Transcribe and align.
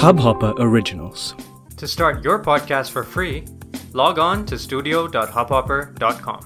Hubhopper 0.00 0.52
Originals. 0.58 1.34
To 1.78 1.86
start 1.86 2.24
your 2.24 2.42
podcast 2.42 2.90
for 2.90 3.02
free, 3.02 3.44
log 3.92 4.18
on 4.18 4.44
to 4.44 4.58
studio.hubhopper.com. 4.58 6.40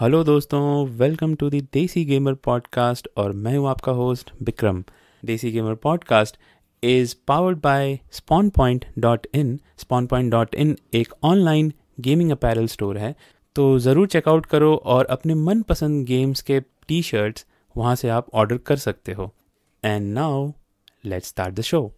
Hello 0.00 0.24
दोस्तों. 0.24 0.88
Welcome 0.88 1.34
to 1.34 1.50
the 1.50 1.54
Desi 1.54 2.04
gamer 2.04 2.34
podcast 2.34 3.08
और 3.16 3.32
मैं 3.32 3.58
हूँ 3.58 3.68
आपका 3.68 3.92
host 3.92 4.30
Vikram 4.42 4.84
Desi 5.24 5.50
gamer 5.50 5.74
podcast 5.74 6.36
is 6.82 7.14
powered 7.26 7.58
by 7.58 8.00
spawn 8.10 8.50
point 8.50 8.84
dot 8.98 9.26
in 9.34 9.60
spawn 9.78 10.06
point 10.06 10.32
dot 10.32 10.54
in 10.54 10.76
एक 10.94 11.08
online 11.22 11.72
gaming 12.00 12.30
apparel 12.30 12.66
store 12.66 12.98
है. 12.98 13.16
तो 13.56 13.78
ज़रूर 13.78 14.06
checkout 14.06 14.46
करो 14.46 14.74
और 14.74 15.04
अपने 15.04 15.34
मनपसंद 15.34 16.06
गेम्स 16.06 16.42
के 16.42 16.60
टी 16.60 17.02
शर्ट्स 17.02 17.46
वहाँ 17.76 17.94
से 17.94 18.08
आप 18.08 18.26
ऑर्डर 18.34 18.56
कर 18.56 18.76
सकते 18.76 19.12
हो। 19.12 19.34
And 19.82 20.12
now, 20.12 20.56
let's 21.04 21.28
start 21.28 21.54
the 21.54 21.62
show. 21.62 21.92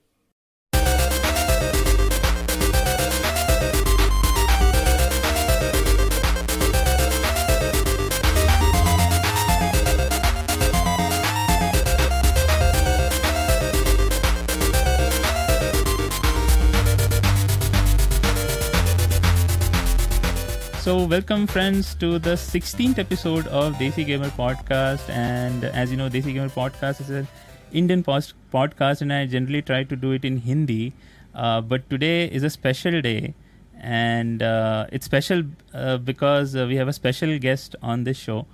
So, 20.81 21.05
welcome, 21.05 21.47
friends, 21.47 21.95
to 21.97 22.19
the 22.19 22.37
16th 22.37 22.99
episode 22.99 23.47
of 23.49 23.75
Desi 23.75 24.05
Gamer 24.05 24.31
Podcast. 24.31 25.09
And 25.09 25.65
as 25.65 25.91
you 25.91 25.97
know, 25.97 26.09
Desi 26.11 26.33
Gamer 26.33 26.49
Podcast 26.49 27.01
is 27.03 27.11
a 27.11 27.27
Indian 27.73 28.03
post- 28.03 28.35
podcast, 28.53 29.01
and 29.03 29.13
I 29.13 29.27
generally 29.27 29.63
try 29.63 29.85
to 29.85 29.97
do 29.97 30.13
it 30.13 30.25
in 30.25 30.39
Hindi. 30.39 30.93
Uh, 31.35 31.61
but 31.61 31.89
today 31.89 32.27
is 32.27 32.43
a 32.43 32.51
special 32.51 33.01
day, 33.01 33.35
and 33.81 34.43
uh, 34.43 34.87
it's 34.93 35.07
special 35.07 35.45
uh, 35.75 35.97
because 35.99 36.57
uh, 36.57 36.67
we 36.67 36.77
have 36.77 36.89
a 36.89 36.93
special 36.93 37.39
guest 37.39 37.77
on 37.83 38.05
this 38.05 38.17
show. 38.19 38.47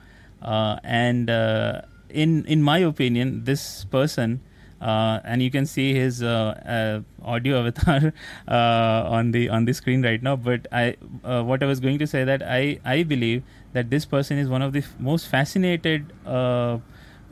Uh, 0.43 0.79
and 0.85 1.31
uh, 1.31 1.81
in 2.11 2.45
in 2.47 2.63
my 2.63 2.79
opinion, 2.79 3.45
this 3.45 3.85
person 3.85 4.41
and 4.81 5.43
you 5.43 5.51
can 5.51 5.65
see 5.67 5.95
his 5.95 6.23
audio 6.23 7.59
avatar 7.67 8.13
on 8.47 9.31
the 9.33 9.49
on 9.49 9.65
the 9.65 9.73
screen 9.73 10.03
right 10.03 10.23
now. 10.23 10.37
But 10.37 10.67
I, 10.71 10.97
what 11.23 11.63
I 11.63 11.67
was 11.67 11.81
going 11.81 11.99
to 11.99 12.07
say 12.07 12.25
that 12.25 12.43
I 12.43 12.79
I 12.85 13.03
believe 13.03 13.43
that 13.73 13.91
this 13.91 14.05
person 14.05 14.39
is 14.39 14.49
one 14.49 14.63
of 14.63 14.73
the 14.73 14.81
f- 14.81 14.95
most 14.99 15.29
fascinated. 15.29 16.13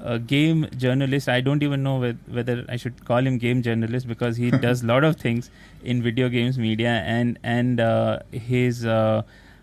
Uh, 0.05 0.19
game 0.19 0.67
journalist. 0.77 1.29
I 1.29 1.41
don't 1.41 1.63
even 1.63 1.83
know 1.83 1.99
whe- 1.99 2.35
whether 2.39 2.65
I 2.69 2.77
should 2.77 3.05
call 3.05 3.27
him 3.27 3.39
game 3.39 3.63
journalist 3.63 4.07
because 4.07 4.37
he 4.37 4.51
does 4.51 4.83
a 4.83 4.87
lot 4.93 5.05
of 5.05 5.17
things 5.17 5.51
in 5.83 6.03
video 6.03 6.29
games 6.29 6.59
media 6.59 6.91
and 7.15 7.39
and 7.43 7.81
uh, 7.81 8.19
his 8.33 8.85
uh, 8.85 9.23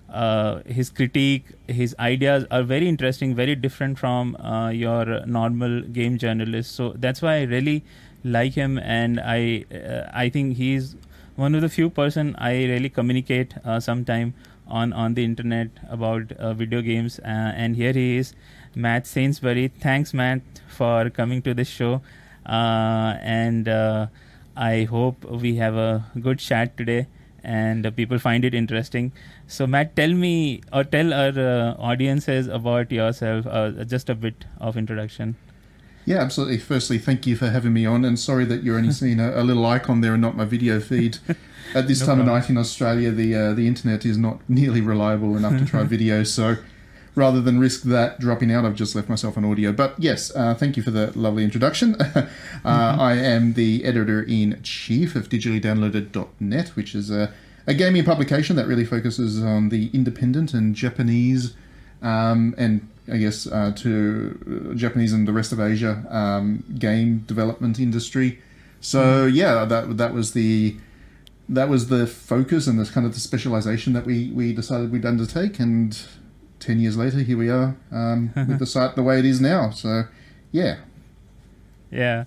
uh, 0.10 0.62
his 0.66 0.90
critique, 0.90 1.46
his 1.68 1.96
ideas 2.00 2.46
are 2.52 2.64
very 2.64 2.88
interesting, 2.88 3.36
very 3.36 3.56
different 3.56 3.98
from 3.98 4.36
uh, 4.38 4.70
your 4.70 5.26
normal 5.26 5.82
game 5.82 6.18
journalist. 6.18 6.76
So 6.76 6.94
that's 6.98 7.22
why 7.22 7.36
I 7.38 7.44
really 7.44 7.84
like 8.24 8.54
him, 8.54 8.78
and 8.80 9.20
I 9.20 9.66
uh, 9.74 10.10
I 10.14 10.30
think 10.30 10.58
he's 10.58 10.96
one 11.36 11.56
of 11.56 11.62
the 11.62 11.70
few 11.70 11.90
person 11.90 12.36
I 12.38 12.52
really 12.66 12.90
communicate 12.90 13.54
uh, 13.66 13.80
sometime 13.80 14.34
on 14.68 14.94
on 14.94 15.14
the 15.14 15.24
internet 15.24 15.70
about 15.90 16.32
uh, 16.34 16.54
video 16.54 16.82
games. 16.82 17.20
Uh, 17.20 17.54
and 17.66 17.76
here 17.76 17.94
he 17.94 18.18
is, 18.18 18.34
Matt 18.76 19.08
Sainsbury. 19.08 19.68
Thanks, 19.70 20.14
Matt, 20.14 20.42
for 20.68 21.10
coming 21.10 21.42
to 21.44 21.54
this 21.54 21.68
show, 21.68 22.02
uh, 22.46 23.16
and 23.22 23.68
uh, 23.68 24.08
I 24.56 24.84
hope 24.84 25.24
we 25.26 25.56
have 25.56 25.76
a 25.76 26.06
good 26.20 26.40
chat 26.40 26.78
today 26.78 27.08
and 27.44 27.86
uh, 27.86 27.92
people 27.92 28.20
find 28.20 28.46
it 28.46 28.54
interesting. 28.54 29.12
So, 29.48 29.68
Matt, 29.68 29.96
tell 29.96 30.14
me 30.14 30.62
or 30.72 30.84
tell 30.84 31.14
our 31.14 31.30
uh, 31.30 31.76
audiences 31.80 32.48
about 32.48 32.92
yourself, 32.92 33.48
uh, 33.48 33.84
just 33.84 34.10
a 34.10 34.16
bit 34.16 34.46
of 34.60 34.78
introduction. 34.78 35.36
Yeah, 36.06 36.18
absolutely. 36.18 36.58
Firstly, 36.58 36.98
thank 36.98 37.28
you 37.28 37.36
for 37.36 37.50
having 37.50 37.74
me 37.74 37.86
on, 37.86 38.06
and 38.06 38.20
sorry 38.20 38.46
that 38.46 38.64
you're 38.64 38.78
only 38.78 38.92
seeing 39.02 39.20
a, 39.20 39.42
a 39.42 39.44
little 39.44 39.66
icon 39.66 40.02
there 40.02 40.14
and 40.14 40.22
not 40.22 40.36
my 40.36 40.46
video 40.46 40.80
feed. 40.80 41.18
At 41.76 41.88
this 41.88 42.00
No 42.02 42.06
time 42.08 42.16
problem. 42.18 42.36
of 42.36 42.42
night 42.42 42.50
in 42.50 42.58
Australia, 42.58 43.12
the 43.12 43.36
uh, 43.36 43.54
the 43.54 43.68
internet 43.68 44.06
is 44.06 44.18
not 44.18 44.40
nearly 44.50 44.82
reliable 44.82 45.36
enough 45.38 45.58
to 45.60 45.66
try 45.66 45.84
video, 45.98 46.24
so 46.24 46.58
rather 47.16 47.42
than 47.42 47.60
risk 47.60 47.84
that 47.84 48.20
dropping 48.20 48.52
out, 48.52 48.66
I've 48.66 48.76
just 48.76 48.96
left 48.96 49.10
myself 49.10 49.38
on 49.38 49.46
audio. 49.46 49.72
But 49.72 49.96
yes, 49.98 50.32
uh, 50.36 50.56
thank 50.56 50.78
you 50.78 50.84
for 50.84 50.92
the 50.92 51.18
lovely 51.18 51.44
introduction. 51.44 51.96
uh, 52.16 52.28
I 52.66 53.14
am 53.14 53.54
the 53.54 53.84
editor 53.84 54.24
in 54.24 54.60
chief 54.64 55.16
of 55.16 55.30
digitallydownloaded.net, 55.30 56.70
which 56.70 56.96
is 56.96 57.12
a, 57.12 57.34
a 57.68 57.74
gaming 57.74 58.04
publication 58.04 58.56
that 58.56 58.68
really 58.68 58.86
focuses 58.86 59.44
on 59.44 59.70
the 59.70 59.90
independent 59.94 60.54
and 60.54 60.76
Japanese 60.76 61.54
um, 62.02 62.56
and 62.58 62.88
I 63.12 63.18
guess 63.18 63.48
uh, 63.48 63.72
to 63.78 64.72
uh, 64.72 64.76
Japanese 64.76 65.14
and 65.14 65.28
the 65.28 65.34
rest 65.34 65.52
of 65.52 65.60
Asia 65.60 66.06
um, 66.10 66.64
game 66.78 67.20
development 67.20 67.80
industry. 67.80 68.40
So 68.80 69.26
yeah, 69.26 69.66
that 69.66 69.98
that 69.98 70.14
was 70.14 70.34
the 70.34 70.78
that 71.50 71.70
was 71.70 71.90
the 71.90 72.08
focus 72.08 72.68
and 72.68 72.80
this 72.80 72.90
kind 72.90 73.06
of 73.06 73.14
the 73.14 73.20
specialization 73.20 73.94
that 73.94 74.06
we 74.06 74.32
we 74.32 74.54
decided 74.54 74.92
we'd 74.92 75.06
undertake. 75.06 75.60
And 75.60 76.00
ten 76.62 76.80
years 76.80 76.98
later, 76.98 77.20
here 77.20 77.38
we 77.38 77.50
are 77.50 77.76
um, 77.92 78.32
with 78.48 78.60
the 78.60 78.66
site 78.66 78.96
the 78.96 79.04
way 79.04 79.20
it 79.20 79.26
is 79.26 79.42
now. 79.42 79.72
So 79.72 80.04
yeah, 80.52 80.78
Yeah, 81.92 82.24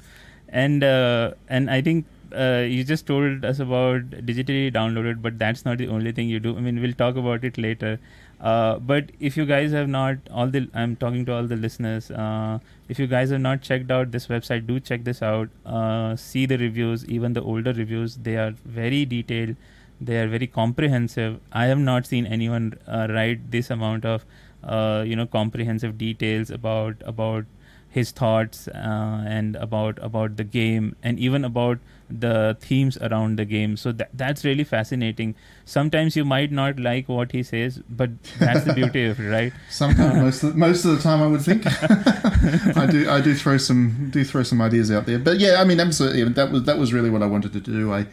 and 0.49 0.85
uh, 0.85 1.33
and 1.49 1.71
I 1.71 1.81
think 1.81 2.07
uh, 2.35 2.65
you 2.67 2.85
just 2.85 3.07
told 3.07 3.45
us 3.45 3.59
about 3.61 4.11
digitally 4.11 4.73
downloaded, 4.73 5.23
but 5.23 5.39
that's 5.39 5.65
not 5.65 5.79
the 5.79 5.89
only 5.89 6.13
thing 6.13 6.29
you 6.29 6.41
do. 6.41 6.57
I 6.57 6.61
mean, 6.61 6.81
we'll 6.81 6.93
talk 6.93 7.17
about 7.17 7.45
it 7.45 7.59
later. 7.59 7.99
Uh, 8.41 8.79
but 8.79 9.11
if 9.21 9.37
you 9.37 9.47
guys 9.47 9.73
have 9.73 9.89
not, 9.89 10.17
all 10.31 10.49
the 10.49 10.69
I'm 10.75 10.97
talking 10.97 11.25
to 11.27 11.33
all 11.35 11.45
the 11.45 11.57
listeners. 11.57 12.11
Uh, 12.11 12.59
if 12.89 12.99
you 12.99 13.07
guys 13.07 13.31
have 13.31 13.41
not 13.41 13.63
checked 13.63 13.91
out 13.91 14.11
this 14.11 14.27
website, 14.27 14.67
do 14.67 14.81
check 14.81 15.05
this 15.05 15.23
out. 15.23 15.49
Uh, 15.65 16.17
see 16.17 16.45
the 16.45 16.59
reviews, 16.59 17.07
even 17.07 17.33
the 17.33 17.43
older 17.43 17.73
reviews. 17.73 18.17
They 18.17 18.37
are 18.37 18.51
very 18.65 19.05
detailed. 19.07 19.57
They 20.01 20.19
are 20.19 20.29
very 20.29 20.47
comprehensive. 20.47 21.41
I 21.53 21.67
have 21.67 21.79
not 21.79 22.07
seen 22.07 22.27
anyone 22.27 22.79
uh, 22.87 23.07
write 23.11 23.51
this 23.51 23.71
amount 23.71 24.05
of, 24.05 24.25
uh, 24.63 25.05
you 25.07 25.17
know, 25.17 25.27
comprehensive 25.27 25.97
details 25.97 26.51
about 26.51 26.97
about 27.05 27.47
his 27.89 28.11
thoughts 28.11 28.67
uh, 28.69 29.25
and 29.25 29.55
about 29.57 29.99
about 30.03 30.37
the 30.37 30.43
game 30.45 30.97
and 31.03 31.19
even 31.21 31.45
about 31.45 31.79
the 32.11 32.57
themes 32.61 32.99
around 32.99 33.39
the 33.39 33.45
game 33.45 33.77
so 33.77 33.93
that, 33.93 34.09
that's 34.13 34.45
really 34.45 34.65
fascinating 34.65 35.35
sometimes 35.65 36.17
you 36.17 36.25
might 36.25 36.51
not 36.51 36.81
like 36.81 37.09
what 37.09 37.31
he 37.31 37.43
says 37.43 37.81
but 37.89 38.11
that's 38.41 38.65
the 38.65 38.75
beauty 38.75 39.05
of 39.07 39.21
it 39.21 39.29
right 39.29 39.53
sometimes 39.71 40.17
most 40.17 40.43
of, 40.43 40.57
most 40.57 40.85
of 40.85 40.97
the 40.97 41.03
time 41.03 41.23
I 41.23 41.29
would 41.29 41.41
think 41.41 41.65
I 42.77 42.87
do 42.87 43.09
I 43.09 43.21
do 43.21 43.35
throw 43.35 43.57
some 43.59 44.11
do 44.11 44.25
throw 44.25 44.43
some 44.43 44.61
ideas 44.61 44.91
out 44.91 45.07
there. 45.07 45.19
But 45.19 45.39
yeah, 45.39 45.57
I 45.61 45.65
mean 45.65 45.81
absolutely 45.81 46.25
that 46.25 46.51
was 46.51 46.65
that 46.65 46.79
was 46.79 46.93
really 46.93 47.11
what 47.11 47.23
I 47.23 47.27
wanted 47.27 47.53
to 47.53 47.61
do. 47.61 47.93
I 47.93 48.07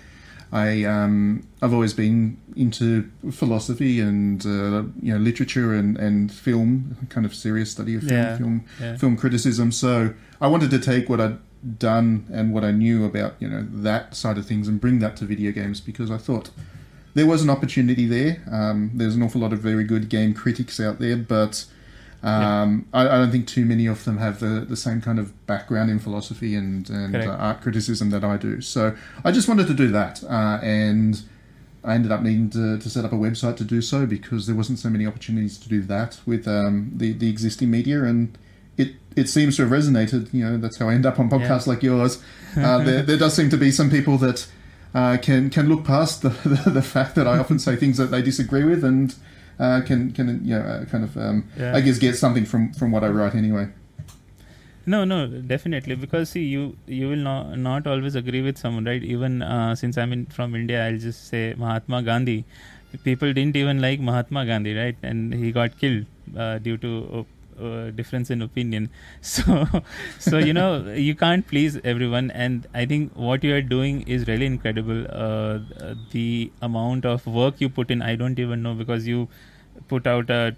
I 0.51 0.83
um 0.83 1.47
I've 1.61 1.73
always 1.73 1.93
been 1.93 2.37
into 2.55 3.09
philosophy 3.31 3.99
and 4.01 4.45
uh, 4.45 4.83
you 5.01 5.13
know 5.13 5.17
literature 5.17 5.73
and, 5.73 5.97
and 5.97 6.31
film 6.31 6.97
kind 7.09 7.25
of 7.25 7.33
serious 7.33 7.71
study 7.71 7.95
of 7.95 8.01
film 8.03 8.11
Yeah, 8.13 8.37
film 8.37 8.65
yeah. 8.81 8.97
film 8.97 9.15
criticism. 9.17 9.71
So 9.71 10.13
I 10.41 10.47
wanted 10.47 10.69
to 10.71 10.79
take 10.79 11.07
what 11.09 11.21
I'd 11.21 11.37
done 11.79 12.25
and 12.33 12.53
what 12.53 12.63
I 12.63 12.71
knew 12.71 13.05
about 13.05 13.35
you 13.39 13.47
know 13.47 13.65
that 13.71 14.15
side 14.15 14.37
of 14.37 14.45
things 14.45 14.67
and 14.67 14.81
bring 14.81 14.99
that 14.99 15.15
to 15.17 15.25
video 15.25 15.51
games 15.51 15.79
because 15.79 16.09
I 16.11 16.17
thought 16.17 16.49
there 17.13 17.25
was 17.27 17.43
an 17.43 17.49
opportunity 17.49 18.05
there. 18.05 18.41
Um, 18.51 18.91
there's 18.93 19.15
an 19.15 19.21
awful 19.23 19.41
lot 19.41 19.53
of 19.53 19.59
very 19.59 19.83
good 19.83 20.09
game 20.09 20.33
critics 20.33 20.79
out 20.79 20.99
there, 20.99 21.17
but 21.17 21.65
um, 22.23 22.85
I, 22.93 23.01
I 23.01 23.17
don't 23.17 23.31
think 23.31 23.47
too 23.47 23.65
many 23.65 23.87
of 23.87 24.03
them 24.05 24.17
have 24.17 24.39
the, 24.39 24.65
the 24.67 24.75
same 24.75 25.01
kind 25.01 25.17
of 25.19 25.45
background 25.47 25.89
in 25.89 25.99
philosophy 25.99 26.55
and, 26.55 26.87
and 26.89 27.15
uh, 27.15 27.31
art 27.31 27.61
criticism 27.61 28.11
that 28.11 28.23
I 28.23 28.37
do. 28.37 28.61
So 28.61 28.95
I 29.23 29.31
just 29.31 29.47
wanted 29.47 29.67
to 29.67 29.73
do 29.73 29.87
that, 29.89 30.23
uh, 30.23 30.59
and 30.61 31.21
I 31.83 31.95
ended 31.95 32.11
up 32.11 32.21
needing 32.21 32.49
to, 32.51 32.77
to 32.77 32.89
set 32.89 33.05
up 33.05 33.11
a 33.11 33.15
website 33.15 33.57
to 33.57 33.63
do 33.63 33.81
so 33.81 34.05
because 34.05 34.45
there 34.45 34.55
wasn't 34.55 34.77
so 34.77 34.89
many 34.89 35.07
opportunities 35.07 35.57
to 35.59 35.69
do 35.69 35.81
that 35.83 36.19
with 36.25 36.47
um, 36.47 36.91
the 36.95 37.13
the 37.13 37.29
existing 37.29 37.71
media 37.71 38.03
and. 38.03 38.37
It, 38.77 38.95
it 39.17 39.27
seems 39.27 39.57
to 39.57 39.63
have 39.63 39.71
resonated. 39.71 40.33
You 40.33 40.45
know, 40.45 40.57
that's 40.57 40.77
how 40.77 40.87
I 40.87 40.93
end 40.93 41.05
up 41.05 41.19
on 41.19 41.29
podcasts 41.29 41.67
like 41.67 41.83
yours. 41.83 42.23
Uh, 42.57 42.83
there, 42.83 43.01
there 43.01 43.17
does 43.17 43.33
seem 43.33 43.49
to 43.49 43.57
be 43.57 43.71
some 43.71 43.89
people 43.89 44.17
that 44.17 44.45
uh, 44.93 45.17
can 45.21 45.49
can 45.49 45.69
look 45.69 45.85
past 45.85 46.21
the, 46.21 46.29
the, 46.43 46.69
the 46.69 46.81
fact 46.81 47.15
that 47.15 47.27
I 47.27 47.37
often 47.37 47.59
say 47.59 47.75
things 47.75 47.97
that 47.97 48.07
they 48.07 48.21
disagree 48.21 48.63
with 48.63 48.83
and 48.83 49.15
uh, 49.65 49.81
can 49.87 50.11
can 50.17 50.27
you 50.51 50.57
know 50.57 50.63
uh, 50.73 50.85
kind 50.85 51.03
of 51.09 51.15
um, 51.17 51.43
Yeah. 51.57 51.75
I 51.77 51.81
guess 51.85 51.99
get 52.07 52.17
something 52.23 52.45
from 52.53 52.73
from 52.81 52.91
what 52.97 53.03
I 53.03 53.09
write 53.19 53.35
anyway. 53.43 53.67
no 54.91 54.99
no 55.09 55.17
definitely 55.49 55.95
because 56.03 56.29
see 56.35 56.43
you 56.51 56.61
you 56.99 57.07
will 57.09 57.23
not 57.25 57.49
not 57.65 57.87
always 57.91 58.15
agree 58.21 58.39
with 58.45 58.61
someone 58.61 58.87
right 58.91 59.03
even 59.15 59.35
uh, 59.55 59.75
since 59.81 59.99
i'm 60.03 60.13
in 60.15 60.23
from 60.37 60.55
india 60.59 60.79
i'll 60.85 60.97
just 61.03 61.27
say 61.33 61.41
mahatma 61.63 61.99
gandhi 62.07 62.37
people 63.09 63.35
didn't 63.39 63.59
even 63.61 63.83
like 63.85 63.99
mahatma 64.07 64.43
gandhi 64.51 64.73
right 64.79 65.05
and 65.11 65.35
he 65.43 65.51
got 65.59 65.77
killed 65.83 66.39
uh, 66.45 66.57
due 66.69 66.77
to 66.85 66.91
uh, 67.61 67.91
difference 67.91 68.31
in 68.31 68.41
opinion. 68.41 68.89
So, 69.21 69.67
so 70.19 70.37
you 70.39 70.53
know, 70.53 70.69
you 71.09 71.13
can't 71.15 71.45
please 71.47 71.77
everyone, 71.83 72.31
and 72.31 72.65
I 72.73 72.85
think 72.91 73.11
what 73.27 73.43
you 73.43 73.53
are 73.55 73.61
doing 73.73 74.01
is 74.15 74.27
really 74.27 74.47
incredible. 74.47 75.05
Uh, 75.09 75.59
the 76.11 76.51
amount 76.69 77.05
of 77.05 77.27
work 77.27 77.61
you 77.61 77.69
put 77.69 77.91
in, 77.91 78.01
I 78.01 78.15
don't 78.15 78.39
even 78.39 78.63
know 78.63 78.73
because 78.73 79.07
you 79.07 79.27
put 79.87 80.07
out 80.07 80.29
a 80.29 80.55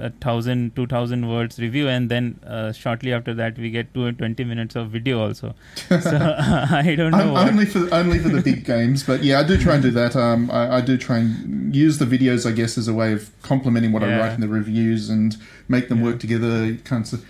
a 0.00 0.10
thousand, 0.10 0.74
two 0.76 0.86
thousand 0.86 1.28
words 1.28 1.58
review, 1.58 1.88
and 1.88 2.10
then 2.10 2.38
uh, 2.46 2.72
shortly 2.72 3.12
after 3.12 3.34
that 3.34 3.58
we 3.58 3.70
get 3.70 3.92
two 3.94 4.06
and 4.06 4.18
twenty 4.18 4.44
minutes 4.44 4.76
of 4.76 4.90
video 4.90 5.20
also. 5.20 5.54
So 5.88 6.16
I 6.38 6.94
don't 6.96 7.12
know. 7.12 7.36
Only 7.36 7.66
for 7.66 7.92
only 7.92 8.18
for 8.18 8.28
the 8.28 8.40
big 8.40 8.64
games, 8.64 9.02
but 9.02 9.22
yeah, 9.22 9.40
I 9.40 9.42
do 9.42 9.56
try 9.56 9.74
and 9.74 9.82
do 9.82 9.90
that. 9.90 10.14
Um, 10.16 10.50
I, 10.50 10.76
I, 10.76 10.80
do 10.80 10.96
try 10.96 11.18
and 11.18 11.74
use 11.74 11.98
the 11.98 12.04
videos, 12.04 12.48
I 12.48 12.52
guess, 12.52 12.78
as 12.78 12.88
a 12.88 12.94
way 12.94 13.12
of 13.12 13.30
complementing 13.42 13.92
what 13.92 14.02
yeah. 14.02 14.16
I 14.16 14.20
write 14.20 14.32
in 14.32 14.40
the 14.40 14.48
reviews 14.48 15.10
and 15.10 15.36
make 15.68 15.88
them 15.88 15.98
yeah. 15.98 16.04
work 16.04 16.20
together. 16.20 16.76
Kind 16.84 17.12
of. 17.12 17.24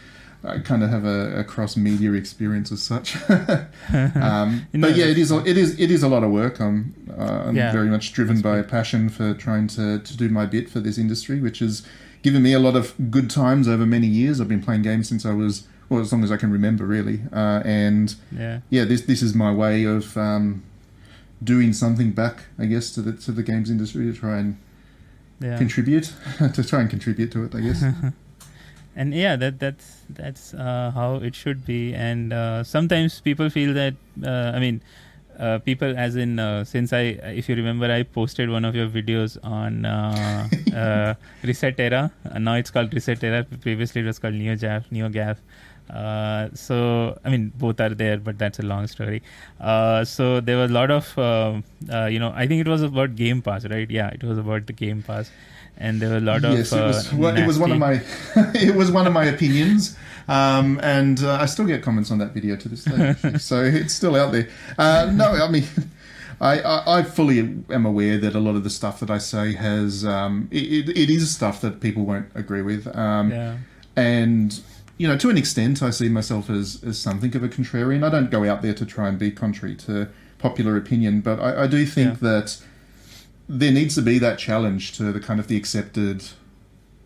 I 0.44 0.58
kind 0.58 0.84
of 0.84 0.90
have 0.90 1.04
a, 1.04 1.40
a 1.40 1.44
cross 1.44 1.76
media 1.76 2.12
experience 2.12 2.70
as 2.70 2.82
such, 2.82 3.16
um, 3.30 4.66
but 4.72 4.94
yeah, 4.94 5.06
it 5.06 5.18
is 5.18 5.30
it 5.30 5.58
is 5.58 5.78
it 5.80 5.90
is 5.90 6.02
a 6.02 6.08
lot 6.08 6.22
of 6.22 6.30
work. 6.30 6.60
I'm 6.60 6.94
uh, 7.18 7.44
I'm 7.46 7.56
yeah, 7.56 7.72
very 7.72 7.88
much 7.88 8.12
driven 8.12 8.40
by 8.40 8.58
a 8.58 8.64
passion 8.64 9.08
for 9.08 9.34
trying 9.34 9.66
to, 9.68 9.98
to 9.98 10.16
do 10.16 10.28
my 10.28 10.46
bit 10.46 10.70
for 10.70 10.78
this 10.80 10.96
industry, 10.96 11.40
which 11.40 11.58
has 11.58 11.84
given 12.22 12.42
me 12.42 12.52
a 12.52 12.60
lot 12.60 12.76
of 12.76 12.94
good 13.10 13.30
times 13.30 13.66
over 13.66 13.84
many 13.84 14.06
years. 14.06 14.40
I've 14.40 14.48
been 14.48 14.62
playing 14.62 14.82
games 14.82 15.08
since 15.08 15.26
I 15.26 15.32
was 15.32 15.66
well, 15.88 16.00
as 16.00 16.12
long 16.12 16.22
as 16.22 16.30
I 16.30 16.36
can 16.36 16.52
remember, 16.52 16.84
really. 16.84 17.20
Uh, 17.32 17.62
and 17.64 18.14
yeah, 18.30 18.60
yeah, 18.70 18.84
this 18.84 19.02
this 19.02 19.22
is 19.22 19.34
my 19.34 19.52
way 19.52 19.84
of 19.84 20.16
um, 20.16 20.62
doing 21.42 21.72
something 21.72 22.12
back, 22.12 22.44
I 22.58 22.66
guess, 22.66 22.92
to 22.92 23.02
the 23.02 23.12
to 23.12 23.32
the 23.32 23.42
games 23.42 23.70
industry 23.70 24.04
to 24.06 24.18
try 24.18 24.38
and 24.38 24.58
yeah. 25.40 25.56
contribute 25.58 26.12
to 26.54 26.64
try 26.64 26.80
and 26.80 26.90
contribute 26.90 27.32
to 27.32 27.44
it, 27.44 27.54
I 27.54 27.60
guess. 27.60 27.82
And 28.98 29.14
yeah, 29.14 29.36
that 29.36 29.60
that's 29.60 30.02
that's 30.10 30.54
uh, 30.54 30.90
how 30.92 31.16
it 31.22 31.36
should 31.36 31.64
be. 31.64 31.94
And 31.94 32.32
uh, 32.32 32.64
sometimes 32.64 33.20
people 33.20 33.48
feel 33.48 33.72
that 33.74 33.94
uh, 34.26 34.50
I 34.56 34.58
mean 34.58 34.82
uh, 35.38 35.58
people 35.60 35.96
as 35.96 36.16
in 36.16 36.40
uh, 36.40 36.64
since 36.64 36.92
i 36.92 37.02
if 37.40 37.48
you 37.48 37.54
remember 37.54 37.90
i 37.96 38.02
posted 38.02 38.50
one 38.50 38.64
of 38.64 38.74
your 38.74 38.88
videos 38.88 39.38
on 39.44 39.84
uh, 39.84 40.48
uh 40.74 41.14
ResetEra. 41.44 42.10
Now 42.40 42.54
it's 42.54 42.72
called 42.72 42.90
ResetEra. 42.90 43.46
Previously 43.60 44.02
it 44.02 44.06
was 44.06 44.18
called 44.18 44.34
Neo 44.34 44.56
NeoGAF 44.56 44.90
NeoGAF 44.90 45.36
uh, 45.90 46.48
so 46.54 47.18
i 47.24 47.30
mean 47.30 47.50
both 47.56 47.80
are 47.80 47.94
there 48.00 48.18
but 48.18 48.36
that's 48.36 48.58
a 48.58 48.62
long 48.62 48.88
story. 48.88 49.22
Uh, 49.60 50.04
so 50.04 50.40
there 50.40 50.56
was 50.56 50.72
a 50.72 50.74
lot 50.74 50.90
of 50.90 51.06
you 52.10 52.18
know 52.18 52.32
i 52.34 52.48
think 52.48 52.66
it 52.66 52.68
was 52.68 52.82
about 52.82 53.14
game 53.14 53.40
pass 53.40 53.64
right? 53.66 53.90
Yeah 53.90 54.08
it 54.08 54.24
was 54.24 54.38
about 54.38 54.66
the 54.66 54.72
game 54.72 55.04
pass 55.04 55.30
and 55.78 56.00
there 56.00 56.10
were 56.10 56.16
a 56.16 56.20
lot 56.20 56.42
yes, 56.42 56.72
of 56.72 56.78
it 56.78 56.82
was, 56.82 57.14
well, 57.14 57.36
it 57.36 57.46
was 57.46 57.58
one 57.58 57.72
of 57.72 57.78
my 57.78 58.02
it 58.54 58.74
was 58.74 58.90
one 58.90 59.06
of 59.06 59.12
my 59.12 59.24
opinions 59.24 59.96
um, 60.28 60.78
and 60.82 61.22
uh, 61.22 61.38
I 61.40 61.46
still 61.46 61.64
get 61.64 61.82
comments 61.82 62.10
on 62.10 62.18
that 62.18 62.32
video 62.32 62.54
to 62.56 62.68
this 62.68 62.84
day, 62.84 63.14
so 63.38 63.62
it's 63.62 63.94
still 63.94 64.14
out 64.14 64.32
there. 64.32 64.48
Uh, 64.76 65.10
no, 65.12 65.32
I 65.32 65.50
mean. 65.50 65.64
I, 66.40 66.60
I, 66.60 66.98
I, 66.98 67.02
fully 67.02 67.40
am 67.40 67.84
aware 67.84 68.16
that 68.16 68.36
a 68.36 68.38
lot 68.38 68.54
of 68.54 68.62
the 68.62 68.70
stuff 68.70 69.00
that 69.00 69.10
I 69.10 69.18
say 69.18 69.54
has 69.54 70.04
um, 70.04 70.46
it, 70.52 70.88
it 70.90 71.10
is 71.10 71.34
stuff 71.34 71.60
that 71.62 71.80
people 71.80 72.04
won't 72.04 72.28
agree 72.36 72.62
with, 72.62 72.86
um, 72.96 73.32
yeah. 73.32 73.56
and 73.96 74.60
you 74.98 75.08
know 75.08 75.18
to 75.18 75.30
an 75.30 75.36
extent 75.36 75.82
I 75.82 75.90
see 75.90 76.08
myself 76.08 76.48
as 76.48 76.80
as 76.84 76.96
something 76.96 77.34
of 77.34 77.42
a 77.42 77.48
contrarian. 77.48 78.06
I 78.06 78.08
don't 78.08 78.30
go 78.30 78.48
out 78.48 78.62
there 78.62 78.74
to 78.74 78.86
try 78.86 79.08
and 79.08 79.18
be 79.18 79.32
contrary 79.32 79.74
to 79.76 80.10
popular 80.38 80.76
opinion, 80.76 81.22
but 81.22 81.40
I, 81.40 81.64
I 81.64 81.66
do 81.66 81.84
think 81.84 82.22
yeah. 82.22 82.30
that 82.30 82.62
there 83.48 83.72
needs 83.72 83.94
to 83.94 84.02
be 84.02 84.18
that 84.18 84.38
challenge 84.38 84.92
to 84.92 85.12
the 85.12 85.20
kind 85.20 85.40
of 85.40 85.48
the 85.48 85.56
accepted 85.56 86.24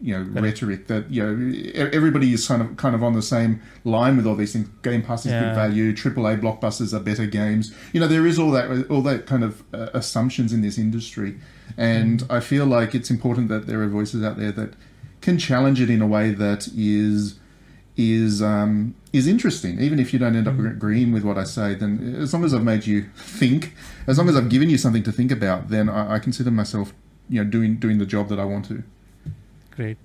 you 0.02 0.18
know 0.18 0.40
rhetoric 0.40 0.88
that 0.88 1.08
you 1.08 1.22
know 1.22 1.88
everybody 1.92 2.32
is 2.32 2.46
kind 2.46 2.60
of 2.60 2.76
kind 2.76 2.94
of 2.94 3.04
on 3.04 3.12
the 3.12 3.22
same 3.22 3.62
line 3.84 4.16
with 4.16 4.26
all 4.26 4.34
these 4.34 4.52
things. 4.52 4.68
Game 4.82 5.02
Pass 5.02 5.24
is 5.24 5.30
yeah. 5.30 5.44
good 5.44 5.54
value. 5.54 5.92
AAA 5.94 6.40
blockbusters 6.40 6.92
are 6.92 7.00
better 7.00 7.24
games. 7.24 7.72
You 7.92 8.00
know 8.00 8.08
there 8.08 8.26
is 8.26 8.38
all 8.38 8.50
that 8.50 8.90
all 8.90 9.02
that 9.02 9.26
kind 9.26 9.44
of 9.44 9.62
uh, 9.72 9.90
assumptions 9.94 10.52
in 10.52 10.60
this 10.60 10.76
industry, 10.76 11.38
and 11.76 12.24
mm. 12.24 12.34
I 12.34 12.40
feel 12.40 12.66
like 12.66 12.94
it's 12.94 13.10
important 13.10 13.48
that 13.48 13.68
there 13.68 13.80
are 13.80 13.88
voices 13.88 14.24
out 14.24 14.36
there 14.36 14.52
that 14.52 14.74
can 15.20 15.38
challenge 15.38 15.80
it 15.80 15.88
in 15.88 16.02
a 16.02 16.06
way 16.06 16.32
that 16.32 16.68
is 16.76 17.38
is 17.96 18.42
um, 18.42 18.96
is 19.12 19.26
interesting. 19.26 19.81
Even 19.81 19.99
if 19.99 20.12
you 20.12 20.19
don't 20.19 20.37
end 20.37 20.49
up 20.49 20.55
mm. 20.55 20.70
agreeing 20.70 21.12
with 21.12 21.25
what 21.25 21.38
I 21.38 21.44
say, 21.44 21.75
then 21.75 22.17
as 22.19 22.32
long 22.32 22.44
as 22.44 22.55
I've 22.55 22.64
made 22.64 22.87
you 22.87 23.09
think, 23.14 23.75
as 24.06 24.19
long 24.19 24.29
as 24.29 24.37
I've 24.37 24.49
given 24.49 24.70
you 24.70 24.79
something 24.79 25.03
to 25.03 25.12
think 25.12 25.31
about, 25.31 25.69
then 25.69 25.88
I, 25.88 26.14
I 26.14 26.19
consider 26.19 26.50
myself 26.50 26.93
you 27.29 27.43
know 27.43 27.50
doing 27.50 27.76
doing 27.76 27.99
the 27.99 28.06
job 28.06 28.29
that 28.29 28.41
I 28.41 28.44
want 28.44 28.67
to. 28.67 28.82
Great. 29.70 29.99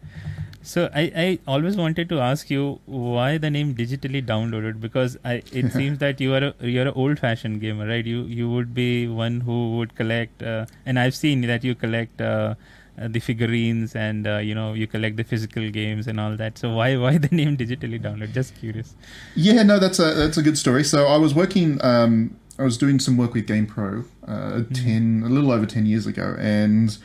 So 0.62 0.90
I, 0.94 1.02
I 1.16 1.40
always 1.48 1.78
wanted 1.78 2.10
to 2.10 2.20
ask 2.20 2.50
you 2.50 2.82
why 2.86 3.38
the 3.38 3.50
name 3.50 3.74
digitally 3.74 4.22
downloaded 4.26 4.82
because 4.82 5.18
I 5.24 5.36
it 5.52 5.72
seems 5.78 6.00
that 6.00 6.20
you 6.20 6.34
are 6.34 6.44
a, 6.48 6.54
you're 6.60 6.88
an 6.88 6.94
old 6.94 7.20
fashioned 7.20 7.62
gamer 7.62 7.88
right 7.88 8.06
you 8.06 8.24
you 8.24 8.50
would 8.50 8.74
be 8.74 9.08
one 9.08 9.40
who 9.42 9.78
would 9.78 9.96
collect 9.96 10.44
uh, 10.44 10.66
and 10.86 11.00
I've 11.00 11.16
seen 11.16 11.48
that 11.54 11.64
you 11.64 11.74
collect 11.74 12.20
uh, 12.20 12.56
uh, 13.00 13.08
the 13.08 13.20
figurines 13.20 13.96
and 13.96 14.28
uh, 14.28 14.38
you 14.38 14.56
know 14.56 14.74
you 14.74 14.88
collect 14.88 15.18
the 15.18 15.24
physical 15.24 15.70
games 15.70 16.08
and 16.08 16.20
all 16.20 16.36
that. 16.36 16.58
So 16.58 16.74
why 16.74 16.98
why 16.98 17.18
the 17.28 17.34
name 17.36 17.58
digitally 17.58 18.02
download? 18.02 18.34
Just 18.34 18.56
curious. 18.56 18.96
Yeah 19.36 19.64
no 19.64 19.80
that's 19.80 20.00
a 20.00 20.14
that's 20.14 20.38
a 20.38 20.42
good 20.42 20.58
story. 20.58 20.84
So 20.84 21.06
I 21.06 21.18
was 21.18 21.34
working 21.34 21.84
um, 21.84 22.36
I 22.60 22.64
was 22.64 22.78
doing 22.78 23.00
some 23.00 23.18
work 23.18 23.34
with 23.34 23.48
GamePro 23.48 24.06
uh, 24.28 24.32
mm-hmm. 24.32 24.74
10 24.74 25.24
a 25.26 25.30
little 25.30 25.52
over 25.52 25.66
10 25.66 25.86
years 25.86 26.08
ago 26.08 26.36
and 26.40 26.98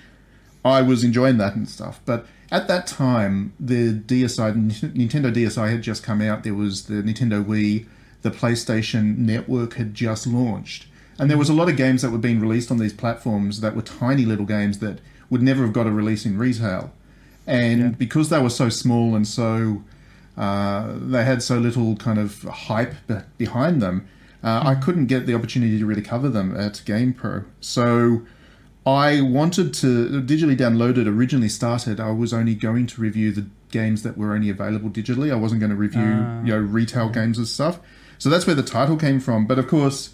I 0.64 0.80
was 0.82 1.04
enjoying 1.04 1.38
that 1.38 1.54
and 1.54 1.68
stuff. 1.68 2.00
But 2.04 2.26
at 2.50 2.68
that 2.68 2.86
time, 2.86 3.52
the 3.58 3.92
DSi, 3.92 4.70
Nintendo 4.94 5.32
DSi 5.32 5.70
had 5.70 5.82
just 5.82 6.02
come 6.02 6.20
out. 6.20 6.44
There 6.44 6.54
was 6.54 6.84
the 6.84 7.02
Nintendo 7.02 7.44
Wii, 7.44 7.86
the 8.22 8.30
PlayStation 8.30 9.18
Network 9.18 9.74
had 9.74 9.94
just 9.94 10.26
launched. 10.26 10.86
And 11.18 11.30
there 11.30 11.38
was 11.38 11.48
a 11.48 11.54
lot 11.54 11.68
of 11.68 11.76
games 11.76 12.02
that 12.02 12.10
were 12.10 12.18
being 12.18 12.40
released 12.40 12.70
on 12.70 12.78
these 12.78 12.92
platforms 12.92 13.60
that 13.60 13.74
were 13.74 13.82
tiny 13.82 14.24
little 14.24 14.46
games 14.46 14.78
that 14.78 15.00
would 15.32 15.42
never 15.42 15.62
have 15.62 15.72
got 15.72 15.86
a 15.86 15.90
release 15.90 16.26
in 16.26 16.36
retail. 16.36 16.92
And 17.46 17.80
yeah. 17.80 17.88
because 17.88 18.28
they 18.28 18.38
were 18.38 18.50
so 18.50 18.68
small 18.68 19.16
and 19.16 19.26
so 19.26 19.82
uh, 20.36 20.92
they 20.94 21.24
had 21.24 21.42
so 21.42 21.56
little 21.56 21.96
kind 21.96 22.18
of 22.18 22.42
hype 22.42 22.94
behind 23.38 23.80
them, 23.80 24.06
uh, 24.42 24.58
mm-hmm. 24.58 24.68
I 24.68 24.74
couldn't 24.74 25.06
get 25.06 25.24
the 25.24 25.34
opportunity 25.34 25.78
to 25.78 25.86
really 25.86 26.02
cover 26.02 26.28
them 26.28 26.54
at 26.54 26.82
GamePro. 26.84 27.46
So 27.60 28.26
I 28.84 29.22
wanted 29.22 29.72
to 29.74 30.20
digitally 30.20 30.56
download 30.56 30.98
it. 30.98 31.08
Originally 31.08 31.48
started, 31.48 31.98
I 31.98 32.10
was 32.10 32.34
only 32.34 32.54
going 32.54 32.86
to 32.88 33.00
review 33.00 33.32
the 33.32 33.46
games 33.70 34.02
that 34.02 34.18
were 34.18 34.34
only 34.34 34.50
available 34.50 34.90
digitally. 34.90 35.32
I 35.32 35.36
wasn't 35.36 35.60
going 35.60 35.70
to 35.70 35.76
review 35.76 36.02
uh, 36.02 36.42
you 36.44 36.52
know 36.52 36.58
retail 36.58 37.08
games 37.08 37.38
and 37.38 37.48
stuff. 37.48 37.80
So 38.18 38.28
that's 38.28 38.46
where 38.46 38.54
the 38.54 38.62
title 38.62 38.98
came 38.98 39.18
from. 39.18 39.46
But 39.46 39.58
of 39.58 39.66
course, 39.66 40.10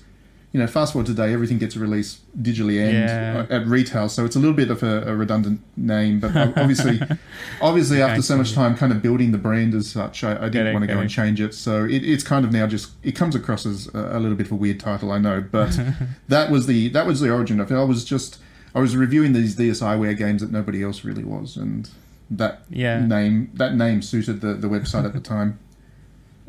you 0.52 0.58
know, 0.58 0.66
fast 0.66 0.94
forward 0.94 1.06
today, 1.06 1.34
everything 1.34 1.58
gets 1.58 1.76
released 1.76 2.20
digitally 2.42 2.82
and 2.82 2.92
yeah. 2.94 3.46
Uh, 3.50 3.54
at 3.54 3.66
retail. 3.66 4.08
So 4.08 4.24
it's 4.24 4.34
a 4.34 4.38
little 4.38 4.54
bit 4.54 4.70
of 4.70 4.82
a, 4.82 5.02
a 5.02 5.14
redundant 5.14 5.60
name. 5.76 6.20
But 6.20 6.34
obviously, 6.56 7.00
obviously, 7.60 8.00
after 8.00 8.22
so 8.22 8.38
much 8.38 8.54
time 8.54 8.74
kind 8.74 8.90
of 8.90 9.02
building 9.02 9.32
the 9.32 9.38
brand 9.38 9.74
as 9.74 9.90
such, 9.90 10.24
I, 10.24 10.46
I 10.46 10.48
didn't 10.48 10.72
want 10.72 10.88
to 10.88 10.92
go 10.92 11.00
and 11.00 11.10
change 11.10 11.40
it. 11.40 11.52
So 11.52 11.84
it, 11.84 12.02
it's 12.02 12.24
kind 12.24 12.46
of 12.46 12.52
now 12.52 12.66
just 12.66 12.92
it 13.02 13.12
comes 13.12 13.34
across 13.34 13.66
as 13.66 13.88
a, 13.94 14.16
a 14.16 14.20
little 14.20 14.36
bit 14.36 14.46
of 14.46 14.52
a 14.52 14.56
weird 14.56 14.80
title, 14.80 15.12
I 15.12 15.18
know. 15.18 15.42
But 15.42 15.78
that 16.28 16.50
was 16.50 16.66
the 16.66 16.88
that 16.90 17.06
was 17.06 17.20
the 17.20 17.30
origin 17.30 17.60
of 17.60 17.70
it. 17.70 17.74
I 17.74 17.84
was 17.84 18.04
just 18.04 18.38
I 18.74 18.80
was 18.80 18.96
reviewing 18.96 19.34
these 19.34 19.54
DSiWare 19.54 20.16
games 20.16 20.40
that 20.40 20.50
nobody 20.50 20.82
else 20.82 21.04
really 21.04 21.24
was, 21.24 21.58
and 21.58 21.90
that 22.30 22.62
yeah. 22.70 23.04
name 23.04 23.50
that 23.54 23.74
name 23.74 24.00
suited 24.00 24.40
the, 24.40 24.54
the 24.54 24.68
website 24.68 25.04
at 25.04 25.12
the 25.12 25.20
time. 25.20 25.58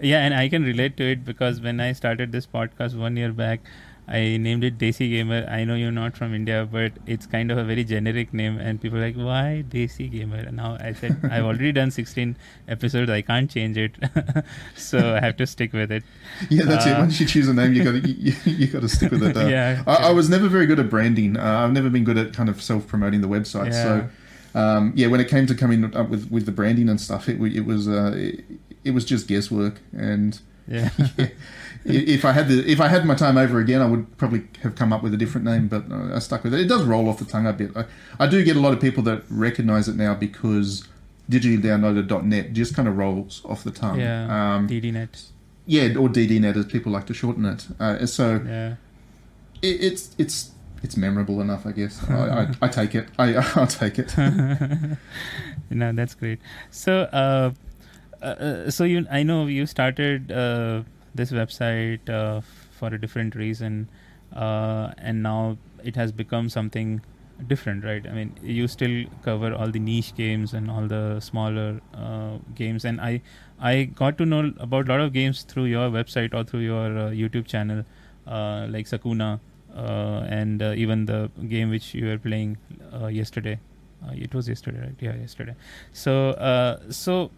Yeah, 0.01 0.23
and 0.23 0.33
I 0.33 0.47
can 0.47 0.63
relate 0.63 0.95
to 0.95 1.03
it 1.03 1.25
because 1.25 1.59
when 1.59 1.81
I 1.81 1.91
started 1.91 2.31
this 2.31 2.47
podcast 2.47 2.97
one 2.97 3.17
year 3.17 3.33
back, 3.33 3.59
I 4.09 4.37
named 4.37 4.63
it 4.63 4.79
Desi 4.79 5.07
Gamer. 5.07 5.45
I 5.47 5.63
know 5.65 5.75
you're 5.75 5.91
not 5.91 6.17
from 6.17 6.33
India, 6.33 6.67
but 6.69 6.93
it's 7.05 7.27
kind 7.27 7.51
of 7.51 7.59
a 7.59 7.63
very 7.63 7.83
generic 7.83 8.33
name, 8.33 8.57
and 8.57 8.81
people 8.81 8.97
are 8.97 9.01
like, 9.01 9.15
"Why 9.15 9.63
Desi 9.69 10.11
Gamer?" 10.11 10.37
And 10.37 10.57
now 10.57 10.77
I 10.81 10.93
said, 10.93 11.17
"I've 11.31 11.43
already 11.43 11.71
done 11.71 11.91
16 11.91 12.35
episodes. 12.67 13.11
I 13.11 13.21
can't 13.21 13.51
change 13.51 13.77
it, 13.77 13.95
so 14.75 15.15
I 15.15 15.19
have 15.19 15.37
to 15.37 15.45
stick 15.45 15.73
with 15.73 15.91
it." 15.91 16.03
Yeah, 16.49 16.63
that's 16.65 16.87
uh, 16.87 16.89
it. 16.89 16.97
Once 16.97 17.19
you 17.19 17.27
choose 17.27 17.47
a 17.47 17.53
name, 17.53 17.73
you 17.73 17.83
got 17.83 17.91
to 17.91 18.09
you, 18.09 18.33
you 18.45 18.67
got 18.67 18.81
to 18.81 18.89
stick 18.89 19.11
with 19.11 19.23
it. 19.23 19.37
Uh, 19.37 19.45
yeah, 19.57 19.83
I, 19.85 20.07
I, 20.07 20.11
was 20.11 20.27
never 20.27 20.47
very 20.47 20.65
good 20.65 20.79
at 20.79 20.89
branding. 20.89 21.37
Uh, 21.37 21.59
I've 21.59 21.73
never 21.73 21.91
been 21.91 22.03
good 22.03 22.17
at 22.17 22.33
kind 22.33 22.49
of 22.49 22.63
self 22.63 22.87
promoting 22.87 23.21
the 23.21 23.29
website. 23.29 23.71
Yeah. 23.71 23.83
So. 23.83 24.09
Um, 24.55 24.93
yeah, 24.95 25.05
when 25.05 25.19
it 25.19 25.27
came 25.27 25.45
to 25.45 25.53
coming 25.53 25.95
up 25.95 26.09
with, 26.09 26.31
with 26.31 26.47
the 26.47 26.51
branding 26.51 26.89
and 26.89 26.99
stuff, 26.99 27.29
it, 27.29 27.39
it 27.39 27.65
was 27.67 27.87
uh, 27.87 28.13
it, 28.15 28.43
it 28.83 28.91
was 28.91 29.05
just 29.05 29.27
guesswork, 29.27 29.79
and 29.95 30.39
yeah. 30.67 30.89
yeah 31.19 31.27
if 31.85 32.25
I 32.25 32.31
had 32.31 32.47
the 32.47 32.69
if 32.69 32.81
I 32.81 32.87
had 32.87 33.05
my 33.05 33.15
time 33.15 33.37
over 33.37 33.59
again, 33.59 33.81
I 33.81 33.85
would 33.85 34.17
probably 34.17 34.43
have 34.63 34.75
come 34.75 34.91
up 34.91 35.01
with 35.01 35.13
a 35.13 35.17
different 35.17 35.45
name, 35.45 35.67
but 35.67 35.91
I 35.91 36.19
stuck 36.19 36.43
with 36.43 36.53
it. 36.53 36.61
It 36.61 36.67
does 36.67 36.83
roll 36.83 37.07
off 37.09 37.19
the 37.19 37.25
tongue 37.25 37.47
a 37.47 37.53
bit. 37.53 37.71
I, 37.75 37.85
I 38.19 38.27
do 38.27 38.43
get 38.43 38.57
a 38.57 38.59
lot 38.59 38.73
of 38.73 38.81
people 38.81 39.03
that 39.03 39.23
recognise 39.29 39.87
it 39.87 39.95
now 39.95 40.13
because 40.13 40.87
digitallydownloaded.net 41.29 42.53
just 42.53 42.75
kind 42.75 42.87
of 42.87 42.97
rolls 42.97 43.41
off 43.45 43.63
the 43.63 43.71
tongue. 43.71 43.99
Yeah, 43.99 44.55
um, 44.55 44.67
DDNet. 44.67 45.27
Yeah, 45.65 45.83
or 45.97 46.09
DDNet 46.09 46.55
as 46.57 46.65
people 46.65 46.91
like 46.91 47.05
to 47.07 47.13
shorten 47.13 47.45
it. 47.45 47.67
Uh, 47.79 48.05
so 48.05 48.41
yeah, 48.45 48.75
it, 49.61 49.81
it's 49.81 50.15
it's 50.17 50.51
it's 50.83 50.97
memorable 50.97 51.41
enough, 51.41 51.65
I 51.65 51.71
guess. 51.71 52.03
I, 52.09 52.13
I, 52.13 52.47
I, 52.61 52.67
take 52.67 52.95
it. 52.95 53.07
I 53.17 53.33
I'll 53.55 53.67
take 53.67 53.99
it. 53.99 54.17
no, 55.69 55.93
that's 55.93 56.15
great. 56.15 56.39
So. 56.71 57.03
Uh, 57.03 57.51
uh, 58.21 58.25
uh, 58.25 58.69
so 58.69 58.83
you, 58.83 59.07
I 59.09 59.23
know 59.23 59.47
you 59.47 59.65
started 59.65 60.31
uh, 60.31 60.83
this 61.15 61.31
website 61.31 62.09
uh, 62.09 62.41
for 62.71 62.87
a 62.87 62.99
different 62.99 63.35
reason, 63.35 63.89
uh, 64.35 64.91
and 64.97 65.23
now 65.23 65.57
it 65.83 65.95
has 65.95 66.11
become 66.11 66.49
something 66.49 67.01
different, 67.47 67.83
right? 67.83 68.05
I 68.05 68.11
mean, 68.11 68.35
you 68.43 68.67
still 68.67 69.05
cover 69.23 69.53
all 69.53 69.71
the 69.71 69.79
niche 69.79 70.13
games 70.15 70.53
and 70.53 70.69
all 70.69 70.87
the 70.87 71.19
smaller 71.19 71.81
uh, 71.93 72.37
games, 72.55 72.85
and 72.85 72.99
I, 72.99 73.21
I 73.59 73.83
got 73.85 74.17
to 74.17 74.25
know 74.25 74.53
about 74.59 74.87
a 74.87 74.91
lot 74.91 74.99
of 74.99 75.13
games 75.13 75.43
through 75.43 75.65
your 75.65 75.89
website 75.89 76.33
or 76.33 76.43
through 76.43 76.61
your 76.61 76.97
uh, 76.97 77.09
YouTube 77.11 77.47
channel, 77.47 77.85
uh, 78.27 78.67
like 78.69 78.85
Sakuna, 78.85 79.39
uh, 79.75 80.25
and 80.29 80.61
uh, 80.61 80.73
even 80.75 81.05
the 81.05 81.31
game 81.47 81.69
which 81.69 81.93
you 81.93 82.07
were 82.07 82.17
playing 82.17 82.57
uh, 82.93 83.07
yesterday. 83.07 83.59
It 84.13 84.33
was 84.33 84.47
yesterday, 84.47 84.79
right? 84.79 84.95
Yeah, 84.99 85.15
yesterday. 85.15 85.55
So, 85.91 86.79
so 86.89 87.31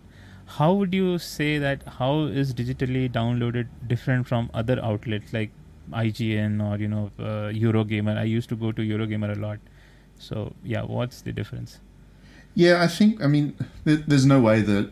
how 0.57 0.73
would 0.73 0.93
you 0.93 1.17
say 1.17 1.57
that? 1.57 1.83
How 1.87 2.23
is 2.41 2.53
digitally 2.53 3.09
downloaded 3.09 3.67
different 3.87 4.27
from 4.27 4.49
other 4.53 4.79
outlets 4.83 5.33
like 5.33 5.51
IGN 5.91 6.63
or 6.69 6.77
you 6.77 6.87
know 6.87 7.11
uh, 7.19 7.51
Eurogamer? 7.65 8.17
I 8.17 8.23
used 8.23 8.49
to 8.49 8.55
go 8.55 8.71
to 8.71 8.81
Eurogamer 8.81 9.35
a 9.35 9.39
lot. 9.39 9.59
So 10.19 10.53
yeah, 10.63 10.83
what's 10.83 11.21
the 11.21 11.31
difference? 11.31 11.79
Yeah, 12.53 12.83
I 12.83 12.87
think. 12.87 13.23
I 13.23 13.27
mean, 13.27 13.55
there, 13.85 13.97
there's 13.97 14.25
no 14.25 14.41
way 14.41 14.61
that 14.61 14.91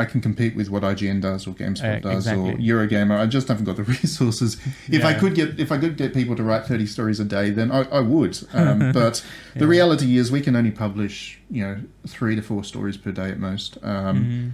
I 0.00 0.04
can 0.04 0.20
compete 0.20 0.54
with 0.54 0.70
what 0.70 0.84
IGN 0.84 1.20
does 1.20 1.46
or 1.48 1.54
GameSpot 1.54 1.96
Uh, 1.96 2.10
does 2.10 2.28
or. 2.28 2.52
Eurogamer. 2.54 3.18
I 3.18 3.26
just 3.26 3.48
haven't 3.48 3.64
got 3.64 3.76
the 3.76 3.82
resources. 3.98 4.56
If 4.88 5.04
I 5.04 5.12
could 5.14 5.34
get, 5.34 5.58
if 5.58 5.72
I 5.72 5.78
could 5.78 5.96
get 5.96 6.14
people 6.14 6.36
to 6.36 6.42
write 6.44 6.66
30 6.66 6.86
stories 6.86 7.18
a 7.18 7.24
day, 7.24 7.50
then 7.50 7.72
I, 7.72 7.80
I 7.90 8.00
would. 8.00 8.38
Um, 8.54 8.92
but 8.92 9.24
the 9.56 9.66
reality 9.66 10.16
is, 10.16 10.30
we 10.30 10.40
can 10.40 10.54
only 10.56 10.70
publish, 10.70 11.38
you 11.50 11.62
know, 11.64 11.80
three 12.06 12.34
to 12.36 12.42
four 12.42 12.62
stories 12.64 12.96
per 12.96 13.10
day 13.12 13.30
at 13.30 13.38
most. 13.38 13.76
Um, 13.82 14.16
Mhm. 14.24 14.50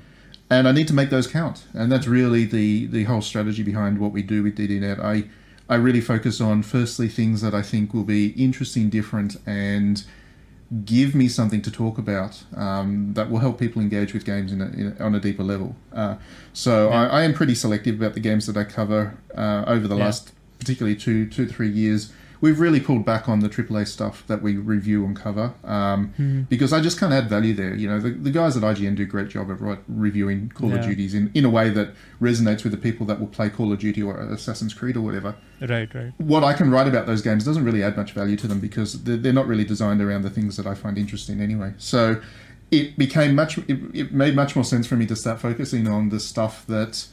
and 0.50 0.68
I 0.68 0.72
need 0.72 0.88
to 0.88 0.94
make 0.94 1.10
those 1.10 1.26
count. 1.26 1.64
And 1.74 1.90
that's 1.92 2.06
really 2.06 2.44
the 2.46 2.86
the 2.86 3.04
whole 3.04 3.20
strategy 3.22 3.62
behind 3.62 3.98
what 3.98 4.12
we 4.12 4.22
do 4.22 4.42
with 4.42 4.56
DDNet. 4.56 4.98
I 4.98 5.24
I 5.68 5.76
really 5.76 6.00
focus 6.02 6.40
on 6.40 6.62
firstly 6.62 7.08
things 7.08 7.40
that 7.40 7.54
I 7.54 7.62
think 7.62 7.92
will 7.94 8.04
be 8.04 8.28
interesting, 8.28 8.88
different, 8.90 9.36
and 9.46 10.04
give 10.84 11.14
me 11.14 11.28
something 11.28 11.62
to 11.62 11.70
talk 11.70 11.98
about 11.98 12.42
um, 12.56 13.12
that 13.14 13.30
will 13.30 13.38
help 13.38 13.58
people 13.58 13.80
engage 13.80 14.12
with 14.14 14.24
games 14.24 14.52
in 14.52 14.60
a, 14.60 14.66
in 14.66 14.96
a, 14.98 15.04
on 15.04 15.14
a 15.14 15.20
deeper 15.20 15.42
level. 15.44 15.76
Uh, 15.92 16.16
so 16.52 16.88
Yeah. 16.88 17.02
I, 17.02 17.20
I 17.20 17.22
am 17.22 17.34
pretty 17.34 17.54
selective 17.54 17.96
about 18.00 18.14
the 18.14 18.20
games 18.20 18.46
that 18.46 18.56
I 18.56 18.64
cover 18.64 19.14
uh, 19.36 19.64
over 19.66 19.86
the 19.86 19.96
Yeah. 19.96 20.04
last, 20.06 20.32
particularly 20.58 20.96
two 20.96 21.26
two 21.28 21.46
three 21.46 21.68
years. 21.68 22.12
We've 22.44 22.60
really 22.60 22.78
pulled 22.78 23.06
back 23.06 23.26
on 23.26 23.40
the 23.40 23.48
AAA 23.48 23.88
stuff 23.88 24.22
that 24.26 24.42
we 24.42 24.56
review 24.58 25.06
and 25.06 25.16
cover 25.16 25.54
um, 25.64 26.12
Mhm. 26.18 26.46
because 26.50 26.74
I 26.74 26.80
just 26.82 27.00
can't 27.00 27.10
add 27.14 27.26
value 27.26 27.54
there. 27.54 27.74
You 27.74 27.88
know, 27.88 27.98
the, 27.98 28.10
the 28.10 28.30
guys 28.30 28.54
at 28.54 28.62
IGN 28.62 28.96
do 28.96 29.04
a 29.04 29.06
great 29.06 29.30
job 29.30 29.48
of 29.50 29.62
right, 29.62 29.78
reviewing 29.88 30.50
Call 30.54 30.70
of 30.70 30.76
Yeah. 30.82 30.86
Duties 30.88 31.14
in, 31.14 31.30
in 31.32 31.46
a 31.46 31.48
way 31.48 31.70
that 31.70 31.94
resonates 32.20 32.62
with 32.62 32.72
the 32.72 32.76
people 32.88 33.06
that 33.06 33.18
will 33.18 33.28
play 33.28 33.48
Call 33.48 33.72
of 33.72 33.78
Duty 33.78 34.02
or 34.02 34.20
Assassin's 34.20 34.74
Creed 34.74 34.94
or 34.94 35.00
whatever. 35.00 35.34
Right, 35.62 35.88
right. 35.94 36.12
What 36.18 36.44
I 36.44 36.52
can 36.52 36.70
write 36.70 36.86
about 36.86 37.06
those 37.06 37.22
games 37.22 37.46
doesn't 37.46 37.64
really 37.64 37.82
add 37.82 37.96
much 37.96 38.12
value 38.12 38.36
to 38.36 38.46
them 38.46 38.60
because 38.60 39.04
they're, 39.04 39.16
they're 39.16 39.32
not 39.32 39.46
really 39.46 39.64
designed 39.64 40.02
around 40.02 40.20
the 40.20 40.28
things 40.28 40.58
that 40.58 40.66
I 40.66 40.74
find 40.74 40.98
interesting 40.98 41.40
anyway. 41.40 41.72
So 41.78 42.20
it 42.70 42.98
became 42.98 43.34
much, 43.34 43.56
it, 43.56 43.78
it 43.94 44.12
made 44.12 44.36
much 44.36 44.54
more 44.54 44.66
sense 44.66 44.86
for 44.86 44.96
me 44.96 45.06
to 45.06 45.16
start 45.16 45.40
focusing 45.40 45.88
on 45.88 46.10
the 46.10 46.20
stuff 46.20 46.66
that 46.66 47.06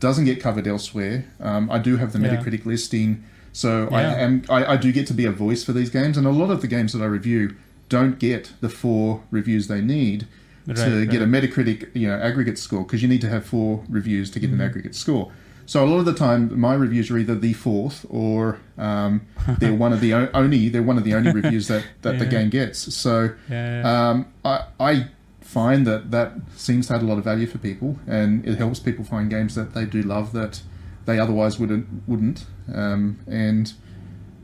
doesn't 0.00 0.24
get 0.24 0.40
covered 0.40 0.66
elsewhere. 0.66 1.26
Um, 1.40 1.70
I 1.70 1.78
do 1.78 1.98
have 1.98 2.14
the 2.14 2.20
Yeah. 2.20 2.36
Metacritic 2.36 2.64
listing, 2.64 3.22
so 3.52 3.88
I 3.90 4.02
am 4.02 4.42
I, 4.48 4.64
I 4.74 4.76
do 4.76 4.92
get 4.92 5.06
to 5.08 5.14
be 5.14 5.24
a 5.24 5.32
voice 5.32 5.64
for 5.64 5.72
these 5.72 5.90
games, 5.90 6.16
and 6.16 6.26
a 6.26 6.30
lot 6.30 6.50
of 6.50 6.60
the 6.60 6.68
games 6.68 6.92
that 6.92 7.02
I 7.02 7.06
review 7.06 7.54
don't 7.88 8.18
get 8.18 8.52
the 8.60 8.68
four 8.68 9.22
reviews 9.30 9.66
they 9.68 9.80
need 9.80 10.26
to 10.66 10.74
Right, 10.74 11.08
get 11.10 11.22
a. 11.22 11.24
Metacritic 11.26 11.88
you 11.94 12.08
know 12.08 12.14
aggregate 12.18 12.58
score 12.58 12.82
because 12.84 13.02
you 13.02 13.08
need 13.08 13.22
to 13.22 13.28
have 13.28 13.46
four 13.46 13.84
reviews 13.88 14.30
to 14.32 14.38
get 14.40 14.50
Mhm. 14.50 14.54
an 14.54 14.60
aggregate 14.60 14.94
score. 14.94 15.32
So 15.64 15.84
a 15.84 15.86
lot 15.86 15.98
of 15.98 16.04
the 16.06 16.14
time, 16.14 16.58
my 16.58 16.74
reviews 16.74 17.10
are 17.10 17.18
either 17.18 17.34
the 17.34 17.52
fourth 17.52 18.06
or 18.08 18.58
um, 18.78 19.22
they're 19.58 19.74
one 19.74 19.92
of 19.92 20.00
the 20.00 20.12
only 20.14 20.68
they're 20.68 20.82
one 20.82 20.96
of 20.98 21.04
the 21.04 21.14
only 21.14 21.30
reviews 21.32 21.68
that, 21.68 21.84
that 22.02 22.18
the 22.18 22.26
game 22.26 22.48
gets. 22.50 22.94
So 22.94 23.30
Yeah. 23.50 23.82
um, 24.10 24.26
I, 24.44 24.64
I 24.80 25.06
find 25.42 25.86
that 25.86 26.10
that 26.10 26.32
seems 26.56 26.86
to 26.88 26.94
add 26.94 27.02
a 27.02 27.06
lot 27.06 27.16
of 27.18 27.24
value 27.24 27.46
for 27.46 27.58
people, 27.58 27.98
and 28.06 28.46
it 28.46 28.56
helps 28.58 28.78
people 28.80 29.04
find 29.04 29.28
games 29.30 29.54
that 29.54 29.74
they 29.74 29.84
do 29.86 30.02
love 30.02 30.32
that 30.32 30.60
they 31.08 31.18
otherwise 31.18 31.58
wouldn't 31.58 31.86
wouldn't. 32.06 32.44
Um, 32.72 33.18
and 33.26 33.72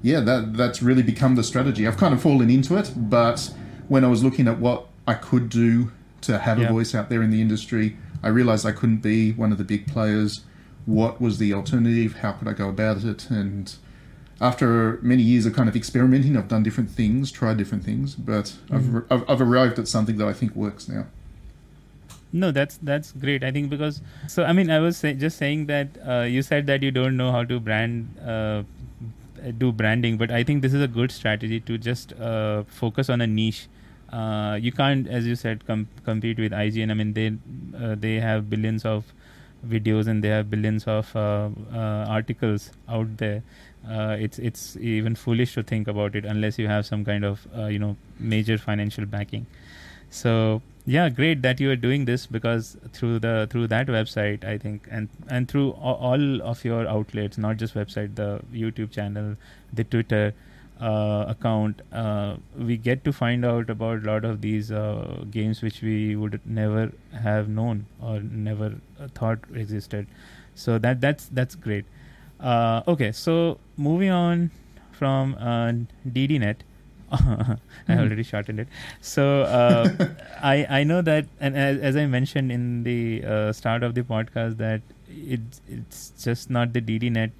yeah, 0.03 0.21
that 0.21 0.55
that's 0.57 0.83
really 0.83 1.03
become 1.03 1.35
the 1.37 1.45
strategy. 1.45 1.87
I've 1.87 1.99
kind 1.99 2.15
of 2.15 2.23
fallen 2.23 2.49
into 2.51 2.77
it, 2.77 2.91
but 2.97 3.53
when 3.87 4.03
I 4.03 4.09
was 4.09 4.25
looking 4.25 4.49
at 4.49 4.59
what 4.59 4.87
I 5.07 5.13
could 5.15 5.51
do 5.51 5.93
to 6.23 6.39
have 6.39 6.59
Yeah. 6.59 6.69
a 6.71 6.73
voice 6.73 6.95
out 6.95 7.11
there 7.11 7.23
in 7.23 7.31
the 7.31 7.43
industry, 7.43 7.99
I 8.23 8.29
realized 8.29 8.65
I 8.65 8.73
couldn't 8.73 9.03
be 9.03 9.33
one 9.33 9.53
of 9.53 9.59
the 9.59 9.65
big 9.65 9.87
players. 9.87 10.41
What 10.87 11.21
was 11.21 11.37
the 11.37 11.53
alternative? 11.53 12.17
How 12.23 12.33
could 12.33 12.49
I 12.49 12.55
go 12.55 12.71
about 12.71 13.05
it? 13.05 13.29
And 13.31 13.75
after 14.41 14.99
many 15.03 15.23
years 15.23 15.45
of 15.45 15.53
kind 15.55 15.69
of 15.69 15.77
experimenting, 15.77 16.35
I've 16.37 16.49
done 16.49 16.63
different 16.63 16.91
things, 16.91 17.31
tried 17.31 17.59
different 17.59 17.85
things, 17.85 18.15
but 18.15 18.55
Mhm. 18.71 19.05
I've, 19.11 19.21
I've, 19.23 19.31
I've 19.31 19.41
arrived 19.43 19.79
at 19.79 19.87
something 19.87 20.17
that 20.17 20.27
I 20.27 20.33
think 20.33 20.57
works 20.57 20.89
now. 20.89 21.05
No, 22.35 22.51
that's 22.51 22.79
that's 22.83 23.13
great. 23.13 23.45
I 23.45 23.53
think 23.53 23.71
because 23.71 24.03
so 24.27 24.43
I 24.45 24.53
mean 24.53 24.69
I 24.69 24.81
was 24.81 24.97
say, 24.97 25.15
just 25.15 25.39
saying 25.39 25.67
that 25.67 25.97
uh, 26.05 26.23
you 26.23 26.43
said 26.43 26.67
that 26.67 26.83
you 26.83 26.91
don't 26.91 27.17
know 27.17 27.31
how 27.31 27.45
to 27.45 27.61
brand 27.61 28.09
uh, 28.19 28.65
do 29.59 29.71
branding, 29.71 30.17
but 30.17 30.33
I 30.33 30.43
think 30.43 30.61
this 30.63 30.75
is 30.75 30.83
a 30.83 30.89
good 30.89 31.13
strategy 31.13 31.61
to 31.61 31.79
just 31.79 32.13
uh, 32.15 32.65
focus 32.65 33.09
on 33.09 33.21
a 33.21 33.27
niche. 33.29 33.69
Uh, 34.13 34.59
you 34.61 34.73
can't, 34.73 35.07
as 35.07 35.29
you 35.29 35.37
said, 35.37 35.65
com- 35.69 35.87
compete 36.05 36.41
with 36.41 36.51
IGN. 36.51 36.91
I 36.91 36.95
mean 36.95 37.13
they 37.13 37.29
uh, 37.81 37.95
they 37.95 38.17
have 38.19 38.51
billions 38.51 38.85
of 38.85 39.15
videos 39.65 40.09
and 40.09 40.25
they 40.25 40.35
have 40.37 40.51
billions 40.51 40.89
of 40.89 41.15
uh, 41.15 41.51
articles 42.19 42.73
out 42.89 43.17
there. 43.17 43.45
It's 44.27 44.41
it's 44.41 44.77
even 44.77 45.15
foolish 45.15 45.55
to 45.55 45.63
think 45.63 45.87
about 45.87 46.17
it 46.17 46.25
unless 46.25 46.59
you 46.59 46.67
have 46.67 46.85
some 46.85 47.05
kind 47.05 47.25
of 47.25 47.47
you 47.71 47.79
know 47.79 47.97
major 48.19 48.59
financial 48.59 49.07
backing. 49.07 49.47
So 50.11 50.63
yeah, 50.87 51.09
great 51.09 51.41
that 51.43 51.61
you 51.61 51.71
are 51.71 51.77
doing 51.77 52.05
this 52.05 52.27
because 52.27 52.77
through 52.93 53.19
the 53.21 53.47
through 53.51 53.69
that 53.69 53.87
website, 53.87 54.45
I 54.45 54.59
think, 54.59 54.87
and 54.91 55.09
and 55.29 55.49
through 55.49 55.71
all, 55.71 56.43
of 56.43 56.65
your 56.65 56.87
outlets, 56.87 57.39
not 57.39 57.57
just 57.57 57.75
website, 57.75 58.17
the 58.17 58.41
YouTube 58.53 58.91
channel, 58.91 59.37
the 59.73 59.85
Twitter 59.85 60.35
uh, 60.81 61.25
account, 61.29 61.81
uh, 61.93 62.37
we 62.59 62.77
get 62.77 63.03
to 63.05 63.13
find 63.13 63.45
out 63.45 63.71
about 63.71 64.03
a 64.03 64.07
lot 64.07 64.25
of 64.27 64.43
these 64.43 64.71
uh, 64.71 65.25
games 65.31 65.63
which 65.63 65.81
we 65.81 66.17
would 66.17 66.41
never 66.45 66.93
have 67.23 67.49
known 67.49 67.87
or 68.03 68.21
never 68.21 68.75
thought 69.15 69.39
existed. 69.55 70.07
So 70.55 70.79
that 70.79 71.01
that's 71.01 71.27
that's 71.27 71.55
great. 71.55 71.87
Uh, 72.41 72.83
okay, 72.87 73.11
so 73.13 73.59
moving 73.79 74.11
on 74.11 74.51
from 74.93 75.35
uh, 75.37 75.73
DDNet. 76.07 76.57
I 77.89 77.95
Mhm. 77.95 77.99
already 77.99 78.23
shortened 78.23 78.61
it. 78.61 78.69
So 79.01 79.43
uh, 79.43 79.91
I 80.43 80.67
I 80.81 80.85
know 80.85 81.03
that, 81.03 81.27
and 81.41 81.57
as, 81.57 81.79
as 81.81 81.97
I 81.97 82.07
mentioned 82.07 82.51
in 82.53 82.83
the 82.85 83.25
uh, 83.25 83.53
start 83.53 83.83
of 83.83 83.95
the 83.95 84.03
podcast, 84.03 84.57
that 84.59 84.81
it's 85.09 85.61
it's 85.69 86.11
just 86.25 86.51
not 86.51 86.73
the 86.73 86.81
DDNet. 86.81 87.31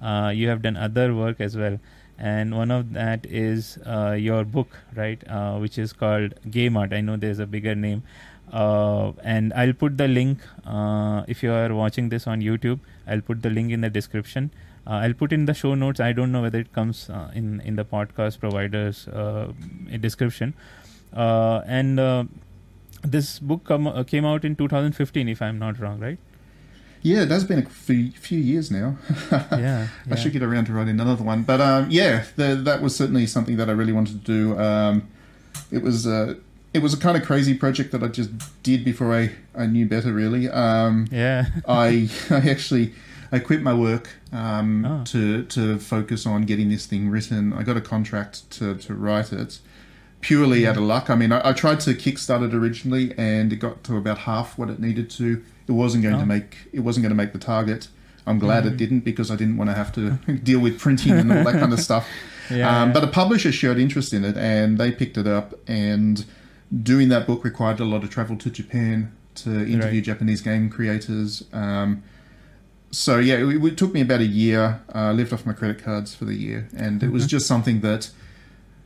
Uh, 0.00 0.32
you 0.34 0.48
have 0.48 0.62
done 0.62 0.76
other 0.76 1.14
work 1.14 1.40
as 1.40 1.56
well, 1.56 1.78
and 2.18 2.56
one 2.56 2.70
of 2.70 2.92
that 2.94 3.24
is 3.26 3.78
uh, 3.86 4.12
your 4.18 4.44
book, 4.44 4.76
right? 4.96 5.22
Uh, 5.28 5.58
which 5.58 5.78
is 5.78 5.92
called 5.92 6.34
Game 6.50 6.76
Art. 6.76 6.92
I 6.92 7.00
know 7.00 7.16
there's 7.16 7.38
a 7.38 7.46
bigger 7.46 7.74
name, 7.76 8.02
uh, 8.52 9.12
and 9.22 9.52
I'll 9.54 9.72
put 9.72 9.96
the 9.98 10.08
link 10.08 10.40
uh, 10.66 11.22
if 11.28 11.42
you 11.42 11.52
are 11.52 11.72
watching 11.74 12.08
this 12.08 12.26
on 12.26 12.40
YouTube. 12.40 12.80
I'll 13.06 13.20
put 13.20 13.42
the 13.42 13.50
link 13.50 13.70
in 13.70 13.80
the 13.82 13.90
description. 13.90 14.50
Uh, 14.86 14.90
I'll 15.04 15.14
put 15.14 15.32
in 15.32 15.44
the 15.46 15.54
show 15.54 15.74
notes. 15.74 16.00
I 16.00 16.12
don't 16.12 16.32
know 16.32 16.42
whether 16.42 16.58
it 16.58 16.72
comes 16.72 17.08
uh, 17.08 17.30
in 17.34 17.60
in 17.60 17.76
the 17.76 17.84
podcast 17.84 18.40
providers 18.40 19.06
uh, 19.08 19.52
description. 20.00 20.54
Uh, 21.14 21.60
and 21.66 22.00
uh, 22.00 22.24
this 23.04 23.38
book 23.38 23.64
come, 23.64 23.86
uh, 23.86 24.02
came 24.02 24.24
out 24.24 24.44
in 24.44 24.56
2015, 24.56 25.28
if 25.28 25.42
I'm 25.42 25.58
not 25.58 25.78
wrong, 25.78 26.00
right? 26.00 26.18
Yeah, 27.02 27.22
it 27.22 27.30
has 27.30 27.44
been 27.44 27.58
a 27.58 27.68
few, 27.68 28.12
few 28.12 28.38
years 28.38 28.70
now. 28.70 28.96
Yeah, 29.50 29.88
I 30.10 30.14
should 30.14 30.32
get 30.32 30.42
around 30.42 30.66
to 30.66 30.72
writing 30.72 31.00
another 31.00 31.24
one. 31.24 31.42
But 31.42 31.60
um, 31.60 31.90
yeah, 31.90 32.24
the, 32.36 32.54
that 32.54 32.80
was 32.80 32.94
certainly 32.94 33.26
something 33.26 33.56
that 33.56 33.68
I 33.68 33.72
really 33.72 33.92
wanted 33.92 34.24
to 34.24 34.32
do. 34.32 34.58
Um, 34.58 35.08
it 35.70 35.82
was 35.82 36.06
uh, 36.06 36.34
it 36.72 36.78
was 36.80 36.94
a 36.94 36.96
kind 36.96 37.16
of 37.16 37.24
crazy 37.24 37.54
project 37.54 37.90
that 37.92 38.02
I 38.02 38.08
just 38.08 38.30
did 38.62 38.84
before 38.84 39.12
I, 39.14 39.32
I 39.54 39.66
knew 39.66 39.86
better. 39.86 40.12
Really, 40.12 40.48
um, 40.48 41.08
Yeah. 41.10 41.46
I 41.66 42.08
I 42.30 42.48
actually 42.48 42.94
I 43.34 43.38
quit 43.38 43.62
my 43.62 43.72
work 43.74 44.10
um, 44.32 44.84
Oh. 44.84 45.02
to 45.06 45.42
to 45.44 45.78
focus 45.78 46.26
on 46.26 46.42
getting 46.42 46.68
this 46.68 46.86
thing 46.86 47.08
written. 47.08 47.52
I 47.52 47.62
got 47.62 47.76
a 47.76 47.80
contract 47.80 48.50
to 48.58 48.74
to 48.76 48.94
write 48.94 49.32
it 49.32 49.58
purely 50.20 50.66
out 50.66 50.76
of 50.76 50.82
luck. 50.84 51.10
I 51.10 51.16
mean, 51.16 51.32
I, 51.32 51.48
I 51.50 51.52
tried 51.52 51.80
to 51.80 51.94
kickstart 51.94 52.46
it 52.46 52.54
originally, 52.54 53.12
and 53.18 53.52
it 53.52 53.56
got 53.56 53.82
to 53.84 53.96
about 53.96 54.18
half 54.18 54.56
what 54.58 54.68
it 54.70 54.78
needed 54.78 55.10
to. 55.10 55.42
It 55.66 55.72
wasn't 55.72 56.02
going 56.04 56.16
Oh. 56.16 56.20
to 56.20 56.26
make 56.26 56.56
it 56.72 56.80
wasn't 56.80 57.02
going 57.04 57.10
to 57.10 57.16
make 57.16 57.32
the 57.32 57.38
target. 57.38 57.88
I'm 58.26 58.38
glad 58.38 58.62
Mhm. 58.64 58.66
it 58.68 58.76
didn't 58.76 59.00
because 59.00 59.30
I 59.32 59.36
didn't 59.36 59.56
want 59.56 59.70
to 59.70 59.74
have 59.74 59.92
to 59.94 60.10
deal 60.44 60.60
with 60.60 60.78
printing 60.78 61.12
and 61.12 61.32
all 61.32 61.42
that 61.44 61.54
kind 61.58 61.72
of 61.72 61.80
stuff. 61.88 62.06
Yeah. 62.50 62.82
Um, 62.82 62.92
but 62.92 63.02
a 63.02 63.08
publisher 63.08 63.50
showed 63.50 63.78
interest 63.78 64.12
in 64.12 64.24
it, 64.24 64.36
and 64.36 64.78
they 64.78 64.92
picked 64.92 65.16
it 65.16 65.26
up. 65.26 65.54
And 65.66 66.24
doing 66.82 67.08
that 67.08 67.26
book 67.26 67.44
required 67.44 67.80
a 67.80 67.84
lot 67.84 68.04
of 68.04 68.10
travel 68.10 68.36
to 68.36 68.50
Japan 68.50 69.10
to 69.36 69.50
interview 69.50 69.98
Right. 70.00 70.04
Japanese 70.04 70.40
game 70.42 70.68
creators. 70.68 71.44
Um, 71.52 72.02
so 72.92 73.18
yeah, 73.18 73.36
it, 73.36 73.64
it 73.64 73.76
took 73.76 73.92
me 73.92 74.00
about 74.02 74.20
a 74.20 74.26
year. 74.26 74.80
I 74.92 75.08
uh, 75.08 75.12
lived 75.12 75.32
off 75.32 75.44
my 75.44 75.52
credit 75.52 75.82
cards 75.82 76.14
for 76.14 76.24
the 76.24 76.34
year, 76.34 76.68
and 76.76 77.02
it 77.02 77.10
was 77.10 77.26
just 77.26 77.46
something 77.46 77.80
that 77.80 78.10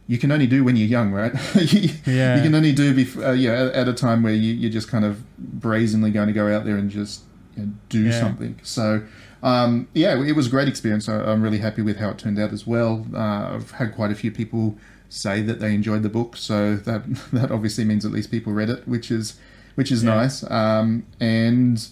you 0.08 0.16
can 0.18 0.30
only 0.30 0.46
do 0.46 0.62
when 0.64 0.76
you're 0.76 0.86
young, 0.88 1.10
right? 1.12 1.32
you, 1.56 1.90
Yeah. 2.06 2.36
you 2.36 2.42
can 2.42 2.54
only 2.54 2.72
do 2.72 3.06
uh, 3.22 3.32
yeah 3.32 3.70
at, 3.74 3.88
a 3.88 3.92
time 3.92 4.22
where 4.22 4.32
you, 4.32 4.52
you're 4.54 4.70
just 4.70 4.88
kind 4.88 5.04
of 5.04 5.22
brazenly 5.36 6.10
going 6.12 6.28
to 6.28 6.32
go 6.32 6.46
out 6.54 6.64
there 6.64 6.76
and 6.76 6.88
just 6.90 7.22
you 7.56 7.64
know, 7.64 7.72
do 7.88 8.02
Yeah. 8.04 8.20
something. 8.20 8.58
So 8.62 9.02
um, 9.42 9.88
yeah, 9.94 10.14
it 10.24 10.32
was 10.36 10.46
a 10.46 10.50
great 10.50 10.68
experience. 10.68 11.08
I, 11.08 11.20
I'm 11.20 11.42
really 11.42 11.58
happy 11.58 11.82
with 11.82 11.96
how 11.98 12.10
it 12.10 12.18
turned 12.18 12.38
out 12.38 12.52
as 12.52 12.66
well. 12.66 13.04
Uh, 13.14 13.54
I've 13.56 13.72
had 13.72 13.94
quite 13.94 14.10
a 14.12 14.14
few 14.14 14.30
people 14.30 14.78
say 15.08 15.40
that 15.42 15.60
they 15.60 15.72
enjoyed 15.74 16.02
the 16.02 16.08
book, 16.08 16.36
so 16.36 16.76
that 16.76 17.02
that 17.32 17.50
obviously 17.50 17.84
means 17.84 18.04
at 18.04 18.12
least 18.12 18.30
people 18.30 18.52
read 18.52 18.70
it, 18.70 18.86
which 18.86 19.10
is 19.10 19.34
which 19.74 19.90
is 19.90 20.04
Yeah. 20.04 20.14
nice. 20.14 20.48
Um, 20.50 21.04
and 21.20 21.84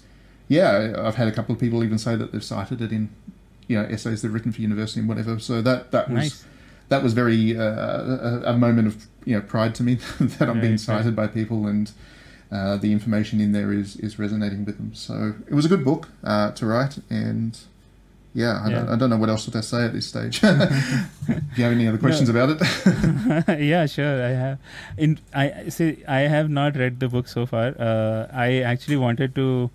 yeah, 0.48 0.94
I've 0.98 1.14
had 1.16 1.28
a 1.28 1.32
couple 1.32 1.54
of 1.54 1.60
people 1.60 1.82
even 1.84 1.98
say 1.98 2.16
that 2.16 2.32
they've 2.32 2.44
cited 2.44 2.80
it 2.80 2.92
in 2.92 3.10
you 3.68 3.80
know 3.80 3.86
essays 3.88 4.22
they've 4.22 4.32
written 4.32 4.52
for 4.52 4.60
university 4.60 5.00
and 5.00 5.08
whatever. 5.08 5.38
So 5.38 5.62
that 5.62 5.90
that 5.92 6.10
was 6.10 6.22
Nice. 6.22 6.44
that 6.88 7.02
was 7.02 7.12
very 7.12 7.56
uh, 7.56 7.62
a, 7.64 8.42
a 8.46 8.58
moment 8.58 8.88
of 8.88 9.06
you 9.24 9.34
know 9.36 9.40
pride 9.42 9.74
to 9.76 9.82
me 9.82 9.94
that 10.20 10.48
I'm 10.48 10.60
being 10.60 10.78
cited 10.78 11.16
by 11.16 11.26
people 11.26 11.66
and 11.66 11.90
uh, 12.52 12.76
the 12.76 12.92
information 12.92 13.40
in 13.40 13.52
there 13.52 13.72
is 13.72 13.96
is 13.96 14.18
resonating 14.18 14.64
with 14.64 14.76
them. 14.76 14.94
So 14.94 15.34
it 15.48 15.54
was 15.54 15.64
a 15.64 15.68
good 15.68 15.84
book 15.84 16.08
uh, 16.22 16.52
to 16.52 16.66
write, 16.66 16.98
and 17.10 17.58
yeah, 18.34 18.60
I, 18.64 18.70
Don't, 18.70 18.88
I 18.88 18.96
don't 18.96 19.10
know 19.10 19.16
what 19.16 19.28
else 19.28 19.46
to 19.46 19.62
say 19.62 19.84
at 19.84 19.92
this 19.92 20.06
stage. 20.06 20.40
Do 20.40 20.48
you 21.56 21.64
have 21.64 21.72
any 21.72 21.86
other 21.86 21.98
questions 21.98 22.28
about 22.28 22.50
it? 22.50 23.60
yeah, 23.60 23.86
sure. 23.86 24.24
I 24.24 24.30
have. 24.30 24.58
In 24.98 25.18
I 25.32 25.68
see. 25.68 26.04
I 26.06 26.20
have 26.22 26.50
not 26.50 26.76
read 26.76 27.00
the 27.00 27.08
book 27.08 27.28
so 27.28 27.46
far. 27.46 27.74
Uh, 27.78 28.26
I 28.32 28.60
actually 28.60 28.96
wanted 28.96 29.34
to 29.36 29.70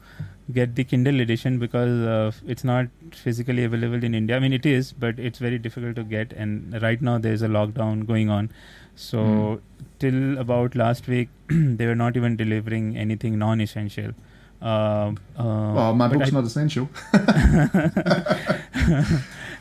get 0.51 0.75
the 0.75 0.83
Kindle 0.83 1.19
edition 1.19 1.59
because 1.59 2.05
uh, 2.07 2.31
it's 2.47 2.63
not 2.63 2.87
physically 3.13 3.63
available 3.63 4.03
in 4.03 4.15
India. 4.15 4.35
I 4.35 4.39
mean, 4.39 4.53
it 4.53 4.65
is, 4.65 4.91
but 4.93 5.19
it's 5.19 5.39
very 5.39 5.57
difficult 5.59 5.95
to 5.97 6.03
get. 6.03 6.33
And 6.33 6.81
right 6.81 7.01
now, 7.01 7.17
there's 7.17 7.41
a 7.41 7.47
lockdown 7.47 8.05
going 8.07 8.29
on. 8.29 8.51
So 8.95 9.17
Mm. 9.19 9.59
till 9.99 10.37
about 10.39 10.75
last 10.75 11.07
week, 11.07 11.29
they 11.49 11.85
were 11.85 11.95
not 11.95 12.17
even 12.17 12.35
delivering 12.35 12.97
anything 12.97 13.37
non-essential. 13.39 14.11
Uh, 14.61 14.65
uh, 15.37 15.71
well, 15.75 15.93
my 15.95 16.07
book's 16.09 16.29
I- 16.33 16.35
not 16.39 16.43
essential. 16.43 16.89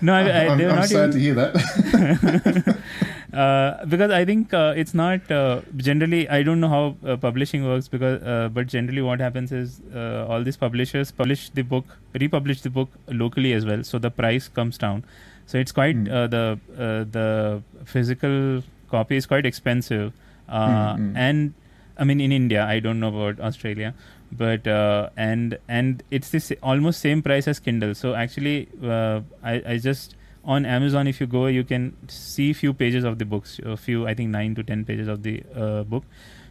no, 0.00 0.12
I, 0.14 0.20
I, 0.22 0.46
I'm, 0.46 0.60
I'm 0.60 0.68
not 0.76 0.88
sad 0.88 1.08
even, 1.08 1.10
to 1.12 1.18
hear 1.20 1.34
that. 1.34 2.78
uh, 3.32 3.84
because 3.86 4.10
I 4.10 4.24
think 4.24 4.54
uh, 4.54 4.72
it's 4.76 4.94
not 4.94 5.30
uh, 5.30 5.60
generally. 5.76 6.28
I 6.28 6.42
don't 6.42 6.60
know 6.60 6.68
how 6.68 6.96
uh, 7.06 7.16
publishing 7.16 7.64
works 7.64 7.88
because, 7.88 8.22
uh, 8.22 8.48
but 8.52 8.66
generally 8.66 9.02
what 9.02 9.20
happens 9.20 9.52
is 9.52 9.80
uh, 9.94 10.26
all 10.28 10.42
these 10.42 10.56
publishers 10.56 11.10
publish 11.12 11.50
the 11.50 11.62
book, 11.62 11.84
republish 12.14 12.62
the 12.62 12.70
book 12.70 12.88
locally 13.08 13.52
as 13.52 13.66
well, 13.66 13.84
so 13.84 13.98
the 13.98 14.10
price 14.10 14.48
comes 14.48 14.78
down. 14.78 15.04
So 15.46 15.58
it's 15.58 15.72
quite 15.72 15.96
Mm. 15.96 16.10
uh, 16.10 16.26
the 16.26 16.58
uh, 16.78 17.04
the 17.10 17.62
physical 17.84 18.62
copy 18.90 19.16
is 19.16 19.26
quite 19.26 19.46
expensive, 19.46 20.12
uh, 20.48 20.94
Mm, 20.94 20.98
mm. 21.12 21.16
and 21.16 21.54
I 21.98 22.04
mean 22.04 22.20
in 22.20 22.32
India. 22.32 22.64
I 22.64 22.80
don't 22.80 23.00
know 23.00 23.08
about 23.08 23.40
Australia, 23.40 23.94
but 24.32 24.66
uh, 24.66 25.08
and 25.16 25.58
and 25.68 26.02
it's 26.10 26.30
the 26.30 26.40
sa- 26.40 26.60
almost 26.62 27.00
same 27.00 27.22
price 27.22 27.48
as 27.48 27.58
Kindle. 27.58 27.94
So 27.94 28.14
actually, 28.14 28.68
uh, 28.82 29.20
I 29.42 29.62
I 29.74 29.78
just 29.78 30.14
on 30.54 30.66
Amazon 30.78 31.06
if 31.12 31.20
you 31.22 31.26
go 31.34 31.46
you 31.54 31.62
can 31.70 31.86
see 32.08 32.50
a 32.50 32.54
few 32.54 32.72
pages 32.82 33.04
of 33.04 33.18
the 33.18 33.24
books, 33.36 33.60
a 33.74 33.76
few 33.76 34.06
I 34.06 34.14
think 34.14 34.30
nine 34.30 34.54
to 34.56 34.64
ten 34.72 34.84
pages 34.90 35.08
of 35.16 35.22
the 35.22 35.42
uh, 35.54 35.82
book. 35.94 36.04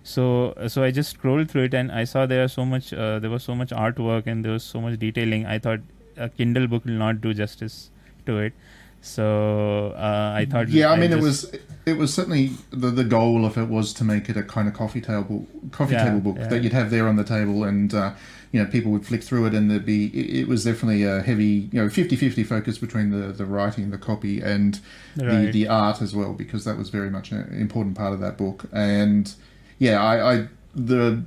So 0.03 0.25
so 0.67 0.83
I 0.83 0.91
just 0.91 1.15
scrolled 1.17 1.51
through 1.51 1.63
it 1.69 1.73
and 1.73 1.91
I 1.91 2.03
saw 2.15 2.25
there 2.25 2.43
are 2.43 2.53
so 2.55 2.65
much 2.73 2.93
uh, 2.93 3.19
there 3.19 3.29
was 3.29 3.43
so 3.43 3.55
much 3.55 3.71
artwork 3.85 4.27
and 4.27 4.45
there 4.45 4.57
was 4.57 4.63
so 4.63 4.81
much 4.87 4.99
detailing. 5.05 5.45
I 5.45 5.59
thought 5.59 5.79
a 6.15 6.29
Kindle 6.29 6.67
book 6.67 6.85
will 6.85 7.01
not 7.05 7.21
do 7.21 7.33
justice 7.33 7.89
to 8.25 8.37
it. 8.37 8.53
So 9.01 9.93
uh, 9.95 10.31
I 10.35 10.45
thought 10.49 10.69
yeah, 10.69 10.91
I 10.91 10.97
mean, 10.97 11.11
it 11.11 11.21
was 11.21 11.51
it 11.85 11.97
was 11.97 12.13
certainly 12.13 12.51
the 12.71 12.89
the 12.89 13.03
goal 13.03 13.45
of 13.45 13.57
it 13.57 13.67
was 13.67 13.93
to 13.93 14.03
make 14.03 14.29
it 14.29 14.37
a 14.37 14.43
kind 14.43 14.67
of 14.67 14.73
coffee 14.73 15.01
table 15.01 15.45
coffee 15.71 15.93
Yeah, 15.93 16.05
table 16.05 16.19
book 16.19 16.37
yeah. 16.39 16.47
that 16.47 16.63
you'd 16.63 16.73
have 16.73 16.89
there 16.89 17.07
on 17.07 17.15
the 17.15 17.23
table, 17.23 17.63
and 17.63 17.93
uh, 17.93 18.13
you 18.51 18.63
know 18.63 18.69
people 18.69 18.91
would 18.91 19.05
flick 19.05 19.23
through 19.23 19.45
it, 19.47 19.53
and 19.53 19.69
there'd 19.69 19.85
be 19.85 20.05
it, 20.07 20.41
it 20.41 20.47
was 20.47 20.63
definitely 20.63 21.03
a 21.03 21.21
heavy 21.21 21.69
you 21.71 21.81
know 21.81 21.87
50-50 21.87 22.45
focus 22.45 22.77
between 22.77 23.09
the 23.11 23.31
the 23.33 23.45
writing, 23.45 23.89
the 23.91 23.97
copy, 23.97 24.41
and 24.41 24.79
the 25.15 25.25
Right. 25.25 25.51
the 25.53 25.67
art 25.67 26.01
as 26.01 26.15
well, 26.15 26.33
because 26.33 26.63
that 26.65 26.77
was 26.77 26.89
very 26.89 27.09
much 27.09 27.31
an 27.31 27.47
important 27.59 27.95
part 27.97 28.13
of 28.13 28.19
that 28.21 28.37
book. 28.37 28.65
And 28.71 29.33
yeah, 29.79 30.01
I, 30.03 30.33
I 30.33 30.47
the 30.75 31.23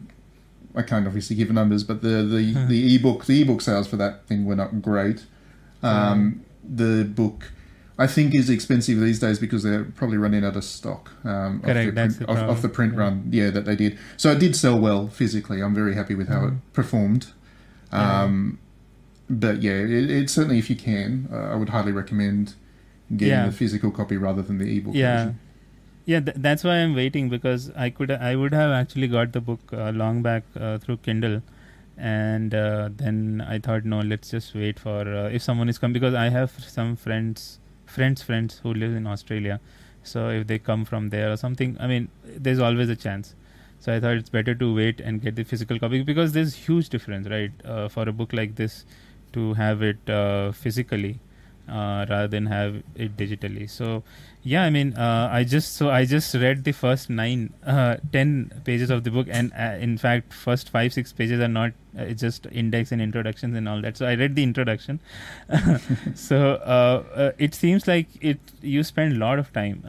I 0.74 0.82
can't 0.82 1.06
obviously 1.06 1.36
give 1.36 1.50
numbers, 1.50 1.82
but 1.84 2.00
the 2.02 2.22
the 2.22 2.66
the 2.68 2.94
ebook 2.96 3.26
the 3.26 3.42
ebook 3.42 3.60
sales 3.60 3.86
for 3.88 3.96
that 3.96 4.26
thing 4.26 4.44
were 4.44 4.56
not 4.56 4.80
great. 4.82 5.24
Um, 5.82 6.44
the 6.62 7.04
book. 7.04 7.52
I 8.04 8.06
think 8.06 8.34
is 8.34 8.48
expensive 8.50 8.98
these 9.00 9.20
days 9.20 9.38
because 9.38 9.62
they're 9.62 9.84
probably 9.84 10.18
running 10.24 10.44
out 10.44 10.56
of 10.56 10.64
stock 10.64 11.10
um, 11.24 11.60
Correct, 11.60 11.78
off, 11.78 11.84
the 11.86 11.92
print, 11.92 12.18
the 12.18 12.26
off, 12.28 12.50
off 12.50 12.62
the 12.62 12.68
print 12.68 12.94
problem, 12.94 13.18
run. 13.24 13.32
Yeah, 13.32 13.50
that 13.50 13.64
they 13.66 13.76
did. 13.76 13.98
So 14.16 14.32
it 14.32 14.38
did 14.38 14.56
sell 14.56 14.78
well 14.78 15.08
physically. 15.08 15.60
I'm 15.62 15.74
very 15.74 15.94
happy 15.94 16.14
with 16.14 16.28
how 16.28 16.40
Mhm. 16.40 16.48
it 16.48 16.72
performed. 16.72 17.26
Yeah. 17.92 18.22
Um, 18.22 18.58
But 19.28 19.62
yeah, 19.62 19.72
it, 19.98 20.10
it 20.10 20.30
certainly 20.30 20.58
if 20.58 20.68
you 20.70 20.76
can, 20.76 21.28
uh, 21.32 21.52
I 21.52 21.54
would 21.54 21.68
highly 21.68 21.92
recommend 21.92 22.54
getting 23.16 23.28
Yeah. 23.34 23.46
the 23.46 23.52
physical 23.52 23.90
copy 23.92 24.16
rather 24.16 24.42
than 24.42 24.58
the 24.58 24.68
ebook. 24.76 24.94
yeah 24.94 25.16
version. 25.16 25.38
yeah 26.06 26.20
th- 26.20 26.36
that's 26.46 26.64
why 26.64 26.74
i'm 26.82 26.94
waiting 26.98 27.28
because 27.28 27.70
i 27.84 27.90
could 27.90 28.10
i 28.28 28.34
would 28.40 28.54
have 28.54 28.70
actually 28.76 29.08
got 29.14 29.32
the 29.32 29.40
book 29.40 29.60
uh, 29.72 29.90
long 30.02 30.22
back 30.22 30.44
uh, 30.56 30.78
through 30.78 30.96
kindle 31.08 31.42
and 31.98 32.54
uh, 32.54 32.88
then 33.02 33.44
i 33.46 33.58
thought 33.58 33.84
no 33.84 33.98
let's 34.00 34.30
just 34.30 34.54
wait 34.54 34.78
for 34.78 35.00
uh, 35.22 35.28
if 35.38 35.42
someone 35.42 35.68
is 35.68 35.78
coming 35.78 35.92
because 35.92 36.14
i 36.14 36.28
have 36.38 36.52
some 36.76 36.94
friends 36.96 37.59
friends 37.96 38.22
friends 38.22 38.60
who 38.62 38.74
live 38.74 38.94
in 39.02 39.06
australia. 39.06 39.60
So 40.02 40.28
if 40.30 40.46
they 40.46 40.58
come 40.58 40.84
from 40.90 41.10
there 41.10 41.30
or 41.32 41.36
something 41.36 41.76
i 41.80 41.86
mean 41.86 42.08
there's 42.24 42.60
always 42.70 42.88
a 42.88 42.96
chance. 42.96 43.34
So 43.84 43.92
i 43.94 44.00
thought 44.00 44.16
it's 44.22 44.30
better 44.38 44.54
to 44.62 44.74
wait 44.74 45.00
and 45.00 45.22
get 45.26 45.36
the 45.36 45.44
physical 45.52 45.78
copy 45.78 46.02
because 46.02 46.32
there's 46.32 46.54
huge 46.54 46.88
difference 46.94 47.28
right? 47.28 47.52
Uh, 47.64 47.88
for 47.88 48.08
a 48.08 48.12
book 48.12 48.32
like 48.32 48.56
this 48.56 48.84
to 49.32 49.54
have 49.54 49.82
it 49.82 50.10
uh, 50.10 50.52
physically 50.52 51.18
uh, 51.70 52.06
rather 52.08 52.28
than 52.28 52.46
have 52.46 52.82
it 52.94 53.16
digitally. 53.16 53.68
So 53.68 54.02
yeah 54.42 54.62
i 54.64 54.70
mean 54.70 54.94
uh, 54.96 55.28
i 55.30 55.44
just 55.44 55.74
so 55.76 55.90
i 55.90 56.04
just 56.04 56.34
read 56.34 56.64
the 56.64 56.72
first 56.72 57.10
nine 57.10 57.52
uh, 57.66 57.96
ten 58.10 58.50
pages 58.64 58.88
of 58.88 59.04
the 59.04 59.10
book 59.10 59.26
and 59.30 59.52
uh, 59.52 59.76
in 59.78 59.98
fact 59.98 60.32
first 60.32 60.70
five 60.70 60.92
six 60.94 61.12
pages 61.12 61.40
are 61.40 61.48
not 61.48 61.72
uh, 61.98 62.02
it's 62.02 62.22
just 62.22 62.46
index 62.50 62.90
and 62.92 63.02
introductions 63.02 63.56
and 63.56 63.68
all 63.68 63.82
that. 63.82 63.96
So 63.96 64.06
i 64.06 64.14
read 64.14 64.36
the 64.36 64.44
introduction. 64.44 65.00
So 66.14 66.54
uh, 66.54 67.32
it 67.36 67.54
seems 67.54 67.88
like 67.88 68.06
it 68.20 68.38
you 68.62 68.84
spend 68.84 69.14
a 69.14 69.16
lot 69.16 69.38
of 69.40 69.52
time 69.52 69.82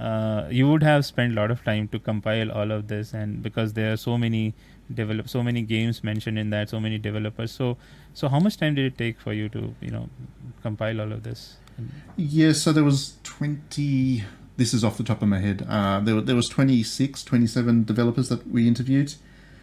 you 0.50 0.67
would 0.67 0.84
have 0.84 1.06
spent 1.06 1.34
a 1.34 1.36
lot 1.36 1.52
of 1.52 1.63
time 1.63 1.88
to 1.89 2.00
compile 2.00 2.52
all 2.52 2.72
of 2.72 2.88
this 2.88 3.13
and 3.13 3.41
because 3.44 3.74
there 3.74 3.94
are 3.94 3.98
so 3.98 4.17
many 4.17 4.54
develop 4.94 5.30
so 5.30 5.44
many 5.44 5.62
games 5.62 6.04
mentioned 6.04 6.38
in 6.38 6.50
that 6.50 6.70
so 6.70 6.80
many 6.80 6.98
developers. 6.98 7.52
So 7.52 7.78
so 8.13 8.28
how 8.28 8.39
much 8.39 8.58
time 8.58 8.76
did 8.76 8.94
it 8.94 8.98
take 8.98 9.22
for 9.22 9.32
you 9.32 9.48
to 9.50 9.76
you 9.80 9.91
know 9.91 10.10
compile 10.63 11.00
all 11.00 11.12
of 11.13 11.24
this 11.24 11.58
Yeah, 12.17 12.51
so 12.53 12.71
there 12.71 12.84
was 12.84 13.13
20. 13.23 14.23
This 14.57 14.73
is 14.73 14.84
off 14.84 14.97
the 14.97 15.03
top 15.03 15.21
of 15.21 15.27
my 15.27 15.39
head. 15.39 15.65
Uh, 15.67 15.99
there, 16.01 16.15
were- 16.15 16.21
there 16.21 16.36
was 16.36 16.47
26, 16.49 17.23
27 17.23 17.84
developers 17.84 18.29
that 18.29 18.47
we 18.51 18.67
interviewed, 18.67 19.15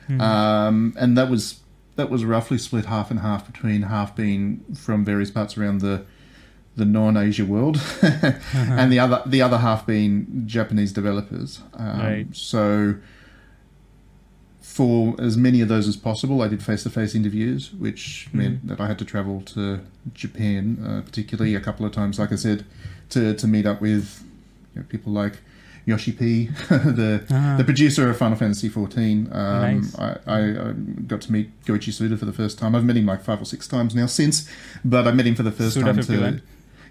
Mhm. 0.09 0.21
um, 0.21 0.94
and 0.99 1.16
that 1.16 1.29
was 1.31 1.61
that 1.97 2.11
was 2.11 2.25
roughly 2.25 2.59
split 2.59 2.85
half 2.87 3.11
and 3.11 3.21
half 3.21 3.44
between 3.44 3.83
half 3.83 4.14
being 4.14 4.61
from 4.75 5.05
various 5.05 5.31
parts 5.31 5.59
around 5.59 5.81
the 5.81 6.05
the 6.77 6.85
non-Asia 6.85 7.44
world, 7.44 7.81
and 8.03 8.90
the 8.92 8.99
other 8.99 9.21
the 9.27 9.42
other 9.42 9.59
half 9.59 9.87
being 9.87 10.44
Japanese 10.47 10.92
developers. 10.92 11.61
Um, 11.75 11.99
Right. 12.01 12.27
So 12.33 12.94
for 14.79 15.14
as 15.29 15.37
many 15.37 15.61
of 15.64 15.69
those 15.69 15.87
as 15.93 15.97
possible, 15.97 16.37
I 16.41 16.49
did 16.49 16.62
face-to-face 16.62 17.14
interviews, 17.21 17.73
which 17.85 18.29
meant 18.33 18.57
Mhm. 18.64 18.69
that 18.69 18.79
I 18.81 18.87
had 18.91 18.99
to 19.03 19.05
travel 19.12 19.37
to 19.55 19.81
Japan, 20.23 20.62
uh, 20.88 21.01
particularly 21.09 21.55
a 21.57 21.61
couple 21.61 21.85
of 21.87 21.93
times, 22.01 22.14
like 22.23 22.33
I 22.33 22.37
said, 22.47 22.64
to 23.14 23.21
to 23.41 23.47
meet 23.55 23.67
up 23.67 23.79
with 23.88 24.07
you 24.73 24.81
know, 24.81 24.87
people 24.95 25.12
like 25.23 25.35
Yoshi 25.91 26.12
P, 26.12 26.23
the 27.01 27.11
Ah. 27.31 27.57
the 27.61 27.64
producer 27.71 28.09
of 28.11 28.17
Final 28.19 28.37
Fantasy 28.43 28.69
XIV. 28.69 29.27
Um, 29.43 29.61
Nice. 29.81 29.99
I, 30.07 30.09
I, 30.37 30.38
I 30.69 30.73
got 31.12 31.21
to 31.27 31.33
meet 31.33 31.49
Goichi 31.67 31.93
Suda 31.93 32.17
for 32.17 32.27
the 32.27 32.37
first 32.43 32.55
time. 32.61 32.71
I've 32.77 32.85
met 32.85 32.97
him 33.01 33.07
like 33.07 33.23
five 33.31 33.41
or 33.45 33.47
six 33.55 33.67
times 33.67 33.95
now 33.95 34.07
since, 34.21 34.37
but 34.85 35.03
I 35.09 35.12
met 35.19 35.27
him 35.27 35.35
for 35.35 35.47
the 35.51 35.57
first 35.61 35.75
Suda 35.75 35.87
time 35.87 35.97
51? 35.97 36.33
to. 36.35 36.41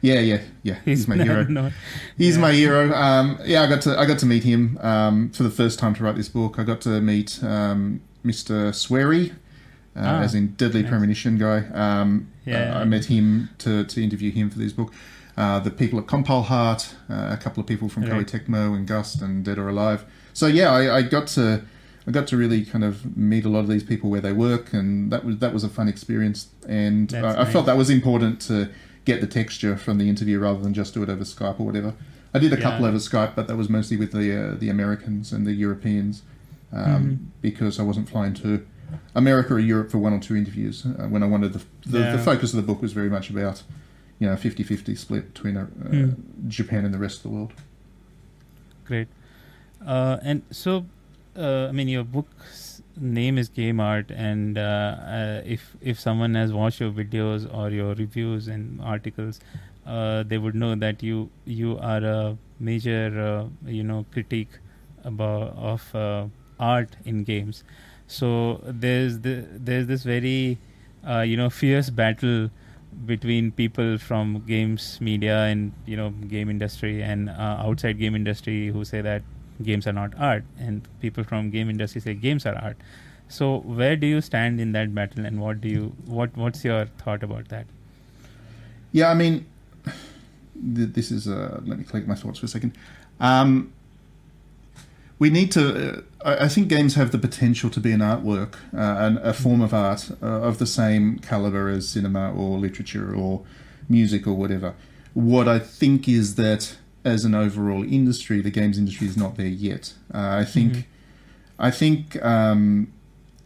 Yeah, 0.02 0.20
yeah, 0.20 0.42
yeah. 0.64 0.76
He's, 0.86 1.08
my 1.08 1.16
hero. 1.16 1.44
no, 1.44 1.72
He's 2.18 2.36
Yeah. 2.36 2.42
my 2.42 2.52
hero. 2.54 2.94
Um, 2.94 3.40
yeah, 3.46 3.64
I 3.64 3.68
got 3.68 3.82
to 3.82 3.98
I 4.00 4.06
got 4.06 4.20
to 4.20 4.26
meet 4.26 4.44
him 4.44 4.78
um, 4.82 5.30
for 5.32 5.44
the 5.44 5.50
first 5.50 5.80
time 5.80 5.94
to 5.96 6.04
write 6.04 6.16
this 6.16 6.30
book. 6.30 6.60
I 6.60 6.64
got 6.64 6.82
to 6.82 7.02
meet 7.02 7.44
um, 7.44 8.02
Mr. 8.26 8.74
Swery, 8.76 9.32
uh, 9.96 10.00
Ah, 10.00 10.22
as 10.22 10.36
in 10.36 10.54
Deadly 10.54 10.82
nice. 10.84 10.90
Premonition 10.92 11.38
guy. 11.38 11.64
Um, 11.74 12.28
Yeah. 12.46 12.76
uh, 12.78 12.82
I 12.82 12.86
met 12.86 13.06
him 13.06 13.50
to, 13.60 13.84
to 13.86 14.04
interview 14.04 14.32
him 14.32 14.50
for 14.50 14.60
this 14.60 14.72
book. 14.74 14.94
Uh, 15.36 15.60
the 15.60 15.70
people 15.72 16.00
at 16.00 16.08
Compile 16.08 16.44
Heart, 16.44 16.96
uh, 17.10 17.30
a 17.32 17.38
couple 17.38 17.62
of 17.62 17.68
people 17.68 17.90
from 17.90 18.04
Koei 18.06 18.12
Right. 18.12 18.28
Tecmo 18.28 18.76
and 18.76 18.88
Gust 18.88 19.22
and 19.22 19.44
Dead 19.46 19.58
or 19.60 19.70
Alive. 19.70 20.04
So 20.34 20.48
yeah, 20.48 20.72
I, 20.72 20.98
I 20.98 21.02
got 21.04 21.28
to 21.30 21.64
I 22.08 22.12
got 22.12 22.26
to 22.28 22.38
really 22.38 22.64
kind 22.64 22.84
of 22.86 23.18
meet 23.18 23.44
a 23.46 23.50
lot 23.50 23.60
of 23.60 23.68
these 23.68 23.84
people 23.84 24.10
where 24.10 24.22
they 24.22 24.32
work, 24.34 24.72
and 24.74 25.12
that 25.12 25.26
was 25.26 25.38
that 25.40 25.54
was 25.54 25.64
a 25.64 25.70
fun 25.70 25.88
experience. 25.88 26.48
And 26.68 27.14
I, 27.14 27.42
I 27.42 27.46
felt 27.46 27.66
that 27.66 27.78
was 27.78 27.90
important 27.90 28.40
to 28.48 28.70
get 29.08 29.22
the 29.22 29.28
texture 29.40 29.76
from 29.78 29.98
the 29.98 30.08
interview 30.14 30.38
rather 30.48 30.60
than 30.60 30.74
just 30.74 30.94
do 30.94 31.02
it 31.02 31.10
over 31.10 31.24
Skype 31.24 31.60
or 31.62 31.66
whatever. 31.66 31.94
I 32.34 32.40
did 32.40 32.54
a 32.54 32.62
couple 32.66 32.86
over 32.86 32.98
Skype, 32.98 33.34
but 33.38 33.48
that 33.48 33.56
was 33.58 33.70
mostly 33.70 33.98
with 33.98 34.12
the 34.12 34.28
uh, 34.40 34.56
the 34.64 34.70
Americans 34.70 35.32
and 35.34 35.48
the 35.48 35.54
Europeans 35.66 36.22
um, 36.74 36.86
Mhm. 37.04 37.18
because 37.42 37.80
I 37.80 37.84
wasn't 37.84 38.08
flying 38.10 38.34
to 38.44 38.50
America 39.16 39.54
or 39.54 39.60
Europe 39.60 39.90
for 39.92 39.98
one 40.08 40.14
or 40.14 40.20
two 40.20 40.36
interviews 40.36 40.86
uh, 40.86 41.08
when 41.14 41.24
I 41.24 41.28
wanted 41.34 41.54
the, 41.54 41.62
the, 41.94 42.00
Yeah. 42.00 42.12
the 42.16 42.24
focus 42.32 42.54
of 42.54 42.58
the 42.62 42.68
book 42.70 42.82
was 42.82 42.94
very 42.94 43.10
much 43.10 43.30
about 43.30 43.64
you 44.20 44.28
know 44.28 44.36
50-50 44.36 44.96
split 44.98 45.34
between 45.34 45.56
uh, 45.58 45.66
Hmm. 45.66 46.10
Japan 46.58 46.82
and 46.86 46.94
the 46.94 47.00
rest 47.00 47.16
of 47.18 47.24
the 47.24 47.30
world. 47.36 47.54
Great. 48.86 49.08
Uh, 49.86 50.18
and 50.30 50.42
so, 50.52 50.86
uh, 51.38 51.68
I 51.70 51.72
mean, 51.72 51.88
your 51.88 52.04
book's 52.04 52.82
name 53.00 53.38
is 53.38 53.50
Game 53.50 53.80
Art, 53.80 54.12
and 54.12 54.58
uh, 54.58 54.62
uh, 54.62 55.42
if 55.46 55.76
if 55.82 56.00
someone 56.00 56.36
has 56.36 56.54
watched 56.54 56.80
your 56.80 56.92
videos 56.92 57.52
or 57.54 57.70
your 57.70 57.94
reviews 57.96 58.48
and 58.48 58.82
articles, 58.82 59.40
uh, 59.86 60.24
they 60.24 60.38
would 60.38 60.56
know 60.56 60.76
that 60.76 61.04
you 61.04 61.30
you 61.46 61.78
are 61.80 62.04
a 62.04 62.38
major 62.60 63.08
uh, 63.20 63.70
you 63.70 63.84
know 63.84 64.06
critique 64.12 64.50
about 65.04 65.56
of 65.58 65.96
uh, 65.96 66.26
art 66.60 66.96
in 67.06 67.24
games. 67.24 67.64
So 68.08 68.62
there's 68.64 69.20
the 69.20 69.46
there's 69.52 69.88
this 69.88 70.04
very 70.04 70.58
uh, 71.08 71.22
you 71.22 71.38
know 71.38 71.50
fierce 71.50 71.90
battle 71.90 72.50
between 73.06 73.52
people 73.52 73.98
from 73.98 74.44
games 74.48 75.00
media 75.00 75.44
and 75.44 75.72
you 75.86 75.96
know 75.96 76.10
game 76.10 76.50
industry 76.50 77.04
and 77.04 77.30
outside 77.30 78.00
game 78.00 78.16
industry 78.16 78.68
who 78.70 78.84
say 78.84 79.02
that 79.02 79.22
games 79.64 79.88
are 79.88 79.94
not 79.94 80.14
art 80.18 80.44
and 80.60 80.88
people 81.00 81.24
from 81.24 81.50
game 81.50 81.70
industry 81.70 82.02
say 82.02 82.14
games 82.14 82.46
are 82.46 82.56
art 82.56 82.78
so 83.28 83.60
where 83.60 83.96
do 83.96 84.08
you 84.08 84.22
stand 84.22 84.60
in 84.62 84.72
that 84.72 84.94
battle 84.96 85.26
and 85.26 85.40
what 85.42 85.60
do 85.62 85.68
you 85.68 85.94
what 86.06 86.36
what's 86.38 86.64
your 86.64 86.86
thought 87.04 87.24
about 87.24 87.50
that 87.50 87.66
Yeah, 88.92 89.10
I 89.12 89.16
mean, 89.16 89.46
th- 90.76 90.94
this 90.94 91.12
is. 91.12 91.28
Uh, 91.28 91.60
let 91.66 91.78
me 91.78 91.84
collect 91.84 92.08
my 92.08 92.16
thoughts 92.16 92.40
for 92.40 92.46
a 92.46 92.50
second. 92.50 92.72
Um, 93.20 93.74
we 95.20 95.30
need 95.30 95.52
to. 95.52 96.04
Uh, 96.24 96.36
I 96.46 96.48
think 96.48 96.70
games 96.70 96.96
have 96.96 97.12
the 97.12 97.18
potential 97.18 97.70
to 97.70 97.80
be 97.80 97.92
an 97.92 98.00
artwork, 98.00 98.56
uh, 98.74 98.96
an, 99.06 99.18
a 99.18 99.34
form 99.34 99.62
of 99.62 99.74
art 99.74 100.10
uh, 100.24 100.26
of 100.26 100.58
the 100.58 100.66
same 100.66 101.20
caliber 101.20 101.70
as 101.70 101.88
cinema 101.90 102.32
or 102.34 102.58
literature 102.58 103.14
or 103.14 103.44
music 103.90 104.26
or 104.26 104.34
whatever. 104.34 104.74
What 105.14 105.48
I 105.48 105.60
think 105.60 106.08
is 106.08 106.36
that 106.36 106.78
as 107.08 107.26
an 107.26 107.34
overall 107.34 107.84
industry, 107.84 108.42
the 108.42 108.52
games 108.52 108.78
industry 108.78 109.08
is 109.08 109.18
not 109.18 109.38
there 109.38 109.48
yet. 109.48 109.94
Uh, 110.14 110.18
I 110.42 110.46
think. 110.46 110.74
Mhm. 110.74 110.84
I 111.60 111.72
think 111.72 112.24
um, 112.24 112.92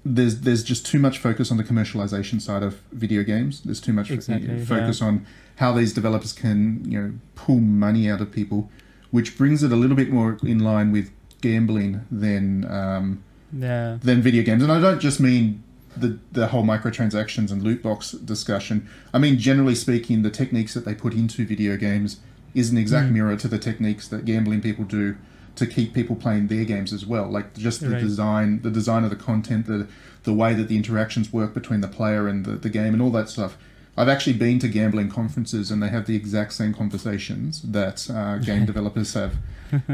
there's 0.03 0.41
there's 0.41 0.63
just 0.63 0.85
too 0.85 0.99
much 0.99 1.17
focus 1.19 1.51
on 1.51 1.57
the 1.57 1.63
commercialization 1.63 2.41
side 2.41 2.63
of 2.63 2.73
video 2.91 3.23
games. 3.23 3.61
There's 3.61 3.79
too 3.79 3.93
much 3.93 4.07
fo- 4.09 4.15
Exactly, 4.15 4.65
focus 4.65 5.01
on 5.01 5.25
how 5.57 5.71
these 5.73 5.93
developers 5.93 6.33
can 6.33 6.83
you 6.91 6.99
know 7.01 7.13
pull 7.35 7.59
money 7.59 8.09
out 8.11 8.19
of 8.19 8.29
people, 8.31 8.69
which 9.11 9.37
brings 9.37 9.63
it 9.63 9.71
a 9.71 9.75
little 9.75 9.95
bit 9.95 10.09
more 10.11 10.37
in 10.43 10.59
line 10.59 10.91
with 10.91 11.09
gambling 11.41 12.01
than 12.11 12.65
um, 12.69 13.23
yeah 13.53 13.97
than 14.03 14.21
video 14.21 14.43
games. 14.43 14.61
And 14.63 14.71
I 14.71 14.79
don't 14.81 14.99
just 14.99 15.19
mean 15.21 15.63
the 15.95 16.17
the 16.33 16.47
whole 16.47 16.63
microtransactions 16.63 17.49
and 17.51 17.61
loot 17.63 17.81
box 17.81 18.11
discussion. 18.11 18.87
I 19.13 19.19
mean 19.19 19.37
generally 19.39 19.75
speaking, 19.75 20.21
the 20.23 20.29
techniques 20.31 20.73
that 20.73 20.83
they 20.85 20.95
put 20.95 21.13
into 21.13 21.45
video 21.45 21.77
games 21.77 22.19
is 22.53 22.69
an 22.69 22.77
exact 22.77 23.09
Mm. 23.09 23.13
mirror 23.13 23.35
to 23.37 23.47
the 23.47 23.57
techniques 23.57 24.07
that 24.09 24.25
gambling 24.25 24.61
people 24.61 24.85
do 24.85 25.15
to 25.55 25.65
keep 25.67 25.93
people 25.93 26.15
playing 26.15 26.47
their 26.47 26.63
games 26.65 26.93
as 26.93 27.05
well. 27.05 27.29
Like 27.29 27.55
just 27.57 27.81
the 27.81 27.89
Right. 27.89 28.01
design, 28.01 28.61
the 28.63 28.71
design 28.71 29.03
of 29.03 29.09
the 29.09 29.15
content, 29.15 29.67
the 29.67 29.87
the 30.23 30.33
way 30.33 30.53
that 30.53 30.67
the 30.67 30.77
interactions 30.77 31.33
work 31.33 31.53
between 31.53 31.81
the 31.81 31.87
player 31.87 32.27
and 32.27 32.45
the, 32.45 32.51
the 32.51 32.69
game, 32.69 32.93
and 32.93 33.01
all 33.01 33.09
that 33.11 33.27
stuff. 33.27 33.57
I've 33.97 34.07
actually 34.07 34.33
been 34.37 34.59
to 34.59 34.67
gambling 34.69 35.09
conferences, 35.09 35.71
and 35.71 35.81
they 35.83 35.89
have 35.89 36.05
the 36.05 36.15
exact 36.15 36.53
same 36.53 36.73
conversations 36.75 37.61
that 37.63 38.07
uh, 38.09 38.37
game 38.49 38.65
developers 38.65 39.13
have. 39.15 39.35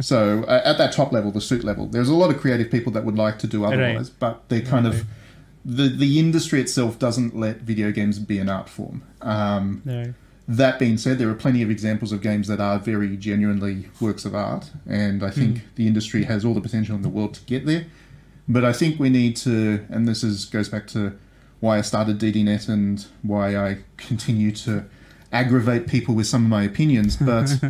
so 0.01 0.43
uh, 0.43 0.61
at 0.65 0.77
that 0.77 0.91
top 0.91 1.11
level, 1.11 1.31
the 1.31 1.41
suit 1.41 1.63
level, 1.63 1.85
there's 1.87 2.09
a 2.09 2.13
lot 2.13 2.29
of 2.29 2.37
creative 2.39 2.69
people 2.69 2.91
that 2.91 3.05
would 3.05 3.15
like 3.17 3.39
to 3.39 3.47
do 3.47 3.63
otherwise, 3.65 4.09
but 4.09 4.43
they're 4.49 4.61
kind 4.61 4.85
Right. 4.85 4.95
of 4.95 5.05
the 5.65 5.87
the 5.89 6.19
industry 6.19 6.59
itself 6.61 6.99
doesn't 6.99 7.35
let 7.35 7.61
video 7.61 7.91
games 7.91 8.19
be 8.19 8.37
an 8.39 8.49
art 8.49 8.69
form. 8.69 9.01
Um, 9.21 9.81
right 9.85 10.13
that 10.47 10.79
being 10.79 10.97
said, 10.97 11.17
there 11.17 11.29
are 11.29 11.33
plenty 11.33 11.61
of 11.61 11.69
examples 11.69 12.11
of 12.11 12.21
games 12.21 12.47
that 12.47 12.59
are 12.59 12.79
very 12.79 13.17
genuinely 13.17 13.87
works 13.99 14.23
of 14.25 14.33
art, 14.33 14.71
and 14.87 15.23
I 15.23 15.29
think 15.29 15.57
Mm. 15.57 15.61
the 15.75 15.87
industry 15.87 16.23
has 16.23 16.45
all 16.45 16.53
the 16.53 16.61
potential 16.61 16.95
in 16.95 17.01
the 17.01 17.09
world 17.09 17.33
to 17.35 17.41
get 17.45 17.65
there. 17.65 17.85
But 18.47 18.63
I 18.63 18.71
think 18.71 18.97
we 18.99 19.09
need 19.09 19.35
to, 19.37 19.81
and 19.89 20.07
this 20.07 20.23
is 20.23 20.45
goes 20.45 20.69
back 20.69 20.87
to 20.87 21.13
why 21.59 21.77
I 21.79 21.81
started 21.81 22.17
DDNet 22.19 22.69
and 22.69 23.05
why 23.23 23.55
I 23.57 23.79
continue 23.97 24.51
to 24.53 24.85
aggravate 25.33 25.87
people 25.87 26.15
with 26.15 26.27
some 26.27 26.43
of 26.45 26.49
my 26.49 26.63
opinions. 26.63 27.17
But 27.21 27.51
uh, 27.63 27.69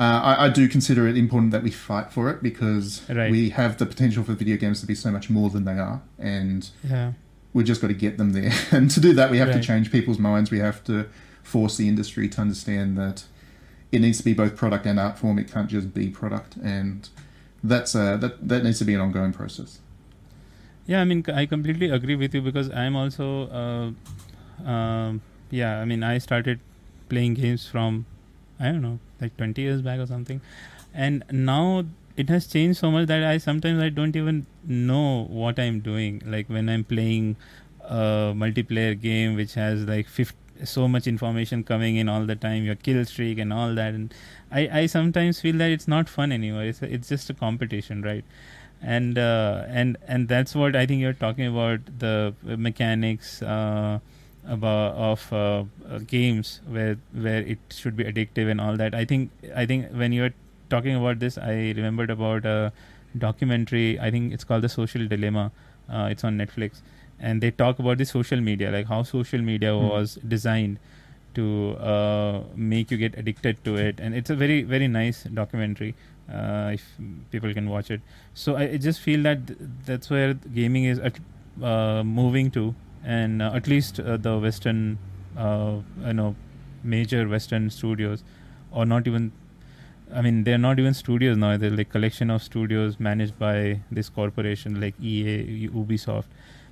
I, 0.00 0.46
I 0.46 0.48
do 0.48 0.68
consider 0.68 1.06
it 1.08 1.16
important 1.16 1.52
that 1.52 1.62
we 1.62 1.70
fight 1.70 2.12
for 2.12 2.30
it 2.30 2.42
because 2.42 3.02
Right. 3.08 3.30
we 3.30 3.50
have 3.50 3.78
the 3.78 3.86
potential 3.86 4.24
for 4.24 4.32
video 4.34 4.56
games 4.56 4.80
to 4.80 4.86
be 4.86 4.94
so 4.94 5.10
much 5.12 5.30
more 5.30 5.50
than 5.50 5.64
they 5.64 5.78
are, 5.78 6.00
and 6.18 6.68
yeah 6.82 7.12
we 7.54 7.64
just 7.64 7.80
got 7.80 7.88
to 7.88 7.94
get 7.94 8.18
them 8.18 8.32
there. 8.32 8.52
and 8.72 8.90
to 8.90 9.00
do 9.00 9.12
that, 9.14 9.30
we 9.30 9.38
have 9.38 9.48
Right. 9.48 9.60
to 9.60 9.66
change 9.66 9.90
people's 9.90 10.18
minds. 10.18 10.50
We 10.50 10.58
have 10.58 10.82
to 10.84 11.06
force 11.48 11.76
the 11.76 11.88
industry 11.88 12.28
to 12.28 12.40
understand 12.40 12.96
that 12.98 13.24
it 13.90 14.00
needs 14.00 14.18
to 14.18 14.24
be 14.24 14.34
both 14.34 14.54
product 14.54 14.86
and 14.86 15.00
art 15.00 15.18
form. 15.18 15.38
It 15.38 15.50
can't 15.50 15.68
just 15.68 15.94
be 15.94 16.08
product, 16.10 16.56
and 16.56 17.08
that's 17.64 17.94
uh, 17.94 18.16
that 18.18 18.48
that 18.48 18.64
needs 18.64 18.78
to 18.80 18.84
be 18.84 18.94
an 18.94 19.00
ongoing 19.00 19.32
process. 19.32 19.80
Yeah, 20.86 21.02
I 21.02 21.04
mean, 21.04 21.24
I 21.34 21.44
completely 21.46 21.90
agree 21.90 22.16
with 22.16 22.34
you 22.34 22.40
because 22.40 22.70
I'm 22.70 22.96
also, 22.96 23.26
uh, 23.62 24.66
um, 24.66 25.20
yeah, 25.50 25.80
I 25.80 25.84
mean, 25.84 26.02
I 26.02 26.16
started 26.16 26.60
playing 27.10 27.34
games 27.34 27.66
from, 27.66 28.06
I 28.58 28.72
don't 28.72 28.80
know, 28.80 28.98
like 29.20 29.36
20 29.36 29.60
years 29.60 29.82
back 29.82 30.00
or 30.00 30.06
something. 30.06 30.40
And 30.94 31.24
now 31.30 31.84
it 32.16 32.30
has 32.30 32.46
changed 32.46 32.78
so 32.78 32.90
much 32.90 33.06
that 33.08 33.22
I 33.22 33.36
sometimes 33.36 33.82
I 33.82 33.90
don't 33.90 34.16
even 34.16 34.46
know 34.64 35.26
what 35.28 35.58
I'm 35.58 35.80
doing. 35.80 36.22
Like 36.24 36.48
when 36.48 36.70
I'm 36.70 36.84
playing 36.84 37.36
a 37.82 38.32
multiplayer 38.34 38.98
game 38.98 39.36
which 39.36 39.54
has 39.54 39.84
like 39.84 40.08
50, 40.08 40.34
so 40.64 40.88
much 40.88 41.06
information 41.06 41.64
coming 41.64 41.96
in 41.96 42.08
all 42.08 42.24
the 42.24 42.36
time, 42.36 42.64
your 42.64 42.74
kill 42.74 43.04
streak 43.04 43.38
and 43.38 43.52
all 43.52 43.74
that. 43.74 43.94
And 43.94 44.14
I, 44.50 44.68
I 44.80 44.86
sometimes 44.86 45.40
feel 45.40 45.56
that 45.58 45.70
it's 45.70 45.88
not 45.88 46.08
fun 46.08 46.32
anymore. 46.32 46.64
It's, 46.64 46.82
it's 46.82 47.08
just 47.08 47.30
a 47.30 47.34
competition, 47.34 48.02
right? 48.02 48.24
and 48.82 49.18
uh, 49.18 49.64
and 49.68 49.96
and 50.06 50.28
that's 50.28 50.54
what 50.54 50.76
I 50.76 50.86
think 50.86 51.00
you're 51.00 51.12
talking 51.12 51.46
about 51.46 51.80
the 51.98 52.34
mechanics 52.44 53.42
uh, 53.42 53.98
about 54.46 54.94
of 54.94 55.32
uh, 55.32 55.64
uh, 55.88 55.98
games 56.06 56.60
where 56.66 56.96
where 57.12 57.42
it 57.42 57.58
should 57.70 57.96
be 57.96 58.04
addictive 58.04 58.50
and 58.50 58.60
all 58.60 58.76
that. 58.76 58.94
I 58.94 59.04
think 59.04 59.30
I 59.54 59.66
think 59.66 59.90
when 59.90 60.12
you're 60.12 60.34
talking 60.70 60.94
about 60.94 61.18
this, 61.18 61.38
I 61.38 61.72
remembered 61.76 62.10
about 62.10 62.44
a 62.44 62.72
documentary. 63.16 63.98
I 63.98 64.10
think 64.10 64.32
it's 64.32 64.44
called 64.44 64.62
The 64.62 64.68
Social 64.68 65.06
Dilemma. 65.06 65.50
Uh, 65.90 66.08
it's 66.10 66.22
on 66.22 66.36
Netflix, 66.36 66.82
and 67.20 67.40
they 67.42 67.50
talk 67.50 67.78
about 67.78 67.98
the 67.98 68.04
social 68.04 68.40
media, 68.40 68.70
like 68.70 68.86
how 68.86 69.02
social 69.02 69.40
media 69.42 69.74
Hmm. 69.74 69.88
was 69.88 70.18
designed 70.36 70.78
to 71.34 71.76
uh, 71.78 72.42
make 72.56 72.90
you 72.90 72.96
get 72.96 73.16
addicted 73.18 73.62
to 73.64 73.76
it, 73.76 74.00
and 74.00 74.14
it's 74.14 74.30
a 74.30 74.36
very 74.36 74.62
very 74.62 74.88
nice 74.88 75.24
documentary. 75.24 75.94
Uh, 76.30 76.72
if 76.74 76.84
people 77.30 77.52
can 77.54 77.70
watch 77.70 77.90
it, 77.90 78.00
so 78.34 78.56
I, 78.56 78.62
I 78.72 78.76
just 78.76 79.00
feel 79.00 79.22
that 79.22 79.46
th- 79.46 79.58
that's 79.86 80.10
where 80.10 80.34
gaming 80.34 80.84
is 80.84 80.98
at, 80.98 81.18
uh, 81.62 82.02
moving 82.04 82.50
to, 82.50 82.74
and 83.02 83.40
uh, 83.40 83.52
at 83.54 83.66
least 83.66 83.98
uh, 84.00 84.16
the 84.18 84.38
Western, 84.38 84.98
uh, 85.38 85.76
you 86.06 86.12
know, 86.12 86.34
major 86.82 87.26
Western 87.28 87.70
studios, 87.70 88.24
or 88.70 88.84
not 88.84 89.06
even. 89.06 89.32
I 90.14 90.22
mean, 90.22 90.44
they're 90.44 90.58
not 90.58 90.78
even 90.78 90.94
studios 90.94 91.36
now. 91.36 91.56
They're 91.58 91.70
like 91.70 91.90
collection 91.90 92.30
of 92.30 92.42
studios 92.42 92.98
managed 92.98 93.38
by 93.38 93.80
this 93.90 94.08
corporation 94.08 94.80
like 94.80 94.94
EA, 95.02 95.68
Ubisoft. 95.68 96.24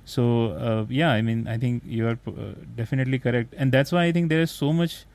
So 0.07 0.51
uh, 0.51 0.85
yeah, 0.89 1.11
I 1.11 1.21
mean, 1.21 1.47
I 1.47 1.57
think 1.57 1.83
you 1.85 2.07
are 2.07 2.17
uh, 2.27 2.53
definitely 2.75 3.19
correct, 3.19 3.53
and 3.57 3.71
that's 3.73 3.91
why 3.91 4.05
I 4.05 4.11
think 4.13 4.29
there 4.29 4.41
is 4.41 4.51
so 4.51 4.71
much 4.71 5.05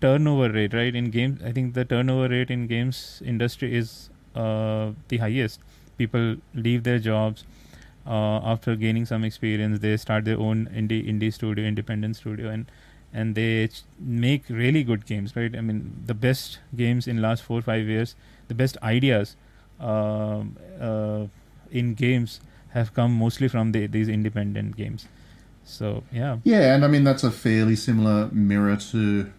turnover 0.00 0.50
rate, 0.50 0.72
right? 0.74 0.94
In 0.94 1.10
games, 1.10 1.42
I 1.44 1.52
think 1.52 1.74
the 1.74 1.84
turnover 1.84 2.28
rate 2.28 2.50
in 2.50 2.66
games 2.66 3.22
industry 3.24 3.74
is 3.76 4.10
uh, 4.34 4.92
the 5.08 5.18
highest. 5.18 5.60
People 5.98 6.36
leave 6.54 6.84
their 6.84 6.98
jobs 6.98 7.44
uh, 8.06 8.40
after 8.52 8.76
gaining 8.76 9.06
some 9.06 9.24
experience. 9.24 9.80
They 9.80 9.96
start 9.98 10.24
their 10.24 10.38
own 10.38 10.66
indie 10.74 11.06
indie 11.06 11.32
studio, 11.32 11.64
independent 11.66 12.16
studio, 12.16 12.48
and 12.50 12.70
and 13.12 13.34
they 13.34 13.68
ch- 13.68 13.82
make 13.98 14.44
really 14.48 14.84
good 14.84 15.04
games, 15.06 15.36
right? 15.36 15.54
I 15.56 15.60
mean, 15.60 16.02
the 16.06 16.14
best 16.14 16.60
games 16.76 17.06
in 17.06 17.20
last 17.20 17.42
four 17.42 17.60
five 17.62 17.86
years, 17.86 18.14
the 18.48 18.54
best 18.54 18.78
ideas 18.82 19.36
um, 19.80 20.56
uh, 20.80 21.26
in 21.70 21.94
games 21.94 22.40
have 22.72 22.92
come 22.94 23.12
mostly 23.14 23.48
from 23.48 23.72
the, 23.72 23.86
these 23.86 24.08
independent 24.08 24.76
games. 24.76 25.06
So 25.64 26.02
yeah, 26.12 26.38
Yeah, 26.44 26.74
and 26.74 26.84
I 26.84 26.88
mean 26.88 27.04
that's 27.04 27.22
a 27.24 27.30
fairly 27.30 27.76
similar 27.76 28.28
mirror 28.32 28.76
to 28.92 29.30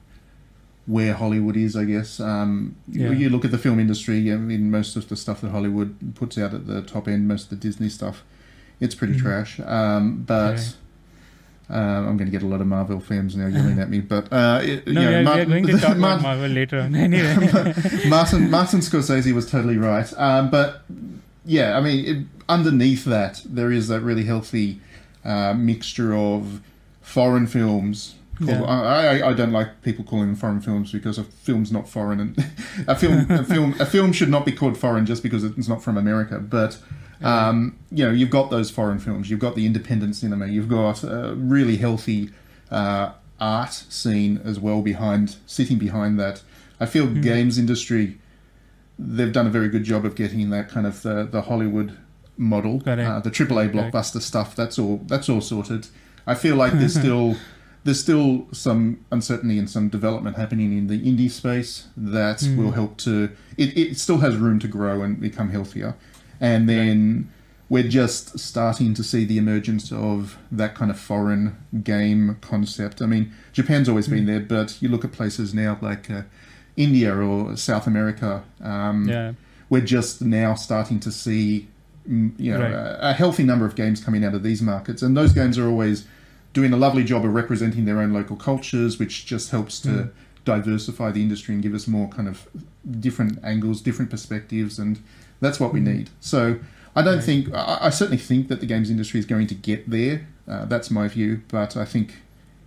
where 0.87 1.13
Hollywood 1.13 1.55
is, 1.57 1.75
I 1.75 1.85
guess. 1.85 2.19
Um, 2.19 2.75
you- 2.91 3.05
Yeah. 3.05 3.11
You 3.11 3.29
look 3.29 3.45
at 3.45 3.51
the 3.51 3.57
film 3.57 3.79
industry. 3.79 4.31
I 4.33 4.35
mean, 4.37 4.71
most 4.71 4.95
of 4.95 5.07
the 5.09 5.15
stuff 5.15 5.41
that 5.41 5.51
Hollywood 5.51 6.15
puts 6.15 6.37
out 6.37 6.53
at 6.53 6.67
the 6.67 6.81
top 6.81 7.07
end, 7.07 7.27
most 7.27 7.43
of 7.45 7.49
the 7.51 7.55
Disney 7.67 7.89
stuff, 7.89 8.23
It's 8.79 8.95
pretty 8.95 9.13
Mhm. 9.13 9.21
trash. 9.21 9.59
Um, 9.59 10.23
but 10.25 10.53
Okay. 10.55 10.63
um, 11.69 12.07
I'm 12.07 12.17
going 12.17 12.25
to 12.25 12.31
get 12.31 12.41
a 12.41 12.47
lot 12.47 12.61
of 12.61 12.67
Marvel 12.67 12.99
fans 12.99 13.35
now 13.35 13.45
yelling 13.45 13.77
at 13.79 13.91
me. 13.91 13.99
But 14.01 14.33
uh, 14.33 14.59
it, 14.63 14.87
No, 14.87 15.01
you 15.01 15.07
know, 15.07 15.21
we, 15.21 15.27
are, 15.27 15.45
we're 15.45 15.61
going 15.61 15.67
to 15.67 15.77
talk 15.77 15.97
about 16.03 16.21
Marvel 16.23 16.47
later 16.49 16.79
on. 16.79 16.95
Anyway. 17.07 17.35
Martin 18.09 18.49
Martin 18.49 18.79
Scorsese 18.79 19.33
was 19.33 19.45
totally 19.49 19.77
right. 19.77 20.11
Um, 20.17 20.49
but 20.49 20.81
yeah, 21.45 21.77
I 21.77 21.81
mean, 21.81 22.05
it, 22.05 22.25
underneath 22.49 23.05
that, 23.05 23.41
there 23.45 23.71
is 23.71 23.87
that 23.87 24.01
really 24.01 24.23
healthy 24.25 24.79
uh, 25.25 25.53
mixture 25.53 26.13
of 26.15 26.61
foreign 27.01 27.47
films. 27.47 28.15
Called, 28.37 28.49
Yeah. 28.49 28.63
I, 28.63 29.19
I, 29.19 29.29
I 29.29 29.33
don't 29.33 29.51
like 29.51 29.81
people 29.83 30.03
calling 30.03 30.27
them 30.27 30.35
foreign 30.35 30.61
films 30.61 30.91
because 30.91 31.17
a 31.17 31.23
film's 31.23 31.71
not 31.71 31.87
foreign, 31.87 32.19
and 32.19 32.45
a 32.87 32.95
film 32.95 33.29
a 33.29 33.43
film 33.43 33.75
a 33.79 33.85
film 33.85 34.11
should 34.13 34.29
not 34.29 34.45
be 34.45 34.51
called 34.51 34.77
foreign 34.77 35.05
just 35.05 35.21
because 35.23 35.43
it's 35.43 35.67
not 35.67 35.83
from 35.83 35.97
America. 35.97 36.39
But 36.39 36.79
um, 37.23 37.77
you 37.91 38.03
know, 38.05 38.11
you've 38.11 38.31
got 38.31 38.49
those 38.49 38.71
foreign 38.71 38.97
films. 38.99 39.29
You've 39.29 39.39
got 39.39 39.55
the 39.55 39.65
independent 39.67 40.15
cinema. 40.15 40.47
You've 40.47 40.69
got 40.69 41.03
a 41.03 41.35
really 41.35 41.77
healthy 41.77 42.31
uh, 42.71 43.11
art 43.39 43.73
scene 43.73 44.41
as 44.43 44.59
well 44.59 44.81
behind 44.81 45.35
sitting 45.45 45.77
behind 45.77 46.19
that. 46.19 46.41
I 46.79 46.87
feel 46.87 47.05
Mhm. 47.05 47.21
games 47.21 47.59
industry 47.59 48.17
they've 49.03 49.33
done 49.33 49.47
a 49.47 49.49
very 49.49 49.69
good 49.69 49.83
job 49.83 50.05
of 50.05 50.15
getting 50.15 50.49
that 50.51 50.69
kind 50.69 50.85
of 50.85 51.01
the, 51.01 51.23
the 51.25 51.41
Hollywood 51.43 51.97
model, 52.37 52.81
uh, 52.85 53.19
the 53.19 53.31
AAA 53.31 53.71
blockbuster 53.71 54.21
stuff. 54.21 54.55
That's 54.55 54.77
all. 54.79 55.01
That's 55.07 55.27
all 55.29 55.41
sorted. 55.41 55.87
I 56.27 56.35
feel 56.35 56.55
like 56.55 56.73
there's 56.73 56.93
still 56.99 57.35
there's 57.83 57.99
still 57.99 58.47
some 58.51 59.03
uncertainty 59.11 59.57
and 59.57 59.67
some 59.69 59.89
development 59.89 60.37
happening 60.37 60.77
in 60.77 60.85
the 60.87 60.99
indie 60.99 61.31
space 61.31 61.87
that 61.97 62.37
Mm. 62.39 62.57
will 62.57 62.71
help 62.71 62.97
to. 62.99 63.29
It, 63.57 63.75
it 63.77 63.97
still 63.97 64.19
has 64.19 64.35
room 64.37 64.59
to 64.59 64.67
grow 64.67 65.01
and 65.01 65.19
become 65.19 65.49
healthier, 65.49 65.95
and 66.39 66.67
then. 66.69 67.31
We're 67.69 67.83
just 67.87 68.37
starting 68.37 68.93
to 68.95 69.01
see 69.01 69.23
the 69.23 69.37
emergence 69.37 69.93
of 69.93 70.37
that 70.51 70.75
kind 70.75 70.91
of 70.91 70.99
foreign 70.99 71.55
game 71.85 72.35
concept. 72.41 73.01
I 73.01 73.05
mean, 73.05 73.31
Japan's 73.53 73.87
always 73.87 74.09
been 74.09 74.25
Mm. 74.25 74.27
there, 74.27 74.39
but 74.41 74.81
you 74.81 74.89
look 74.89 75.05
at 75.05 75.13
places 75.13 75.53
now 75.53 75.79
like 75.81 76.11
uh, 76.11 76.23
India 76.81 77.15
or 77.15 77.55
South 77.57 77.85
America. 77.87 78.43
Um, 78.61 79.07
yeah. 79.07 79.33
we're 79.69 79.87
just 79.97 80.21
now 80.21 80.55
starting 80.55 80.99
to 81.07 81.11
see 81.11 81.67
mm, 82.09 82.31
you 82.37 82.51
know 82.53 82.59
Right. 82.61 82.73
a, 82.73 83.09
a 83.11 83.13
healthy 83.13 83.43
number 83.51 83.65
of 83.65 83.73
games 83.75 84.03
coming 84.03 84.23
out 84.25 84.33
of 84.33 84.43
these 84.43 84.61
markets 84.73 85.01
and 85.03 85.15
those 85.15 85.33
games 85.33 85.57
are 85.57 85.67
always 85.73 85.97
doing 86.53 86.73
a 86.73 86.77
lovely 86.85 87.03
job 87.11 87.23
of 87.27 87.31
representing 87.41 87.85
their 87.85 87.99
own 88.03 88.11
local 88.19 88.35
cultures 88.35 88.99
which 89.01 89.25
just 89.33 89.51
helps 89.51 89.79
to 89.87 89.89
Mm. 89.89 90.09
diversify 90.53 91.09
the 91.11 91.21
industry 91.21 91.53
and 91.55 91.61
give 91.63 91.73
us 91.79 91.85
more 91.87 92.07
kind 92.17 92.27
of 92.27 92.37
different 93.05 93.33
angles 93.43 93.77
different 93.89 94.09
perspectives 94.15 94.73
and 94.83 94.93
that's 95.43 95.59
what 95.61 95.71
we 95.73 95.79
Mm. 95.79 95.87
need 95.93 96.09
so 96.19 96.41
I 96.95 97.01
don't 97.03 97.15
Right. 97.15 97.23
think 97.29 97.53
I, 97.53 97.77
I 97.87 97.89
certainly 97.99 98.17
think 98.29 98.47
that 98.49 98.59
the 98.59 98.65
games 98.73 98.89
industry 98.95 99.19
is 99.23 99.27
going 99.33 99.47
to 99.53 99.55
get 99.69 99.89
there 99.97 100.15
uh, 100.51 100.65
that's 100.65 100.89
my 100.99 101.07
view 101.07 101.31
but 101.47 101.77
I 101.77 101.85
think 101.93 102.07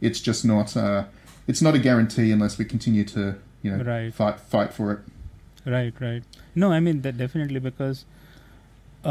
it's 0.01 0.21
just 0.29 0.43
not 0.45 0.69
uh, 0.77 1.05
it's 1.51 1.61
not 1.67 1.75
a 1.75 1.79
guarantee 1.89 2.31
unless 2.37 2.55
we 2.61 2.65
continue 2.65 3.05
to 3.17 3.35
you 3.65 3.73
know 3.75 3.85
Right. 3.91 4.15
fight 4.23 4.41
fight 4.55 4.73
for 4.79 4.93
it 4.93 5.01
Right, 5.73 5.95
right. 5.99 6.23
No, 6.63 6.71
I 6.77 6.79
mean 6.87 6.99
that 7.05 7.17
definitely 7.19 7.61
because 7.67 8.01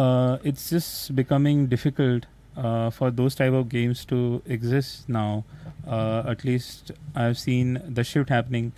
uh, 0.02 0.38
it's 0.44 0.70
just 0.70 1.16
becoming 1.16 1.66
difficult 1.72 2.28
uh, 2.56 2.90
for 2.92 3.10
those 3.12 3.34
type 3.40 3.54
of 3.54 3.70
games 3.70 4.06
to 4.12 4.20
exist 4.46 5.10
now. 5.10 5.46
Uh, 5.88 6.22
at 6.28 6.44
least 6.46 6.92
I've 7.16 7.40
seen 7.40 7.82
the 8.00 8.04
shift 8.04 8.30
happening, 8.30 8.72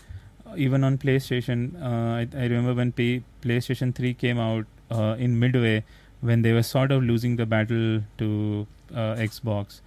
uh, 0.47 0.53
even 0.55 0.85
on 0.85 0.97
PlayStation. 0.97 1.75
Uh, 1.81 2.21
I, 2.21 2.27
I 2.43 2.43
remember 2.43 2.73
when 2.73 2.93
P- 2.93 3.23
PlayStation 3.41 3.93
Three 3.93 4.13
came 4.13 4.39
out 4.39 4.65
uh, 4.89 5.17
in 5.19 5.37
midway, 5.37 5.83
when 6.21 6.41
they 6.43 6.53
were 6.53 6.63
sort 6.63 6.91
of 6.93 7.03
losing 7.03 7.35
the 7.35 7.45
battle 7.45 8.01
to 8.19 8.67
uh, 8.93 9.15
Xbox. 9.15 9.81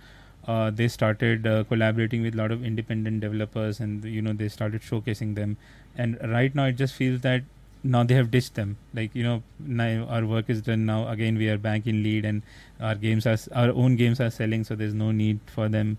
Uh, 0.48 0.70
they 0.70 0.88
started 0.88 1.46
uh, 1.46 1.62
collaborating 1.64 2.22
with 2.22 2.34
a 2.34 2.38
lot 2.38 2.50
of 2.50 2.64
independent 2.64 3.20
developers, 3.20 3.80
and 3.80 4.04
you 4.04 4.22
know 4.22 4.32
they 4.32 4.48
started 4.48 4.82
showcasing 4.82 5.34
them. 5.34 5.56
And 5.96 6.18
right 6.37 6.54
now, 6.54 6.66
it 6.66 6.76
just 6.76 6.94
feels 6.94 7.20
that 7.22 7.42
now 7.82 8.02
they 8.02 8.14
have 8.14 8.30
ditched 8.30 8.54
them. 8.54 8.76
Like 8.94 9.14
you 9.14 9.22
know 9.22 9.42
now 9.58 10.06
our 10.08 10.24
work 10.26 10.48
is 10.48 10.62
done. 10.62 10.87
Now 10.87 11.08
again 11.08 11.37
we 11.37 11.48
are 11.48 11.58
back 11.58 11.87
in 11.87 12.02
lead 12.02 12.24
and 12.24 12.42
our 12.80 12.94
games 12.94 13.26
are 13.26 13.37
our 13.54 13.70
own 13.70 13.96
games 13.96 14.20
are 14.20 14.30
selling 14.30 14.64
so 14.64 14.74
there's 14.74 14.94
no 14.94 15.11
need 15.12 15.40
for 15.46 15.68
them 15.68 15.98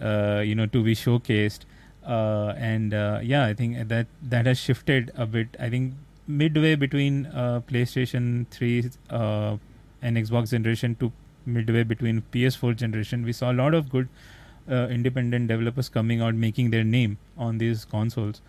uh, 0.00 0.42
you 0.44 0.54
know 0.54 0.66
to 0.66 0.82
be 0.82 0.94
showcased. 0.94 1.60
Uh, 2.06 2.54
and 2.56 2.94
uh, 2.94 3.18
yeah 3.20 3.44
i 3.44 3.52
think 3.52 3.88
that 3.88 4.06
that 4.22 4.46
has 4.46 4.58
shifted 4.58 5.10
a 5.16 5.26
bit. 5.26 5.56
I 5.58 5.68
think 5.70 5.94
midway 6.28 6.74
between 6.76 7.26
uh, 7.26 7.60
playstation 7.68 8.46
3 8.50 8.90
uh, 9.10 9.56
and 10.02 10.16
xbox 10.16 10.50
generation 10.50 10.94
to 11.00 11.12
midway 11.46 11.82
between 11.84 12.22
ps4 12.32 12.74
generation 12.76 13.24
we 13.24 13.32
saw 13.32 13.50
a 13.52 13.56
lot 13.62 13.74
of 13.74 13.88
good 13.88 14.08
uh, 14.70 14.88
independent 14.90 15.46
developers 15.48 15.88
coming 15.88 16.20
out 16.20 16.34
making 16.34 16.70
their 16.70 16.84
name 16.84 17.16
on 17.38 17.58
these 17.58 17.84
consoles 17.84 18.40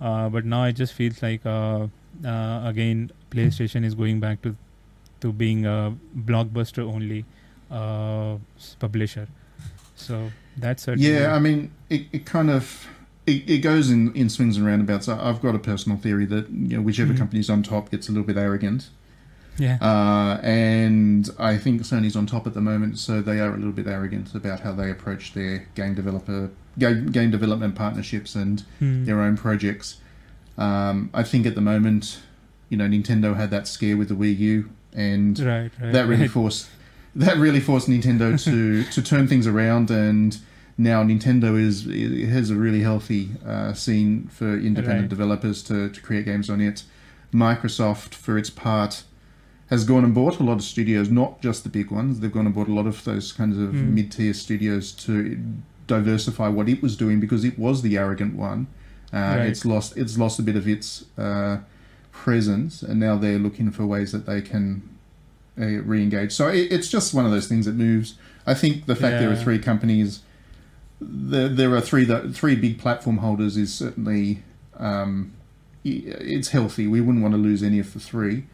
uh, 0.00 0.28
but 0.28 0.44
now 0.44 0.64
it 0.64 0.72
just 0.74 0.92
feels 0.92 1.22
like 1.22 1.44
uh, 1.46 1.86
uh, 2.24 2.62
again 2.64 3.10
PlayStation 3.30 3.84
is 3.84 3.94
going 3.94 4.20
back 4.20 4.40
to 4.42 4.54
to 5.20 5.32
being 5.32 5.66
a 5.66 5.96
blockbuster 6.16 6.82
only 6.94 7.24
uh, 7.70 8.36
publisher. 8.78 9.26
So 9.96 10.30
that's 10.56 10.82
certainly 10.84 11.08
Yeah, 11.12 11.34
I 11.34 11.38
mean, 11.38 11.70
it, 11.88 12.02
it 12.12 12.26
kind 12.26 12.50
of 12.50 12.86
it, 13.26 13.48
it 13.48 13.58
goes 13.58 13.90
in, 13.90 14.12
in 14.14 14.28
swings 14.28 14.56
and 14.58 14.66
roundabouts. 14.66 15.08
I- 15.08 15.28
I've 15.28 15.40
got 15.40 15.54
a 15.54 15.58
personal 15.58 15.96
theory 15.98 16.26
that 16.26 16.50
you 16.50 16.76
know 16.76 16.82
whichever 16.82 17.12
Mhm. 17.14 17.18
company's 17.18 17.48
on 17.50 17.62
top 17.62 17.90
gets 17.90 18.08
a 18.08 18.12
little 18.12 18.26
bit 18.26 18.36
arrogant, 18.36 18.90
yeah 19.58 19.76
uh, 19.80 20.40
and 20.42 21.30
I 21.38 21.56
think 21.58 21.82
Sony's 21.82 22.16
on 22.16 22.26
top 22.26 22.46
at 22.46 22.54
the 22.54 22.60
moment, 22.60 22.98
so 22.98 23.20
they 23.22 23.38
are 23.40 23.50
a 23.52 23.56
little 23.56 23.72
bit 23.72 23.86
arrogant 23.86 24.34
about 24.34 24.60
how 24.60 24.72
they 24.72 24.90
approach 24.90 25.32
their 25.34 25.66
game 25.74 25.94
developer 25.94 26.50
game, 26.78 27.06
game 27.06 27.30
development 27.30 27.74
partnerships 27.74 28.34
and 28.34 28.64
Hmm. 28.80 29.04
their 29.04 29.20
own 29.20 29.36
projects. 29.36 29.98
Um, 30.58 31.10
I 31.14 31.22
think 31.22 31.46
at 31.46 31.54
the 31.54 31.60
moment, 31.60 32.20
you 32.68 32.76
know, 32.76 32.86
Nintendo 32.88 33.36
had 33.36 33.50
that 33.50 33.66
scare 33.68 33.96
with 33.96 34.08
the 34.08 34.14
Wii 34.14 34.38
U, 34.38 34.70
and 34.92 35.38
right 35.40 35.70
right 35.80 35.92
that 35.92 36.06
really 36.06 36.22
right. 36.22 36.30
forced 36.30 36.68
that 37.16 37.36
really 37.38 37.60
forced 37.60 37.88
Nintendo 37.88 38.42
to 38.48 38.82
to 38.84 39.02
turn 39.02 39.26
things 39.28 39.46
around 39.46 39.90
and 39.90 40.38
now 40.76 41.04
Nintendo 41.04 41.56
is 41.56 41.84
has 42.28 42.50
a 42.50 42.56
really 42.56 42.80
healthy 42.82 43.30
uh, 43.46 43.72
scene 43.72 44.28
for 44.28 44.56
independent 44.58 45.02
Right. 45.02 45.08
developers 45.10 45.62
to, 45.64 45.88
to 45.90 46.00
create 46.00 46.24
games 46.24 46.50
on 46.50 46.60
it. 46.60 46.82
Microsoft, 47.32 48.14
for 48.14 48.38
its 48.38 48.50
part, 48.50 49.02
has 49.68 49.84
gone 49.84 50.04
and 50.04 50.14
bought 50.14 50.38
a 50.40 50.42
lot 50.42 50.54
of 50.54 50.62
studios, 50.62 51.10
not 51.10 51.40
just 51.40 51.62
the 51.64 51.70
big 51.70 51.90
ones. 51.90 52.20
They've 52.20 52.32
gone 52.32 52.46
and 52.46 52.54
bought 52.54 52.68
a 52.68 52.74
lot 52.74 52.86
of 52.86 53.02
those 53.04 53.32
kinds 53.32 53.56
of 53.58 53.70
Hmm. 53.70 53.94
mid-tier 53.94 54.34
studios 54.34 54.92
to 54.92 55.38
diversify 55.86 56.48
what 56.48 56.68
it 56.68 56.82
was 56.82 56.96
doing 56.96 57.20
because 57.20 57.44
it 57.44 57.58
was 57.58 57.82
the 57.82 57.96
arrogant 57.98 58.36
one. 58.36 58.66
Uh, 59.12 59.16
Right. 59.16 59.46
It's 59.48 59.64
lost 59.64 59.96
it's 59.96 60.18
lost 60.18 60.38
a 60.38 60.42
bit 60.42 60.56
of 60.56 60.66
its 60.68 61.04
uh, 61.18 61.58
presence, 62.12 62.82
and 62.82 62.98
now 63.00 63.16
they're 63.16 63.38
looking 63.38 63.70
for 63.70 63.86
ways 63.86 64.12
that 64.12 64.26
they 64.26 64.40
can 64.42 64.82
uh, 65.60 65.66
re-engage. 65.82 66.32
So 66.32 66.48
it, 66.48 66.72
it's 66.72 66.88
just 66.88 67.14
one 67.14 67.24
of 67.24 67.30
those 67.32 67.46
things 67.46 67.66
that 67.66 67.74
moves. 67.74 68.14
I 68.46 68.54
think 68.54 68.86
the 68.86 68.96
fact 68.96 69.14
there 69.20 69.30
are 69.30 69.36
three 69.36 69.58
companies, 69.58 70.20
there, 71.00 71.48
there 71.48 71.74
are 71.74 71.80
three 71.80 72.04
that 72.04 72.34
three 72.34 72.56
big 72.56 72.78
platform 72.78 73.18
holders 73.18 73.56
is 73.56 73.72
certainly 73.72 74.42
um, 74.78 75.32
it's 75.84 76.48
healthy. 76.48 76.86
We 76.86 77.00
wouldn't 77.00 77.22
want 77.22 77.32
to 77.34 77.38
lose 77.38 77.62
any 77.62 77.78
of 77.78 77.92
the 77.92 78.00
three 78.00 78.44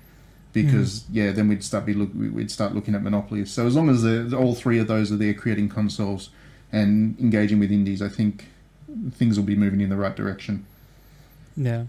because 0.53 1.05
yeah, 1.11 1.31
then 1.33 1.49
we'd 1.49 1.63
start 1.65 1.87
be 1.87 1.95
look 1.95 2.11
we'd 2.15 2.51
start 2.51 2.75
looking 2.75 2.95
at 2.95 3.03
monopolies. 3.03 3.51
So 3.51 3.67
as 3.67 3.75
long 3.77 3.89
as 3.89 4.03
the, 4.03 4.37
all 4.37 4.55
three 4.55 4.79
of 4.79 4.87
those 4.89 5.11
are 5.13 5.17
there 5.17 5.35
creating 5.35 5.69
consoles 5.69 6.31
and 6.73 7.19
engaging 7.21 7.59
with 7.59 7.71
indies, 7.73 8.01
I 8.03 8.09
think 8.09 8.47
things 9.13 9.39
will 9.39 9.47
be 9.47 9.55
moving 9.57 9.81
in 9.81 9.89
the 9.91 9.97
right 9.97 10.17
direction. 10.17 10.65
yeah 11.57 11.85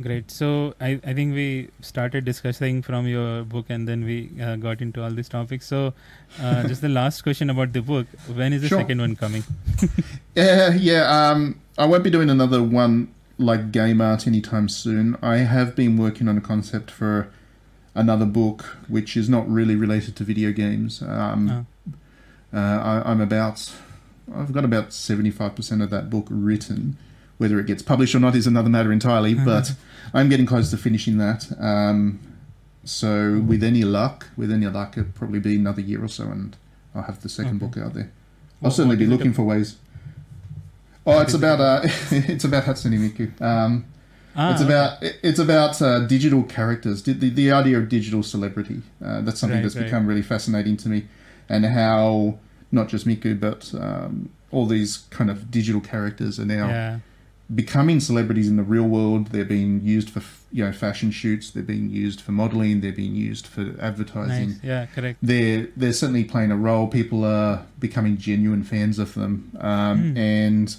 great 0.00 0.30
so 0.30 0.74
I, 0.80 0.98
I 1.04 1.12
think 1.12 1.34
we 1.34 1.68
started 1.80 2.24
discussing 2.24 2.80
from 2.82 3.06
your 3.06 3.44
book 3.44 3.66
and 3.68 3.86
then 3.86 4.04
we 4.04 4.30
uh, 4.40 4.56
got 4.56 4.80
into 4.80 5.02
all 5.04 5.10
these 5.10 5.28
topics 5.28 5.66
so 5.66 5.92
uh, 6.40 6.66
just 6.72 6.80
the 6.80 6.88
last 6.88 7.20
question 7.22 7.50
about 7.50 7.72
the 7.74 7.82
book 7.82 8.06
when 8.34 8.52
is 8.54 8.62
the 8.62 8.68
Sure. 8.68 8.80
second 8.80 9.00
one 9.00 9.14
coming 9.16 9.44
Yeah, 10.34 10.72
yeah. 10.74 11.02
Um, 11.30 11.60
I 11.76 11.84
won't 11.86 12.02
be 12.04 12.10
doing 12.10 12.30
another 12.30 12.62
one 12.62 13.14
like 13.38 13.70
game 13.70 14.00
art 14.00 14.26
anytime 14.26 14.68
soon. 14.68 15.16
I 15.22 15.38
have 15.38 15.76
been 15.76 15.96
working 15.98 16.26
on 16.26 16.38
a 16.38 16.40
concept 16.40 16.90
for 16.90 17.28
another 17.94 18.26
book, 18.26 18.62
which 18.88 19.16
is 19.16 19.28
not 19.28 19.48
really 19.50 19.76
related 19.76 20.16
to 20.16 20.24
video 20.24 20.52
games. 20.52 21.02
Um, 21.02 21.66
Oh. 22.52 22.56
uh, 22.58 23.02
I, 23.04 23.10
I'm 23.10 23.20
about, 23.20 23.72
I've 24.34 24.52
got 24.52 24.64
about 24.64 24.92
seventy-five 24.92 25.54
percent 25.54 25.82
of 25.82 25.90
that 25.90 26.10
book 26.10 26.26
written. 26.30 26.96
Whether 27.38 27.58
it 27.58 27.66
gets 27.66 27.82
published 27.82 28.14
or 28.14 28.20
not 28.20 28.34
is 28.36 28.46
another 28.46 28.68
matter 28.70 28.92
entirely. 28.92 29.34
But 29.44 29.72
I'm 30.14 30.28
getting 30.28 30.46
close 30.46 30.70
to 30.70 30.76
finishing 30.76 31.18
that. 31.18 31.50
Um, 31.58 32.20
so 32.84 33.40
with 33.46 33.62
any 33.62 33.82
luck, 33.82 34.28
with 34.36 34.50
any 34.52 34.66
luck, 34.66 34.96
it'll 34.98 35.10
probably 35.12 35.40
be 35.40 35.56
another 35.56 35.80
year 35.80 36.02
or 36.04 36.08
so, 36.08 36.24
and 36.24 36.56
I'll 36.94 37.02
have 37.02 37.22
the 37.22 37.28
second 37.28 37.56
Okay. 37.62 37.66
book 37.66 37.78
out 37.84 37.94
there. 37.94 38.10
I'll 38.62 38.70
certainly 38.70 38.96
what 38.96 39.00
be 39.00 39.06
looking 39.06 39.32
for 39.32 39.42
ways. 39.42 39.76
Oh, 41.04 41.20
it's 41.20 41.34
about 41.34 41.60
uh, 41.60 41.80
it's 42.10 42.44
about 42.44 42.64
Hatsune 42.64 42.98
Miku. 42.98 43.40
Um, 43.40 43.86
Ah, 44.36 44.52
it's 44.52 44.62
about 44.62 45.02
it- 45.02 45.18
it's 45.22 45.38
about 45.38 45.80
uh, 45.82 46.00
digital 46.06 46.42
characters. 46.42 47.02
The, 47.02 47.12
the 47.12 47.50
idea 47.52 47.78
of 47.78 47.88
digital 47.88 48.22
celebrity. 48.22 48.82
Uh, 49.04 49.20
that's 49.22 49.38
something 49.40 49.58
Right, 49.58 49.62
that's 49.62 49.76
right. 49.76 49.84
become 49.84 50.06
really 50.06 50.22
fascinating 50.22 50.76
to 50.78 50.88
me. 50.88 51.04
and 51.48 51.66
how 51.66 52.38
not 52.70 52.88
just 52.88 53.06
Miku 53.06 53.38
but 53.38 53.72
um, 53.78 54.30
all 54.50 54.64
these 54.66 54.92
kind 55.10 55.28
of 55.30 55.50
digital 55.50 55.80
characters 55.80 56.38
are 56.40 56.46
now 56.46 56.68
Yeah. 56.68 56.98
becoming 57.54 58.00
celebrities 58.00 58.48
in 58.48 58.56
the 58.56 58.62
real 58.62 58.84
world. 58.88 59.26
They're 59.32 59.44
being 59.44 59.80
used 59.82 60.08
for 60.08 60.22
you 60.52 60.64
know 60.64 60.72
fashion 60.72 61.10
shoots. 61.10 61.50
They're 61.50 61.62
being 61.62 61.90
used 61.90 62.20
for 62.20 62.32
modeling. 62.32 62.80
They're 62.80 62.92
being 63.04 63.14
used 63.14 63.46
for 63.46 63.74
advertising. 63.80 64.50
Nice. 64.50 64.58
Yeah. 64.62 64.86
Correct. 64.94 65.18
They're 65.22 65.66
they're 65.76 65.92
certainly 65.92 66.24
playing 66.24 66.50
a 66.52 66.56
role. 66.56 66.86
People 66.86 67.24
are 67.24 67.64
becoming 67.78 68.16
genuine 68.16 68.62
fans 68.62 68.98
of 68.98 69.12
them, 69.14 69.50
um, 69.60 70.12
Hmm. 70.12 70.16
and 70.16 70.76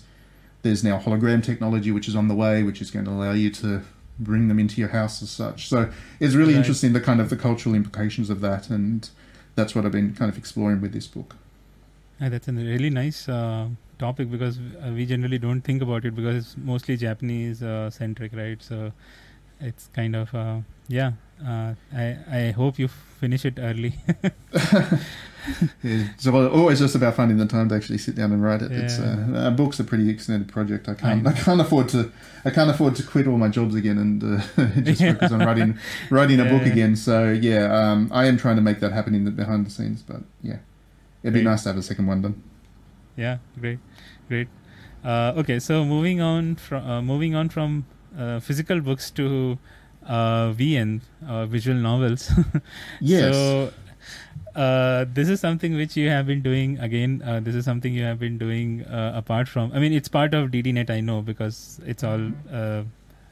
there's 0.64 0.84
now 0.84 0.98
hologram 1.00 1.44
technology 1.44 1.92
which 1.92 2.08
is 2.08 2.16
on 2.16 2.28
the 2.28 2.36
way, 2.36 2.64
which 2.64 2.82
is 2.82 2.90
going 2.92 3.06
to 3.06 3.12
allow 3.12 3.32
you 3.34 3.50
to 3.52 3.82
bring 4.20 4.48
them 4.48 4.60
into 4.60 4.80
your 4.80 4.90
house 4.90 5.22
as 5.22 5.30
such. 5.30 5.68
So 5.70 5.90
it's 6.20 6.36
really 6.36 6.54
Right. 6.54 6.60
interesting 6.60 6.94
the 6.94 7.02
kind 7.02 7.20
of 7.22 7.30
the 7.30 7.36
cultural 7.38 7.76
implications 7.76 8.30
of 8.30 8.42
that, 8.42 8.70
and 8.70 9.10
that's 9.56 9.76
what 9.76 9.86
I've 9.86 9.92
been 9.92 10.14
kind 10.14 10.30
of 10.32 10.38
exploring 10.38 10.82
with 10.82 10.94
this 10.94 11.08
book. 11.08 11.36
Yeah, 12.20 12.30
that's 12.30 12.48
a 12.48 12.54
really 12.54 12.90
nice 12.90 13.28
uh, 13.28 13.68
topic 14.00 14.32
because 14.32 14.58
uh, 14.60 14.92
we 14.94 15.06
generally 15.06 15.38
don't 15.40 15.62
think 15.62 15.82
about 15.82 16.06
it 16.06 16.16
because 16.16 16.36
it's 16.38 16.58
mostly 16.58 16.96
Japanese 16.98 17.62
uh, 17.62 17.90
centric, 17.90 18.34
right? 18.34 18.62
So 18.62 18.94
it's 19.60 19.90
kind 19.94 20.16
of 20.16 20.34
uh, 20.34 20.60
yeah. 20.88 21.14
Uh, 21.46 21.74
I 21.94 22.18
I 22.32 22.52
hope 22.52 22.80
you 22.80 22.88
finish 23.24 23.46
it 23.46 23.58
early. 23.70 23.94
Yeah, 25.84 26.08
so 26.18 26.32
well, 26.32 26.48
always 26.48 26.80
just 26.80 26.96
about 26.96 27.16
finding 27.16 27.38
the 27.38 27.46
time 27.46 27.68
to 27.70 27.76
actually 27.76 27.98
sit 27.98 28.16
down 28.16 28.32
and 28.32 28.42
write 28.42 28.62
it. 28.62 28.72
It's 28.72 28.98
Yeah. 28.98 29.26
uh, 29.36 29.48
a 29.50 29.52
book's 29.52 29.78
a 29.80 29.84
pretty 29.84 30.10
extended 30.10 30.48
project. 30.48 30.88
I 30.88 30.94
can't 30.94 31.28
I 31.28 31.32
I, 31.32 31.34
can't 31.34 31.60
afford 31.60 31.90
to 31.90 32.00
I 32.46 32.50
can't 32.50 32.70
afford 32.70 32.96
to 33.00 33.04
quit 33.04 33.28
all 33.28 33.38
my 33.38 33.50
jobs 33.50 33.76
again 33.76 33.98
and 33.98 34.24
uh, 34.24 34.38
just 34.88 35.02
Yeah. 35.02 35.14
focus 35.14 35.32
on 35.34 35.40
writing 35.48 35.78
writing 36.10 36.40
a 36.40 36.46
book 36.54 36.66
again. 36.74 36.96
So 36.96 37.16
yeah, 37.48 37.64
um, 37.80 38.00
I 38.14 38.24
am 38.32 38.38
trying 38.38 38.56
to 38.56 38.62
make 38.70 38.80
that 38.80 38.94
happen 38.94 39.14
in 39.16 39.26
the 39.26 39.32
behind 39.32 39.66
the 39.68 39.72
scenes. 39.78 40.02
But 40.02 40.22
yeah, 40.42 40.60
it'd 41.24 41.34
be 41.34 41.44
nice 41.52 41.64
to 41.64 41.70
have 41.70 41.78
a 41.78 41.84
second 41.92 42.08
one 42.08 42.22
done. 42.22 42.36
yeah, 43.18 43.38
great, 43.60 43.80
great. 44.30 44.48
Uh, 45.04 45.34
okay, 45.42 45.60
so 45.60 45.84
moving 45.84 46.22
on 46.22 46.56
from 46.56 46.82
uh, 46.90 47.02
moving 47.02 47.36
on 47.36 47.50
from 47.50 47.86
uh, 48.18 48.40
physical 48.40 48.80
books 48.80 49.12
to 49.20 49.58
uh, 50.08 50.52
VN 50.54 51.02
uh, 51.28 51.46
visual 51.46 51.78
novels. 51.78 52.32
Yes. 53.00 53.34
So 53.36 53.72
uh, 54.56 55.06
this 55.14 55.30
is 55.30 55.40
something 55.40 55.76
which 55.76 55.96
you 55.98 56.10
have 56.10 56.28
been 56.28 56.42
doing 56.42 56.78
again. 56.80 57.22
Uh, 57.26 57.40
this 57.40 57.56
is 57.56 57.66
something 57.66 57.94
you 57.94 58.04
have 58.04 58.20
been 58.20 58.38
doing 58.38 58.84
uh, 58.86 59.14
apart 59.16 59.48
from. 59.48 59.72
I 59.74 59.80
mean, 59.80 59.94
it's 59.94 60.08
part 60.08 60.34
of 60.34 60.52
DDNet. 60.52 60.90
I 60.90 61.00
know 61.00 61.22
because 61.22 61.80
it's 61.86 62.04
all. 62.04 62.32
Uh, 62.52 62.84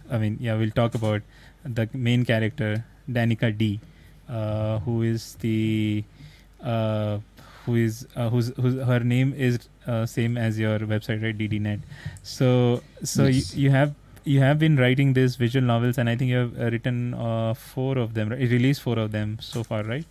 I 0.10 0.17
mean, 0.17 0.38
yeah, 0.39 0.55
we'll 0.55 0.71
talk 0.71 0.95
about 0.95 1.21
the 1.63 1.88
main 1.93 2.25
character 2.25 2.84
Danica 3.10 3.55
D, 3.57 3.79
uh, 4.29 4.79
who 4.79 5.01
is 5.03 5.36
the. 5.36 6.03
Uh, 6.62 7.19
who 7.65 7.75
is 7.75 8.07
uh, 8.15 8.27
who's, 8.29 8.51
who's 8.55 8.73
her 8.75 8.99
name 8.99 9.34
is 9.38 9.69
uh, 9.86 10.03
same 10.05 10.36
as 10.38 10.57
your 10.57 10.79
website 10.79 11.23
right 11.23 11.38
DDNet 11.38 11.79
so 12.23 12.81
so 13.03 13.25
Yes. 13.25 13.55
you, 13.55 13.63
you 13.65 13.71
have 13.71 13.93
you 14.23 14.39
have 14.39 14.60
been 14.60 14.77
writing 14.77 15.13
these 15.13 15.36
visual 15.36 15.65
novels 15.65 15.97
and 15.97 16.10
I 16.10 16.15
think 16.15 16.29
you 16.29 16.38
have 16.38 16.60
uh, 16.60 16.69
written 16.71 17.13
uh, 17.13 17.53
four 17.53 17.97
of 17.97 18.13
them 18.13 18.29
right? 18.29 18.39
released 18.39 18.81
four 18.81 18.99
of 18.99 19.12
them 19.12 19.38
so 19.41 19.63
far 19.63 19.84
right 19.84 20.05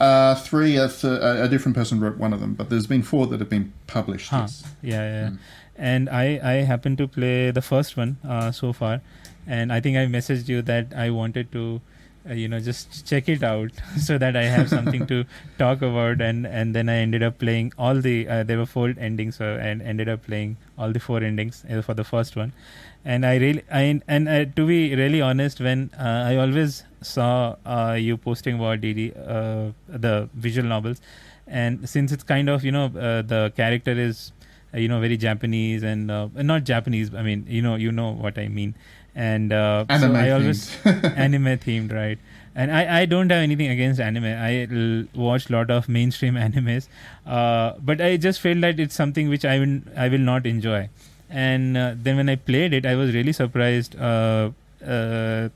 Uh, 0.00 0.34
three, 0.34 0.76
a, 0.76 0.88
th- 0.88 1.04
a 1.04 1.44
a 1.44 1.48
different 1.48 1.76
person 1.76 2.00
wrote 2.00 2.16
one 2.18 2.32
of 2.36 2.40
them, 2.40 2.54
but 2.54 2.68
there's 2.70 2.88
been 2.88 3.02
four 3.04 3.26
that 3.28 3.38
have 3.38 3.48
been 3.48 3.72
published. 3.86 4.30
Huh. 4.30 4.40
Yes. 4.46 4.64
yeah 4.82 5.04
yeah 5.16 5.28
Mm. 5.30 5.38
and 5.90 6.08
I 6.22 6.24
I 6.52 6.54
happen 6.70 6.96
to 7.00 7.06
play 7.16 7.52
the 7.58 7.62
first 7.62 7.96
one 7.96 8.16
uh, 8.26 8.50
so 8.50 8.72
far 8.72 9.00
and 9.46 9.72
I 9.76 9.78
think 9.84 9.96
I 10.00 10.06
messaged 10.16 10.48
you 10.54 10.58
that 10.70 10.92
I 11.04 11.06
wanted 11.20 11.52
to 11.52 11.62
uh, 12.28 12.34
you 12.34 12.48
know 12.48 12.60
just 12.60 13.06
check 13.06 13.28
it 13.28 13.42
out 13.42 13.70
so 13.98 14.18
that 14.18 14.36
I 14.36 14.44
have 14.44 14.68
something 14.68 15.06
to 15.06 15.24
talk 15.58 15.82
about. 15.82 16.20
And 16.20 16.46
and 16.46 16.74
then 16.74 16.88
I 16.88 16.96
ended 16.96 17.22
up 17.22 17.38
playing 17.38 17.72
all 17.78 17.94
the 18.00 18.28
uh, 18.28 18.42
there 18.42 18.58
were 18.58 18.66
four 18.66 18.94
endings 18.98 19.36
so 19.36 19.56
and 19.70 19.82
ended 19.82 20.08
up 20.08 20.24
playing 20.26 20.56
all 20.78 20.92
the 20.92 21.00
four 21.00 21.22
endings 21.22 21.64
uh, 21.70 21.82
for 21.82 21.94
the 21.94 22.04
first 22.04 22.36
one. 22.36 22.52
And 23.04 23.26
I 23.26 23.36
really 23.36 23.62
I 23.70 24.00
and 24.06 24.28
uh, 24.28 24.44
to 24.44 24.66
be 24.66 24.94
really 24.94 25.20
honest 25.20 25.60
when 25.60 25.90
uh, 25.98 26.24
I 26.28 26.36
always 26.36 26.84
saw 27.00 27.56
uh, 27.66 27.96
you 27.98 28.16
posting 28.16 28.56
about 28.56 28.80
DD 28.80 29.12
uh, 29.16 29.72
the 29.88 30.28
visual 30.34 30.68
novels. 30.68 31.00
And 31.46 31.88
since 31.88 32.12
it's 32.12 32.22
kind 32.22 32.48
of 32.48 32.64
you 32.64 32.72
know 32.72 32.86
uh, 32.86 33.22
the 33.22 33.52
character 33.56 33.92
is 33.92 34.32
uh, 34.74 34.78
you 34.78 34.88
know 34.88 35.00
very 35.00 35.16
Japanese 35.16 35.82
and 35.82 36.10
uh, 36.10 36.28
not 36.36 36.64
Japanese 36.64 37.14
I 37.14 37.22
mean 37.22 37.44
you 37.48 37.62
know 37.62 37.74
you 37.74 37.92
know 37.92 38.12
what 38.12 38.38
I 38.38 38.48
mean 38.48 38.74
and 39.14 39.52
uh, 39.52 39.84
so 39.84 39.94
Anime 39.94 40.16
I 40.16 40.30
always 40.30 40.76
anime 41.16 41.58
themed 41.58 41.92
right? 41.92 42.18
And 42.54 42.70
I, 42.70 43.00
I 43.00 43.06
don't 43.06 43.30
have 43.30 43.42
anything 43.42 43.68
against 43.68 43.98
anime. 43.98 44.24
I 44.24 44.66
l- 44.70 45.06
watch 45.14 45.48
a 45.48 45.52
lot 45.52 45.70
of 45.70 45.88
mainstream 45.88 46.34
animes. 46.46 46.88
Uh, 47.26 47.72
but 47.80 48.00
i 48.00 48.16
just 48.16 48.40
felt 48.40 48.60
that 48.60 48.78
it's 48.80 48.94
something 48.94 49.28
which 49.28 49.44
i 49.44 49.58
will 49.58 49.80
i 49.96 50.08
will 50.08 50.26
not 50.32 50.46
enjoy. 50.46 50.88
And 51.30 51.76
uh, 51.78 51.94
then 51.96 52.16
when 52.16 52.28
i 52.28 52.36
played 52.36 52.74
it 52.74 52.84
i 52.86 52.94
was 52.94 53.14
really 53.14 53.32
surprised 53.32 53.96
uh, 53.96 54.50
uh, 54.84 55.48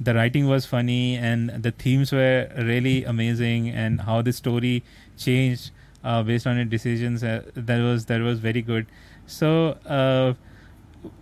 the 0.00 0.14
writing 0.14 0.48
was 0.48 0.64
funny 0.66 1.16
and 1.16 1.50
the 1.62 1.70
themes 1.70 2.10
were 2.10 2.48
really 2.56 3.04
amazing 3.04 3.68
and 3.68 4.00
how 4.00 4.22
the 4.22 4.32
story 4.32 4.82
changed 5.18 5.70
uh, 6.02 6.22
based 6.22 6.46
on 6.46 6.56
your 6.56 6.64
decisions 6.64 7.22
uh, 7.22 7.42
that 7.54 7.80
was 7.80 8.06
that 8.06 8.20
was 8.22 8.38
very 8.38 8.62
good. 8.62 8.86
So 9.26 9.76
uh, 9.86 10.34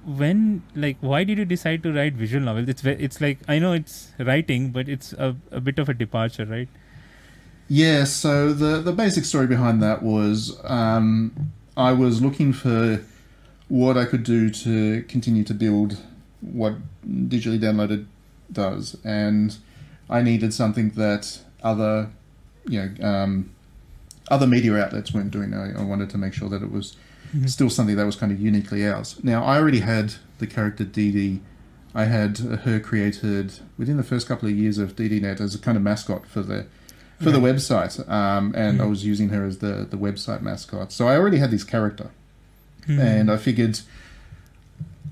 when 0.05 0.63
like 0.75 0.97
why 1.01 1.23
did 1.25 1.39
you 1.39 1.45
decide 1.45 1.83
to 1.83 1.93
write 1.93 2.15
visual 2.15 2.45
novels 2.45 2.69
it's 2.69 2.85
it's 2.85 3.21
like 3.21 3.39
i 3.49 3.59
know 3.59 3.73
it's 3.73 4.13
writing 4.19 4.71
but 4.71 4.89
it's 4.89 5.13
a, 5.13 5.37
a 5.51 5.61
bit 5.61 5.79
of 5.79 5.89
a 5.89 5.95
departure 5.95 6.45
right 6.45 6.69
Yeah, 7.69 8.05
so 8.05 8.53
the 8.53 8.81
the 8.81 8.93
basic 8.93 9.25
story 9.25 9.47
behind 9.47 9.83
that 9.83 10.03
was 10.03 10.59
um, 10.65 11.53
I 11.77 11.93
was 11.93 12.23
looking 12.23 12.55
for 12.55 13.05
what 13.69 13.99
I 13.99 14.07
could 14.07 14.23
do 14.23 14.49
to 14.49 15.03
continue 15.03 15.45
to 15.45 15.53
build 15.55 15.99
what 16.41 16.75
digitally 17.07 17.61
downloaded 17.61 18.07
does, 18.51 18.97
and 19.05 19.59
I 20.09 20.23
needed 20.23 20.55
something 20.55 20.91
that 20.91 21.41
other 21.63 22.09
you 22.67 22.81
know 22.81 23.07
um, 23.07 23.51
other 24.31 24.47
media 24.47 24.75
outlets 24.77 25.13
weren't 25.13 25.31
doing. 25.31 25.53
I, 25.53 25.79
I 25.79 25.85
wanted 25.85 26.09
to 26.11 26.19
make 26.19 26.33
sure 26.33 26.49
that 26.49 26.63
it 26.63 26.71
was 26.71 26.97
still 27.47 27.71
something 27.71 27.97
that 27.97 28.07
was 28.07 28.17
kind 28.17 28.33
of 28.33 28.41
uniquely 28.41 28.87
ours. 28.87 29.17
Now 29.23 29.45
I 29.45 29.59
already 29.59 29.81
had 29.81 30.15
the 30.39 30.47
character 30.47 30.85
Dee 30.85 31.13
Dee. 31.13 31.41
I 31.95 32.05
had 32.05 32.39
her 32.39 32.79
created 32.81 33.55
within 33.79 33.97
the 33.97 34.03
first 34.03 34.29
couple 34.29 34.49
of 34.49 34.55
years 34.55 34.79
of 34.79 34.95
DDNet 34.95 35.41
as 35.41 35.55
a 35.55 35.59
kind 35.59 35.77
of 35.77 35.83
mascot 35.83 36.27
for 36.27 36.43
the 36.43 36.67
for 37.21 37.33
the 37.33 37.41
website, 37.41 38.09
um, 38.09 38.53
and 38.57 38.81
I 38.81 38.85
Mhm. 38.85 38.91
was 38.91 39.05
using 39.05 39.31
her 39.31 39.45
as 39.45 39.59
the 39.59 39.85
the 39.91 39.97
website 39.97 40.41
mascot. 40.43 40.93
So 40.93 41.09
I 41.09 41.17
already 41.17 41.39
had 41.39 41.51
this 41.51 41.65
character, 41.65 42.11
Hmm. 42.87 43.01
and 43.01 43.31
I 43.31 43.37
figured 43.39 43.81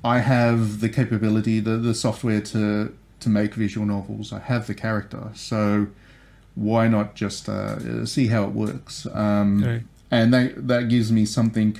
I 0.05 0.20
have 0.20 0.81
the 0.81 0.88
capability, 0.88 1.59
the 1.61 1.76
the 1.79 1.94
software 1.94 2.40
to 2.42 2.92
to 3.20 3.29
make 3.29 3.55
visual 3.55 3.87
novels. 3.87 4.33
I 4.33 4.38
have 4.40 4.66
the 4.66 4.74
character, 4.74 5.31
so 5.35 5.88
why 6.55 6.87
not 6.88 7.14
just 7.16 7.48
uh, 7.48 8.05
see 8.07 8.29
how 8.29 8.44
it 8.44 8.52
works? 8.52 9.07
Um, 9.12 9.64
right 9.64 9.83
and 10.11 10.33
that 10.33 10.68
that 10.68 10.88
gives 10.88 11.11
me 11.11 11.24
something 11.24 11.76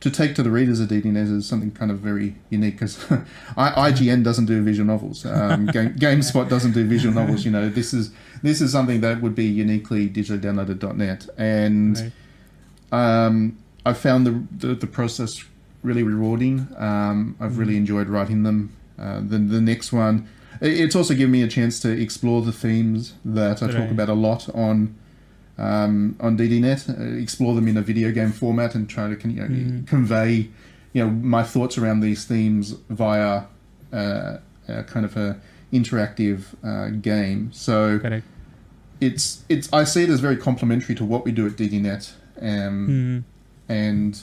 to 0.00 0.10
take 0.10 0.34
to 0.34 0.42
the 0.42 0.50
readers 0.50 0.80
of 0.80 0.88
DDNet 0.88 1.36
is 1.36 1.46
something 1.46 1.70
kind 1.70 1.90
of 1.90 1.98
very 1.98 2.34
unique 2.48 2.74
because 2.74 2.96
IGN 3.56 4.24
doesn't 4.24 4.46
do 4.46 4.62
visual 4.62 4.86
novels, 4.86 5.26
um, 5.26 5.66
Game, 5.72 5.94
GameSpot 5.94 6.48
doesn't 6.48 6.72
do 6.72 6.86
visual 6.86 7.14
novels. 7.14 7.44
You 7.44 7.50
know, 7.50 7.68
this 7.68 7.92
is 7.92 8.10
this 8.42 8.60
is 8.60 8.72
something 8.72 9.00
that 9.02 9.20
would 9.20 9.34
be 9.34 9.44
uniquely 9.44 10.08
digitally 10.08 10.40
downloaded.net, 10.40 11.28
and 11.36 11.98
right 11.98 12.12
um, 12.92 13.58
I 13.84 13.92
found 13.92 14.26
the, 14.26 14.66
the 14.66 14.74
the 14.74 14.86
process 14.86 15.44
really 15.82 16.02
rewarding. 16.02 16.68
Um, 16.76 17.36
I've 17.40 17.58
really 17.58 17.76
enjoyed 17.76 18.08
writing 18.08 18.42
them. 18.42 18.76
Uh, 18.98 19.20
the 19.20 19.38
the 19.38 19.60
next 19.60 19.92
one, 19.92 20.28
it's 20.60 20.94
also 20.94 21.14
given 21.14 21.30
me 21.30 21.42
a 21.42 21.48
chance 21.48 21.80
to 21.80 21.90
explore 21.90 22.42
the 22.42 22.52
themes 22.52 23.14
that 23.24 23.62
I 23.62 23.70
talk 23.70 23.90
about 23.90 24.08
a 24.08 24.14
lot 24.14 24.48
on 24.54 24.94
um, 25.60 26.16
on 26.20 26.36
DDNet. 26.38 26.80
Uh, 26.88 27.20
explore 27.22 27.54
them 27.54 27.68
in 27.68 27.76
a 27.76 27.82
video 27.82 28.10
game 28.12 28.32
format 28.32 28.74
and 28.74 28.88
try 28.88 29.14
to 29.14 29.28
you 29.28 29.40
know, 29.42 29.48
Mhm. 29.48 29.86
convey 29.86 30.48
you 30.92 31.04
know 31.04 31.10
my 31.10 31.42
thoughts 31.42 31.78
around 31.78 32.00
these 32.00 32.24
themes 32.24 32.74
via 32.88 33.42
uh, 33.92 34.38
a 34.68 34.82
kind 34.84 35.04
of 35.04 35.16
a 35.16 35.36
interactive 35.72 36.40
uh, 36.64 36.88
game. 37.00 37.50
So 37.52 37.98
correct 37.98 38.26
it's 39.00 39.44
it's 39.48 39.72
I 39.72 39.84
see 39.84 40.02
it 40.04 40.10
as 40.10 40.20
very 40.20 40.36
complementary 40.36 40.94
to 40.96 41.04
what 41.04 41.24
we 41.24 41.32
do 41.32 41.46
at 41.46 41.52
DDNet. 41.56 42.12
Um, 42.42 42.86
Hmm. 43.68 43.72
and 43.72 44.22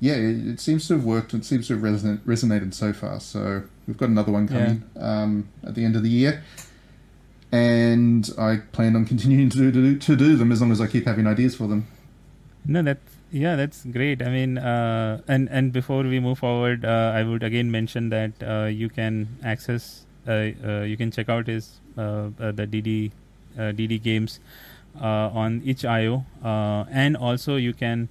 yeah, 0.00 0.14
it, 0.14 0.46
it 0.48 0.60
seems 0.60 0.86
to 0.88 0.94
have 0.94 1.04
worked. 1.04 1.34
It 1.34 1.44
seems 1.44 1.66
to 1.68 1.74
have 1.74 1.82
reson- 1.82 2.18
resonated 2.26 2.72
so 2.74 2.92
far. 2.92 3.20
So 3.20 3.62
we've 3.86 3.98
got 3.98 4.08
another 4.08 4.32
one 4.32 4.48
coming 4.48 4.82
um, 4.96 5.48
at 5.64 5.74
the 5.74 5.84
end 5.84 5.94
of 5.96 6.02
the 6.02 6.08
year, 6.08 6.42
and 7.52 8.30
I 8.38 8.58
plan 8.72 8.96
on 8.96 9.04
continuing 9.12 9.50
to 9.50 9.58
do, 9.58 9.70
to 9.72 9.80
do 9.80 9.98
to 9.98 10.16
do 10.16 10.36
them 10.36 10.52
as 10.52 10.60
long 10.60 10.72
as 10.72 10.80
I 10.80 10.86
keep 10.86 11.06
having 11.06 11.26
ideas 11.26 11.54
for 11.54 11.66
them. 11.66 11.86
No, 12.64 12.82
that's 12.82 13.00
yeah, 13.32 13.54
that's 13.56 13.84
great. 13.84 14.22
I 14.22 14.28
mean, 14.28 14.58
uh, 14.58 15.20
and 15.28 15.48
and 15.50 15.72
before 15.72 16.02
we 16.02 16.18
move 16.18 16.38
forward, 16.38 16.84
uh, 16.84 17.12
I 17.14 17.22
would 17.22 17.42
again 17.42 17.70
mention 17.70 18.08
that 18.10 18.32
uh, 18.42 18.64
you 18.64 18.88
can 18.88 19.28
access, 19.44 20.04
uh, 20.26 20.50
uh, 20.64 20.82
you 20.82 20.96
can 20.96 21.10
check 21.10 21.28
out 21.28 21.46
his 21.46 21.80
uh, 21.96 22.30
the 22.38 22.66
DD 22.66 23.12
DD 23.56 24.02
Games 24.02 24.40
on 25.00 25.62
itch.io, 25.64 26.24
uh, 26.42 26.84
and 26.90 27.16
also 27.16 27.56
you 27.56 27.72
can 27.72 28.08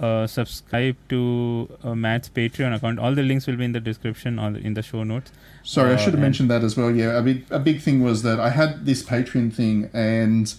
uh, 0.00 0.26
subscribe 0.26 0.96
to 1.08 1.68
uh, 1.82 1.94
Matt's 1.94 2.28
Patreon 2.28 2.74
account. 2.74 2.98
All 2.98 3.14
the 3.14 3.22
links 3.22 3.46
will 3.46 3.56
be 3.56 3.64
in 3.64 3.72
the 3.72 3.80
description 3.80 4.38
or 4.38 4.56
in 4.56 4.74
the 4.74 4.82
show 4.82 5.02
notes. 5.04 5.32
Sorry, 5.62 5.90
I 5.90 5.94
Uh, 5.94 5.96
should 5.98 6.12
have 6.14 6.20
mentioned 6.20 6.50
that 6.50 6.62
as 6.62 6.76
well. 6.76 6.90
Yeah, 6.90 7.18
a 7.18 7.22
big 7.22 7.44
a 7.50 7.58
big 7.58 7.80
thing 7.80 8.02
was 8.02 8.22
that 8.22 8.38
I 8.38 8.50
had 8.50 8.84
this 8.86 9.02
Patreon 9.02 9.52
thing, 9.52 9.90
and 9.92 10.52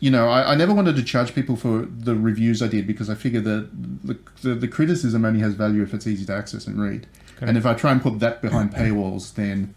you 0.00 0.10
know, 0.10 0.28
I, 0.28 0.52
I 0.52 0.54
never 0.54 0.74
wanted 0.74 0.96
to 0.96 1.02
charge 1.02 1.34
people 1.34 1.56
for 1.56 1.86
the 1.86 2.14
reviews 2.14 2.60
I 2.60 2.66
did 2.68 2.86
because 2.86 3.08
I 3.08 3.14
figured 3.14 3.44
that 3.44 3.68
the, 4.04 4.18
the 4.42 4.54
the 4.54 4.68
criticism 4.68 5.24
only 5.24 5.40
has 5.40 5.54
value 5.54 5.82
if 5.82 5.94
it's 5.94 6.06
easy 6.06 6.26
to 6.26 6.34
access 6.34 6.66
and 6.66 6.80
read. 6.80 7.06
And 7.40 7.56
if 7.56 7.66
I 7.66 7.74
try 7.74 7.90
and 7.92 8.00
put 8.02 8.20
that 8.20 8.40
behind 8.42 8.72
paywalls, 8.74 9.34
then 9.34 9.74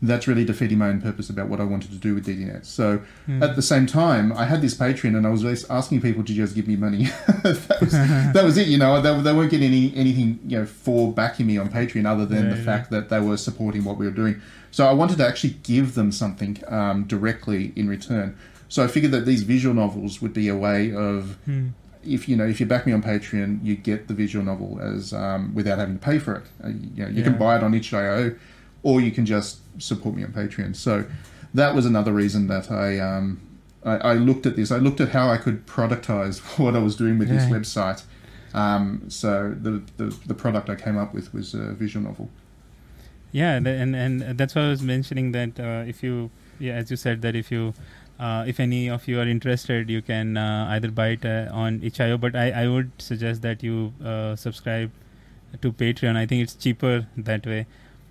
that's 0.00 0.28
really 0.28 0.44
defeating 0.44 0.78
my 0.78 0.88
own 0.88 1.00
purpose 1.00 1.28
about 1.28 1.48
what 1.48 1.60
I 1.60 1.64
wanted 1.64 1.90
to 1.90 1.96
do 1.96 2.14
with 2.14 2.26
DDNet. 2.26 2.64
So 2.64 3.00
Hmm. 3.26 3.42
at 3.42 3.56
the 3.56 3.62
same 3.62 3.86
time, 3.86 4.32
I 4.32 4.44
had 4.44 4.62
this 4.62 4.74
Patreon, 4.74 5.16
and 5.16 5.26
I 5.26 5.30
was 5.30 5.44
asking 5.68 6.00
people 6.02 6.22
to 6.24 6.32
just 6.32 6.54
give 6.54 6.68
me 6.68 6.76
money. 6.76 7.04
that, 7.42 7.78
was, 7.80 7.92
that 7.92 8.44
was 8.44 8.56
it. 8.56 8.68
You 8.68 8.78
know, 8.78 9.00
they, 9.00 9.20
they 9.22 9.32
weren't 9.32 9.50
getting 9.50 9.66
any 9.68 9.92
anything 9.96 10.38
you 10.46 10.58
know 10.58 10.66
for 10.66 11.12
backing 11.12 11.46
me 11.46 11.58
on 11.58 11.68
Patreon 11.68 12.06
other 12.06 12.26
than 12.26 12.48
the 12.50 12.56
Right, 12.56 12.64
fact 12.64 12.90
that 12.90 13.08
they 13.08 13.20
were 13.20 13.36
supporting 13.36 13.84
what 13.84 13.96
we 13.98 14.06
were 14.06 14.12
doing. 14.12 14.40
So 14.70 14.86
I 14.86 14.92
wanted 14.92 15.16
to 15.18 15.26
actually 15.26 15.56
give 15.62 15.94
them 15.94 16.12
something 16.12 16.62
um, 16.68 17.04
directly 17.04 17.72
in 17.74 17.88
return. 17.88 18.36
So 18.68 18.84
I 18.84 18.86
figured 18.86 19.12
that 19.12 19.24
these 19.26 19.42
visual 19.42 19.74
novels 19.74 20.20
would 20.22 20.34
be 20.34 20.48
a 20.48 20.56
way 20.56 20.92
of 20.92 21.38
Hmm. 21.46 21.68
if 22.04 22.28
you 22.28 22.36
know 22.36 22.46
if 22.46 22.60
you 22.60 22.66
back 22.66 22.86
me 22.86 22.92
on 22.92 23.02
Patreon, 23.02 23.64
you 23.64 23.74
get 23.74 24.06
the 24.06 24.14
visual 24.14 24.44
novel 24.44 24.78
as 24.80 25.12
um, 25.12 25.54
without 25.54 25.78
having 25.78 25.98
to 25.98 26.04
pay 26.04 26.18
for 26.20 26.36
it. 26.36 26.42
Uh, 26.62 26.68
you 26.68 27.02
know, 27.02 27.08
you 27.08 27.22
can 27.24 27.36
buy 27.36 27.56
it 27.56 27.64
on 27.64 27.74
itch.io, 27.74 28.34
or 28.82 29.00
you 29.00 29.10
can 29.10 29.26
just 29.26 29.58
support 29.80 30.14
me 30.14 30.24
on 30.24 30.32
Patreon. 30.32 30.76
So 30.76 31.04
that 31.54 31.74
was 31.74 31.86
another 31.86 32.12
reason 32.12 32.46
that 32.48 32.70
I 32.70 32.98
um, 32.98 33.40
I, 33.84 33.96
I 33.96 34.14
looked 34.14 34.46
at 34.46 34.56
this. 34.56 34.70
I 34.70 34.78
looked 34.78 35.00
at 35.00 35.10
how 35.10 35.30
I 35.30 35.36
could 35.36 35.66
productize 35.66 36.38
what 36.58 36.74
I 36.74 36.78
was 36.78 36.96
doing 36.96 37.18
with 37.18 37.28
this 37.28 37.44
website. 37.44 38.02
Um, 38.54 39.04
so 39.08 39.54
the, 39.60 39.82
the 39.96 40.16
the 40.26 40.34
product 40.34 40.70
I 40.70 40.74
came 40.74 40.96
up 40.96 41.14
with 41.14 41.32
was 41.34 41.54
a 41.54 41.72
visual 41.72 42.04
novel. 42.06 42.30
Yeah, 43.30 43.56
and 43.56 43.94
and 43.94 44.38
that's 44.38 44.54
why 44.54 44.62
I 44.62 44.68
was 44.68 44.82
mentioning 44.82 45.32
that 45.32 45.60
uh, 45.60 45.84
if 45.86 46.02
you, 46.02 46.30
yeah, 46.58 46.74
as 46.74 46.90
you 46.90 46.96
said 46.96 47.20
that 47.22 47.36
if 47.36 47.52
you, 47.52 47.74
uh, 48.18 48.44
if 48.46 48.58
any 48.58 48.88
of 48.88 49.06
you 49.06 49.20
are 49.20 49.28
interested, 49.28 49.90
you 49.90 50.00
can 50.00 50.38
uh, 50.38 50.68
either 50.70 50.90
buy 50.90 51.08
it 51.08 51.26
uh, 51.26 51.48
on 51.52 51.80
itch.io. 51.82 52.16
But 52.16 52.34
I, 52.34 52.50
I 52.50 52.68
would 52.68 52.90
suggest 52.98 53.42
that 53.42 53.62
you 53.62 53.92
uh, 54.02 54.34
subscribe 54.34 54.90
to 55.60 55.72
Patreon. 55.72 56.16
I 56.16 56.24
think 56.24 56.42
it's 56.42 56.54
cheaper 56.54 57.06
that 57.18 57.46
way. 57.46 57.66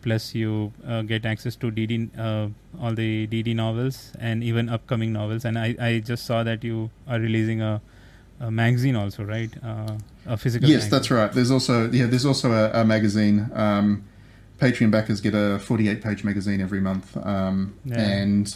Plus, 0.08 0.34
you 0.34 0.72
uh, 0.88 1.02
get 1.02 1.26
access 1.26 1.58
to 1.58 1.70
DD, 1.70 2.18
uh, 2.18 2.48
all 2.82 2.94
the 2.96 3.28
DD 3.28 3.54
novels 3.54 4.14
and 4.20 4.42
even 4.42 4.70
upcoming 4.70 5.12
novels. 5.12 5.44
And 5.44 5.60
I, 5.60 5.76
I 5.82 6.00
just 6.00 6.26
saw 6.26 6.44
that 6.44 6.64
you 6.64 6.90
are 7.10 7.20
releasing 7.20 7.62
a, 7.62 7.82
a 8.40 8.50
magazine 8.50 8.96
also, 8.96 9.26
right? 9.26 9.52
Uh, 9.62 9.98
a 10.26 10.38
physical. 10.38 10.70
Yes, 10.70 10.84
magazine. 10.84 10.92
that's 10.92 11.12
right. 11.12 11.32
There's 11.34 11.52
also 11.52 11.92
yeah, 11.92 12.06
there's 12.06 12.26
also 12.26 12.52
a, 12.54 12.72
a 12.82 12.86
magazine. 12.86 13.50
Um, 13.54 14.06
Patreon 14.60 14.92
backers 14.92 15.20
get 15.20 15.36
a 15.36 15.60
48 15.60 16.02
page 16.02 16.24
magazine 16.24 16.62
every 16.62 16.80
month, 16.80 17.16
um, 17.18 17.74
Yeah. 17.84 18.00
and 18.00 18.56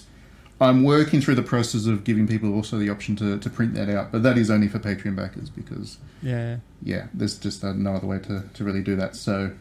I'm 0.62 0.84
working 0.84 1.20
through 1.22 1.36
the 1.36 1.44
process 1.44 1.86
of 1.86 2.04
giving 2.06 2.28
people 2.28 2.54
also 2.56 2.78
the 2.78 2.90
option 2.90 3.16
to, 3.18 3.38
to 3.40 3.50
print 3.50 3.74
that 3.74 3.90
out. 3.90 4.12
But 4.14 4.24
that 4.24 4.38
is 4.38 4.50
only 4.50 4.70
for 4.70 4.80
Patreon 4.80 5.16
backers 5.18 5.50
because 5.50 5.98
Yeah. 6.24 6.58
yeah, 6.82 7.08
there's 7.14 7.38
just 7.38 7.62
uh, 7.64 7.74
no 7.74 7.92
other 7.98 8.08
way 8.08 8.20
to, 8.20 8.44
to 8.54 8.64
really 8.64 8.82
do 8.82 8.96
that. 8.96 9.16
So 9.18 9.52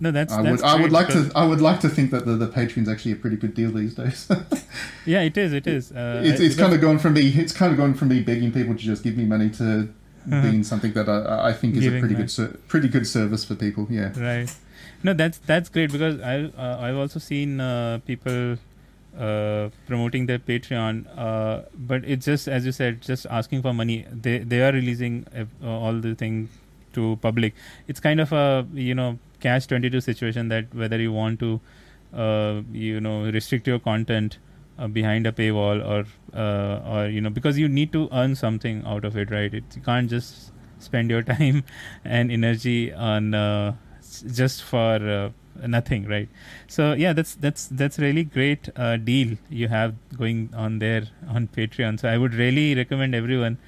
No, 0.00 0.10
that's. 0.10 0.32
I 0.32 0.42
that's 0.42 0.62
would 0.62 0.70
I 0.70 0.80
would 0.80 0.92
like 0.92 1.08
to 1.08 1.30
I 1.36 1.44
would 1.46 1.60
like 1.60 1.80
to 1.80 1.88
think 1.88 2.10
that 2.10 2.24
the, 2.26 2.32
the 2.36 2.48
Patreon's 2.48 2.88
actually 2.88 3.12
a 3.12 3.16
pretty 3.16 3.36
good 3.36 3.54
deal 3.54 3.70
these 3.70 3.94
days. 3.94 4.28
Yeah, 5.06 5.20
it 5.22 5.36
is. 5.36 5.52
It 5.52 5.66
is. 5.66 5.92
Uh, 5.92 6.22
it's 6.24 6.40
it's 6.40 6.56
kind 6.56 6.72
of 6.74 6.80
gone 6.80 6.98
from 6.98 7.14
me 7.14 7.22
it's 7.28 7.52
kind 7.52 7.70
of 7.72 7.78
gone 7.78 7.94
from 7.94 8.08
me 8.08 8.20
begging 8.22 8.52
people 8.52 8.74
to 8.74 8.80
just 8.80 9.02
give 9.02 9.16
me 9.16 9.24
money 9.24 9.50
to 9.50 9.88
being 10.28 10.62
something 10.62 10.92
that 10.92 11.08
I, 11.08 11.48
I 11.50 11.52
think 11.52 11.76
is 11.76 11.84
a 11.84 11.88
Uh-huh. 11.88 12.00
Pretty 12.00 12.14
back. 12.14 12.22
good 12.22 12.30
ser- 12.30 12.56
pretty 12.68 12.88
good 12.88 13.06
service 13.06 13.44
for 13.44 13.54
people. 13.54 13.86
Yeah. 13.90 14.12
right. 14.18 14.54
No, 15.02 15.12
that's 15.14 15.38
that's 15.38 15.68
great 15.68 15.90
because 15.92 16.20
I 16.20 16.34
uh, 16.56 16.78
I've 16.80 16.96
also 16.96 17.18
seen 17.18 17.60
uh, 17.60 17.98
people 18.06 18.56
uh, 19.18 19.68
promoting 19.86 20.26
their 20.26 20.38
Patreon, 20.38 21.06
uh, 21.16 21.62
but 21.74 22.04
it's 22.04 22.26
just 22.26 22.48
as 22.48 22.64
you 22.66 22.72
said, 22.72 23.00
just 23.02 23.26
asking 23.30 23.62
for 23.62 23.72
money. 23.74 24.06
They 24.12 24.38
they 24.38 24.62
are 24.62 24.72
releasing 24.72 25.26
uh, 25.34 25.66
all 25.66 25.94
the 25.94 26.14
thing 26.14 26.48
to 26.92 27.16
public. 27.22 27.54
It's 27.88 28.00
kind 28.00 28.20
of 28.20 28.32
a 28.32 28.66
you 28.74 28.94
know 28.94 29.18
catch 29.40 29.66
twenty 29.66 29.90
two 29.90 30.00
situation 30.00 30.48
that 30.48 30.74
whether 30.74 31.00
you 31.00 31.12
want 31.12 31.40
to 31.40 31.60
uh, 32.14 32.62
you 32.72 33.00
know 33.00 33.24
restrict 33.30 33.66
your 33.66 33.78
content 33.78 34.38
uh, 34.78 34.88
behind 34.88 35.26
a 35.26 35.32
paywall 35.32 35.84
or 35.86 36.06
uh, 36.36 36.80
or 36.88 37.06
you 37.08 37.20
know 37.20 37.30
because 37.30 37.58
you 37.58 37.68
need 37.68 37.92
to 37.92 38.08
earn 38.12 38.34
something 38.34 38.82
out 38.86 39.04
of 39.04 39.16
it, 39.16 39.30
right? 39.30 39.52
It, 39.52 39.64
you 39.76 39.82
can't 39.82 40.08
just 40.08 40.52
spend 40.78 41.10
your 41.10 41.22
time 41.34 41.64
and 42.04 42.32
energy 42.32 42.92
on 42.92 43.34
uh, 43.34 43.74
just 44.32 44.62
for 44.62 44.94
uh, 44.96 45.66
nothing, 45.66 46.06
right? 46.08 46.28
So 46.66 46.94
yeah, 46.94 47.12
that's 47.12 47.34
that's 47.34 47.66
that's 47.66 47.98
really 47.98 48.24
great 48.24 48.70
uh, 48.76 48.96
deal 48.96 49.36
you 49.50 49.68
have 49.68 49.94
going 50.16 50.50
on 50.56 50.78
there 50.78 51.04
on 51.28 51.48
Patreon. 51.48 52.00
So 52.00 52.08
I 52.08 52.16
would 52.16 52.34
really 52.34 52.74
recommend 52.74 53.14
everyone 53.14 53.58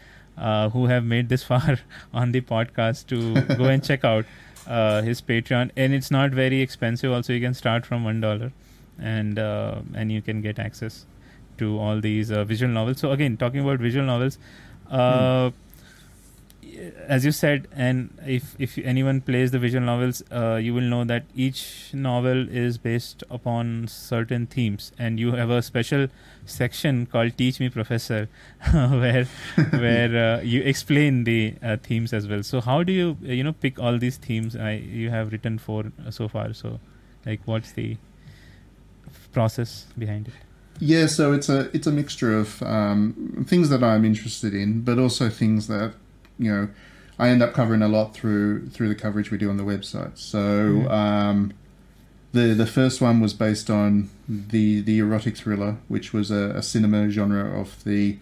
who 0.72 0.86
have 0.86 1.04
made 1.04 1.28
this 1.28 1.44
far 1.52 1.78
on 2.12 2.32
the 2.32 2.40
podcast 2.40 3.06
to 3.08 3.56
go 3.56 3.64
and 3.64 3.84
check 3.84 4.02
out 4.02 4.24
uh, 4.66 5.02
his 5.02 5.20
Patreon, 5.20 5.70
and 5.76 5.94
it's 5.94 6.10
not 6.10 6.30
very 6.30 6.60
expensive. 6.60 7.12
Also, 7.12 7.32
you 7.32 7.40
can 7.40 7.54
start 7.54 7.86
from 7.86 8.04
one 8.04 8.20
dollar, 8.20 8.52
and 8.98 9.38
uh, 9.38 9.80
and 9.94 10.12
you 10.12 10.22
can 10.22 10.42
get 10.42 10.58
access 10.58 11.06
to 11.58 11.78
all 11.78 12.00
these 12.00 12.30
uh, 12.30 12.44
visual 12.44 12.72
novels. 12.72 12.98
So 12.98 13.12
again, 13.12 13.36
talking 13.36 13.60
about 13.60 13.78
visual 13.78 14.06
novels. 14.06 14.38
Uh, 14.90 15.50
as 17.06 17.24
you 17.24 17.32
said, 17.32 17.68
and 17.72 18.10
if 18.26 18.56
if 18.58 18.76
anyone 18.78 19.20
plays 19.20 19.50
the 19.50 19.58
visual 19.58 19.84
novels, 19.84 20.22
uh, 20.30 20.56
you 20.56 20.74
will 20.74 20.88
know 20.94 21.04
that 21.04 21.24
each 21.34 21.90
novel 21.92 22.48
is 22.48 22.78
based 22.78 23.24
upon 23.30 23.88
certain 23.88 24.46
themes, 24.46 24.92
and 24.98 25.20
you 25.20 25.32
have 25.32 25.50
a 25.50 25.62
special 25.62 26.08
section 26.44 27.06
called 27.06 27.36
"Teach 27.36 27.60
Me, 27.60 27.68
Professor," 27.68 28.28
where 28.72 29.24
where 29.70 30.16
uh, 30.24 30.40
you 30.42 30.62
explain 30.62 31.24
the 31.24 31.54
uh, 31.62 31.76
themes 31.82 32.12
as 32.12 32.26
well. 32.26 32.42
So, 32.42 32.60
how 32.60 32.82
do 32.82 32.92
you 32.92 33.16
uh, 33.24 33.32
you 33.32 33.44
know 33.44 33.52
pick 33.52 33.78
all 33.78 33.98
these 33.98 34.16
themes? 34.16 34.56
I, 34.56 34.72
you 34.72 35.10
have 35.10 35.32
written 35.32 35.58
four 35.58 35.92
uh, 36.06 36.10
so 36.10 36.28
far. 36.28 36.52
So, 36.52 36.80
like, 37.26 37.40
what's 37.44 37.72
the 37.72 37.96
process 39.32 39.86
behind 39.98 40.28
it? 40.28 40.34
Yeah, 40.80 41.06
so 41.06 41.32
it's 41.32 41.48
a 41.48 41.70
it's 41.76 41.86
a 41.86 41.92
mixture 41.92 42.36
of 42.36 42.62
um, 42.62 43.44
things 43.46 43.68
that 43.68 43.84
I'm 43.84 44.04
interested 44.04 44.54
in, 44.54 44.80
but 44.80 44.98
also 44.98 45.28
things 45.28 45.68
that 45.68 45.94
you 46.42 46.50
know 46.52 46.68
I 47.18 47.28
end 47.28 47.42
up 47.42 47.52
covering 47.54 47.82
a 47.82 47.88
lot 47.88 48.14
through 48.14 48.68
through 48.70 48.88
the 48.88 48.94
coverage 49.04 49.30
we 49.30 49.38
do 49.38 49.48
on 49.50 49.56
the 49.56 49.62
website. 49.64 50.16
So 50.18 50.38
Mhm. 50.86 50.90
um, 50.90 51.52
the 52.32 52.54
the 52.54 52.66
first 52.66 53.00
one 53.00 53.20
was 53.20 53.32
based 53.34 53.68
on 53.70 54.08
the 54.28 54.80
the 54.80 54.98
erotic 54.98 55.36
thriller, 55.36 55.76
which 55.88 56.12
was 56.12 56.30
a, 56.30 56.52
a 56.56 56.62
cinema 56.62 57.10
genre 57.10 57.44
of 57.60 57.82
the 57.84 58.16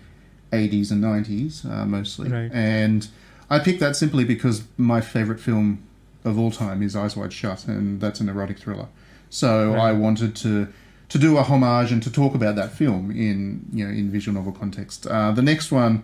80s 0.52 0.90
and 0.90 1.00
90s 1.02 1.64
uh, 1.64 1.86
mostly, 1.86 2.28
Right. 2.28 2.50
and 2.52 3.06
I 3.48 3.58
picked 3.60 3.78
that 3.80 3.94
simply 3.96 4.24
because 4.24 4.64
my 4.76 5.00
favorite 5.00 5.38
film 5.40 5.78
of 6.24 6.38
all 6.38 6.50
time 6.50 6.82
is 6.82 6.94
Eyes 6.96 7.16
Wide 7.16 7.32
Shut, 7.32 7.66
and 7.68 8.00
that's 8.00 8.20
an 8.20 8.28
erotic 8.28 8.58
thriller. 8.58 8.88
So 9.30 9.72
Right. 9.72 9.88
I 9.88 9.92
wanted 9.92 10.34
to 10.44 10.66
to 11.08 11.18
do 11.18 11.38
a 11.38 11.42
homage 11.42 11.90
and 11.92 12.02
to 12.04 12.10
talk 12.10 12.34
about 12.36 12.54
that 12.56 12.70
film 12.72 13.10
in 13.12 13.64
you 13.72 13.84
know 13.86 13.92
in 13.92 14.10
visual 14.10 14.34
novel 14.38 14.52
context. 14.52 15.06
Uh, 15.06 15.30
the 15.32 15.42
next 15.42 15.70
one 15.72 16.02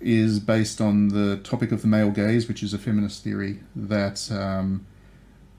is 0.00 0.40
based 0.40 0.80
on 0.80 1.08
the 1.08 1.36
topic 1.38 1.72
of 1.72 1.82
the 1.82 1.88
male 1.88 2.10
gaze, 2.10 2.48
which 2.48 2.62
is 2.62 2.72
a 2.74 2.78
feminist 2.78 3.22
theory 3.22 3.60
that 3.76 4.30
um, 4.32 4.86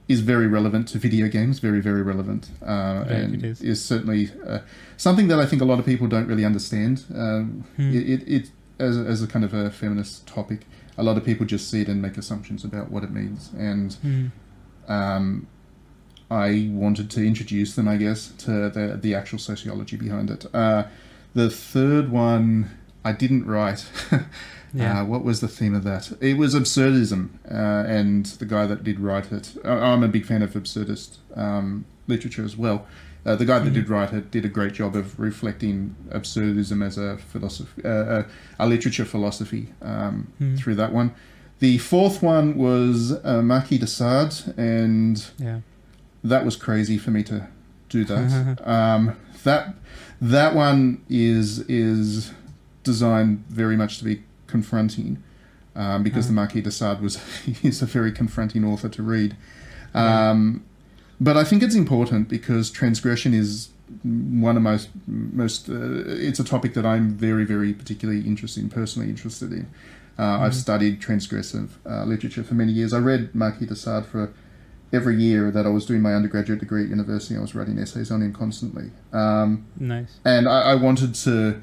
is 0.08 0.22
very 0.22 0.48
relevant 0.48 0.88
to 0.90 0.98
video 0.98 1.28
games, 1.28 1.60
very 1.60 1.80
very 1.82 2.02
relevant, 2.02 2.50
uh, 2.66 3.06
and 3.08 3.44
it 3.44 3.62
is. 3.62 3.84
certainly 3.86 4.30
uh, 4.48 4.60
something 4.98 5.28
that 5.28 5.40
I 5.40 5.46
think 5.46 5.62
a 5.62 5.66
lot 5.66 5.80
of 5.80 5.86
people 5.86 6.08
don't 6.08 6.28
really 6.28 6.46
understand. 6.46 7.06
Um, 7.16 7.66
Hmm. 7.78 7.94
It, 7.96 8.10
it, 8.10 8.28
it 8.28 8.52
as 8.80 8.98
a, 8.98 9.02
as 9.02 9.22
a 9.24 9.28
kind 9.28 9.46
of 9.46 9.54
a 9.54 9.70
feminist 9.70 10.26
topic, 10.26 10.66
a 10.98 11.04
lot 11.04 11.16
of 11.18 11.24
people 11.24 11.46
just 11.46 11.70
see 11.70 11.82
it 11.82 11.88
and 11.88 12.02
make 12.02 12.18
assumptions 12.18 12.64
about 12.66 12.90
what 12.92 13.04
it 13.04 13.12
means, 13.12 13.52
and 13.58 14.32
um, 14.88 15.48
I 16.32 16.70
wanted 16.72 17.10
to 17.12 17.26
introduce 17.26 17.76
them, 17.76 17.88
I 17.88 17.98
guess, 17.98 18.30
to 18.40 18.70
the 18.70 18.98
the 19.02 19.14
actual 19.16 19.38
sociology 19.40 19.98
behind 19.98 20.30
it. 20.32 20.46
Uh, 20.54 20.86
the 21.34 21.50
third 21.50 22.10
one 22.12 22.72
I 23.04 23.12
didn't 23.14 23.46
write. 23.46 23.86
Yeah. 24.74 25.02
Uh, 25.02 25.06
what 25.06 25.26
was 25.26 25.42
the 25.42 25.50
theme 25.50 25.76
of 25.76 25.84
that? 25.84 26.14
It 26.22 26.38
was 26.38 26.56
absurdism, 26.56 27.28
uh, 27.46 27.84
and 27.90 28.26
the 28.26 28.46
guy 28.46 28.66
that 28.68 28.86
did 28.86 29.02
write 29.02 29.30
it. 29.30 29.54
I- 29.66 29.70
I'm 29.92 30.02
a 30.02 30.08
big 30.08 30.26
fan 30.26 30.42
of 30.42 30.54
absurdist 30.54 31.18
um, 31.36 31.84
literature 32.08 32.46
as 32.46 32.56
well. 32.56 32.86
Uh, 33.26 33.36
the 33.36 33.44
guy 33.44 33.60
that 33.60 33.70
Mhm. 33.72 33.74
did 33.74 33.90
write 33.90 34.14
it 34.14 34.32
did 34.32 34.46
a 34.46 34.48
great 34.48 34.72
job 34.72 34.96
of 34.96 35.20
reflecting 35.20 35.94
absurdism 36.12 36.82
as 36.82 36.98
a 36.98 37.18
philosophy, 37.18 37.82
uh, 37.84 37.90
a, 37.90 38.26
a 38.60 38.66
literature 38.66 39.04
philosophy 39.04 39.74
um, 39.82 40.28
Mhm. 40.42 40.58
through 40.58 40.76
that 40.76 40.94
one. 40.94 41.12
The 41.60 41.78
fourth 41.78 42.24
one 42.24 42.56
was 42.56 43.12
uh, 43.26 43.42
Marquis 43.42 43.78
de 43.78 43.88
Sade, 43.88 44.36
and 44.56 45.22
Yeah. 45.38 45.60
that 46.24 46.46
was 46.46 46.56
crazy 46.56 46.98
for 46.98 47.12
me 47.12 47.24
to 47.24 47.48
do 47.90 48.06
that. 48.06 48.58
um, 48.66 49.18
that 49.44 49.76
that 50.22 50.56
one 50.56 51.02
is 51.10 51.60
is 51.68 52.32
designed 52.84 53.44
very 53.50 53.76
much 53.78 53.98
to 54.00 54.04
be 54.04 54.24
confronting, 54.48 55.22
um, 55.76 56.04
because 56.04 56.28
the 56.28 56.34
Ah. 56.34 56.42
Marquis 56.42 56.62
de 56.62 56.72
Sade 56.72 57.02
was 57.02 57.20
is 57.64 57.82
a 57.82 57.86
very 57.86 58.12
confronting 58.12 58.64
author 58.66 58.90
to 58.90 59.04
read. 59.04 59.36
Yeah. 59.96 60.30
Um, 60.32 60.64
but 61.20 61.38
I 61.38 61.44
think 61.44 61.62
it's 61.64 61.76
important 61.76 62.30
because 62.30 62.72
transgression 62.72 63.34
is 63.34 63.70
one 64.04 64.58
of 64.58 64.64
most 64.64 64.90
most. 65.08 65.70
Uh, 65.70 66.04
it's 66.08 66.40
a 66.40 66.44
topic 66.44 66.74
that 66.74 66.86
I'm 66.86 67.10
very 67.12 67.46
very 67.46 67.74
particularly 67.74 68.22
interested 68.22 68.64
in, 68.64 68.70
personally 68.70 69.10
interested 69.10 69.52
in. 69.52 69.68
Uh, 70.20 70.40
I've 70.44 70.52
Mhm. 70.54 70.56
studied 70.66 71.02
transgressive 71.02 71.70
uh, 71.86 72.04
literature 72.06 72.44
for 72.44 72.54
many 72.56 72.72
years. 72.74 72.94
I 72.94 73.00
read 73.00 73.34
Marquis 73.34 73.66
de 73.66 73.76
Sade 73.76 74.06
for 74.06 74.30
every 74.94 75.16
year 75.16 75.52
that 75.52 75.66
I 75.66 75.70
was 75.70 75.86
doing 75.86 76.02
my 76.02 76.14
undergraduate 76.14 76.60
degree 76.60 76.84
at 76.84 76.90
university. 76.90 77.36
I 77.38 77.40
was 77.42 77.56
writing 77.56 77.80
essays 77.80 78.12
on 78.12 78.22
him 78.22 78.34
constantly. 78.34 78.92
Um, 79.14 79.64
Nice. 79.80 80.18
and 80.26 80.50
I, 80.50 80.72
I 80.74 80.76
wanted 80.76 81.16
to 81.16 81.62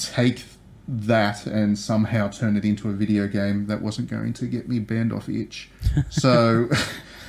take 0.00 0.44
that 0.88 1.46
and 1.46 1.78
somehow 1.78 2.28
turn 2.28 2.56
it 2.56 2.64
into 2.64 2.88
a 2.88 2.92
video 2.92 3.28
game 3.28 3.66
that 3.66 3.80
wasn't 3.80 4.08
going 4.10 4.32
to 4.34 4.46
get 4.46 4.68
me 4.68 4.78
banned 4.80 5.12
off 5.12 5.28
itch. 5.28 5.70
So 6.10 6.68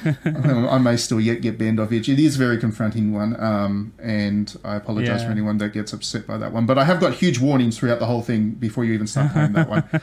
I 0.25 0.79
may 0.79 0.97
still 0.97 1.19
yet 1.21 1.41
get 1.41 1.59
banned 1.59 1.79
off 1.79 1.91
itch. 1.91 2.09
It 2.09 2.17
is 2.19 2.35
a 2.35 2.39
very 2.39 2.57
confronting 2.57 3.13
one, 3.13 3.39
um, 3.39 3.93
and 4.01 4.55
I 4.63 4.75
apologize 4.75 5.21
Yeah. 5.21 5.27
for 5.27 5.31
anyone 5.31 5.57
that 5.59 5.73
gets 5.73 5.93
upset 5.93 6.25
by 6.25 6.37
that 6.37 6.51
one. 6.53 6.65
But 6.65 6.79
I 6.79 6.85
have 6.85 6.99
got 6.99 7.13
huge 7.13 7.39
warnings 7.39 7.77
throughout 7.77 7.99
the 7.99 8.07
whole 8.07 8.23
thing 8.23 8.51
before 8.51 8.83
you 8.83 8.93
even 8.93 9.05
start 9.07 9.31
playing 9.31 9.53
that 9.53 9.69
one. 9.69 9.83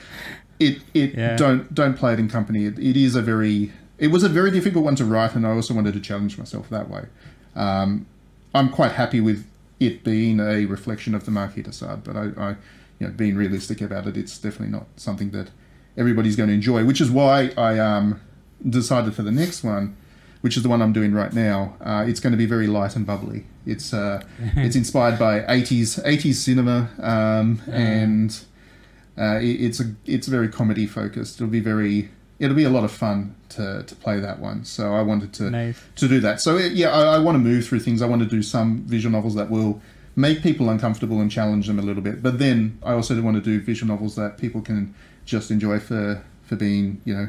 It 0.60 0.80
it 0.92 1.14
Yeah. 1.14 1.36
don't 1.36 1.72
don't 1.72 1.94
play 1.96 2.12
it 2.14 2.18
in 2.18 2.28
company. 2.28 2.64
It, 2.66 2.78
it 2.80 2.96
is 2.96 3.14
a 3.14 3.22
very 3.22 3.70
it 3.96 4.08
was 4.08 4.24
a 4.24 4.28
very 4.28 4.50
difficult 4.50 4.84
one 4.84 4.96
to 4.96 5.04
write, 5.04 5.34
and 5.36 5.46
I 5.46 5.50
also 5.50 5.72
wanted 5.72 5.94
to 5.94 6.00
challenge 6.00 6.36
myself 6.36 6.68
that 6.70 6.88
way. 6.90 7.04
Um, 7.54 8.06
I'm 8.54 8.68
quite 8.68 8.90
happy 8.92 9.20
with 9.20 9.44
it 9.80 10.04
being 10.04 10.40
a 10.40 10.64
reflection 10.66 11.14
of 11.14 11.24
the 11.24 11.30
Marquis 11.30 11.62
de 11.62 11.72
Sade, 11.72 12.02
but 12.04 12.16
I, 12.16 12.30
I, 12.36 12.50
you 12.98 13.06
know, 13.06 13.10
being 13.10 13.36
realistic 13.36 13.80
about 13.80 14.06
it, 14.06 14.16
it's 14.16 14.38
definitely 14.38 14.72
not 14.72 14.86
something 14.96 15.30
that 15.30 15.50
everybody's 15.96 16.36
going 16.36 16.48
to 16.48 16.54
enjoy. 16.54 16.84
Which 16.84 17.00
is 17.00 17.10
why 17.10 17.52
I 17.56 17.78
um, 17.78 18.20
decided 18.68 19.14
for 19.14 19.22
the 19.22 19.32
next 19.32 19.62
one, 19.62 19.96
which 20.40 20.56
is 20.56 20.62
the 20.62 20.68
one 20.68 20.82
I'm 20.82 20.92
doing 20.92 21.12
right 21.12 21.32
now. 21.32 21.76
Uh, 21.80 22.04
it's 22.06 22.20
going 22.20 22.32
to 22.32 22.36
be 22.36 22.46
very 22.46 22.66
light 22.66 22.96
and 22.96 23.06
bubbly. 23.06 23.46
It's 23.66 23.92
uh, 23.92 24.24
it's 24.56 24.76
inspired 24.76 25.18
by 25.18 25.40
80s 25.40 26.02
80s 26.04 26.34
cinema, 26.34 26.90
um, 27.00 27.62
and 27.70 28.38
uh, 29.16 29.38
it, 29.38 29.60
it's 29.60 29.80
a 29.80 29.94
it's 30.06 30.26
very 30.26 30.48
comedy 30.48 30.86
focused. 30.86 31.36
It'll 31.36 31.50
be 31.50 31.60
very 31.60 32.10
it'll 32.38 32.56
be 32.56 32.64
a 32.64 32.70
lot 32.70 32.84
of 32.84 32.92
fun 32.92 33.34
to, 33.50 33.82
to 33.82 33.94
play 33.96 34.20
that 34.20 34.38
one. 34.38 34.64
So 34.64 34.94
I 34.94 35.02
wanted 35.02 35.32
to 35.34 35.50
Nice. 35.50 35.80
to 35.96 36.08
do 36.08 36.20
that. 36.20 36.40
So 36.40 36.56
it, 36.56 36.72
yeah, 36.72 36.90
I, 36.90 37.16
I 37.16 37.18
want 37.18 37.34
to 37.34 37.40
move 37.40 37.66
through 37.66 37.80
things. 37.80 38.00
I 38.02 38.06
want 38.06 38.22
to 38.22 38.28
do 38.28 38.42
some 38.42 38.82
visual 38.86 39.12
novels 39.12 39.34
that 39.34 39.50
will 39.50 39.80
make 40.14 40.42
people 40.42 40.68
uncomfortable 40.70 41.20
and 41.20 41.30
challenge 41.30 41.66
them 41.66 41.78
a 41.78 41.82
little 41.82 42.02
bit. 42.02 42.22
But 42.22 42.38
then 42.38 42.78
I 42.82 42.92
also 42.92 43.20
want 43.22 43.36
to 43.36 43.42
do 43.42 43.60
visual 43.60 43.88
novels 43.92 44.14
that 44.16 44.38
people 44.38 44.60
can 44.60 44.94
just 45.24 45.50
enjoy 45.50 45.78
for 45.78 46.22
for 46.42 46.56
being 46.56 47.00
you 47.04 47.14
know 47.14 47.28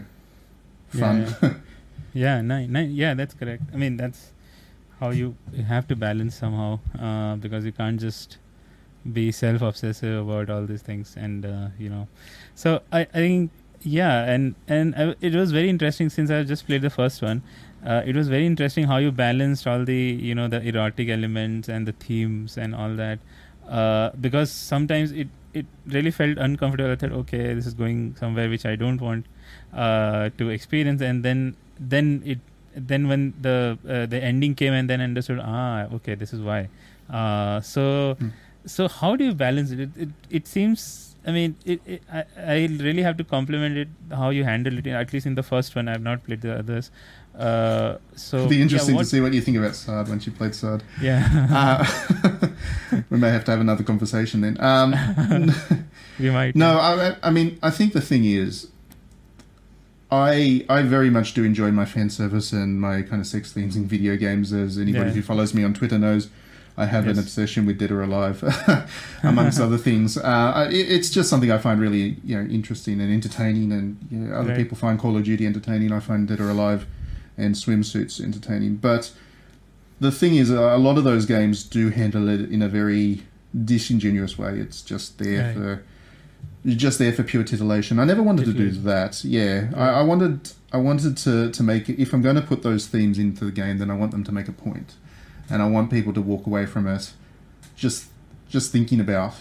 fun. 0.90 1.36
Yeah, 1.42 1.54
Yeah, 2.14 2.42
nice, 2.54 2.70
nice. 2.70 2.90
Yeah, 2.90 3.14
that's 3.14 3.34
correct. 3.34 3.64
I 3.74 3.78
mean, 3.78 3.98
that's 3.98 4.32
how 5.00 5.10
you 5.12 5.36
you 5.54 5.64
have 5.64 5.88
to 5.88 5.96
balance 5.96 6.36
somehow 6.36 6.80
uh, 7.00 7.36
because 7.36 7.66
you 7.66 7.72
can't 7.72 8.00
just 8.00 8.38
be 9.14 9.32
self-obsessive 9.32 10.28
about 10.28 10.50
all 10.50 10.66
these 10.66 10.82
things, 10.82 11.16
and 11.18 11.46
uh, 11.46 11.68
you 11.78 11.90
know. 11.90 12.08
So 12.56 12.82
I, 12.92 13.02
I 13.02 13.06
think 13.06 13.52
yeah, 13.82 14.24
and 14.26 14.56
and 14.68 14.96
I, 14.96 15.16
it 15.22 15.34
was 15.34 15.52
very 15.52 15.70
interesting 15.70 16.10
since 16.10 16.30
I 16.30 16.44
just 16.44 16.66
played 16.68 16.82
the 16.82 16.90
first 16.90 17.22
one. 17.22 17.42
Uh, 17.86 18.02
it 18.06 18.16
was 18.16 18.28
very 18.28 18.46
interesting 18.46 18.86
how 18.86 18.98
you 18.98 19.12
balanced 19.12 19.66
all 19.66 19.86
the 19.86 19.96
you 19.96 20.36
know 20.36 20.48
the 20.48 20.62
erotic 20.62 21.10
elements 21.10 21.70
and 21.70 21.88
the 21.88 21.94
themes 21.94 22.58
and 22.58 22.76
all 22.76 22.94
that 22.96 23.20
uh, 23.70 24.10
because 24.20 24.52
sometimes 24.52 25.12
it 25.12 25.28
it 25.54 25.66
really 25.88 26.12
felt 26.12 26.38
uncomfortable. 26.38 26.92
I 26.92 26.96
thought, 26.96 27.12
okay, 27.12 27.54
this 27.54 27.66
is 27.66 27.74
going 27.74 28.16
somewhere 28.20 28.50
which 28.50 28.66
I 28.66 28.76
don't 28.76 29.00
want 29.02 29.26
uh, 29.74 30.30
to 30.38 30.50
experience, 30.50 31.02
and 31.02 31.24
then 31.24 31.56
then 31.80 32.22
it 32.26 32.40
then 32.76 33.08
when 33.08 33.34
the 33.42 33.78
uh, 33.88 34.06
the 34.06 34.22
ending 34.24 34.56
came 34.56 34.74
and 34.74 34.90
then 34.90 35.02
understood 35.02 35.40
ah 35.42 35.88
okay 35.92 36.16
this 36.16 36.34
is 36.34 36.42
why 36.42 36.70
uh, 37.10 37.60
so 37.62 38.16
Hmm. 38.20 38.30
so 38.66 38.88
how 38.88 39.16
do 39.16 39.26
you 39.26 39.34
balance 39.34 39.72
it 39.72 39.80
it, 39.80 39.90
it, 39.98 40.10
it 40.30 40.48
seems 40.48 41.09
I 41.28 41.32
mean 41.32 41.56
it, 41.66 41.82
it 41.86 42.04
I, 42.12 42.24
I 42.38 42.54
really 42.80 43.02
have 43.04 43.18
to 43.18 43.24
compliment 43.24 43.78
it 43.78 43.88
how 44.12 44.30
you 44.30 44.44
handle 44.44 44.78
it 44.78 44.88
at 44.88 45.12
least 45.14 45.26
in 45.26 45.36
the 45.36 45.44
first 45.44 45.76
one 45.76 45.88
I 45.88 45.92
have 45.92 46.02
not 46.02 46.24
played 46.24 46.42
the 46.42 46.58
others 46.58 46.92
uh, 47.38 47.98
so 48.16 48.38
It'll 48.38 48.50
be 48.50 48.62
interesting 48.62 48.96
yeah, 48.96 49.02
to 49.02 49.08
see 49.08 49.22
what 49.22 49.34
you 49.34 49.42
think 49.42 49.58
about 49.58 49.76
Sade 49.76 50.08
once 50.10 50.26
you 50.26 50.32
played 50.34 50.56
Sade. 50.56 50.84
yeah 51.02 51.48
Uh, 51.50 52.48
we 53.10 53.18
may 53.18 53.30
have 53.30 53.46
to 53.46 53.52
have 53.52 53.62
another 53.62 53.84
conversation 53.84 54.42
then. 54.42 54.58
Um, 54.60 54.96
we 56.20 56.30
might 56.32 56.56
No, 56.56 56.80
I, 56.80 57.16
I 57.24 57.30
mean, 57.30 57.58
I 57.64 57.70
think 57.70 57.94
the 57.94 58.02
thing 58.02 58.26
is, 58.26 58.68
I 60.12 60.66
I 60.68 60.82
very 60.82 61.10
much 61.10 61.34
do 61.34 61.44
enjoy 61.44 61.72
my 61.72 61.86
fan 61.86 62.10
service 62.10 62.52
and 62.52 62.82
my 62.82 63.04
kind 63.04 63.22
of 63.22 63.28
sex 63.28 63.54
themes 63.54 63.76
in 63.76 63.86
video 63.86 64.16
games. 64.18 64.52
As 64.52 64.78
anybody 64.78 65.10
Yeah. 65.10 65.16
who 65.16 65.22
follows 65.22 65.54
me 65.54 65.64
on 65.64 65.74
Twitter 65.74 66.00
knows, 66.00 66.30
I 66.84 66.86
have 66.86 67.06
an 67.08 67.20
obsession 67.20 67.66
with 67.68 67.78
Dead 67.78 67.92
or 67.92 68.02
Alive, 68.02 68.38
amongst 69.24 69.60
other 69.66 69.78
things. 69.78 70.18
Uh, 70.18 70.70
it, 70.72 70.92
it's 70.96 71.10
just 71.10 71.30
something 71.30 71.52
I 71.52 71.58
find 71.58 71.80
really 71.80 72.18
you 72.24 72.36
know 72.38 72.46
interesting 72.50 73.02
and 73.02 73.12
entertaining, 73.14 73.72
and 73.72 73.98
you 74.12 74.18
know, 74.20 74.36
other 74.40 74.50
Right. 74.50 74.58
people 74.58 74.78
find 74.78 74.98
Call 74.98 75.18
of 75.18 75.24
Duty 75.24 75.46
entertaining. 75.46 75.92
I 75.92 76.00
find 76.00 76.28
Dead 76.28 76.40
or 76.40 76.50
Alive 76.50 76.86
and 77.38 77.56
swimsuits 77.56 78.20
entertaining, 78.24 78.76
but. 78.78 79.12
The 80.02 80.12
thing 80.12 80.36
is, 80.36 80.50
a 80.50 80.78
lot 80.78 80.98
of 80.98 81.04
those 81.04 81.26
games 81.26 81.62
do 81.66 81.90
handle 81.90 82.30
it 82.30 82.50
in 82.50 82.62
a 82.62 82.70
very 82.70 83.24
disingenuous 83.66 84.38
way. 84.38 84.58
It's 84.58 84.82
just 84.82 85.18
there 85.20 85.44
Right. 85.48 85.54
for 85.54 85.84
you're 86.64 86.78
just 86.78 87.00
there 87.00 87.12
for 87.12 87.24
pure 87.24 87.44
titillation. 87.44 88.00
I 88.00 88.06
never 88.06 88.24
wanted 88.24 88.46
to 88.46 88.54
do 88.54 88.72
that. 88.72 89.26
Yeah, 89.26 89.70
I, 89.76 90.00
I 90.00 90.04
wanted 90.04 90.52
I 90.72 90.78
wanted 90.78 91.18
to 91.18 91.52
to 91.52 91.64
make 91.64 91.90
it. 91.90 92.00
If 92.02 92.14
I'm 92.14 92.22
going 92.22 92.38
to 92.38 92.42
put 92.42 92.64
those 92.64 92.88
themes 92.88 93.18
into 93.20 93.44
the 93.44 93.52
game, 93.52 93.78
then 93.78 93.92
I 93.92 93.96
want 93.96 94.12
them 94.12 94.24
to 94.24 94.32
make 94.32 94.48
a 94.48 94.54
point, 94.54 94.94
and 95.50 95.62
I 95.62 95.68
want 95.68 95.90
people 95.92 96.14
to 96.14 96.22
walk 96.22 96.46
away 96.48 96.66
from 96.66 96.88
it 96.88 97.12
just 97.76 98.06
just 98.50 98.72
thinking 98.72 99.00
about 99.00 99.34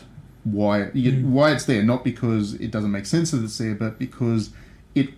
why 0.44 0.90
Mm. 0.94 1.30
why 1.30 1.50
it's 1.52 1.64
there. 1.64 1.82
Not 1.82 2.04
because 2.04 2.54
it 2.54 2.70
doesn't 2.70 2.90
make 2.92 3.06
sense 3.06 3.30
that 3.32 3.42
it's 3.42 3.58
there, 3.58 3.74
but 3.74 3.98
because 3.98 4.50
it 4.94 5.10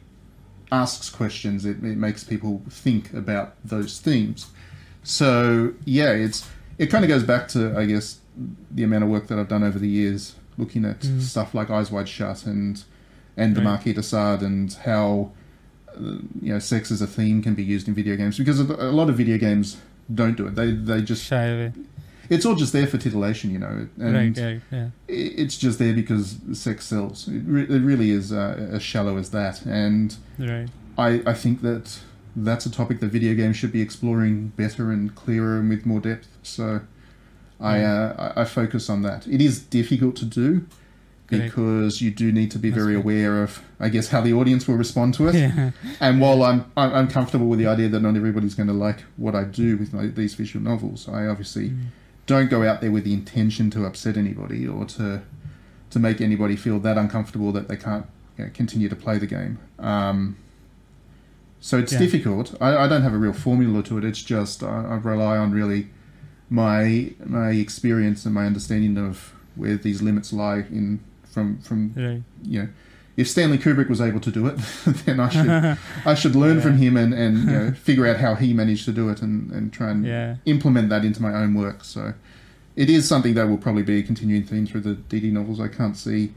asks 0.73 1.11
questions. 1.11 1.65
It, 1.65 1.83
it 1.83 1.97
makes 1.97 2.25
people 2.25 2.63
think 2.71 3.13
about 3.13 3.55
those 3.65 3.99
themes. 4.01 4.47
So 5.03 5.75
yeah, 5.85 6.11
it's 6.13 6.49
it 6.79 6.87
kind 6.91 7.05
of 7.05 7.09
goes 7.09 7.23
back 7.25 7.49
to 7.49 7.77
I 7.79 7.87
guess 7.87 8.19
the 8.71 8.85
amount 8.85 9.05
of 9.05 9.11
work 9.11 9.27
that 9.29 9.39
I've 9.39 9.49
done 9.49 9.63
over 9.65 9.79
the 9.79 9.89
years 9.89 10.35
looking 10.57 10.85
at 10.85 11.01
Mm. 11.01 11.21
stuff 11.21 11.55
like 11.55 11.71
Eyes 11.71 11.91
Wide 11.91 12.09
Shut 12.09 12.47
and 12.47 12.83
and 13.37 13.55
the 13.55 13.61
Marquis 13.63 13.93
de 13.95 14.03
Sade 14.03 14.43
and 14.43 14.73
how 14.85 15.31
uh, 15.97 16.01
you 16.41 16.53
know 16.53 16.59
sex 16.59 16.91
as 16.91 17.01
a 17.03 17.07
theme 17.07 17.43
can 17.43 17.55
be 17.55 17.63
used 17.63 17.89
in 17.89 17.95
video 17.95 18.17
games 18.17 18.37
because 18.39 18.61
a 18.61 18.65
lot 18.93 19.09
of 19.09 19.17
video 19.17 19.39
games 19.39 19.77
don't 20.15 20.37
do 20.37 20.47
it. 20.47 20.55
They 20.55 20.73
they 20.73 21.03
just 21.03 21.25
shy 21.25 21.45
away 21.45 21.73
it's 22.31 22.47
all 22.47 22.55
just 22.55 22.73
there 22.73 22.87
for 22.87 22.97
titillation, 22.97 23.51
you 23.51 23.59
know. 23.59 23.89
And 23.99 24.15
right 24.15 24.39
right 24.39 24.61
yeah 24.71 24.91
it's 25.09 25.59
just 25.59 25.79
there 25.79 25.93
because 25.93 26.39
sex 26.53 26.87
sells. 26.87 27.29
It, 27.29 27.43
re- 27.45 27.65
it 27.69 27.83
really 27.83 28.13
is 28.13 28.33
uh, 28.33 28.69
as 28.71 28.83
shallow 28.83 29.17
as 29.17 29.31
that. 29.33 29.63
And 29.67 30.17
right 30.39 30.69
I, 30.97 31.23
I 31.27 31.35
think 31.35 31.63
that 31.63 31.99
that's 32.37 32.67
a 32.67 32.71
topic 32.71 33.01
that 33.01 33.09
video 33.09 33.35
games 33.35 33.57
should 33.57 33.73
be 33.73 33.83
exploring 33.83 34.49
better 34.49 34.93
and 34.93 35.15
clearer 35.15 35.59
and 35.59 35.69
with 35.69 35.85
more 35.85 36.01
depth. 36.01 36.29
So 36.43 36.83
I, 37.59 37.83
uh, 37.83 38.33
I 38.37 38.45
focus 38.45 38.89
on 38.89 39.03
that. 39.03 39.27
It 39.27 39.41
is 39.41 39.61
difficult 39.61 40.17
to 40.17 40.25
do. 40.25 40.67
Because 41.31 42.03
you 42.03 42.11
do 42.11 42.31
need 42.33 42.51
to 42.51 42.59
be 42.59 42.71
That's 42.71 42.83
very 42.83 42.97
right. 42.97 43.05
aware 43.05 43.43
of, 43.43 43.63
I 43.79 43.89
guess, 43.89 44.09
how 44.09 44.21
the 44.21 44.33
audience 44.33 44.67
will 44.69 44.77
respond 44.77 45.15
to 45.15 45.29
it. 45.29 45.35
yeah 45.35 45.71
And 46.01 46.21
while 46.21 46.43
I'm 46.43 46.61
I'm 46.77 46.93
I'm 46.99 47.09
comfortable 47.09 47.47
with 47.47 47.59
the 47.59 47.67
idea 47.67 47.89
that 47.89 48.01
not 48.01 48.17
everybody's 48.17 48.55
going 48.55 48.69
to 48.69 48.73
like 48.87 49.01
what 49.17 49.35
I 49.35 49.45
do 49.45 49.77
with 49.77 49.93
my, 49.93 50.07
these 50.09 50.35
visual 50.35 50.63
novels, 50.65 51.09
I 51.09 51.27
obviously 51.27 51.71
Mm. 51.71 51.87
don't 52.27 52.51
go 52.51 52.63
out 52.69 52.81
there 52.81 52.93
with 52.93 53.05
the 53.05 53.13
intention 53.13 53.71
to 53.71 53.85
upset 53.87 54.17
anybody 54.17 54.67
or 54.67 54.85
to 54.97 55.23
to 55.91 55.99
make 55.99 56.21
anybody 56.21 56.57
feel 56.57 56.79
that 56.81 56.97
uncomfortable 56.97 57.51
that 57.53 57.67
they 57.69 57.77
can't 57.77 58.07
you 58.39 58.45
know, 58.45 58.51
continue 58.55 58.89
to 58.89 58.97
play 58.97 59.19
the 59.19 59.27
game. 59.27 59.59
Um, 59.79 60.37
so 61.61 61.77
it's 61.79 61.93
Yeah. 61.93 61.99
difficult. 61.99 62.55
I, 62.61 62.71
I 62.85 62.89
don't 62.89 63.03
have 63.03 63.13
a 63.13 63.19
real 63.19 63.33
formula 63.33 63.83
to 63.85 63.99
it. 63.99 64.05
It's 64.05 64.23
just 64.23 64.63
I, 64.63 64.85
I 64.93 64.97
rely 64.97 65.37
on 65.37 65.51
really 65.53 65.89
my 66.49 67.13
my 67.25 67.51
experience 67.51 68.25
and 68.27 68.35
my 68.35 68.47
understanding 68.47 68.97
of 68.99 69.35
where 69.57 69.77
these 69.77 70.01
limits 70.03 70.33
lie 70.33 70.65
in 70.71 71.01
from 71.31 71.59
from 71.61 71.93
right 71.97 72.23
you 72.45 72.63
know. 72.63 72.69
If 73.17 73.29
Stanley 73.29 73.59
Kubrick 73.59 73.89
was 73.91 74.01
able 74.01 74.21
to 74.21 74.31
do 74.31 74.47
it, 74.47 74.57
then 75.05 75.21
I 75.21 75.29
should 75.29 75.79
I 76.07 76.15
should 76.15 76.35
learn 76.35 76.57
Yeah. 76.57 76.63
from 76.63 76.77
him 76.79 76.97
and, 76.97 77.13
and 77.13 77.39
you 77.39 77.45
know, 77.47 77.71
figure 77.89 78.07
out 78.07 78.17
how 78.19 78.35
he 78.35 78.55
managed 78.55 78.85
to 78.87 78.93
do 78.93 79.11
it 79.11 79.21
and, 79.21 79.51
and 79.51 79.73
try 79.73 79.91
and 79.91 80.07
yeah 80.07 80.37
implement 80.47 80.89
that 80.91 81.05
into 81.05 81.21
my 81.21 81.33
own 81.35 81.55
work. 81.55 81.85
So 81.85 82.15
it 82.77 82.89
is 82.89 83.07
something 83.07 83.35
that 83.35 83.47
will 83.49 83.59
probably 83.59 83.83
be 83.83 83.99
a 83.99 84.03
continuing 84.03 84.45
theme 84.45 84.67
through 84.67 84.83
the 84.83 84.95
DD 84.95 85.33
novels. 85.33 85.61
I 85.61 85.69
can't 85.69 85.97
see 85.97 86.33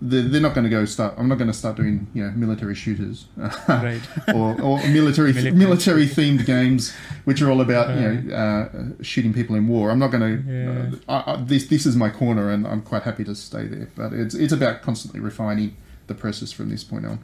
they're, 0.00 0.22
they're 0.22 0.40
not 0.40 0.54
going 0.54 0.64
to 0.64 0.70
go 0.70 0.84
start. 0.84 1.14
I'm 1.16 1.28
not 1.28 1.38
going 1.38 1.48
to 1.50 1.56
start 1.56 1.76
doing 1.76 2.06
you 2.14 2.24
know 2.24 2.30
military 2.32 2.74
shooters, 2.74 3.26
Right. 3.68 4.00
or, 4.34 4.60
or 4.60 4.78
military 4.88 5.32
Military. 5.32 5.50
military 5.52 6.06
themed 6.06 6.44
games, 6.46 6.92
which 7.24 7.40
are 7.42 7.50
all 7.50 7.60
about 7.60 7.94
you 7.98 8.08
know 8.08 8.34
uh, 8.36 8.68
shooting 9.02 9.32
people 9.32 9.56
in 9.56 9.68
war. 9.68 9.90
I'm 9.90 9.98
not 9.98 10.10
going 10.10 10.22
to. 10.44 10.52
Yeah. 10.52 10.98
Uh, 11.08 11.22
I, 11.26 11.32
I, 11.32 11.36
this 11.36 11.66
this 11.68 11.86
is 11.86 11.96
my 11.96 12.10
corner, 12.10 12.50
and 12.50 12.66
I'm 12.66 12.82
quite 12.82 13.02
happy 13.04 13.24
to 13.24 13.34
stay 13.34 13.66
there. 13.66 13.88
But 13.96 14.12
it's 14.12 14.34
it's 14.34 14.52
about 14.52 14.82
constantly 14.82 15.20
refining 15.20 15.76
the 16.08 16.14
process 16.14 16.52
from 16.52 16.68
this 16.70 16.84
point 16.84 17.06
on. 17.06 17.18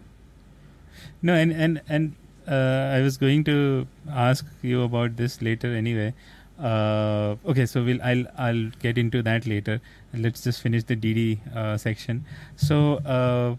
No, 1.20 1.34
and 1.34 1.52
and 1.52 1.80
and 1.88 2.14
uh, 2.48 2.96
I 2.96 3.00
was 3.02 3.16
going 3.16 3.44
to 3.44 3.86
ask 4.10 4.44
you 4.62 4.82
about 4.82 5.16
this 5.16 5.40
later 5.42 5.74
anyway. 5.74 6.14
Uh, 6.62 7.34
okay, 7.44 7.66
so 7.66 7.82
we'll 7.82 8.00
I'll 8.02 8.24
I'll 8.38 8.70
get 8.80 8.96
into 8.96 9.20
that 9.22 9.46
later. 9.46 9.80
Let's 10.14 10.42
just 10.44 10.62
finish 10.62 10.84
the 10.84 10.94
DD 10.96 11.38
uh, 11.56 11.76
section. 11.76 12.24
So, 12.54 12.96
uh, 12.98 13.56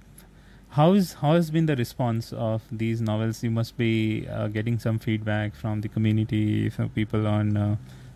how's 0.70 1.14
how 1.14 1.34
has 1.34 1.51
been 1.51 1.66
the 1.66 1.76
response 1.76 2.32
of 2.34 2.62
these 2.72 3.01
novels? 3.01 3.43
You 3.43 3.51
must 3.51 3.76
be 3.78 4.26
uh, 4.32 4.47
getting 4.47 4.80
some 4.80 4.99
feedback 4.99 5.54
from 5.54 5.82
the 5.82 5.89
community, 5.89 6.70
from 6.70 6.89
people 6.89 7.28
on, 7.28 7.58
uh, 7.58 7.76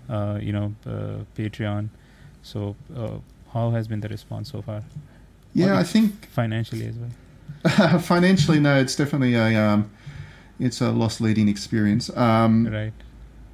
uh, 0.09 0.39
you 0.41 0.53
know, 0.53 0.73
uh, 0.85 1.23
Patreon. 1.37 1.89
So, 2.43 2.75
uh, 2.95 3.17
how 3.53 3.71
has 3.71 3.87
been 3.89 3.99
the 3.99 4.07
response 4.07 4.51
so 4.51 4.61
far, 4.61 4.83
Yeah, 5.53 5.77
I 5.77 5.83
think 5.83 6.27
financially 6.27 6.87
as 6.87 6.95
well? 6.95 7.99
financially, 8.13 8.59
no, 8.61 8.79
it's 8.79 8.95
definitely 8.95 9.33
a 9.35 9.55
um, 9.61 9.91
it's 10.59 10.79
a 10.79 10.91
loss 10.91 11.19
leading 11.19 11.49
experience. 11.49 12.09
Um, 12.15 12.67
Right. 12.67 12.93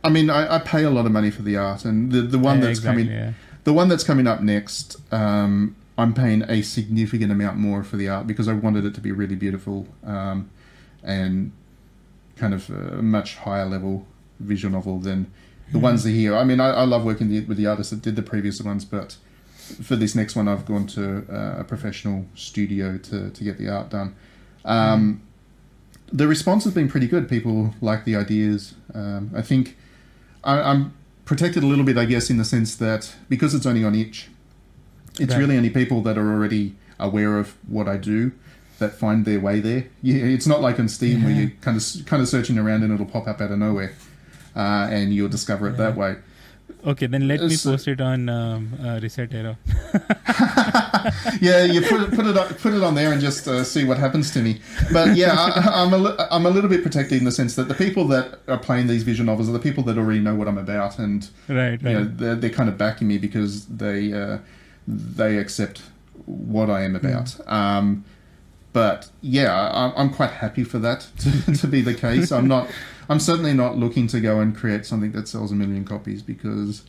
I 0.04 0.10
mean, 0.10 0.30
I, 0.30 0.56
I 0.56 0.60
pay 0.60 0.84
a 0.84 0.90
lot 0.90 1.06
of 1.06 1.12
money 1.12 1.32
for 1.32 1.42
the 1.44 1.56
art, 1.58 1.86
and 1.86 2.12
the 2.12 2.22
the 2.22 2.40
one 2.40 2.58
Yeah, 2.58 2.66
that's 2.66 2.80
exactly, 2.80 3.04
coming 3.06 3.18
yeah. 3.18 3.34
the 3.64 3.74
one 3.74 3.88
that's 3.88 4.04
coming 4.04 4.28
up 4.28 4.42
next, 4.42 4.98
um, 5.14 5.76
I'm 5.98 6.14
paying 6.14 6.44
a 6.50 6.62
significant 6.62 7.32
amount 7.32 7.58
more 7.58 7.84
for 7.84 7.98
the 7.98 8.10
art 8.10 8.28
because 8.28 8.48
I 8.48 8.54
wanted 8.54 8.86
it 8.86 8.94
to 8.96 9.02
be 9.02 9.12
really 9.12 9.36
beautiful 9.36 9.88
um, 10.06 10.50
and 11.04 11.52
kind 12.36 12.54
of 12.54 12.70
a 12.70 13.02
much 13.02 13.38
higher 13.38 13.66
level 13.66 14.06
visual 14.40 14.72
novel 14.74 15.00
than 15.00 15.32
the 15.72 15.80
ones 15.80 16.04
that 16.04 16.10
are 16.10 16.14
here. 16.14 16.36
I 16.36 16.44
mean, 16.44 16.60
I, 16.60 16.70
I 16.70 16.84
love 16.84 17.06
working 17.06 17.30
the, 17.30 17.40
with 17.46 17.58
the 17.58 17.68
artists 17.68 17.92
that 17.92 18.02
did 18.02 18.16
the 18.16 18.24
previous 18.24 18.62
ones, 18.62 18.84
but 18.86 19.16
for 19.82 19.96
this 19.96 20.14
next 20.16 20.36
one, 20.36 20.48
I've 20.48 20.66
gone 20.66 20.88
to 20.88 21.24
uh, 21.32 21.62
a 21.62 21.64
professional 21.64 22.26
studio 22.36 22.98
to, 22.98 23.30
to 23.30 23.44
get 23.44 23.58
the 23.58 23.70
art 23.70 23.90
done. 23.90 24.16
Um, 24.66 25.22
The 26.12 26.28
response 26.28 26.64
has 26.66 26.74
been 26.74 26.90
pretty 26.90 27.08
good. 27.08 27.30
People 27.30 27.74
like 27.82 28.04
the 28.04 28.16
ideas. 28.16 28.76
Um, 28.94 29.32
I 29.36 29.42
think 29.42 29.76
I, 30.44 30.60
I'm 30.62 30.94
protected 31.26 31.64
a 31.64 31.68
little 31.68 31.86
bit, 31.86 31.98
I 31.98 32.06
guess, 32.06 32.30
in 32.30 32.38
the 32.38 32.46
sense 32.46 32.76
that 32.78 33.14
because 33.30 33.54
it's 33.56 33.66
only 33.66 33.84
on 33.84 33.96
itch, 33.96 34.30
it's 35.20 35.34
Right. 35.34 35.40
really 35.40 35.58
only 35.58 35.70
people 35.70 36.02
that 36.04 36.18
are 36.18 36.32
already 36.32 36.76
aware 37.00 37.38
of 37.38 37.56
what 37.68 37.88
I 37.88 37.98
do 37.98 38.32
that 38.80 38.94
find 38.94 39.24
their 39.26 39.40
way 39.40 39.60
there. 39.60 39.86
Yeah, 40.02 40.24
it's 40.24 40.48
not 40.48 40.62
like 40.62 40.80
on 40.80 40.88
Steam 40.90 41.24
where 41.24 41.32
you're 41.34 41.52
kind 41.62 41.78
of 41.78 42.06
kind 42.06 42.22
of 42.22 42.28
searching 42.28 42.58
around 42.58 42.84
and 42.84 42.94
it'll 42.94 43.06
pop 43.06 43.28
up 43.28 43.40
out 43.40 43.52
of 43.52 43.60
nowhere, 43.60 43.94
uh, 44.56 44.88
and 44.92 45.14
you'll 45.14 45.30
discover 45.30 45.68
it 45.70 45.78
that 45.78 45.96
way. 45.96 46.16
Okay, 46.86 47.08
then 47.08 47.28
let 47.28 47.42
me 47.42 47.56
So- 47.56 47.72
post 47.72 47.88
it 47.88 48.02
on 48.02 48.28
um, 48.30 48.74
uh, 48.80 49.00
ResetEra. 49.00 49.56
yeah, 51.42 51.64
you 51.64 51.82
put 51.82 52.02
it, 52.02 52.12
put 52.14 52.26
it 52.26 52.38
on, 52.38 52.48
put 52.56 52.74
it 52.74 52.84
on 52.84 52.96
there 52.96 53.12
and 53.14 53.22
just 53.22 53.48
uh, 53.48 53.64
see 53.64 53.86
what 53.86 53.98
happens 53.98 54.32
to 54.32 54.42
me. 54.42 54.60
But 54.92 55.16
yeah, 55.16 55.34
I, 55.34 55.82
I'm 55.82 55.94
a 55.94 56.28
I'm 56.30 56.46
a 56.46 56.50
little 56.50 56.70
bit 56.70 56.84
protected 56.84 57.18
in 57.20 57.24
the 57.24 57.32
sense 57.32 57.56
that 57.56 57.68
the 57.70 57.74
people 57.74 58.06
that 58.10 58.40
are 58.48 58.58
playing 58.58 58.88
these 58.88 59.04
visual 59.04 59.26
novels 59.26 59.48
are 59.50 59.54
the 59.54 59.60
people 59.60 59.84
that 59.84 59.98
already 59.98 60.20
know 60.20 60.36
what 60.36 60.48
I'm 60.48 60.58
about, 60.58 61.00
and 61.00 61.30
Right, 61.48 61.82
you 61.82 61.90
know 61.94 62.04
they're, 62.04 62.36
they're 62.36 62.50
kind 62.50 62.68
of 62.70 62.78
backing 62.78 63.08
me 63.08 63.18
because 63.18 63.66
they 63.68 64.12
uh, 64.14 64.40
they 64.88 65.38
accept 65.38 65.82
what 66.26 66.70
I 66.70 66.82
am 66.84 66.96
about. 66.96 67.40
Um, 67.50 68.04
but 68.74 69.10
yeah, 69.22 69.54
I, 69.54 69.94
I'm 69.96 70.10
quite 70.14 70.32
happy 70.32 70.64
for 70.64 70.80
that 70.80 71.08
to, 71.20 71.54
to 71.62 71.68
be 71.68 71.82
the 71.82 71.94
case. 71.94 72.32
I'm 72.32 72.48
not. 72.48 72.70
I'm 73.10 73.20
certainly 73.20 73.54
not 73.54 73.78
looking 73.78 74.08
to 74.08 74.20
go 74.20 74.40
and 74.40 74.56
create 74.56 74.86
something 74.86 75.12
that 75.14 75.28
sells 75.28 75.52
a 75.52 75.56
million 75.56 75.86
copies 75.86 76.22
because. 76.22 76.84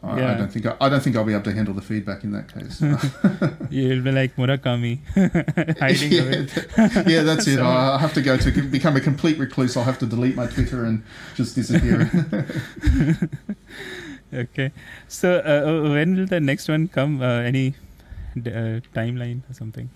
I, 0.00 0.12
I 0.32 0.34
don't 0.34 0.52
think 0.52 0.64
I, 0.64 0.76
I 0.80 0.88
don't 0.88 1.02
think 1.02 1.16
I'll 1.16 1.24
be 1.24 1.32
able 1.32 1.42
to 1.42 1.52
handle 1.52 1.74
the 1.74 1.82
feedback 1.82 2.22
in 2.22 2.30
that 2.30 2.46
case. 2.54 2.80
You'll 3.70 4.00
be 4.04 4.12
like 4.12 4.36
Murakami, 4.36 5.00
hiding 5.80 6.12
yeah, 6.12 6.22
away. 6.22 6.46
th- 6.46 7.06
yeah, 7.08 7.22
that's 7.24 7.48
it. 7.48 7.58
I'll 7.58 7.98
have 7.98 8.14
to 8.14 8.22
go 8.22 8.36
to 8.36 8.62
become 8.62 8.94
a 8.94 9.00
complete 9.00 9.38
recluse. 9.40 9.76
I'll 9.76 9.82
have 9.82 9.98
to 9.98 10.06
delete 10.06 10.36
my 10.36 10.46
Twitter 10.46 10.84
and 10.84 11.02
just 11.34 11.56
disappear. 11.56 12.08
Okay, 14.32 14.72
so 15.08 15.38
uh, 15.44 15.68
uh, 15.68 15.90
when 15.90 16.14
will 16.16 16.26
the 16.26 16.38
next 16.38 16.68
one 16.68 16.86
come? 16.88 17.22
Uh, 17.22 17.40
any 17.40 17.74
d- 18.40 18.50
uh, 18.52 18.80
timeline 18.94 19.40
or 19.50 19.54
something? 19.54 19.88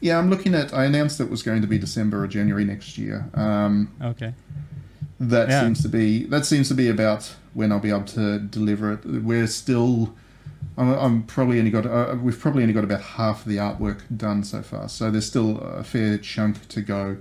Yeah, 0.00 0.18
I'm 0.18 0.30
looking 0.30 0.54
at. 0.54 0.72
I 0.74 0.84
announced 0.84 1.20
it 1.20 1.30
was 1.30 1.42
going 1.42 1.60
to 1.62 1.66
be 1.68 1.78
December 1.78 2.22
or 2.22 2.26
January 2.26 2.64
next 2.64 2.96
year. 2.98 3.28
Um, 3.34 3.90
Okay, 4.02 4.34
that 5.18 5.48
Yeah. 5.48 5.62
seems 5.62 5.82
to 5.82 5.88
be 5.88 6.24
that 6.26 6.46
seems 6.46 6.68
to 6.68 6.74
be 6.74 6.88
about 6.88 7.34
when 7.54 7.72
I'll 7.72 7.80
be 7.80 7.90
able 7.90 8.04
to 8.04 8.38
deliver 8.38 8.92
it. 8.92 9.04
We're 9.04 9.46
still. 9.46 10.14
I'm, 10.76 10.90
I'm 10.92 11.22
probably 11.24 11.58
only 11.58 11.70
got. 11.70 11.86
Uh, 11.86 12.16
we've 12.22 12.38
probably 12.38 12.62
only 12.62 12.74
got 12.74 12.84
about 12.84 13.00
half 13.02 13.44
the 13.44 13.56
artwork 13.56 14.00
done 14.14 14.44
so 14.44 14.62
far, 14.62 14.88
so 14.88 15.10
there's 15.10 15.26
still 15.26 15.58
a 15.58 15.82
fair 15.84 16.18
chunk 16.18 16.68
to 16.68 16.80
go. 16.80 17.16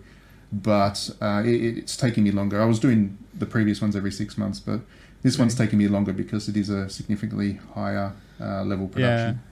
But 0.51 1.09
uh, 1.21 1.43
it, 1.45 1.77
it's 1.77 1.95
taking 1.97 2.23
me 2.23 2.31
longer. 2.31 2.61
I 2.61 2.65
was 2.65 2.79
doing 2.79 3.17
the 3.33 3.45
previous 3.45 3.81
ones 3.81 3.95
every 3.95 4.11
six 4.11 4.37
months, 4.37 4.59
but 4.59 4.81
this 5.21 5.37
one's 5.37 5.55
taking 5.55 5.77
me 5.79 5.87
longer 5.87 6.11
because 6.13 6.47
it 6.49 6.57
is 6.57 6.69
a 6.69 6.89
significantly 6.89 7.59
higher 7.75 8.13
uh, 8.41 8.63
level 8.63 8.87
production. 8.87 9.35
yeah. 9.35 9.48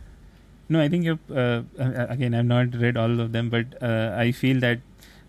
No, 0.70 0.80
I 0.82 0.89
think 0.89 1.05
you're. 1.05 1.20
Uh, 1.34 1.61
again, 2.09 2.34
I've 2.34 2.45
not 2.45 2.76
read 2.76 2.97
all 2.97 3.20
of 3.22 3.32
them, 3.32 3.49
but 3.49 3.65
uh, 3.82 4.13
I 4.18 4.32
feel 4.32 4.59
that 4.59 4.80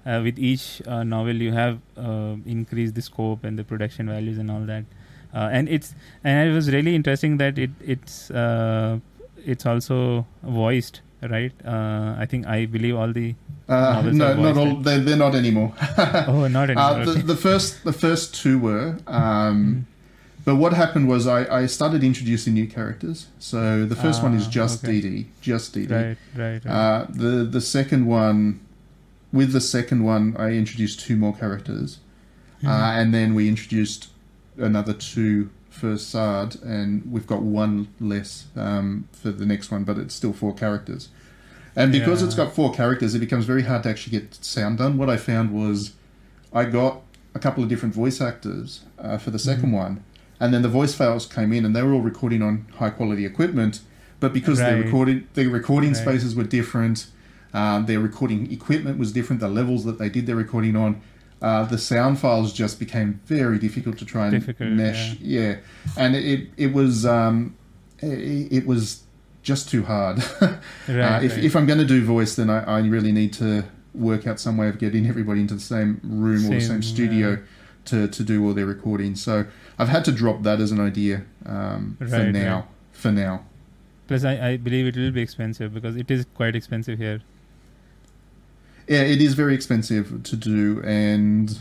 uh, 0.05 0.20
with 0.22 0.39
each 0.39 0.82
uh, 0.86 1.03
novel, 1.05 1.34
you 1.36 1.53
have 1.53 1.78
uh, 1.97 2.34
increased 2.47 2.95
the 2.97 3.03
scope 3.03 3.45
and 3.45 3.59
the 3.59 3.64
production 3.64 4.09
values 4.09 4.39
and 4.39 4.51
all 4.51 4.61
that. 4.62 4.84
Uh, 5.34 5.49
and 5.53 5.68
it's 5.68 5.95
and 6.24 6.49
it 6.51 6.53
was 6.55 6.72
really 6.72 6.95
interesting 6.95 7.36
that 7.36 7.59
it 7.59 7.70
it's 7.84 8.30
uh, 8.30 8.99
it's 9.45 9.66
also 9.66 10.26
voiced, 10.43 11.03
right? 11.22 11.53
Uh, 11.64 12.16
I 12.18 12.26
think 12.26 12.47
I 12.47 12.64
believe 12.66 12.97
all 12.97 13.12
the 13.12 13.34
Uh, 13.68 13.78
Novels 13.97 14.16
no, 14.16 14.28
not 14.43 14.57
all. 14.61 14.70
They're, 14.84 15.01
they're 15.07 15.16
not 15.22 15.34
anymore. 15.34 15.72
oh 16.26 16.49
not 16.49 16.70
anymore. 16.74 17.03
Uh, 17.03 17.05
the, 17.05 17.12
the 17.32 17.36
first 17.36 17.84
the 17.84 17.93
first 17.93 18.34
two 18.34 18.59
were, 18.59 18.97
um, 19.07 19.86
but 20.49 20.57
what 20.57 20.72
happened 20.72 21.07
was 21.09 21.26
I, 21.26 21.40
I 21.61 21.66
started 21.66 22.03
introducing 22.03 22.55
new 22.55 22.66
characters. 22.66 23.26
So 23.38 23.84
the 23.84 23.94
first 23.94 24.22
one 24.22 24.32
is 24.32 24.46
Ah, 24.46 24.51
just 24.51 24.82
okay. 24.82 24.99
Dee, 25.03 25.26
just 25.42 25.74
Dee. 25.74 25.86
right, 25.86 26.16
right, 26.34 26.64
right. 26.64 26.66
Uh, 26.66 27.07
the 27.11 27.44
the 27.57 27.61
second 27.61 28.07
one, 28.07 28.61
with 29.30 29.53
the 29.53 29.61
second 29.61 30.05
one, 30.05 30.34
I 30.38 30.53
introduced 30.62 31.01
two 31.01 31.16
more 31.16 31.34
characters, 31.36 31.99
Mhm. 32.62 32.68
uh, 32.70 32.99
and 32.99 33.12
then 33.12 33.34
we 33.34 33.46
introduced 33.46 34.09
another 34.57 34.94
two 34.94 35.51
for 35.68 35.99
Sade, 35.99 36.57
and 36.64 37.03
we've 37.12 37.26
got 37.34 37.42
one 37.42 37.88
less 38.01 38.46
um, 38.57 39.05
for 39.12 39.30
the 39.30 39.44
next 39.44 39.70
one, 39.70 39.84
but 39.84 39.99
it's 39.99 40.14
still 40.14 40.32
four 40.32 40.55
characters. 40.55 41.11
And 41.76 41.92
because 41.92 42.20
Yeah. 42.22 42.26
it's 42.28 42.34
got 42.42 42.55
four 42.55 42.72
characters, 42.72 43.14
it 43.14 43.18
becomes 43.18 43.44
very 43.44 43.64
hard 43.64 43.82
to 43.82 43.90
actually 43.90 44.18
get 44.18 44.42
sound 44.42 44.78
done. 44.78 44.96
What 44.96 45.11
I 45.11 45.18
found 45.18 45.51
was, 45.53 45.92
I 46.55 46.64
got 46.64 47.03
a 47.34 47.38
couple 47.38 47.62
of 47.62 47.68
different 47.68 47.94
voice 47.94 48.18
actors 48.22 48.80
uh, 48.99 49.18
for 49.18 49.30
the 49.30 49.38
2nd 49.38 49.68
Mhm. 49.72 49.82
one, 49.84 49.94
and 50.41 50.53
then 50.55 50.62
the 50.62 50.68
voice 50.68 50.95
files 50.95 51.26
came 51.26 51.53
in, 51.53 51.64
and 51.64 51.74
they 51.74 51.82
were 51.82 51.93
all 51.93 52.01
recording 52.01 52.43
on 52.43 52.66
high 52.76 52.91
quality 52.91 53.24
equipment. 53.26 53.80
But 54.20 54.32
because 54.32 54.59
their 54.59 54.74
Right. 54.76 54.84
recording 54.84 55.24
their 55.34 55.49
recording 55.49 55.91
Right. 55.93 56.03
spaces 56.03 56.34
were 56.34 56.45
different, 56.45 57.07
um, 57.55 57.86
their 57.86 58.01
recording 58.01 58.51
equipment 58.53 58.99
was 58.99 59.12
different. 59.12 59.41
The 59.41 59.49
levels 59.49 59.84
that 59.84 59.99
they 59.99 60.09
did 60.09 60.26
their 60.26 60.36
recording 60.36 60.74
on, 60.76 60.97
uh, 61.41 61.64
the 61.64 61.78
sound 61.78 62.18
files 62.18 62.53
just 62.53 62.78
became 62.80 63.20
very 63.26 63.59
difficult 63.59 63.97
to 63.99 64.05
try 64.05 64.24
and 64.26 64.32
Difficult, 64.41 64.70
mesh. 64.70 65.16
Yeah, 65.20 65.57
and 65.97 66.16
it 66.16 66.49
it, 66.57 66.72
was 66.72 67.07
um, 67.07 67.55
it, 68.01 68.49
it 68.53 68.66
was 68.66 69.03
just 69.43 69.68
too 69.70 69.84
hard. 69.84 70.22
Right, 70.89 71.18
uh, 71.18 71.20
if 71.22 71.39
if 71.39 71.55
I'm 71.55 71.66
going 71.66 71.78
to 71.78 71.84
do 71.86 72.03
voice, 72.03 72.34
then 72.34 72.51
I, 72.51 72.64
I 72.64 72.78
really 72.80 73.12
need 73.12 73.32
to 73.34 73.64
work 73.95 74.26
out 74.26 74.41
some 74.41 74.57
way 74.57 74.68
of 74.68 74.78
getting 74.78 75.07
everybody 75.07 75.41
into 75.41 75.55
the 75.55 75.61
same 75.61 76.01
room 76.03 76.47
or 76.47 76.55
the 76.55 76.61
Same, 76.61 76.80
same 76.80 76.82
studio 76.82 77.30
yeah. 77.30 77.36
to, 77.86 78.09
to 78.09 78.22
do 78.22 78.45
all 78.47 78.55
their 78.55 78.66
recording. 78.66 79.14
So 79.16 79.47
I've 79.79 79.89
had 79.89 80.05
to 80.07 80.12
drop 80.12 80.43
that 80.43 80.61
as 80.61 80.72
an 80.72 80.81
idea 80.81 81.22
um, 81.47 81.97
for 81.99 82.05
now. 82.24 82.57
right. 82.57 82.64
For 82.93 83.12
now. 83.12 83.45
Plus, 84.09 84.24
I, 84.24 84.49
I 84.49 84.57
believe 84.57 84.87
it 84.87 84.97
will 84.97 85.12
be 85.12 85.20
expensive 85.20 85.72
because 85.72 85.97
it 85.97 86.11
is 86.11 86.26
quite 86.35 86.57
expensive 86.57 86.99
here. 86.99 87.20
Yeah, 88.89 89.03
it 89.03 89.20
is 89.20 89.35
very 89.35 89.55
expensive 89.55 90.22
to 90.22 90.37
do, 90.37 90.83
and 90.83 91.61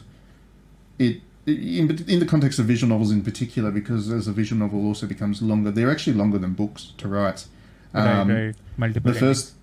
it 0.98 1.22
in, 1.46 1.90
in 2.10 2.20
the 2.20 2.26
context 2.26 2.60
of 2.60 2.66
visual 2.66 2.90
novels 2.90 3.12
in 3.12 3.22
particular, 3.22 3.72
because 3.72 4.10
as 4.12 4.28
a 4.28 4.32
visual 4.32 4.60
novel 4.60 4.86
also 4.86 5.08
becomes 5.08 5.42
longer, 5.42 5.72
they're 5.72 5.92
actually 5.92 6.14
longer 6.14 6.38
than 6.38 6.54
books 6.54 6.94
to 6.98 7.08
write. 7.08 7.48
Um, 7.94 8.30
right, 8.30 8.46
right. 8.46 8.56
Multiple. 8.78 9.14
The 9.14 9.20
first, 9.20 9.54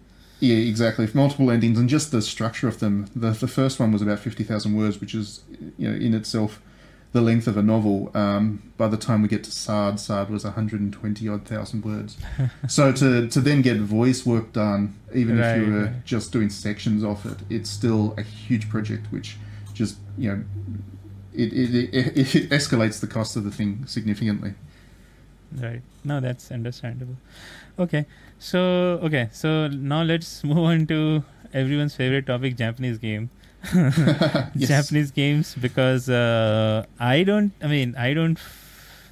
yeah, 0.41 0.57
exactly. 0.57 1.09
Multiple 1.13 1.51
endings 1.51 1.79
and 1.79 1.89
just 1.89 2.11
the 2.11 2.23
structure 2.23 2.69
of 2.69 2.81
them. 2.81 3.09
The 3.17 3.31
the 3.31 3.49
first 3.49 3.81
one 3.81 3.93
was 3.93 4.03
about 4.03 4.19
fifty 4.19 4.45
thousand 4.45 4.77
words, 4.77 5.01
which 5.01 5.15
is 5.15 5.43
you 5.79 5.91
know 5.91 5.97
in 5.97 6.15
itself 6.15 6.61
the 7.15 7.21
length 7.21 7.47
of 7.47 7.57
a 7.57 7.63
novel. 7.63 8.11
Um, 8.13 8.73
by 8.77 8.89
the 8.89 8.97
time 8.97 9.23
we 9.23 9.29
get 9.29 9.45
to 9.45 9.51
Sade, 9.53 10.01
Sade 10.01 10.29
was 10.29 10.43
120 10.45 11.29
odd 11.29 11.45
thousand 11.47 11.85
words. 11.85 12.17
so 12.69 12.93
to 12.93 13.29
to 13.29 13.41
then 13.41 13.63
get 13.63 13.79
voice 13.79 14.27
work 14.27 14.53
done, 14.53 14.97
even 15.15 15.39
Right, 15.39 15.57
if 15.57 15.67
you 15.67 15.73
were 15.73 15.85
right. 15.85 16.05
just 16.05 16.33
doing 16.33 16.51
sections 16.51 17.05
of 17.05 17.25
it, 17.25 17.39
it's 17.49 17.71
still 17.71 18.15
a 18.19 18.23
huge 18.23 18.69
project, 18.69 19.07
which 19.11 19.39
just 19.73 19.97
you 20.19 20.29
know. 20.31 20.45
It, 21.37 21.53
it, 21.53 21.75
it, 21.93 22.35
it 22.37 22.51
escalates 22.51 23.01
the 23.01 23.09
cost 23.09 23.35
of 23.37 23.43
the 23.43 23.51
thing 23.51 23.85
significantly. 23.87 24.55
Right. 25.51 25.83
No, 26.05 26.21
that's 26.21 26.53
understandable. 26.53 27.17
Okay. 27.79 28.07
So 28.39 28.61
okay. 29.05 29.29
So 29.33 29.69
now 29.69 30.03
let's 30.03 30.43
move 30.51 30.59
on 30.59 30.87
to 30.89 31.25
everyone's 31.53 31.95
favorite 31.95 32.27
topic: 32.27 32.57
Japanese 32.57 32.99
game. 32.99 33.31
Yes. 34.55 34.69
Japanese 34.69 35.11
games 35.11 35.55
because 35.55 36.09
uh, 36.09 36.85
I 36.99 37.23
don't. 37.25 37.53
I 37.63 37.67
mean, 37.69 37.95
I 37.97 38.15
don't 38.15 38.39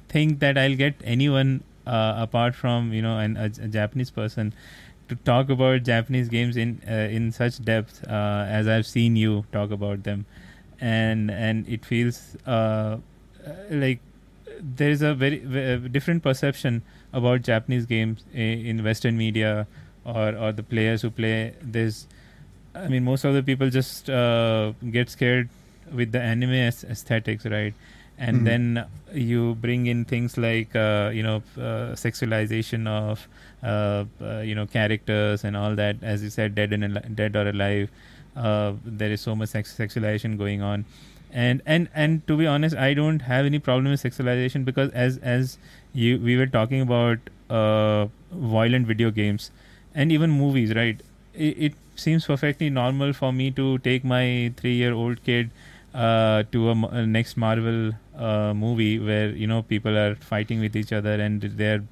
think 0.09 0.39
that 0.39 0.57
I'll 0.57 0.75
get 0.75 0.95
anyone 1.03 1.63
uh, 1.87 2.15
apart 2.17 2.55
from 2.55 2.93
you 2.93 3.01
know 3.01 3.17
an, 3.17 3.35
a, 3.37 3.45
a 3.45 3.67
Japanese 3.67 4.11
person 4.11 4.53
to 5.09 5.15
talk 5.15 5.49
about 5.49 5.83
Japanese 5.83 6.29
games 6.29 6.55
in 6.57 6.81
uh, 6.87 6.93
in 6.93 7.31
such 7.31 7.63
depth 7.63 8.03
uh, 8.07 8.45
as 8.47 8.67
I've 8.67 8.87
seen 8.87 9.15
you 9.15 9.45
talk 9.51 9.71
about 9.71 10.03
them, 10.03 10.25
and 10.79 11.31
and 11.31 11.67
it 11.67 11.85
feels 11.85 12.35
uh, 12.45 12.97
like 13.69 13.99
there 14.59 14.89
is 14.89 15.01
a 15.01 15.13
very, 15.13 15.39
ve- 15.39 15.87
different 15.89 16.23
perception 16.23 16.81
about 17.11 17.41
Japanese 17.41 17.85
games 17.85 18.23
i- 18.33 18.37
in 18.37 18.83
Western 18.83 19.17
media 19.17 19.67
or 20.05 20.35
or 20.35 20.51
the 20.51 20.63
players 20.63 21.01
who 21.01 21.09
play. 21.09 21.53
There's, 21.61 22.07
I 22.75 22.87
mean, 22.87 23.03
most 23.03 23.23
of 23.23 23.33
the 23.33 23.43
people 23.43 23.69
just 23.69 24.09
uh, 24.09 24.73
get 24.91 25.09
scared 25.09 25.49
with 25.93 26.11
the 26.11 26.21
anime 26.21 26.51
aes- 26.53 26.83
aesthetics, 26.83 27.45
right? 27.45 27.73
And 28.17 28.41
Mhm. 28.41 28.45
then 28.45 28.85
you 29.13 29.55
bring 29.55 29.85
in 29.87 30.05
things 30.05 30.37
like 30.37 30.75
uh, 30.75 31.11
you 31.13 31.23
know 31.23 31.37
uh, 31.57 31.93
sexualization 32.03 32.87
of 32.87 33.27
uh, 33.63 34.05
uh, 34.21 34.39
you 34.39 34.55
know 34.55 34.65
characters 34.65 35.43
and 35.43 35.57
all 35.57 35.75
that. 35.75 35.97
As 36.01 36.23
you 36.23 36.29
said, 36.29 36.55
dead 36.55 36.73
and 36.73 36.83
al- 36.97 37.09
dead 37.21 37.35
or 37.35 37.47
alive. 37.49 37.89
Uh, 38.35 38.73
there 38.83 39.11
is 39.11 39.21
so 39.21 39.35
much 39.35 39.49
sex- 39.49 39.75
sexualization 39.77 40.37
going 40.37 40.61
on 40.61 40.85
and 41.31 41.61
and 41.65 41.87
and 41.93 42.25
to 42.27 42.35
be 42.37 42.45
honest 42.47 42.75
i 42.75 42.93
don't 42.93 43.21
have 43.27 43.45
any 43.45 43.59
problem 43.59 43.91
with 43.91 44.01
sexualization 44.01 44.63
because 44.65 44.89
as 44.91 45.17
as 45.19 45.57
you 45.93 46.19
we 46.19 46.35
were 46.37 46.45
talking 46.55 46.81
about 46.81 47.17
uh 47.49 48.05
violent 48.55 48.85
video 48.87 49.09
games 49.11 49.49
and 49.95 50.11
even 50.11 50.29
movies 50.31 50.73
right 50.75 51.01
it, 51.33 51.57
it 51.69 51.73
seems 51.95 52.25
perfectly 52.25 52.69
normal 52.69 53.13
for 53.13 53.31
me 53.31 53.51
to 53.51 53.77
take 53.79 54.03
my 54.03 54.51
3 54.57 54.73
year 54.73 54.93
old 54.93 55.23
kid 55.23 55.49
uh 55.93 56.43
to 56.51 56.69
a, 56.69 56.71
a 56.87 57.05
next 57.05 57.37
marvel 57.37 57.91
uh 58.17 58.53
movie 58.53 58.97
where 58.99 59.29
you 59.29 59.45
know 59.45 59.61
people 59.61 59.95
are 59.97 60.15
fighting 60.15 60.59
with 60.59 60.75
each 60.75 60.91
other 60.91 61.13
and 61.13 61.41
they're 61.41 61.83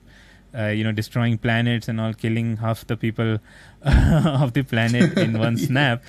uh, 0.57 0.67
you 0.67 0.83
know 0.83 0.91
destroying 0.91 1.37
planets 1.37 1.87
and 1.87 2.01
all 2.01 2.13
killing 2.13 2.57
half 2.57 2.85
the 2.87 2.97
people 2.97 3.37
of 3.83 4.53
the 4.53 4.63
planet 4.63 5.17
in 5.25 5.37
one 5.39 5.55
snap 5.57 6.03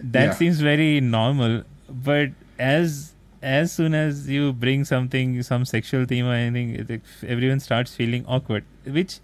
that 0.00 0.24
Yeah. 0.26 0.32
seems 0.34 0.60
very 0.60 1.00
normal 1.00 1.62
but 1.88 2.30
as 2.58 3.12
as 3.42 3.72
soon 3.72 3.94
as 3.94 4.26
you 4.28 4.52
bring 4.54 4.84
something 4.84 5.42
some 5.42 5.64
sexual 5.66 6.06
theme 6.06 6.26
or 6.26 6.34
anything 6.34 6.74
it, 6.74 7.00
everyone 7.26 7.60
starts 7.60 7.94
feeling 7.94 8.24
awkward 8.26 8.64
which 8.86 9.18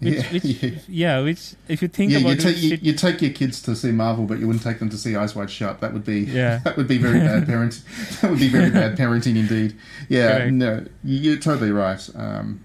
which, 0.00 0.14
Yeah, 0.14 0.22
which 0.32 0.44
yeah. 0.44 0.70
yeah. 0.88 1.20
which 1.20 1.54
if 1.68 1.80
you 1.82 1.88
think 1.88 2.12
yeah, 2.12 2.18
about 2.18 2.28
you, 2.28 2.34
it, 2.34 2.40
take 2.40 2.56
you, 2.62 2.78
you 2.82 2.92
take 2.92 3.22
your 3.22 3.30
kids 3.32 3.62
to 3.62 3.74
see 3.74 3.92
Marvel, 3.92 4.24
but 4.26 4.38
you 4.38 4.46
wouldn't 4.46 4.62
take 4.62 4.78
them 4.78 4.90
to 4.90 4.96
see 4.98 5.16
Eyes 5.16 5.34
Wide 5.34 5.50
Shut. 5.50 5.80
That 5.80 5.92
would 5.94 6.04
be 6.04 6.20
Yeah. 6.20 6.58
that 6.64 6.76
would 6.76 6.88
be 6.88 6.98
very 6.98 7.20
bad 7.20 7.44
parenting. 7.48 8.20
That 8.20 8.30
would 8.30 8.40
be 8.40 8.48
very 8.48 8.70
bad 8.70 8.96
parenting 8.98 9.36
indeed. 9.36 9.74
Yeah, 10.08 10.36
Correct. 10.38 10.52
no, 10.52 10.84
you- 11.04 11.18
you're 11.30 11.38
totally 11.38 11.70
right. 11.72 12.08
Um, 12.14 12.60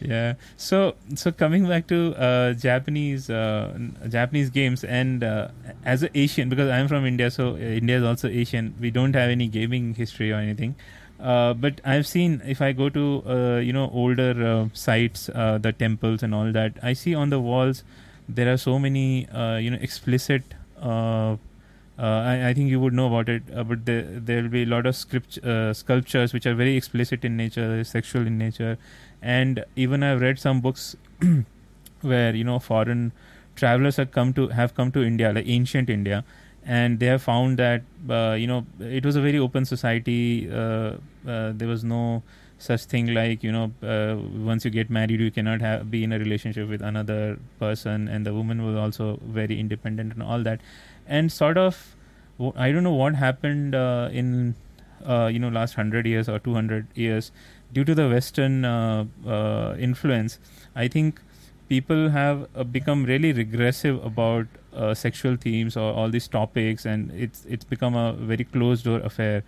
yeah 0.00 0.34
so 0.56 0.96
so 1.14 1.30
coming 1.32 1.66
back 1.68 1.86
to 1.86 2.14
uh, 2.16 2.52
japanese 2.52 3.30
uh, 3.30 3.72
japanese 4.08 4.50
games 4.50 4.82
and 4.84 5.22
uh, 5.22 5.48
as 5.84 6.02
an 6.02 6.10
asian 6.14 6.48
because 6.48 6.68
i'm 6.68 6.88
from 6.88 7.06
india 7.06 7.30
so 7.30 7.56
india 7.56 7.96
is 7.98 8.02
also 8.02 8.28
asian 8.28 8.74
we 8.80 8.90
don't 8.90 9.14
have 9.14 9.30
any 9.30 9.46
gaming 9.46 9.94
history 9.94 10.30
or 10.32 10.36
anything 10.36 10.74
uh, 11.24 11.54
but 11.54 11.80
i've 11.84 12.06
seen 12.06 12.40
if 12.46 12.60
i 12.60 12.70
go 12.72 12.88
to 12.88 13.22
uh, 13.26 13.58
you 13.58 13.72
know 13.72 13.90
older 13.92 14.32
uh, 14.52 14.68
sites 14.72 15.28
uh, 15.30 15.58
the 15.58 15.72
temples 15.72 16.22
and 16.22 16.34
all 16.34 16.52
that 16.52 16.72
i 16.82 16.92
see 16.92 17.14
on 17.14 17.30
the 17.30 17.40
walls 17.40 17.82
there 18.28 18.52
are 18.52 18.56
so 18.56 18.78
many 18.78 19.06
you 19.64 19.70
know 19.70 19.78
explicit 19.80 20.42
I, 21.96 22.48
I 22.48 22.54
think 22.54 22.70
you 22.70 22.80
would 22.80 22.92
know 22.92 23.06
about 23.06 23.28
it, 23.28 23.42
but 23.68 23.84
there 23.86 24.02
there 24.28 24.42
will 24.42 24.48
be 24.54 24.62
a 24.64 24.66
lot 24.66 24.86
of 24.90 24.96
script 24.96 25.38
sculptures 25.80 26.32
which 26.32 26.46
are 26.46 26.54
very 26.60 26.76
explicit 26.76 27.24
in 27.24 27.36
nature, 27.36 27.84
sexual 27.84 28.26
in 28.26 28.36
nature, 28.36 28.78
and 29.22 29.64
even 29.76 30.02
I've 30.02 30.20
read 30.20 30.40
some 30.40 30.60
books 30.60 30.96
where 32.00 32.34
you 32.34 32.42
know 32.42 32.58
foreign 32.58 33.12
travelers 33.54 33.96
have 34.02 34.10
come 34.10 34.32
to 34.40 34.48
have 34.48 34.74
come 34.74 34.90
to 34.92 35.04
India, 35.04 35.32
like 35.32 35.46
ancient 35.46 35.88
India, 35.88 36.24
and 36.66 36.98
they 36.98 37.06
have 37.06 37.22
found 37.22 37.58
that 37.58 37.82
uh, 38.08 38.36
you 38.38 38.46
know 38.46 38.64
it 38.80 39.04
was 39.04 39.16
a 39.16 39.20
very 39.20 39.38
open 39.38 39.64
society. 39.64 40.50
Uh, 40.50 40.96
uh, 41.28 41.52
there 41.54 41.68
was 41.68 41.84
no 41.84 42.22
such 42.58 42.84
thing 42.84 43.12
like 43.12 43.42
you 43.42 43.52
know 43.52 43.72
uh, 43.82 44.16
once 44.42 44.64
you 44.64 44.70
get 44.70 44.88
married 44.88 45.20
you 45.20 45.30
cannot 45.30 45.60
have 45.60 45.90
be 45.90 46.04
in 46.04 46.12
a 46.12 46.18
relationship 46.18 46.68
with 46.68 46.80
another 46.80 47.38
person 47.58 48.08
and 48.08 48.24
the 48.24 48.32
woman 48.32 48.64
was 48.64 48.76
also 48.76 49.18
very 49.26 49.58
independent 49.58 50.12
and 50.14 50.22
all 50.22 50.42
that 50.42 50.60
and 51.06 51.30
sort 51.30 51.58
of 51.58 51.96
I 52.56 52.72
don't 52.72 52.82
know 52.84 52.92
what 52.92 53.16
happened 53.16 53.74
uh, 53.74 54.08
in 54.12 54.54
you 55.06 55.38
know 55.38 55.48
last 55.48 55.76
100 55.76 56.06
years 56.06 56.28
or 56.28 56.38
200 56.38 56.86
years 56.94 57.32
due 57.72 57.84
to 57.84 57.94
the 57.94 58.08
western 58.08 58.64
influence 59.78 60.38
i 60.74 60.88
think 60.88 61.20
people 61.68 62.08
have 62.10 62.72
become 62.72 63.04
really 63.04 63.32
regressive 63.32 64.02
about 64.04 64.46
uh, 64.74 64.94
sexual 64.94 65.36
themes 65.36 65.76
or 65.76 65.92
all 65.92 66.10
these 66.10 66.28
topics 66.28 66.84
and 66.84 67.10
it's 67.12 67.44
it's 67.46 67.64
become 67.64 67.94
a 67.94 68.12
very 68.12 68.44
closed 68.44 68.84
door 68.84 69.00
affair. 69.00 69.44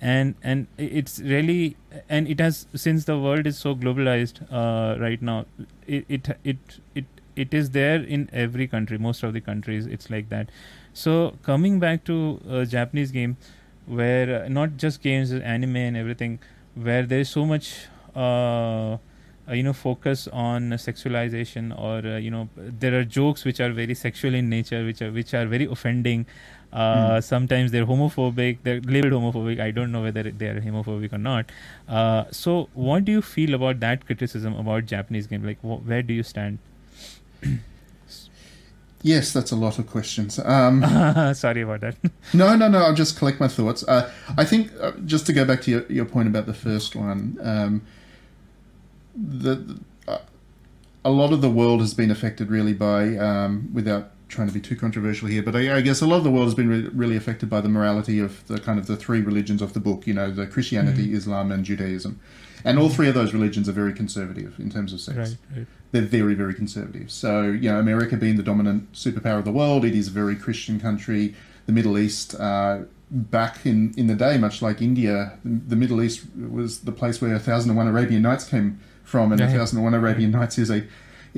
And 0.00 0.34
and 0.42 0.66
it's 0.76 1.20
really 1.20 1.76
and 2.08 2.28
it 2.28 2.38
has 2.38 2.66
since 2.74 3.04
the 3.04 3.18
world 3.18 3.46
is 3.46 3.56
so 3.58 3.74
globalized 3.74 4.40
uh, 4.52 4.98
right 5.00 5.22
now 5.22 5.46
it, 5.86 6.04
it 6.08 6.28
it 6.44 6.58
it 6.94 7.04
it 7.34 7.54
is 7.54 7.70
there 7.70 8.02
in 8.02 8.28
every 8.32 8.66
country 8.66 8.98
most 8.98 9.22
of 9.22 9.32
the 9.32 9.40
countries 9.40 9.86
it's 9.86 10.10
like 10.10 10.28
that. 10.28 10.50
So 10.92 11.38
coming 11.42 11.80
back 11.80 12.04
to 12.04 12.40
uh, 12.48 12.64
japanese 12.64 13.10
game 13.10 13.36
where 13.86 14.44
uh, 14.44 14.48
not 14.48 14.76
just 14.76 15.00
games 15.02 15.32
anime 15.32 15.76
and 15.76 15.96
everything 15.96 16.38
where 16.74 17.04
there 17.04 17.20
is 17.20 17.30
so 17.30 17.46
much 17.46 17.86
uh, 18.14 18.98
uh, 19.48 19.54
you 19.54 19.62
know 19.62 19.72
focus 19.72 20.28
on 20.32 20.70
sexualization 20.72 21.76
or 21.78 22.06
uh, 22.06 22.16
you 22.16 22.30
know 22.30 22.48
there 22.56 22.98
are 22.98 23.04
jokes 23.04 23.44
which 23.44 23.60
are 23.60 23.70
very 23.72 23.94
sexual 23.94 24.34
in 24.34 24.48
nature 24.48 24.84
which 24.84 25.02
are 25.02 25.10
which 25.12 25.34
are 25.34 25.46
very 25.46 25.64
offending 25.64 26.26
uh, 26.72 27.20
sometimes 27.20 27.70
they're 27.70 27.86
homophobic 27.86 28.58
they're 28.62 28.80
labeled 28.80 29.12
homophobic 29.12 29.60
i 29.60 29.70
don't 29.70 29.92
know 29.92 30.02
whether 30.02 30.24
they 30.24 30.48
are 30.48 30.60
homophobic 30.60 31.12
or 31.12 31.18
not 31.18 31.46
uh, 31.88 32.24
so 32.30 32.68
what 32.74 33.04
do 33.04 33.12
you 33.12 33.22
feel 33.22 33.54
about 33.54 33.80
that 33.80 34.04
criticism 34.06 34.54
about 34.56 34.84
japanese 34.86 35.26
game 35.26 35.44
like 35.44 35.60
wh- 35.60 35.86
where 35.86 36.02
do 36.02 36.12
you 36.12 36.22
stand 36.22 36.58
yes, 39.02 39.32
that's 39.32 39.52
a 39.52 39.56
lot 39.56 39.78
of 39.78 39.86
questions. 39.86 40.38
Um, 40.38 40.82
sorry 41.34 41.62
about 41.62 41.80
that 41.80 41.96
No, 42.34 42.56
no, 42.56 42.68
no. 42.68 42.78
I'll 42.78 42.94
just 42.94 43.16
collect 43.16 43.38
my 43.40 43.48
thoughts. 43.48 43.86
Uh, 43.86 44.10
I 44.36 44.44
think 44.44 44.72
uh, 44.80 44.92
just 45.04 45.26
to 45.26 45.32
go 45.32 45.44
back 45.44 45.62
to 45.62 45.70
your, 45.70 45.86
your 45.86 46.04
point 46.04 46.28
about 46.28 46.46
the 46.46 46.54
first 46.54 46.96
one, 46.96 47.38
um, 47.42 47.82
the 49.16 49.78
uh, 50.06 50.18
a 51.04 51.10
lot 51.10 51.32
of 51.32 51.40
the 51.40 51.50
world 51.50 51.80
has 51.80 51.94
been 51.94 52.10
affected 52.10 52.50
really 52.50 52.72
by, 52.72 53.16
um, 53.16 53.70
without 53.72 54.10
trying 54.28 54.48
to 54.48 54.52
be 54.54 54.60
too 54.60 54.74
controversial 54.74 55.28
here, 55.28 55.42
but 55.42 55.54
I, 55.54 55.76
I 55.76 55.80
guess 55.80 56.00
a 56.00 56.06
lot 56.06 56.16
of 56.16 56.24
the 56.24 56.30
world 56.30 56.46
has 56.46 56.54
been 56.54 56.68
re- 56.68 56.90
really 56.92 57.16
affected 57.16 57.48
by 57.48 57.60
the 57.60 57.68
morality 57.68 58.18
of 58.18 58.44
the 58.48 58.58
kind 58.58 58.78
of 58.78 58.88
the 58.88 58.96
three 58.96 59.20
religions 59.20 59.62
of 59.62 59.72
the 59.72 59.80
book. 59.80 60.06
You 60.06 60.14
know, 60.14 60.30
the 60.30 60.46
Christianity, 60.46 61.14
Islam, 61.14 61.52
and 61.52 61.64
Judaism, 61.64 62.20
and 62.64 62.78
all 62.78 62.88
three 62.88 63.08
of 63.08 63.14
those 63.14 63.32
religions 63.32 63.68
are 63.68 63.72
very 63.72 63.92
conservative 63.92 64.58
in 64.58 64.68
terms 64.68 64.92
of 64.92 65.00
sex 65.00 65.16
right 65.16 65.36
right 65.56 65.66
they're 65.92 66.02
very, 66.02 66.34
very 66.34 66.54
conservative. 66.54 67.10
So, 67.10 67.42
you 67.42 67.70
know, 67.70 67.78
America 67.78 68.16
being 68.16 68.36
the 68.36 68.42
dominant 68.42 68.92
superpower 68.92 69.38
of 69.38 69.44
the 69.44 69.52
world, 69.52 69.84
it 69.84 69.94
is 69.94 70.08
a 70.08 70.10
very 70.10 70.36
Christian 70.36 70.80
country. 70.80 71.34
The 71.66 71.72
Middle 71.72 71.98
East, 71.98 72.34
uh, 72.38 72.80
back 73.10 73.64
in, 73.64 73.94
in 73.96 74.06
the 74.06 74.14
day, 74.14 74.36
much 74.36 74.62
like 74.62 74.82
India, 74.82 75.38
the, 75.44 75.60
the 75.68 75.76
Middle 75.76 76.02
East 76.02 76.24
was 76.36 76.80
the 76.80 76.92
place 76.92 77.20
where 77.20 77.30
A 77.30 77.34
1001 77.34 77.86
Arabian 77.88 78.22
Nights 78.22 78.44
came 78.44 78.80
from, 79.16 79.32
and 79.32 79.40
Right. 79.40 79.48
1001 79.48 79.94
Arabian 79.94 80.30
Nights 80.30 80.58
is 80.58 80.70
a 80.70 80.78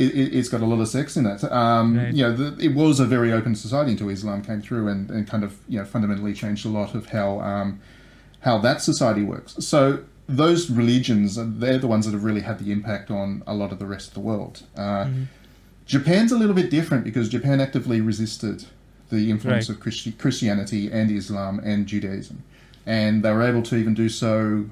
it, 0.05 0.15
it's 0.39 0.49
got 0.49 0.61
a 0.61 0.67
lot 0.73 0.81
of 0.81 0.89
sex 0.89 1.17
in 1.17 1.27
it. 1.27 1.43
Um, 1.45 1.97
Right. 1.99 2.15
You 2.15 2.23
know, 2.25 2.33
the, 2.41 2.49
it 2.69 2.73
was 2.83 3.01
a 3.01 3.05
very 3.17 3.31
open 3.39 3.55
society 3.67 3.91
until 3.93 4.09
Islam 4.11 4.43
came 4.43 4.61
through 4.67 4.87
and, 4.93 5.11
and 5.11 5.27
kind 5.33 5.43
of 5.47 5.51
you 5.69 5.79
know 5.79 5.85
fundamentally 5.95 6.35
changed 6.43 6.65
a 6.71 6.73
lot 6.81 6.91
of 6.95 7.03
how 7.17 7.29
um, 7.41 7.69
how 8.47 8.55
that 8.67 8.79
society 8.91 9.23
works. 9.35 9.53
So 9.73 9.79
those 10.45 10.63
religions, 10.83 11.29
they're 11.61 11.79
the 11.87 11.87
ones 11.95 12.05
that 12.07 12.13
have 12.19 12.25
really 12.31 12.43
had 12.51 12.57
the 12.63 12.71
impact 12.77 13.11
on 13.11 13.43
a 13.47 13.55
lot 13.55 13.71
of 13.75 13.79
the 13.83 13.87
rest 13.95 14.07
of 14.09 14.15
the 14.15 14.25
world. 14.31 14.55
Uh, 14.77 15.05
Mm-hmm. 15.07 15.23
Japan's 15.87 16.33
a 16.33 16.39
little 16.43 16.55
bit 16.63 16.69
different 16.79 17.03
because 17.03 17.27
Japan 17.31 17.61
actively 17.67 17.99
resisted 18.13 18.59
the 19.15 19.31
influence 19.31 19.69
Right. 19.69 19.75
of 19.77 19.81
Christi- 19.83 20.13
Christianity 20.23 20.83
and 20.99 21.11
Islam 21.11 21.55
and 21.71 21.87
Judaism, 21.93 22.37
and 22.85 23.23
they 23.23 23.33
were 23.33 23.43
able 23.53 23.63
to 23.71 23.75
even 23.83 23.95
do 23.95 24.09
so 24.11 24.67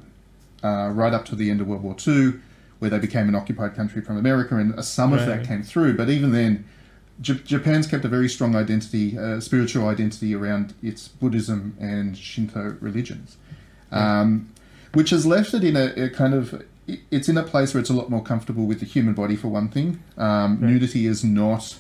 uh, 0.63 0.89
right 1.03 1.15
up 1.15 1.25
to 1.31 1.35
the 1.35 1.51
end 1.51 1.61
of 1.63 1.67
World 1.69 1.83
War 1.89 1.97
II, 2.07 2.35
where 2.79 2.91
they 2.91 2.99
became 2.99 3.29
an 3.29 3.35
occupied 3.35 3.75
country 3.75 4.03
from 4.03 4.17
America, 4.17 4.57
and 4.57 4.85
some 4.85 5.13
of 5.13 5.25
that 5.27 5.47
came 5.47 5.63
through. 5.63 5.97
But 5.97 6.11
even 6.11 6.33
then, 6.33 6.65
J- 7.21 7.41
Japan's 7.45 7.87
kept 7.87 8.05
a 8.05 8.09
very 8.09 8.29
strong 8.29 8.55
identity, 8.55 9.19
uh, 9.19 9.41
spiritual 9.41 9.89
identity 9.89 10.35
around 10.35 10.75
its 10.83 11.09
Buddhism 11.09 11.75
and 11.81 12.17
Shinto 12.17 12.77
religions, 12.81 13.37
um, 13.91 14.49
which 14.93 15.11
has 15.11 15.25
left 15.27 15.55
it 15.55 15.65
in 15.65 15.77
a, 15.77 15.87
a 16.05 16.11
kind 16.11 16.35
of 16.35 16.63
it's 17.11 17.29
in 17.29 17.37
a 17.37 17.43
place 17.43 17.75
where 17.75 17.81
it's 17.81 17.91
a 17.91 17.95
lot 17.95 18.09
more 18.11 18.23
comfortable 18.23 18.65
with 18.67 18.79
the 18.79 18.87
human 18.87 19.13
body 19.13 19.35
for 19.35 19.49
one 19.49 19.69
thing. 19.69 20.01
Um, 20.17 20.61
Right. 20.61 20.71
Nudity 20.71 21.07
is 21.07 21.25
not. 21.25 21.77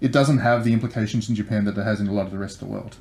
It 0.00 0.12
doesn't 0.12 0.38
have 0.38 0.64
the 0.64 0.72
implications 0.74 1.28
in 1.30 1.34
Japan 1.34 1.64
that 1.64 1.78
it 1.78 1.82
has 1.84 2.00
in 2.00 2.06
a 2.06 2.12
lot 2.12 2.26
of 2.26 2.32
the 2.32 2.38
rest 2.38 2.60
of 2.60 2.68
the 2.68 2.74
world. 2.74 2.96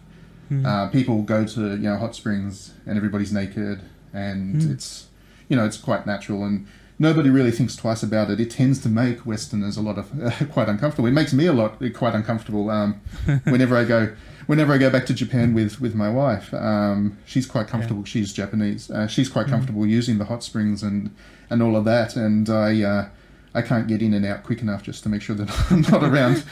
Mhm. 0.49 0.65
Uh, 0.65 0.87
people 0.89 1.23
go 1.23 1.43
to 1.45 1.61
you 1.71 1.77
know 1.89 1.97
hot 1.97 2.15
springs 2.15 2.71
and 2.85 2.95
everybody's 2.97 3.33
naked, 3.33 3.81
and 4.13 4.61
Mm. 4.61 4.71
it's 4.71 5.07
you 5.47 5.55
know 5.55 5.65
it's 5.65 5.77
quite 5.77 6.05
natural 6.05 6.43
and 6.43 6.67
nobody 6.97 7.29
really 7.29 7.51
thinks 7.51 7.75
twice 7.75 8.03
about 8.03 8.29
it. 8.29 8.39
It 8.39 8.51
tends 8.51 8.81
to 8.83 8.89
make 8.89 9.25
Westerners 9.25 9.77
a 9.77 9.81
lot 9.81 9.97
of 9.97 10.11
quite 10.51 10.69
uncomfortable. 10.69 11.07
It 11.07 11.13
makes 11.13 11.33
me 11.33 11.45
a 11.45 11.53
lot 11.53 11.81
quite 11.93 12.15
uncomfortable 12.15 12.69
um, 12.69 13.01
whenever 13.43 13.75
I 13.75 13.83
go 13.83 14.15
whenever 14.47 14.73
I 14.73 14.77
go 14.77 14.89
back 14.89 15.05
to 15.07 15.13
Japan 15.13 15.53
with 15.53 15.81
with 15.81 15.95
my 15.95 16.09
wife. 16.09 16.53
Um, 16.53 17.17
she's 17.25 17.45
quite 17.45 17.67
comfortable. 17.67 18.03
She's 18.05 18.33
Japanese. 18.33 18.89
Uh, 18.89 19.07
she's 19.07 19.29
quite 19.29 19.47
comfortable 19.47 19.85
using 19.85 20.17
the 20.17 20.25
hot 20.25 20.43
springs 20.43 20.83
and 20.83 21.15
and 21.49 21.61
all 21.61 21.75
of 21.75 21.85
that, 21.85 22.15
and 22.15 22.49
I. 22.49 23.09
I 23.55 23.61
can't 23.61 23.87
get 23.87 24.01
in 24.01 24.13
and 24.13 24.25
out 24.25 24.43
quick 24.43 24.61
enough 24.61 24.83
just 24.83 25.01
to 25.03 25.09
make 25.09 25.21
sure 25.21 25.35
that 25.35 25.49
I'm 25.71 25.81
not 25.81 26.03
around, 26.03 26.43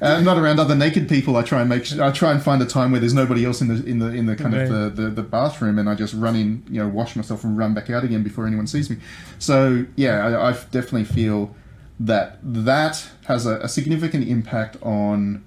uh, 0.00 0.20
not 0.20 0.38
around 0.38 0.60
other 0.60 0.74
naked 0.74 1.08
people. 1.08 1.36
I 1.36 1.42
try 1.42 1.60
and 1.60 1.68
make, 1.68 1.92
I 1.98 2.10
try 2.12 2.30
and 2.32 2.42
find 2.42 2.62
a 2.62 2.66
time 2.66 2.90
where 2.92 3.00
there's 3.00 3.12
nobody 3.14 3.44
else 3.44 3.60
in 3.60 3.68
the 3.68 3.84
in 3.84 3.98
the 3.98 4.06
in 4.08 4.26
the 4.26 4.36
kind 4.36 4.54
Right. 4.54 4.62
of 4.70 4.96
the, 4.96 5.02
the, 5.02 5.10
the 5.10 5.22
bathroom, 5.22 5.78
and 5.78 5.88
I 5.90 5.94
just 5.94 6.14
run 6.14 6.36
in, 6.36 6.62
you 6.70 6.80
know, 6.82 6.88
wash 6.88 7.16
myself 7.16 7.42
and 7.44 7.58
run 7.58 7.74
back 7.74 7.90
out 7.90 8.04
again 8.04 8.22
before 8.22 8.46
anyone 8.46 8.66
sees 8.66 8.88
me. 8.88 8.96
So 9.38 9.86
yeah, 9.96 10.24
I, 10.26 10.50
I 10.50 10.52
definitely 10.70 11.04
feel 11.04 11.54
that 12.00 12.38
that 12.42 13.08
has 13.26 13.46
a, 13.46 13.56
a 13.60 13.68
significant 13.68 14.26
impact 14.28 14.76
on 14.82 15.44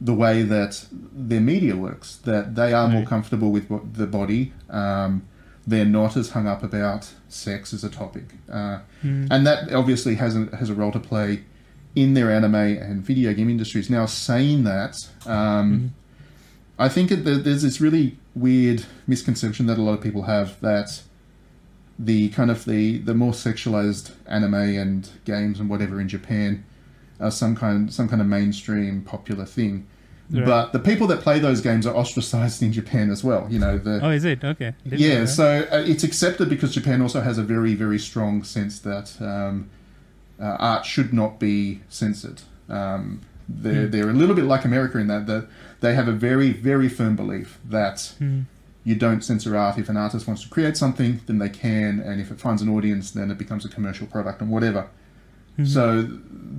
the 0.00 0.14
way 0.14 0.42
that 0.42 0.86
their 0.92 1.40
media 1.40 1.76
works. 1.76 2.16
That 2.16 2.54
they 2.54 2.72
are 2.72 2.88
more 2.88 3.04
comfortable 3.04 3.50
with 3.50 3.68
the 3.96 4.06
body. 4.06 4.52
Um, 4.70 5.26
they're 5.68 5.84
not 6.00 6.16
as 6.16 6.30
hung 6.30 6.46
up 6.46 6.62
about 6.62 7.02
sex 7.28 7.72
as 7.74 7.84
a 7.84 7.90
topic, 7.90 8.24
uh, 8.50 8.78
Mm. 9.04 9.28
and 9.30 9.46
that 9.46 9.72
obviously 9.72 10.14
has 10.16 10.34
a, 10.36 10.44
has 10.56 10.70
a 10.70 10.74
role 10.74 10.92
to 10.92 11.00
play 11.00 11.42
in 11.94 12.14
their 12.14 12.30
anime 12.30 12.54
and 12.54 13.02
video 13.04 13.32
game 13.34 13.50
industries. 13.50 13.90
Now, 13.90 14.06
saying 14.06 14.64
that, 14.64 14.94
um, 15.26 15.92
I 16.78 16.88
think 16.88 17.10
it, 17.10 17.24
there's 17.24 17.62
this 17.62 17.80
really 17.80 18.16
weird 18.34 18.84
misconception 19.06 19.66
that 19.66 19.78
a 19.78 19.82
lot 19.82 19.94
of 19.94 20.00
people 20.00 20.22
have 20.22 20.60
that 20.60 21.02
the 21.98 22.28
kind 22.30 22.50
of 22.50 22.64
the, 22.64 22.98
the 22.98 23.14
more 23.14 23.32
sexualized 23.32 24.12
anime 24.26 24.54
and 24.54 25.10
games 25.24 25.58
and 25.58 25.68
whatever 25.68 26.00
in 26.00 26.08
Japan 26.08 26.64
are 27.20 27.32
some 27.32 27.56
kind 27.56 27.92
some 27.92 28.08
kind 28.08 28.22
of 28.22 28.28
mainstream 28.28 29.02
popular 29.02 29.44
thing. 29.44 29.86
Right. 30.30 30.44
But 30.44 30.72
the 30.72 30.78
people 30.78 31.06
that 31.06 31.20
play 31.20 31.38
those 31.38 31.60
games 31.62 31.86
are 31.86 31.94
ostracized 31.94 32.62
in 32.62 32.70
Japan 32.72 33.10
as 33.10 33.24
well. 33.24 33.46
You 33.50 33.58
know 33.58 33.78
the 33.78 34.00
Oh, 34.02 34.10
is 34.10 34.24
it 34.24 34.44
okay? 34.44 34.74
Didn't 34.84 35.00
yeah, 35.00 35.24
so 35.24 35.66
uh, 35.72 35.82
it's 35.86 36.04
accepted 36.04 36.48
because 36.50 36.74
Japan 36.74 37.00
also 37.00 37.20
has 37.22 37.38
a 37.38 37.42
very, 37.42 37.74
very 37.74 37.98
strong 37.98 38.44
sense 38.44 38.78
that 38.80 39.12
um, 39.20 39.70
uh, 40.38 40.44
art 40.58 40.84
should 40.84 41.12
not 41.14 41.38
be 41.40 41.80
censored. 41.88 42.42
Um, 42.68 43.22
they're, 43.48 43.86
Hmm. 43.86 43.90
they're 43.90 44.10
a 44.10 44.12
little 44.12 44.34
bit 44.36 44.44
like 44.44 44.66
America 44.66 44.98
in 44.98 45.06
that, 45.06 45.26
that 45.26 45.46
they 45.80 45.94
have 45.94 46.08
a 46.08 46.12
very, 46.12 46.52
very 46.52 46.88
firm 46.90 47.16
belief 47.16 47.58
that 47.68 48.12
Hmm. 48.18 48.40
you 48.84 48.94
don't 48.96 49.24
censor 49.24 49.56
art. 49.56 49.78
If 49.78 49.88
an 49.88 49.96
artist 49.96 50.26
wants 50.26 50.42
to 50.42 50.48
create 50.50 50.76
something, 50.76 51.20
then 51.26 51.38
they 51.38 51.48
can, 51.48 52.00
and 52.00 52.20
if 52.20 52.30
it 52.30 52.38
finds 52.38 52.60
an 52.60 52.68
audience, 52.68 53.10
then 53.12 53.30
it 53.30 53.38
becomes 53.38 53.64
a 53.64 53.68
commercial 53.70 54.06
product 54.06 54.42
and 54.42 54.50
whatever. 54.50 54.88
Mhm. 55.58 55.66
So 55.66 56.08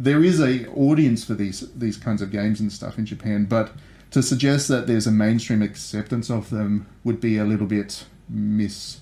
there 0.01 0.23
is 0.23 0.39
a 0.39 0.67
audience 0.69 1.23
for 1.23 1.33
these 1.33 1.63
these 1.75 1.97
kinds 1.97 2.21
of 2.21 2.31
games 2.31 2.59
and 2.59 2.71
stuff 2.71 2.97
in 2.97 3.05
Japan, 3.05 3.45
but 3.45 3.71
to 4.11 4.21
suggest 4.23 4.67
that 4.69 4.87
there's 4.87 5.07
a 5.07 5.11
mainstream 5.11 5.61
acceptance 5.61 6.29
of 6.29 6.49
them 6.49 6.85
would 7.03 7.19
be 7.21 7.37
a 7.37 7.45
little 7.45 7.67
bit 7.67 8.05
mis 8.29 8.99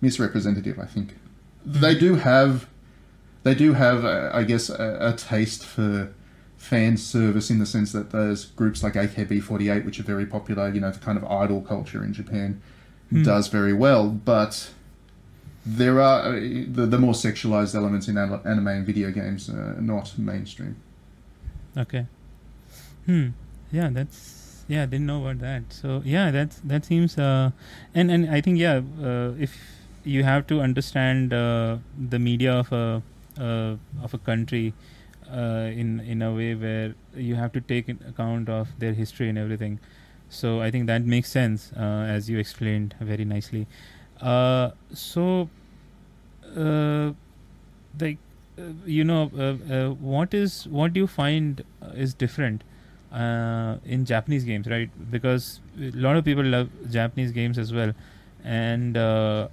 misrepresentative. 0.00 0.78
I 0.78 0.86
think 0.86 1.16
they 1.64 1.94
do 1.94 2.16
have 2.16 2.66
they 3.42 3.54
do 3.54 3.72
have 3.74 4.04
uh, 4.04 4.30
I 4.32 4.44
guess 4.44 4.68
a, 4.70 4.98
a 5.00 5.12
taste 5.16 5.64
for 5.64 6.12
fan 6.56 6.96
service 6.96 7.50
in 7.50 7.58
the 7.58 7.66
sense 7.66 7.92
that 7.92 8.10
there's 8.10 8.46
groups 8.46 8.82
like 8.82 8.94
AKB48 8.94 9.84
which 9.84 10.00
are 10.00 10.02
very 10.04 10.24
popular 10.24 10.70
you 10.72 10.80
know 10.80 10.90
the 10.90 10.98
kind 10.98 11.18
of 11.18 11.24
idol 11.24 11.60
culture 11.60 12.02
in 12.04 12.12
Japan 12.12 12.60
Hmm. 13.10 13.22
does 13.22 13.48
very 13.48 13.74
well 13.74 14.08
but 14.08 14.70
there 15.66 16.00
are 16.00 16.20
uh, 16.28 16.30
the, 16.32 16.86
the 16.86 16.98
more 16.98 17.14
sexualized 17.14 17.74
elements 17.74 18.08
in 18.08 18.18
anime 18.18 18.68
and 18.68 18.86
video 18.86 19.10
games 19.10 19.48
uh, 19.48 19.74
not 19.80 20.16
mainstream 20.18 20.76
Okay. 21.76 22.06
Hmm. 23.06 23.28
Yeah, 23.72 23.90
that's 23.90 24.64
yeah. 24.68 24.84
I 24.84 24.86
didn't 24.86 25.06
know 25.06 25.20
about 25.20 25.40
that. 25.40 25.62
So 25.70 26.02
yeah, 26.04 26.30
that's 26.30 26.60
that 26.64 26.84
seems 26.84 27.18
uh, 27.18 27.50
and 27.94 28.10
and 28.10 28.30
I 28.30 28.40
think 28.40 28.58
yeah, 28.58 28.80
uh, 29.02 29.32
if 29.38 29.56
you 30.04 30.22
have 30.22 30.46
to 30.48 30.60
understand 30.60 31.32
uh, 31.32 31.78
the 31.98 32.18
media 32.18 32.52
of 32.52 32.72
a 32.72 33.02
uh, 33.38 33.76
of 34.02 34.14
a 34.14 34.18
country 34.18 34.72
uh, 35.30 35.70
in 35.74 36.00
in 36.00 36.22
a 36.22 36.32
way 36.32 36.54
where 36.54 36.94
you 37.16 37.34
have 37.34 37.52
to 37.52 37.60
take 37.60 37.88
account 37.88 38.48
of 38.48 38.68
their 38.78 38.92
history 38.92 39.28
and 39.28 39.38
everything. 39.38 39.80
So 40.30 40.60
I 40.60 40.70
think 40.70 40.86
that 40.86 41.04
makes 41.04 41.30
sense 41.30 41.72
as 41.76 42.30
you 42.30 42.38
explained 42.38 42.94
very 43.00 43.24
nicely. 43.24 43.66
Uh, 44.24 44.70
so, 44.94 45.50
uh, 46.56 47.12
like 48.00 48.18
uh, 48.58 48.62
you 48.86 49.04
know, 49.04 49.30
uh, 49.36 49.74
uh, 49.74 49.90
what 49.94 50.34
is 50.34 50.66
what 50.68 50.92
do 50.92 51.00
you 51.00 51.06
find 51.06 51.64
is 51.94 52.14
different 52.14 52.64
uh, 53.12 53.76
in 53.84 54.04
Japanese 54.04 54.44
games, 54.44 54.66
right? 54.68 54.90
Because 55.10 55.60
a 55.80 55.90
lot 55.92 56.16
of 56.16 56.24
people 56.24 56.44
love 56.44 56.70
Japanese 56.90 57.32
games 57.32 57.58
as 57.58 57.72
well, 57.72 57.92
and 58.44 58.96
uh, 58.96 59.48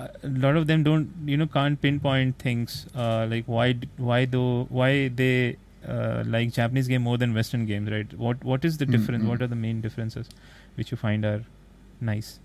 a 0.00 0.28
lot 0.28 0.56
of 0.56 0.66
them 0.66 0.82
don't, 0.84 1.10
you 1.26 1.36
know, 1.36 1.46
can't 1.46 1.80
pinpoint 1.80 2.38
things 2.38 2.86
uh, 2.94 3.26
like 3.30 3.44
why 3.46 3.74
why 3.96 4.24
though 4.26 4.66
why 4.70 5.08
they 5.08 5.56
uh, 5.88 6.22
like 6.26 6.52
Japanese 6.52 6.88
game 6.88 7.02
more 7.02 7.18
than 7.18 7.34
Western 7.34 7.66
games, 7.66 7.90
right? 7.90 8.12
What 8.14 8.44
what 8.44 8.64
is 8.64 8.78
the 8.78 8.86
difference? 8.86 9.24
Mm-mm. 9.24 9.28
What 9.28 9.42
are 9.42 9.48
the 9.48 9.56
main 9.56 9.80
differences 9.80 10.28
which 10.76 10.90
you 10.90 10.96
find 10.96 11.24
are 11.24 11.44
nice? 12.00 12.40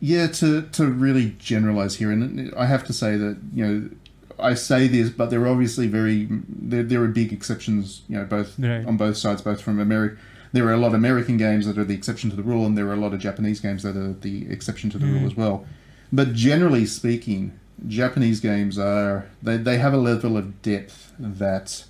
Yeah, 0.00 0.26
to 0.28 0.62
to 0.62 0.86
really 0.86 1.34
generalize 1.38 1.96
here, 1.96 2.10
and 2.12 2.52
I 2.56 2.66
have 2.66 2.84
to 2.86 2.92
say 2.92 3.16
that 3.16 3.38
you 3.54 3.66
know 3.66 3.90
I 4.38 4.54
say 4.54 4.86
this, 4.88 5.08
but 5.10 5.30
there 5.30 5.40
are 5.42 5.48
obviously 5.48 5.86
very 5.86 6.28
there, 6.48 6.82
there 6.82 7.02
are 7.02 7.08
big 7.08 7.32
exceptions. 7.32 8.02
You 8.08 8.18
know, 8.18 8.24
both 8.24 8.58
on 8.86 8.96
both 8.96 9.16
sides, 9.16 9.40
both 9.42 9.60
from 9.60 9.80
America. 9.80 10.16
There 10.52 10.66
are 10.68 10.72
a 10.72 10.76
lot 10.78 10.88
of 10.88 10.94
American 10.94 11.36
games 11.38 11.66
that 11.66 11.76
are 11.78 11.84
the 11.84 11.94
exception 11.94 12.30
to 12.30 12.36
the 12.36 12.42
rule, 12.42 12.64
and 12.66 12.76
there 12.78 12.86
are 12.88 12.94
a 12.94 12.96
lot 13.00 13.12
of 13.14 13.20
Japanese 13.20 13.60
games 13.60 13.82
that 13.82 13.96
are 13.96 14.12
the 14.12 14.50
exception 14.50 14.90
to 14.90 14.98
the 14.98 15.06
rule 15.06 15.20
Mm. 15.22 15.26
as 15.26 15.36
well. 15.36 15.66
But 16.12 16.34
generally 16.34 16.86
speaking, 16.86 17.52
Japanese 17.88 18.40
games 18.40 18.78
are 18.78 19.26
they, 19.42 19.56
they 19.56 19.78
have 19.78 19.92
a 19.92 19.98
level 19.98 20.36
of 20.36 20.62
depth 20.62 21.12
that 21.18 21.84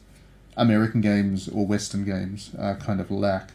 American 0.57 1.01
games 1.01 1.49
or 1.49 1.67
Western 1.67 2.05
games 2.05 2.51
uh, 2.59 2.75
kind 2.75 3.01
of 3.01 3.11
lack. 3.11 3.53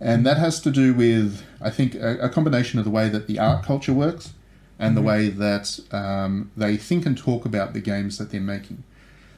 And 0.00 0.24
that 0.24 0.38
has 0.38 0.60
to 0.62 0.70
do 0.70 0.94
with, 0.94 1.42
I 1.60 1.70
think, 1.70 1.94
a, 1.94 2.18
a 2.20 2.28
combination 2.28 2.78
of 2.78 2.84
the 2.86 2.90
way 2.90 3.08
that 3.10 3.26
the 3.26 3.38
art 3.38 3.62
culture 3.64 3.92
works 3.92 4.32
and 4.78 4.96
the 4.96 5.02
Mhm. 5.02 5.04
way 5.04 5.28
that 5.28 5.78
um, 5.92 6.50
they 6.56 6.76
think 6.78 7.04
and 7.04 7.16
talk 7.18 7.44
about 7.44 7.74
the 7.74 7.80
games 7.80 8.16
that 8.16 8.30
they're 8.30 8.40
making. 8.40 8.82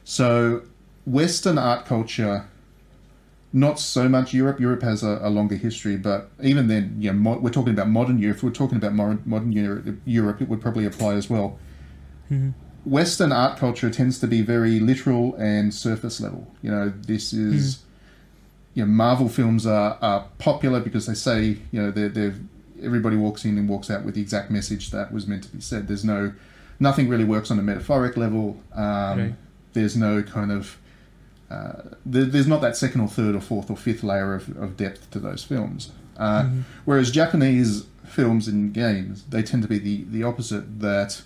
So, 0.05 0.61
Western 1.05 1.57
art 1.57 1.85
culture, 1.85 2.45
not 3.51 3.77
so 3.77 4.07
much 4.07 4.33
Europe. 4.33 4.59
Europe 4.61 4.83
has 4.83 5.03
a, 5.03 5.19
a 5.21 5.29
longer 5.29 5.55
history, 5.55 5.97
but 5.97 6.29
even 6.41 6.67
then, 6.67 6.95
you 6.97 7.11
know, 7.11 7.19
mo- 7.19 7.39
we're 7.39 7.49
talking 7.49 7.73
about 7.73 7.89
modern 7.89 8.17
Europe. 8.17 8.37
If 8.37 8.43
we're 8.43 8.51
talking 8.51 8.77
about 8.77 8.93
modern, 8.93 9.21
modern 9.25 9.51
Europe, 9.51 9.97
Europe, 10.05 10.41
it 10.41 10.47
would 10.47 10.61
probably 10.61 10.85
apply 10.85 11.15
as 11.15 11.29
well. 11.29 11.59
Mm-hmm. 12.31 12.51
Western 12.85 13.31
art 13.31 13.57
culture 13.57 13.89
tends 13.89 14.17
to 14.19 14.27
be 14.27 14.41
very 14.41 14.79
literal 14.79 15.35
and 15.35 15.73
surface 15.73 16.19
level. 16.21 16.47
You 16.61 16.71
know, 16.71 16.93
this 17.05 17.31
is, 17.33 17.82
you 18.73 18.83
know, 18.85 18.91
Marvel 18.91 19.29
films 19.29 19.65
are, 19.67 19.97
are 20.01 20.27
popular 20.39 20.79
because 20.79 21.05
they 21.05 21.13
say, 21.13 21.57
you 21.71 21.81
know, 21.81 21.91
they're, 21.91 22.09
they're, 22.09 22.35
everybody 22.81 23.15
walks 23.15 23.45
in 23.45 23.57
and 23.57 23.69
walks 23.69 23.89
out 23.91 24.03
with 24.03 24.15
the 24.15 24.21
exact 24.21 24.49
message 24.51 24.91
that 24.91 25.11
was 25.13 25.27
meant 25.27 25.43
to 25.43 25.49
be 25.49 25.61
said. 25.61 25.87
There's 25.87 26.03
no, 26.03 26.33
nothing 26.79 27.07
really 27.07 27.23
works 27.23 27.51
on 27.51 27.59
a 27.59 27.61
metaphoric 27.61 28.17
level. 28.17 28.61
Um, 28.73 28.83
Right. 29.19 29.35
There's 29.73 29.95
no 29.97 30.21
kind 30.23 30.51
of, 30.51 30.77
uh, 31.49 31.81
there, 32.05 32.25
there's 32.25 32.47
not 32.47 32.61
that 32.61 32.75
second 32.77 33.01
or 33.01 33.07
third 33.07 33.35
or 33.35 33.41
fourth 33.41 33.69
or 33.71 33.77
fifth 33.77 34.03
layer 34.03 34.33
of, 34.35 34.55
of 34.61 34.75
depth 34.77 35.09
to 35.11 35.19
those 35.19 35.43
films. 35.43 35.91
Uh, 36.17 36.43
Mhm. 36.43 36.61
Whereas 36.85 37.09
Japanese 37.11 37.85
films 38.05 38.47
and 38.47 38.71
games, 38.73 39.23
they 39.29 39.41
tend 39.41 39.63
to 39.63 39.69
be 39.69 39.79
the, 39.79 40.03
the 40.11 40.23
opposite, 40.23 40.79
that 40.79 41.21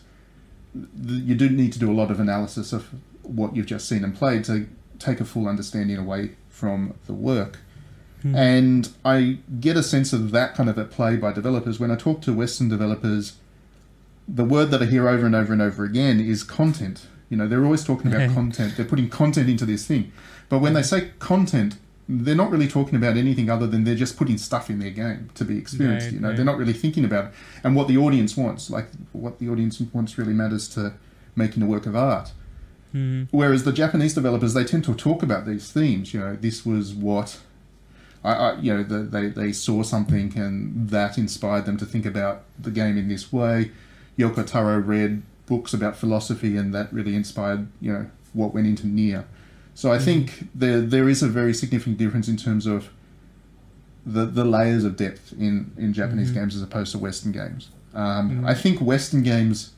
th- 0.74 1.24
you 1.24 1.36
do 1.36 1.50
need 1.50 1.74
to 1.74 1.80
do 1.80 1.92
a 1.92 1.94
lot 1.94 2.10
of 2.12 2.20
analysis 2.20 2.72
of 2.72 2.88
what 3.24 3.56
you've 3.56 3.66
just 3.66 3.88
seen 3.90 4.04
and 4.04 4.16
played 4.16 4.44
to 4.46 4.68
take 5.00 5.20
a 5.20 5.26
full 5.26 5.48
understanding 5.48 5.98
away 5.98 6.32
from 6.58 6.96
the 7.06 7.14
work. 7.14 7.60
Mhm. 8.26 8.36
And 8.36 8.90
I 9.06 9.38
get 9.60 9.78
a 9.78 9.84
sense 9.84 10.12
of 10.12 10.32
that 10.32 10.56
kind 10.56 10.70
of 10.70 10.80
at 10.80 10.90
play 10.90 11.16
by 11.16 11.32
developers. 11.32 11.80
When 11.80 11.92
I 11.92 11.96
talk 11.96 12.22
to 12.22 12.34
Western 12.34 12.68
developers, 12.68 13.34
the 14.28 14.44
word 14.44 14.72
that 14.72 14.82
I 14.82 14.86
hear 14.86 15.08
over 15.08 15.26
and 15.26 15.36
over 15.36 15.54
and 15.54 15.62
over 15.62 15.84
again 15.86 16.20
is 16.20 16.44
content. 16.44 17.06
You 17.30 17.38
know, 17.38 17.48
they're 17.48 17.64
always 17.64 17.84
talking 17.84 18.12
about 18.12 18.34
content. 18.40 18.74
They're 18.76 18.86
putting 18.86 19.10
content 19.10 19.50
into 19.50 19.66
this 19.66 19.86
thing. 19.86 20.12
But 20.50 20.60
when 20.60 20.74
they 20.74 20.82
say 20.82 21.12
content, 21.20 21.76
they're 22.10 22.36
not 22.36 22.50
really 22.50 22.68
talking 22.68 22.96
about 22.96 23.18
anything 23.18 23.50
other 23.50 23.68
than 23.68 23.84
they're 23.84 23.96
just 24.06 24.18
putting 24.18 24.38
stuff 24.38 24.70
in 24.70 24.80
their 24.80 24.90
game 24.92 25.30
to 25.36 25.46
be 25.46 25.58
experienced. 25.58 26.08
Right, 26.08 26.14
you 26.14 26.20
know, 26.20 26.30
right. 26.30 26.38
they're 26.38 26.46
not 26.46 26.58
really 26.58 26.74
thinking 26.74 27.06
about 27.06 27.26
it. 27.26 27.32
And 27.64 27.76
what 27.76 27.88
the 27.88 27.98
audience 27.98 28.36
wants, 28.36 28.70
like 28.72 28.88
what 29.12 29.38
the 29.40 29.50
audience 29.50 29.80
wants 29.94 30.18
really 30.18 30.34
matters 30.34 30.68
to 30.70 30.94
making 31.36 31.62
a 31.62 31.68
work 31.68 31.86
of 31.86 31.96
art. 31.96 32.32
Hmm. 32.92 33.24
Whereas 33.32 33.64
the 33.64 33.74
Japanese 33.74 34.14
developers, 34.14 34.54
they 34.54 34.64
tend 34.64 34.84
to 34.86 34.94
talk 34.94 35.22
about 35.24 35.46
these 35.46 35.72
themes. 35.72 36.14
You 36.14 36.20
know, 36.22 36.36
this 36.36 36.66
was 36.66 36.94
what 36.94 37.40
I, 38.24 38.34
I 38.34 38.60
you 38.60 38.74
know, 38.74 38.84
the, 38.84 39.00
they 39.00 39.28
they 39.28 39.52
saw 39.52 39.84
something 39.84 40.38
and 40.38 40.90
that 40.90 41.18
inspired 41.18 41.66
them 41.66 41.78
to 41.78 41.86
think 41.86 42.06
about 42.06 42.44
the 42.60 42.72
game 42.72 42.98
in 42.98 43.08
this 43.10 43.32
way. 43.32 43.72
Yoko 44.18 44.46
Taro 44.46 44.78
read 44.80 45.22
books 45.46 45.74
about 45.74 45.96
philosophy 45.96 46.58
and 46.58 46.74
that 46.74 46.92
really 46.92 47.16
inspired 47.16 47.68
you 47.80 47.92
know 47.94 48.08
what 48.34 48.54
went 48.54 48.68
into 48.68 48.86
Nier. 48.88 49.26
So 49.76 49.92
I 49.92 50.00
think 50.00 50.48
there 50.56 50.82
there 50.82 51.08
is 51.10 51.22
a 51.22 51.28
very 51.28 51.54
significant 51.54 51.98
difference 51.98 52.28
in 52.28 52.38
terms 52.38 52.66
of 52.66 52.90
the 54.06 54.26
the 54.26 54.46
layers 54.46 54.84
of 54.84 54.96
depth 54.96 55.34
in 55.38 55.72
in 55.78 55.94
Japanese 55.94 56.32
Mhm. 56.32 56.36
games 56.36 56.56
as 56.56 56.62
opposed 56.62 56.92
to 56.94 56.98
Western 56.98 57.32
games. 57.32 57.70
Um. 57.94 58.46
I 58.46 58.54
think 58.54 58.80
Western 58.82 59.24
games 59.24 59.72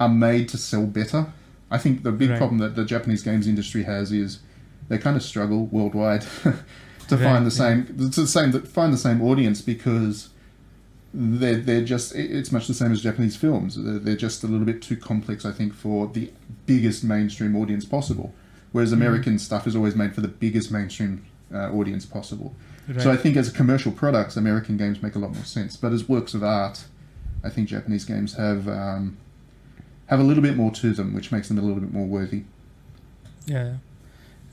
are 0.00 0.08
made 0.08 0.48
to 0.50 0.56
sell 0.56 0.86
better. 0.86 1.26
I 1.70 1.78
think 1.78 2.02
the 2.02 2.12
big 2.12 2.30
Right. 2.30 2.38
problem 2.38 2.58
that 2.58 2.76
the 2.76 2.84
Japanese 2.84 3.22
games 3.22 3.46
industry 3.46 3.82
has 3.84 4.10
is 4.12 4.40
they 4.88 4.98
kind 4.98 5.16
of 5.16 5.22
struggle 5.22 5.66
worldwide 5.66 6.22
to 6.42 6.50
Right, 7.16 7.22
find 7.22 7.46
the 7.46 7.50
yeah. 7.50 7.84
same 7.84 7.86
to 8.10 8.20
the 8.22 8.26
same 8.26 8.52
find 8.62 8.92
the 8.92 8.98
same 8.98 9.20
audience 9.22 9.60
because 9.62 10.30
they're 11.14 11.56
they're 11.56 11.84
just 11.84 12.14
it's 12.14 12.52
much 12.52 12.66
the 12.68 12.74
same 12.74 12.92
as 12.92 13.00
Japanese 13.02 13.36
films. 13.36 13.82
They're, 13.82 13.98
they're 13.98 14.16
just 14.16 14.44
a 14.44 14.46
little 14.46 14.66
bit 14.66 14.82
too 14.82 14.96
complex, 14.96 15.44
I 15.44 15.52
think, 15.52 15.72
for 15.74 16.06
the 16.08 16.30
biggest 16.66 17.02
mainstream 17.04 17.56
audience 17.56 17.84
possible. 17.84 18.34
Whereas 18.72 18.92
Mm-hmm. 18.92 19.00
American 19.02 19.38
stuff 19.38 19.66
is 19.66 19.74
always 19.74 19.94
made 19.94 20.14
for 20.14 20.20
the 20.20 20.28
biggest 20.28 20.70
mainstream 20.70 21.24
uh, 21.52 21.72
audience 21.72 22.04
possible. 22.04 22.54
Right. 22.86 23.00
So 23.00 23.10
I 23.10 23.16
think 23.16 23.36
as 23.36 23.50
commercial 23.50 23.90
products, 23.92 24.36
American 24.36 24.76
games 24.76 25.02
make 25.02 25.14
a 25.14 25.18
lot 25.18 25.32
more 25.34 25.44
sense. 25.44 25.76
But 25.76 25.92
as 25.92 26.08
works 26.08 26.34
of 26.34 26.42
art, 26.42 26.84
I 27.42 27.48
think 27.48 27.68
Japanese 27.68 28.04
games 28.04 28.34
have 28.34 28.68
um, 28.68 29.16
have 30.08 30.20
a 30.20 30.22
little 30.22 30.42
bit 30.42 30.56
more 30.56 30.70
to 30.72 30.92
them, 30.92 31.14
which 31.14 31.30
makes 31.32 31.48
them 31.48 31.58
a 31.58 31.62
little 31.62 31.80
bit 31.80 31.92
more 31.92 32.06
worthy. 32.06 32.44
Yeah. 33.46 33.76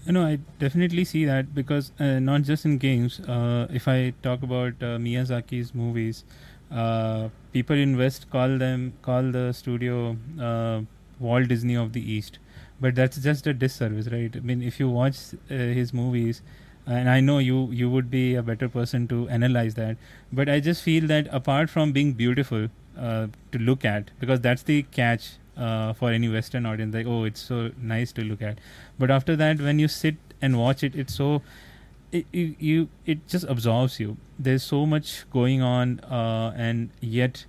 You 0.06 0.12
know, 0.12 0.24
I 0.24 0.39
definitely 0.60 1.03
see 1.03 1.26
that 1.26 1.53
because 1.56 1.91
uh, 1.99 2.20
not 2.20 2.43
just 2.43 2.66
in 2.66 2.78
games. 2.78 3.20
Uh, 3.22 3.68
if 3.72 3.88
I 3.88 4.14
talk 4.22 4.43
about 4.43 4.74
uh, 4.82 4.97
Miyazaki's 5.06 5.74
movies, 5.74 6.24
uh, 6.72 7.30
people 7.53 7.76
in 7.76 7.97
West 7.97 8.30
call 8.30 8.58
them 8.58 8.93
call 9.01 9.32
the 9.32 9.51
studio 9.53 10.18
uh, 10.39 10.82
Walt 11.20 11.47
Disney 11.47 11.76
of 11.76 11.93
the 11.93 12.12
East, 12.18 12.38
but 12.80 12.95
that's 12.95 13.18
just 13.18 13.47
a 13.47 13.53
disservice, 13.53 14.08
right? 14.08 14.36
I 14.36 14.41
mean, 14.41 14.62
if 14.62 14.80
you 14.80 14.89
watch 14.89 15.18
uh, 15.49 15.56
his 15.56 15.93
movies, 15.93 16.41
and 16.86 17.10
I 17.10 17.20
know 17.20 17.39
you 17.39 17.72
you 17.72 17.89
would 17.89 18.12
be 18.12 18.36
a 18.36 18.43
better 18.43 18.70
person 18.70 19.08
to 19.08 19.28
analyze 19.30 19.74
that, 19.76 19.97
but 20.32 20.49
I 20.49 20.60
just 20.60 20.84
feel 20.84 21.08
that 21.08 21.28
apart 21.32 21.70
from 21.70 21.93
being 21.93 22.14
beautiful 22.14 22.68
to 22.95 23.60
look 23.60 23.84
at, 23.84 24.12
because 24.20 24.39
that's 24.41 24.64
the 24.64 24.84
catch 24.84 25.32
uh, 25.58 25.93
for 25.93 26.12
any 26.12 26.30
Western 26.30 26.66
audience, 26.66 26.93
like 26.93 27.06
oh, 27.08 27.24
it's 27.24 27.41
so 27.41 27.72
nice 27.82 28.12
to 28.14 28.24
look 28.24 28.41
at. 28.41 28.60
But 28.99 29.12
after 29.12 29.36
that 29.36 29.60
when 29.62 29.80
you 29.80 29.88
sit 29.88 30.16
and 30.41 30.60
watch 30.60 30.84
it 30.84 30.95
it's 30.95 31.16
so 31.16 31.41
it, 32.12 32.26
you, 32.32 32.56
you 32.60 32.89
it 33.06 33.28
just 33.28 33.45
absorbs 33.45 33.99
you. 33.99 34.18
There's 34.38 34.64
so 34.64 34.86
much 34.86 35.30
going 35.32 35.62
on 35.62 35.99
uh, 36.01 36.53
and 36.56 36.89
yet 37.01 37.45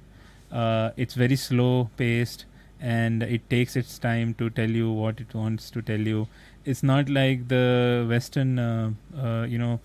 uh, 0.53 0.91
it's 0.97 1.15
very 1.15 1.37
slow 1.37 1.91
paced 1.97 2.45
and 2.81 3.23
it 3.23 3.49
takes 3.49 3.77
its 3.77 3.99
time 3.99 4.35
to 4.35 4.51
tell 4.51 4.71
you 4.71 4.91
what 4.93 5.21
it 5.21 5.35
wants 5.35 5.71
to 5.71 5.83
tell 5.83 6.01
you. 6.01 6.29
It's 6.65 6.83
not 6.83 7.09
like 7.09 7.49
the 7.49 8.07
western 8.09 8.59
uh, 8.59 8.91
uh, 9.17 9.47
you 9.49 9.59
know 9.59 9.81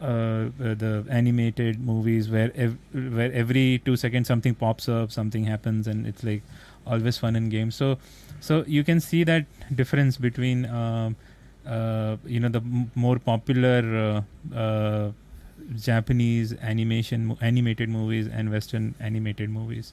uh, 0.00 0.04
uh, 0.04 0.74
the 0.74 1.04
animated 1.10 1.80
movies 1.80 2.28
where 2.30 2.52
ev- 2.54 2.78
where 2.92 3.32
every 3.32 3.80
2 3.84 3.96
seconds 3.96 4.28
something 4.28 4.54
pops 4.54 4.88
up 4.88 5.10
something 5.10 5.44
happens 5.44 5.88
and 5.88 6.06
it's 6.06 6.22
like 6.22 6.42
always 6.88 7.18
fun 7.24 7.36
in 7.40 7.48
games 7.54 7.74
so 7.82 7.88
so 8.40 8.64
you 8.66 8.82
can 8.88 9.00
see 9.00 9.22
that 9.30 9.46
difference 9.80 10.16
between 10.26 10.64
um, 10.66 11.16
uh, 11.66 12.16
you 12.34 12.40
know 12.40 12.48
the 12.48 12.60
m- 12.60 12.90
more 12.94 13.18
popular 13.18 13.80
uh, 14.54 14.56
uh, 14.64 15.12
Japanese 15.76 16.54
animation 16.62 17.36
animated 17.40 17.88
movies 17.88 18.26
and 18.26 18.50
Western 18.50 18.94
animated 19.00 19.50
movies. 19.50 19.92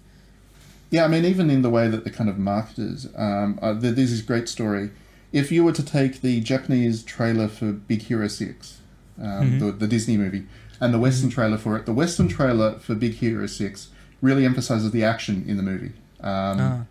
Yeah, 0.91 1.03
I 1.05 1.07
mean, 1.07 1.25
even 1.25 1.49
in 1.49 1.61
the 1.63 1.69
way 1.69 1.87
that 1.89 2.03
the 2.03 2.11
kind 2.11 2.29
of 2.29 2.37
marketers, 2.37 3.07
um, 3.15 3.59
uh, 3.61 3.73
there- 3.73 3.91
there's 3.91 4.11
this 4.11 4.21
great 4.21 4.47
story. 4.47 4.91
If 5.33 5.51
you 5.51 5.63
were 5.65 5.73
to 5.73 5.83
take 5.83 6.21
the 6.21 6.39
Japanese 6.39 7.03
trailer 7.03 7.47
for 7.47 7.71
Big 7.73 8.03
Hero 8.03 8.27
6, 8.27 8.77
um, 9.19 9.25
Mhm. 9.25 9.59
the, 9.59 9.71
the 9.71 9.87
Disney 9.87 10.15
movie, 10.17 10.43
and 10.79 10.93
the 10.93 10.99
Western 10.99 11.29
trailer 11.29 11.57
for 11.57 11.75
it, 11.77 11.85
the 11.85 11.93
Western 11.93 12.27
trailer 12.27 12.79
for 12.79 12.95
Big 12.95 13.15
Hero 13.15 13.47
6 13.47 13.89
really 14.21 14.45
emphasizes 14.45 14.91
the 14.91 15.03
action 15.03 15.43
in 15.47 15.57
the 15.57 15.63
movie. 15.63 15.91
Um, 16.25 16.59
Ah, 16.59 16.81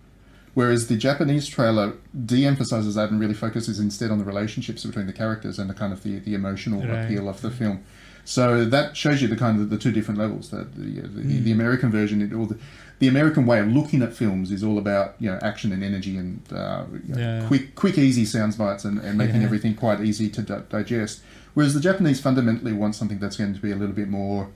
Whereas 0.54 0.86
the 0.86 0.96
Japanese 0.96 1.48
trailer 1.48 1.94
de-emphasizes 2.26 2.94
that 2.94 3.10
and 3.10 3.18
really 3.18 3.34
focuses 3.34 3.80
instead 3.80 4.12
on 4.12 4.18
the 4.18 4.24
relationships 4.24 4.84
between 4.84 5.06
the 5.08 5.12
characters 5.12 5.58
and 5.58 5.68
the 5.68 5.74
kind 5.74 5.92
of 5.92 6.04
the, 6.04 6.20
the 6.20 6.32
emotional 6.34 6.80
Right. 6.80 7.04
appeal 7.04 7.28
of 7.28 7.40
the 7.40 7.50
film. 7.50 7.80
So 8.24 8.64
that 8.64 8.96
shows 8.96 9.20
you 9.20 9.26
the 9.26 9.36
kind 9.36 9.60
of 9.60 9.68
the 9.68 9.76
two 9.76 9.90
different 9.90 10.18
levels. 10.20 10.50
That 10.50 10.76
the, 10.76 11.00
the, 11.00 11.22
Mm. 11.22 11.42
the 11.42 11.50
American 11.52 11.90
version, 11.90 12.22
it, 12.22 12.32
or 12.32 12.46
the, 12.46 12.56
the 13.00 13.08
American 13.08 13.46
way 13.46 13.58
of 13.58 13.66
looking 13.66 14.00
at 14.00 14.12
films 14.14 14.52
is 14.52 14.62
all 14.62 14.78
about 14.78 15.16
you 15.18 15.28
know 15.28 15.38
action 15.42 15.72
and 15.72 15.82
energy 15.82 16.16
and 16.16 16.40
uh, 16.52 16.84
you 17.06 17.14
know, 17.16 17.20
Yeah. 17.20 17.46
quick, 17.48 17.74
quick, 17.74 17.98
easy 17.98 18.24
sound 18.24 18.56
bites 18.56 18.84
and, 18.84 19.00
and 19.00 19.18
making 19.18 19.40
Yeah. 19.40 19.46
everything 19.48 19.74
quite 19.74 20.00
easy 20.02 20.28
to 20.30 20.40
di- 20.42 20.62
digest. 20.70 21.20
Whereas 21.54 21.74
the 21.74 21.80
Japanese 21.80 22.20
fundamentally 22.20 22.72
want 22.72 22.94
something 22.94 23.18
that's 23.18 23.36
going 23.36 23.54
to 23.54 23.60
be 23.60 23.72
a 23.72 23.76
little 23.76 23.94
bit 23.96 24.08
more. 24.08 24.50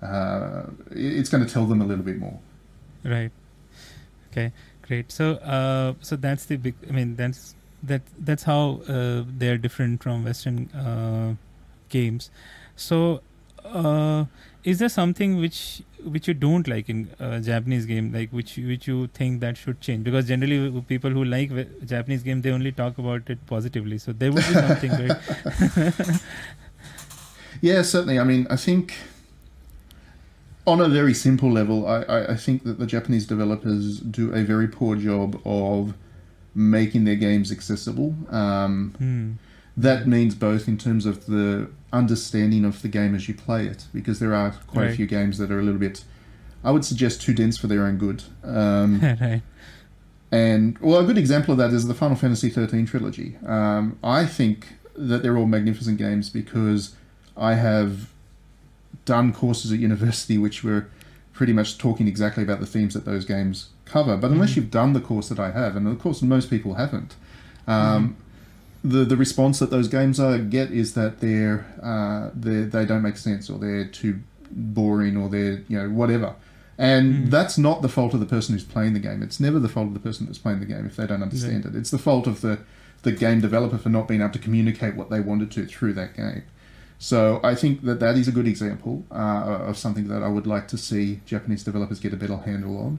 Uh, 0.00 0.62
it's 0.92 1.28
going 1.28 1.44
to 1.44 1.52
tell 1.52 1.66
them 1.66 1.80
a 1.82 1.84
little 1.84 2.04
bit 2.04 2.18
more. 2.20 2.38
right. 3.04 3.32
Okay, 4.30 4.52
great. 4.82 5.10
So 5.12 5.34
uh, 5.34 5.94
so 6.00 6.16
that's 6.16 6.46
the 6.46 6.56
big. 6.56 6.74
I 6.88 6.92
mean 6.92 7.16
that's 7.16 7.54
that 7.82 8.02
that's 8.18 8.42
how 8.44 8.80
uh, 8.88 9.24
they 9.38 9.48
are 9.48 9.58
different 9.58 10.02
from 10.02 10.24
Western 10.24 10.70
uh, 10.70 11.34
games. 11.88 12.30
So 12.76 13.22
uh, 13.64 14.24
is 14.64 14.78
there 14.78 14.88
something 14.88 15.36
which 15.40 15.82
which 16.04 16.28
you 16.28 16.34
don't 16.34 16.66
like 16.68 16.88
in 16.88 17.08
uh, 17.18 17.40
Japanese 17.40 17.86
game, 17.86 18.12
like 18.12 18.30
which 18.30 18.56
which 18.56 18.86
you 18.86 19.08
think 19.08 19.40
that 19.40 19.56
should 19.56 19.80
change? 19.80 20.04
Because 20.04 20.26
generally 20.26 20.80
people 20.82 21.10
who 21.10 21.24
like 21.24 21.50
Japanese 21.86 22.22
game 22.22 22.42
they 22.42 22.50
only 22.50 22.72
talk 22.72 22.98
about 22.98 23.28
it 23.28 23.44
positively. 23.46 23.98
So 23.98 24.12
there 24.12 24.32
would 24.32 24.46
be 24.46 24.54
something? 24.54 25.10
Yeah, 27.60 27.82
certainly. 27.82 28.18
I 28.18 28.24
mean, 28.24 28.46
I 28.50 28.56
think 28.56 28.94
on 30.70 30.80
a 30.80 30.88
very 30.88 31.14
simple 31.14 31.50
level, 31.50 31.86
I, 31.86 32.02
I, 32.02 32.32
I 32.32 32.36
think 32.36 32.64
that 32.64 32.78
the 32.78 32.86
Japanese 32.86 33.26
developers 33.26 34.00
do 34.00 34.32
a 34.32 34.42
very 34.42 34.68
poor 34.68 34.96
job 34.96 35.40
of 35.44 35.94
making 36.54 37.04
their 37.04 37.16
games 37.16 37.50
accessible. 37.52 38.14
Um, 38.30 38.94
Hmm. 38.98 39.32
that 39.76 40.06
means 40.06 40.34
both 40.34 40.66
in 40.68 40.76
terms 40.78 41.06
of 41.06 41.26
the 41.26 41.68
understanding 41.92 42.64
of 42.64 42.82
the 42.82 42.88
game 42.88 43.14
as 43.14 43.28
you 43.28 43.34
play 43.34 43.66
it, 43.66 43.86
because 43.94 44.18
there 44.18 44.34
are 44.34 44.50
quite 44.66 44.90
a 44.90 44.94
few 44.94 45.06
games 45.06 45.38
that 45.38 45.50
are 45.50 45.58
a 45.60 45.62
little 45.62 45.78
bit, 45.80 46.04
I 46.64 46.70
would 46.70 46.84
suggest, 46.84 47.22
too 47.22 47.34
dense 47.34 47.56
for 47.56 47.66
their 47.68 47.84
own 47.84 47.96
good. 47.98 48.22
Um, 48.44 49.00
right. 49.20 49.42
and 50.32 50.78
well, 50.78 51.00
a 51.00 51.04
good 51.04 51.18
example 51.18 51.52
of 51.52 51.58
that 51.58 51.72
is 51.72 51.86
the 51.86 51.94
Final 51.94 52.16
Fantasy 52.16 52.50
XIII 52.50 52.84
trilogy. 52.84 53.36
Um, 53.46 53.98
I 54.02 54.26
think 54.26 54.66
that 54.96 55.22
they're 55.22 55.36
all 55.38 55.46
magnificent 55.46 55.98
games 55.98 56.28
because 56.30 56.94
I 57.36 57.54
have 57.54 58.10
done 59.04 59.32
courses 59.32 59.72
at 59.72 59.78
university 59.78 60.38
which 60.38 60.62
were 60.62 60.86
pretty 61.32 61.52
much 61.52 61.78
talking 61.78 62.06
exactly 62.06 62.42
about 62.42 62.60
the 62.60 62.66
themes 62.66 62.94
that 62.94 63.04
those 63.04 63.24
games 63.24 63.70
cover. 63.86 64.16
But 64.16 64.30
unless 64.30 64.52
Mhm. 64.52 64.56
you've 64.56 64.70
done 64.70 64.92
the 64.92 65.00
course 65.00 65.28
that 65.30 65.38
I 65.38 65.50
have, 65.52 65.74
and 65.76 65.88
of 65.88 65.98
course 65.98 66.20
most 66.22 66.50
people 66.50 66.74
haven't, 66.74 67.14
um, 67.66 68.16
the 68.84 69.04
the 69.04 69.16
response 69.16 69.58
that 69.58 69.70
those 69.70 69.88
games 69.88 70.18
get 70.50 70.70
is 70.70 70.94
that 70.94 71.20
they're, 71.20 71.66
uh, 71.82 72.30
they 72.38 72.62
they 72.62 72.84
don't 72.84 73.02
make 73.02 73.16
sense 73.16 73.48
or 73.50 73.58
they're 73.58 73.84
too 73.86 74.20
boring 74.50 75.16
or 75.16 75.28
they're 75.28 75.62
you 75.68 75.78
know 75.78 75.88
whatever. 75.88 76.34
And 76.78 77.26
Mm. 77.26 77.30
that's 77.30 77.58
not 77.58 77.82
the 77.82 77.88
fault 77.90 78.14
of 78.14 78.20
the 78.20 78.26
person 78.26 78.54
who's 78.54 78.64
playing 78.64 78.94
the 78.94 79.00
game. 79.00 79.22
It's 79.22 79.38
never 79.38 79.58
the 79.58 79.68
fault 79.68 79.88
of 79.88 79.94
the 79.94 80.00
person 80.00 80.24
that's 80.26 80.38
playing 80.38 80.60
the 80.60 80.66
game 80.66 80.86
if 80.86 80.96
they 80.96 81.06
don't 81.06 81.22
understand 81.22 81.66
it. 81.66 81.74
It's 81.76 81.90
the 81.90 81.98
fault 81.98 82.26
of 82.26 82.40
the, 82.40 82.58
the 83.02 83.12
game 83.12 83.40
developer 83.42 83.76
for 83.76 83.90
not 83.90 84.08
being 84.08 84.22
able 84.22 84.32
to 84.32 84.38
communicate 84.38 84.96
what 84.96 85.10
they 85.10 85.20
wanted 85.20 85.50
to 85.52 85.66
through 85.66 85.92
that 85.94 86.16
game. 86.16 86.42
So 87.02 87.40
I 87.42 87.54
think 87.54 87.82
that 87.84 87.98
that 88.00 88.16
is 88.16 88.28
a 88.28 88.32
good 88.38 88.46
example 88.46 89.04
uh, 89.10 89.70
of 89.70 89.78
something 89.78 90.06
that 90.08 90.22
I 90.22 90.28
would 90.28 90.46
like 90.46 90.68
to 90.68 90.76
see 90.76 91.20
Japanese 91.24 91.64
developers 91.64 91.98
get 91.98 92.12
a 92.12 92.16
better 92.16 92.36
handle 92.36 92.76
on. 92.78 92.98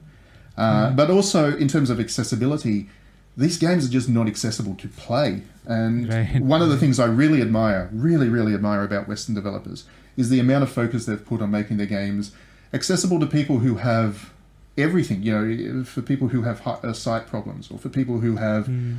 Uh, 0.58 0.90
Mm. 0.90 0.96
But 0.96 1.08
also 1.08 1.56
in 1.56 1.68
terms 1.68 1.88
of 1.88 1.98
accessibility, 2.00 2.88
these 3.36 3.56
games 3.58 3.86
are 3.86 3.92
just 3.98 4.08
not 4.08 4.26
accessible 4.26 4.74
to 4.74 4.88
play. 4.88 5.42
And 5.66 6.08
Right. 6.08 6.40
one 6.42 6.60
of 6.62 6.68
the 6.68 6.76
things 6.76 6.98
I 6.98 7.06
really 7.06 7.40
admire, 7.40 7.88
really, 7.92 8.28
really 8.28 8.54
admire 8.54 8.82
about 8.82 9.06
Western 9.08 9.34
developers 9.36 9.84
is 10.16 10.28
the 10.30 10.40
amount 10.40 10.64
of 10.64 10.70
focus 10.70 11.06
they've 11.06 11.24
put 11.24 11.40
on 11.40 11.50
making 11.52 11.76
their 11.76 11.86
games 11.86 12.32
accessible 12.74 13.20
to 13.20 13.26
people 13.26 13.60
who 13.60 13.76
have 13.76 14.30
everything. 14.76 15.22
You 15.22 15.32
know, 15.32 15.84
for 15.84 16.02
people 16.02 16.28
who 16.28 16.42
have 16.42 16.58
uh, 16.66 16.92
sight 16.92 17.26
problems, 17.28 17.70
or 17.70 17.78
for 17.78 17.88
people 17.88 18.18
who 18.18 18.36
have 18.36 18.66
Mm. 18.66 18.98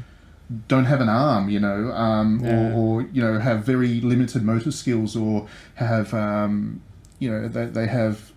Don't 0.68 0.86
have 0.86 1.02
an 1.02 1.10
arm, 1.10 1.50
you 1.50 1.60
know, 1.60 1.91
um, 1.94 2.39
Yeah. 2.44 2.72
or, 2.74 2.74
or 2.74 3.02
you 3.14 3.22
know 3.22 3.39
have 3.39 3.64
very 3.66 4.02
limited 4.02 4.44
motor 4.44 4.72
skills, 4.72 5.16
or 5.16 5.48
have 5.76 6.14
um, 6.14 6.82
you 7.20 7.30
know 7.32 7.48
they, 7.48 7.66
they 7.66 7.88
have 7.88 8.32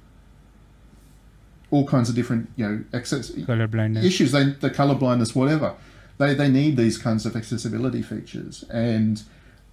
all 1.71 1.87
kinds 1.87 2.09
of 2.09 2.15
different 2.15 2.49
you 2.57 2.67
know 2.67 2.85
access 2.95 3.31
Color 3.45 3.67
blindness. 3.67 4.05
issues. 4.05 4.33
They 4.33 4.45
the 4.51 4.71
color 4.71 4.95
blindness, 4.95 5.35
whatever. 5.35 5.75
They 6.19 6.35
they 6.35 6.49
need 6.49 6.77
these 6.77 6.97
kinds 6.97 7.27
of 7.27 7.37
accessibility 7.37 8.03
features, 8.03 8.65
and 8.71 9.23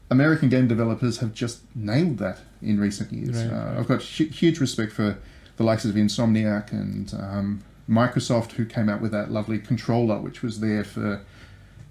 American 0.09 0.49
game 0.49 0.67
developers 0.67 1.19
have 1.19 1.33
just 1.33 1.61
nailed 1.75 2.17
that 2.17 2.39
in 2.61 2.79
recent 2.79 3.11
years. 3.13 3.43
Right, 3.43 3.53
uh, 3.53 3.65
right. 3.65 3.77
I've 3.77 3.87
got 3.87 4.01
huge 4.01 4.59
respect 4.59 4.91
for 4.91 5.17
the 5.57 5.63
likes 5.63 5.85
of 5.85 5.95
Insomniac 5.95 6.71
and 6.71 7.13
um, 7.13 7.63
Microsoft, 7.89 8.53
who 8.53 8.65
came 8.65 8.89
out 8.89 9.01
with 9.01 9.11
that 9.11 9.31
lovely 9.31 9.59
controller, 9.59 10.17
which 10.19 10.41
was 10.41 10.59
there 10.59 10.83
for 10.83 11.21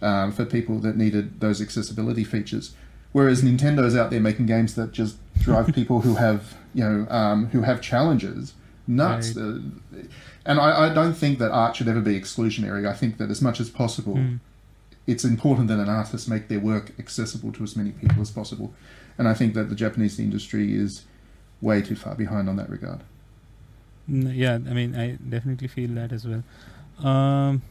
um, 0.03 0.33
for 0.33 0.45
people 0.45 0.79
that 0.81 0.97
needed 0.97 1.41
those 1.41 1.61
accessibility 1.61 2.25
features. 2.25 2.75
Whereas 3.13 3.43
Nintendo's 3.43 3.95
out 3.95 4.11
there 4.11 4.21
making 4.21 4.47
games 4.47 4.75
that 4.75 4.93
just 4.93 5.17
drive 5.41 5.73
people 5.75 6.01
who 6.01 6.15
have 6.17 6.55
you 6.75 6.83
know 6.85 7.07
um, 7.11 7.47
who 7.49 7.63
have 7.63 7.81
challenges 7.81 8.55
nuts. 8.87 9.37
Right. 9.37 9.43
Uh, 9.45 9.99
and 10.45 10.59
I, 10.59 10.91
I 10.91 10.95
don't 10.95 11.15
think 11.15 11.39
that 11.39 11.53
art 11.53 11.77
should 11.77 11.89
ever 11.89 12.01
be 12.01 12.19
exclusionary. 12.19 12.89
I 12.89 12.95
think 12.95 13.19
that 13.19 13.31
as 13.31 13.41
much 13.41 13.61
as 13.61 13.71
possible, 13.71 14.17
Mm. 14.17 14.41
it's 15.07 15.25
important 15.25 15.69
that 15.69 15.79
an 15.79 15.89
artist 15.89 16.29
make 16.29 16.49
their 16.49 16.59
work 16.61 16.93
accessible 16.99 17.53
to 17.53 17.63
as 17.63 17.77
many 17.77 17.93
people 17.93 18.21
as 18.23 18.31
possible. 18.31 18.73
And 19.19 19.29
I 19.29 19.35
think 19.35 19.55
that 19.55 19.69
the 19.69 19.77
Japanese 19.77 20.19
industry 20.19 20.75
is 20.75 21.03
way 21.61 21.81
too 21.83 21.95
far 21.95 22.15
behind 22.17 22.49
on 22.49 22.57
that 22.57 22.69
regard. 22.71 23.01
Yeah 24.09 24.55
i 24.55 24.73
mean 24.75 24.97
i 24.97 25.13
definitely 25.29 25.69
feel 25.69 25.91
that 25.91 26.11
as 26.13 26.27
well 26.27 26.43
um 27.09 27.63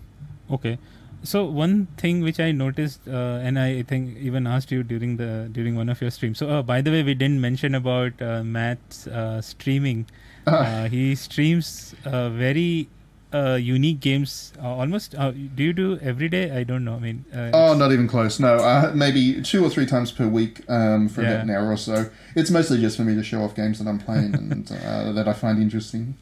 okay 0.49 0.77
so 1.23 1.45
one 1.45 1.87
thing 1.97 2.21
which 2.21 2.39
i 2.39 2.51
noticed 2.51 3.07
uh, 3.07 3.39
and 3.47 3.59
i 3.59 3.81
think 3.83 4.17
even 4.17 4.47
asked 4.47 4.71
you 4.71 4.83
during 4.83 5.17
the 5.17 5.49
during 5.51 5.75
one 5.75 5.89
of 5.89 6.01
your 6.01 6.09
streams 6.11 6.37
so 6.39 6.49
uh, 6.49 6.61
by 6.61 6.81
the 6.81 6.91
way 6.91 7.03
we 7.03 7.13
didn't 7.13 7.39
mention 7.41 7.75
about 7.75 8.21
uh, 8.21 8.43
matt's 8.43 9.05
uh, 9.07 9.41
streaming 9.41 10.05
uh, 10.47 10.87
he 10.89 11.13
streams 11.15 11.93
uh, 12.05 12.29
very 12.29 12.87
uh, 13.33 13.53
unique 13.53 13.99
games 13.99 14.51
uh, 14.61 14.67
almost 14.67 15.13
uh, 15.15 15.31
do 15.31 15.63
you 15.63 15.73
do 15.73 15.97
every 16.01 16.27
day 16.27 16.51
i 16.51 16.63
don't 16.63 16.83
know 16.83 16.95
i 16.95 16.99
mean 16.99 17.23
uh, 17.33 17.51
Oh, 17.53 17.73
not 17.73 17.91
even 17.91 18.07
close. 18.07 18.39
No, 18.39 18.55
uh, 18.57 18.91
maybe 18.95 19.41
two 19.41 19.63
or 19.63 19.69
three 19.69 19.85
times 19.85 20.11
per 20.11 20.25
week 20.27 20.61
um, 20.69 21.07
for 21.09 21.21
Yeah. 21.21 21.31
about 21.33 21.43
an 21.43 21.49
hour 21.49 21.71
or 21.71 21.77
so. 21.77 22.09
It's 22.35 22.49
mostly 22.49 22.79
just 22.79 22.95
for 22.97 23.03
me 23.03 23.13
to 23.15 23.23
show 23.23 23.41
off 23.43 23.55
games 23.55 23.79
that 23.79 23.87
I'm 23.87 23.99
playing 23.99 24.35
and 24.35 24.71
uh, 24.71 25.11
that 25.13 25.27
I 25.27 25.33
find 25.33 25.61
interesting. 25.61 26.15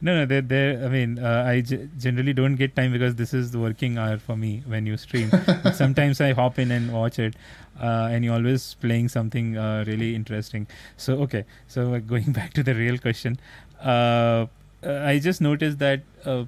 No, 0.00 0.14
no, 0.14 0.26
they're, 0.26 0.42
they're, 0.42 0.84
I 0.84 0.88
mean, 0.88 1.18
uh, 1.18 1.44
I 1.46 1.60
g- 1.62 1.88
generally 1.98 2.34
don't 2.34 2.56
get 2.56 2.76
time 2.76 2.92
because 2.92 3.14
this 3.14 3.32
is 3.32 3.52
the 3.52 3.58
working 3.58 3.96
hour 3.96 4.18
for 4.18 4.36
me 4.36 4.62
when 4.66 4.84
you 4.86 4.98
stream. 4.98 5.30
but 5.62 5.74
sometimes 5.76 6.20
I 6.20 6.32
hop 6.32 6.58
in 6.58 6.70
and 6.70 6.92
watch 6.92 7.18
it, 7.18 7.36
uh, 7.80 8.08
and 8.10 8.22
you're 8.24 8.34
always 8.34 8.74
playing 8.74 9.08
something 9.08 9.56
uh, 9.56 9.84
really 9.86 10.14
interesting. 10.14 10.66
So, 10.98 11.14
okay, 11.22 11.44
so 11.68 11.94
uh, 11.94 12.00
going 12.00 12.32
back 12.40 12.52
to 12.54 12.62
the 12.62 12.74
real 12.74 12.98
question, 12.98 13.38
uh, 13.82 14.46
uh, 14.84 15.00
I 15.04 15.18
just 15.20 15.40
noticed 15.40 15.78
that 15.78 16.02
uh, 16.26 16.44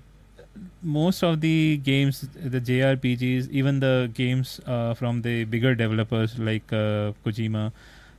most 0.82 1.22
of 1.24 1.40
the 1.40 1.78
games, 1.78 2.28
the 2.34 2.60
JRPGs, 2.60 3.48
even 3.50 3.80
the 3.80 4.10
games 4.12 4.60
uh, 4.66 4.92
from 4.92 5.22
the 5.22 5.44
bigger 5.44 5.74
developers 5.74 6.38
like 6.38 6.70
uh, 6.74 7.12
Kojima, 7.24 7.72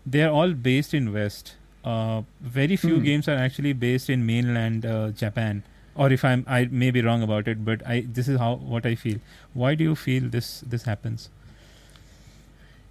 they 0.05 0.23
are 0.23 0.31
all 0.31 0.53
based 0.53 0.95
in 0.95 1.13
West. 1.13 1.56
Uh, 1.87 2.21
very 2.59 2.75
few 2.83 2.95
Hmm. 2.97 3.03
games 3.07 3.27
are 3.33 3.35
actually 3.47 3.73
based 3.87 4.09
in 4.15 4.25
mainland 4.29 4.85
uh, 4.85 5.09
Japan. 5.23 5.63
Or 5.95 6.11
if 6.15 6.23
I'm, 6.29 6.43
I 6.55 6.65
may 6.79 6.91
be 6.95 7.01
wrong 7.05 7.23
about 7.27 7.47
it, 7.53 7.63
but 7.67 7.85
I 7.93 8.01
this 8.17 8.27
is 8.33 8.39
how 8.45 8.49
what 8.73 8.85
I 8.89 8.95
feel. 9.03 9.19
Why 9.63 9.73
do 9.81 9.83
you 9.89 9.95
feel 9.95 10.29
this 10.37 10.51
this 10.75 10.83
happens? 10.91 11.29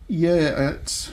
Yeah, 0.08 0.70
it's. 0.70 1.12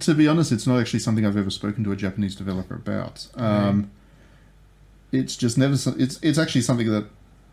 To 0.00 0.14
be 0.14 0.26
honest, 0.26 0.52
it's 0.52 0.66
not 0.66 0.80
actually 0.80 1.00
something 1.00 1.26
I've 1.26 1.36
ever 1.36 1.50
spoken 1.50 1.84
to 1.84 1.92
a 1.92 1.96
Japanese 1.96 2.34
developer 2.34 2.74
about. 2.74 3.26
Um, 3.36 3.90
It's 5.12 5.36
just 5.36 5.58
never. 5.58 5.74
It's 5.98 6.18
it's 6.22 6.38
actually 6.38 6.62
something 6.62 6.90
that 6.90 7.04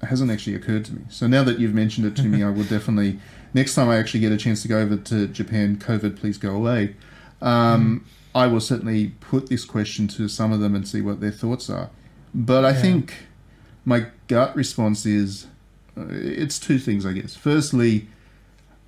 hasn't 0.07 0.31
actually 0.31 0.55
occurred 0.55 0.85
to 0.85 0.93
me. 0.93 1.01
So 1.09 1.27
now 1.27 1.43
that 1.43 1.59
you've 1.59 1.73
mentioned 1.73 2.07
it 2.07 2.15
to 2.17 2.23
me, 2.23 2.41
I 2.47 2.49
will 2.49 2.63
definitely 2.63 3.19
next 3.53 3.75
time 3.75 3.89
I 3.89 3.97
actually 3.97 4.21
get 4.21 4.31
a 4.31 4.37
chance 4.37 4.61
to 4.61 4.67
go 4.69 4.77
over 4.79 4.95
to 4.95 5.27
Japan. 5.27 5.75
COVID, 5.77 6.15
please 6.15 6.37
go 6.37 6.51
away. 6.55 6.95
Um, 7.41 8.05
I 8.35 8.47
will 8.47 8.59
certainly 8.61 9.13
put 9.21 9.47
this 9.49 9.65
question 9.65 10.07
to 10.09 10.27
some 10.27 10.51
of 10.51 10.59
them 10.59 10.75
and 10.75 10.87
see 10.87 11.01
what 11.01 11.19
their 11.19 11.31
thoughts 11.31 11.69
are. 11.69 11.89
But 12.33 12.63
I 12.65 12.69
Yeah. 12.71 12.81
think 12.81 13.13
my 13.85 14.05
gut 14.27 14.55
response 14.55 15.05
is 15.05 15.47
uh, 15.97 16.05
it's 16.11 16.59
two 16.59 16.79
things, 16.79 17.05
I 17.05 17.11
guess. 17.13 17.35
Firstly, 17.35 18.07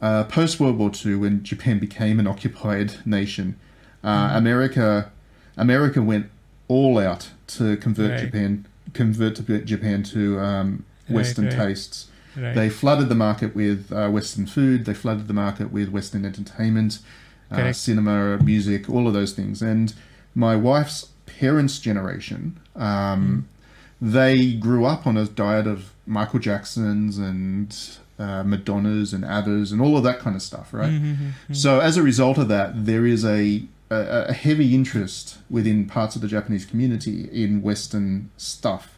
uh, 0.02 0.24
post 0.26 0.60
World 0.60 0.78
War 0.78 0.92
II, 1.06 1.16
when 1.16 1.44
Japan 1.44 1.78
became 1.80 2.20
an 2.20 2.28
occupied 2.28 2.96
nation, 3.06 3.56
uh, 4.04 4.30
Mhm. 4.30 4.38
America 4.38 5.12
America 5.58 6.02
went 6.02 6.28
all 6.70 6.98
out 6.98 7.30
to 7.48 7.76
convert 7.78 8.12
Right. 8.12 8.20
Japan 8.26 8.66
convert 8.94 9.36
to 9.36 9.60
Japan 9.66 10.04
to 10.04 10.40
um, 10.40 10.84
Western 11.10 11.46
right. 11.46 11.54
tastes. 11.54 12.08
Right. 12.38 12.56
They 12.56 12.70
flooded 12.70 13.10
the 13.10 13.16
market 13.16 13.54
with 13.56 13.92
uh, 13.92 14.10
Western 14.10 14.46
food. 14.46 14.86
They 14.86 14.94
flooded 14.94 15.28
the 15.28 15.34
market 15.34 15.72
with 15.74 15.90
Western 15.90 16.24
entertainment, 16.26 17.00
uh, 17.52 17.74
cinema, 17.74 18.38
music, 18.44 18.90
all 18.90 19.08
of 19.08 19.14
those 19.14 19.34
things. 19.34 19.62
And 19.62 19.94
my 20.36 20.56
wife's 20.56 21.10
parents' 21.26 21.80
generation, 21.80 22.60
um, 22.76 23.48
they 24.02 24.54
grew 24.54 24.86
up 24.86 25.06
on 25.06 25.18
a 25.18 25.26
diet 25.26 25.68
of 25.68 25.92
Michael 26.06 26.40
Jacksons 26.40 27.18
and 27.18 27.76
uh, 28.18 28.44
Madonnas 28.44 29.14
and 29.14 29.24
Abbas 29.24 29.72
and 29.72 29.82
all 29.82 29.98
of 29.98 30.04
that 30.04 30.20
kind 30.20 30.36
of 30.36 30.42
stuff, 30.42 30.74
right? 30.74 30.92
Mhm, 30.92 31.02
mhm, 31.16 31.32
mhm. 31.50 31.56
So 31.56 31.80
as 31.80 31.98
a 31.98 32.04
result 32.04 32.38
of 32.38 32.48
that, 32.50 32.86
there 32.86 33.06
is 33.06 33.24
a, 33.26 33.64
a 33.90 34.26
a 34.30 34.34
heavy 34.34 34.74
interest 34.76 35.38
within 35.50 35.86
parts 35.86 36.16
of 36.16 36.22
the 36.22 36.28
Japanese 36.28 36.66
community 36.66 37.28
in 37.32 37.62
Western 37.62 38.30
stuff. 38.38 38.98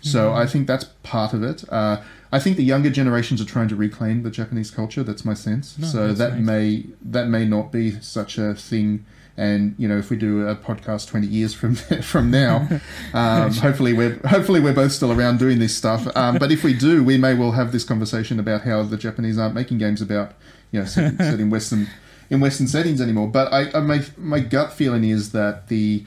So 0.00 0.30
Mhm. 0.30 0.36
I 0.36 0.46
think 0.46 0.66
that's 0.66 0.84
part 1.02 1.32
of 1.32 1.42
it. 1.42 1.64
Uh, 1.68 1.98
I 2.34 2.40
think 2.40 2.56
the 2.56 2.64
younger 2.64 2.90
generations 2.90 3.40
are 3.40 3.44
trying 3.44 3.68
to 3.68 3.76
reclaim 3.76 4.24
the 4.24 4.30
Japanese 4.30 4.68
culture. 4.68 5.04
That's 5.04 5.24
my 5.24 5.34
sense. 5.34 5.78
No, 5.78 5.86
so 5.86 6.12
that 6.12 6.32
nice. 6.32 6.42
may 6.42 6.86
that 7.02 7.28
may 7.28 7.46
not 7.46 7.70
be 7.70 7.92
such 8.00 8.38
a 8.38 8.56
thing. 8.56 9.06
And 9.36 9.76
you 9.78 9.86
know, 9.86 9.96
if 9.98 10.10
we 10.10 10.16
do 10.16 10.48
a 10.48 10.56
podcast 10.56 11.06
twenty 11.06 11.28
years 11.28 11.54
from 11.54 11.76
from 12.02 12.32
now, 12.32 12.68
um, 13.14 13.52
hopefully 13.52 13.92
we're 13.92 14.18
hopefully 14.26 14.58
we're 14.58 14.74
both 14.74 14.90
still 14.90 15.12
around 15.12 15.38
doing 15.38 15.60
this 15.60 15.76
stuff. 15.76 16.08
Um, 16.16 16.38
but 16.38 16.50
if 16.50 16.64
we 16.64 16.74
do, 16.74 17.04
we 17.04 17.16
may 17.18 17.34
well 17.34 17.52
have 17.52 17.70
this 17.70 17.84
conversation 17.84 18.40
about 18.40 18.62
how 18.62 18.82
the 18.82 18.96
Japanese 18.96 19.38
aren't 19.38 19.54
making 19.54 19.78
games 19.78 20.02
about 20.02 20.32
you 20.72 20.80
know 20.80 20.86
set, 20.86 21.16
set 21.18 21.38
in 21.38 21.50
Western 21.50 21.88
in 22.30 22.40
Western 22.40 22.66
settings 22.66 23.00
anymore. 23.00 23.28
But 23.28 23.52
I, 23.52 23.70
I 23.78 23.80
my 23.80 24.04
my 24.16 24.40
gut 24.40 24.72
feeling 24.72 25.04
is 25.04 25.30
that 25.30 25.68
the 25.68 26.04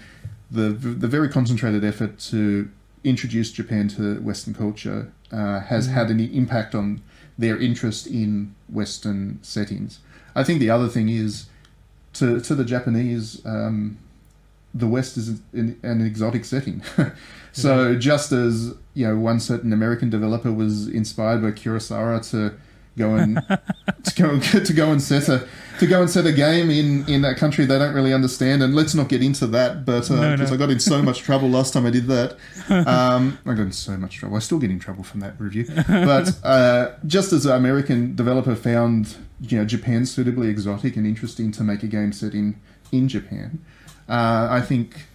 the 0.51 0.71
the 0.71 1.07
very 1.07 1.29
concentrated 1.29 1.85
effort 1.85 2.19
to 2.19 2.69
introduce 3.07 3.51
Japan 3.51 3.87
to 3.89 4.19
Western 4.21 4.53
culture 4.53 5.11
uh, 5.31 5.59
has 5.61 5.87
Mm. 5.87 5.91
had 5.93 6.09
an 6.09 6.19
impact 6.19 6.75
on 6.75 7.01
their 7.37 7.57
interest 7.57 8.07
in 8.07 8.53
Western 8.69 9.39
settings. 9.41 9.99
I 10.35 10.43
think 10.43 10.59
the 10.59 10.69
other 10.69 10.87
thing 10.87 11.09
is 11.09 11.45
to 12.13 12.39
to 12.41 12.55
the 12.55 12.65
Japanese, 12.65 13.41
um, 13.45 13.97
the 14.73 14.87
West 14.87 15.17
is 15.17 15.27
an, 15.53 15.77
an 15.83 16.01
exotic 16.01 16.45
setting. 16.45 16.81
so 17.51 17.95
just 17.95 18.31
as 18.31 18.73
you 18.93 19.07
know, 19.07 19.17
one 19.17 19.39
certain 19.39 19.71
American 19.73 20.09
developer 20.09 20.51
was 20.51 20.87
inspired 20.87 21.41
by 21.41 21.51
Kurosawa 21.51 22.27
to 22.31 22.53
go 22.97 23.15
and 23.15 23.35
to 24.03 24.13
go 24.15 24.39
to 24.39 24.73
go 24.73 24.91
and 24.91 25.01
set 25.01 25.29
a 25.29 25.47
to 25.79 25.87
go 25.87 26.01
and 26.01 26.09
set 26.09 26.25
a 26.25 26.31
game 26.31 26.69
in 26.69 27.07
in 27.07 27.23
a 27.25 27.35
country 27.35 27.65
they 27.65 27.77
don't 27.79 27.93
really 27.93 28.13
understand. 28.13 28.63
And 28.63 28.75
let's 28.75 28.93
not 28.95 29.09
get 29.09 29.21
into 29.21 29.47
that, 29.47 29.85
but 29.85 30.09
No, 30.09 30.31
because 30.31 30.49
no. 30.51 30.55
I 30.55 30.57
got 30.57 30.69
in 30.69 30.79
so 30.79 31.01
much 31.01 31.19
trouble 31.21 31.49
last 31.49 31.73
time 31.73 31.85
I 31.85 31.89
did 31.91 32.07
that. 32.07 32.37
Um, 32.69 33.37
I 33.45 33.53
got 33.53 33.61
in 33.63 33.71
so 33.71 33.95
much 33.97 34.17
trouble. 34.17 34.35
I 34.35 34.39
still 34.39 34.59
get 34.59 34.69
in 34.71 34.79
trouble 34.79 35.03
from 35.03 35.21
that 35.21 35.39
review. 35.39 35.65
But 35.87 36.37
uh, 36.43 36.91
just 37.05 37.31
as 37.31 37.45
an 37.45 37.53
American 37.53 38.15
developer 38.15 38.55
found 38.55 39.15
you 39.41 39.57
know 39.57 39.65
Japan 39.65 40.05
suitably 40.05 40.47
exotic 40.49 40.95
and 40.97 41.05
interesting 41.07 41.51
to 41.53 41.63
make 41.63 41.83
a 41.83 41.87
game 41.87 42.11
set 42.11 42.33
in 42.33 42.55
in 42.91 43.07
Japan, 43.07 43.59
uh, 44.09 44.47
I 44.49 44.61
think 44.61 45.05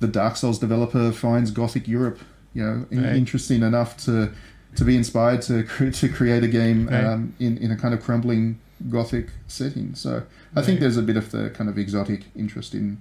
the 0.00 0.08
Dark 0.08 0.36
Souls 0.36 0.58
developer 0.58 1.12
finds 1.12 1.50
Gothic 1.50 1.86
Europe 1.88 2.18
you 2.54 2.62
know 2.62 2.86
Right. 2.90 3.16
interesting 3.16 3.62
enough 3.62 3.96
to 4.04 4.30
to 4.76 4.84
be 4.84 4.94
inspired 4.96 5.42
to 5.42 5.64
to 6.00 6.08
create 6.08 6.44
a 6.44 6.48
game 6.48 6.86
Right. 6.88 7.04
um, 7.04 7.34
in 7.40 7.56
in 7.58 7.70
a 7.70 7.76
kind 7.76 7.94
of 7.94 8.02
crumbling 8.02 8.58
Gothic 8.90 9.28
setting. 9.48 9.94
So 9.94 10.10
I 10.10 10.56
Right. 10.56 10.64
think 10.66 10.80
there's 10.80 10.96
a 10.96 11.02
bit 11.02 11.16
of 11.16 11.30
the 11.30 11.50
kind 11.50 11.68
of 11.70 11.78
exotic 11.78 12.24
interest 12.34 12.74
in 12.74 12.98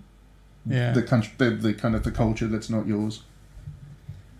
Yeah. 0.69 0.93
the 0.93 1.01
country, 1.01 1.31
the, 1.37 1.49
the 1.51 1.73
kind 1.73 1.95
of 1.95 2.03
the 2.03 2.11
culture 2.11 2.47
that's 2.47 2.69
not 2.69 2.87
yours. 2.87 3.21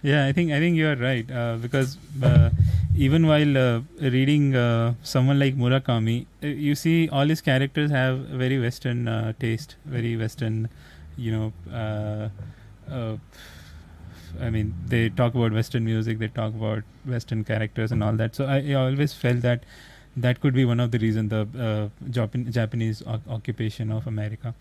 Yeah, 0.04 0.26
I 0.26 0.32
think 0.32 0.52
I 0.52 0.60
think 0.60 0.76
you 0.78 0.88
are 0.88 0.96
right 0.96 1.30
uh, 1.32 1.58
because 1.62 1.98
uh, 2.24 2.50
even 2.98 3.28
while 3.28 3.58
uh, 3.58 3.82
reading 4.00 4.56
uh, 4.56 4.96
someone 5.04 5.38
like 5.38 5.56
Murakami, 5.56 6.26
uh, 6.44 6.48
you 6.48 6.74
see 6.74 7.08
all 7.10 7.28
his 7.28 7.40
characters 7.42 7.92
have 7.92 8.18
very 8.44 8.60
Western 8.60 9.08
uh, 9.08 9.34
taste, 9.40 9.76
very 9.86 10.18
Western, 10.18 10.70
you 11.18 11.32
know, 11.32 11.54
uh, 11.72 12.30
uh, 12.92 13.18
I 14.42 14.50
mean, 14.50 14.74
they 14.88 15.10
talk 15.10 15.36
about 15.36 15.52
Western 15.52 15.86
music, 15.86 16.18
they 16.18 16.30
talk 16.30 16.56
about 16.56 16.84
Western 17.06 17.44
characters 17.44 17.92
and 17.92 18.04
all 18.04 18.14
that. 18.14 18.36
So 18.36 18.46
I, 18.46 18.58
I 18.72 18.74
always 18.74 19.14
felt 19.14 19.42
that 19.42 19.64
that 20.18 20.42
could 20.42 20.54
be 20.54 20.66
one 20.66 20.80
of 20.80 20.92
the 20.92 21.00
reasons 21.00 21.30
the 21.30 21.48
uh, 21.58 22.10
Japan, 22.10 22.52
Japanese 22.52 23.02
o- 23.06 23.22
occupation 23.30 23.92
of 23.92 24.08
America. 24.08 24.54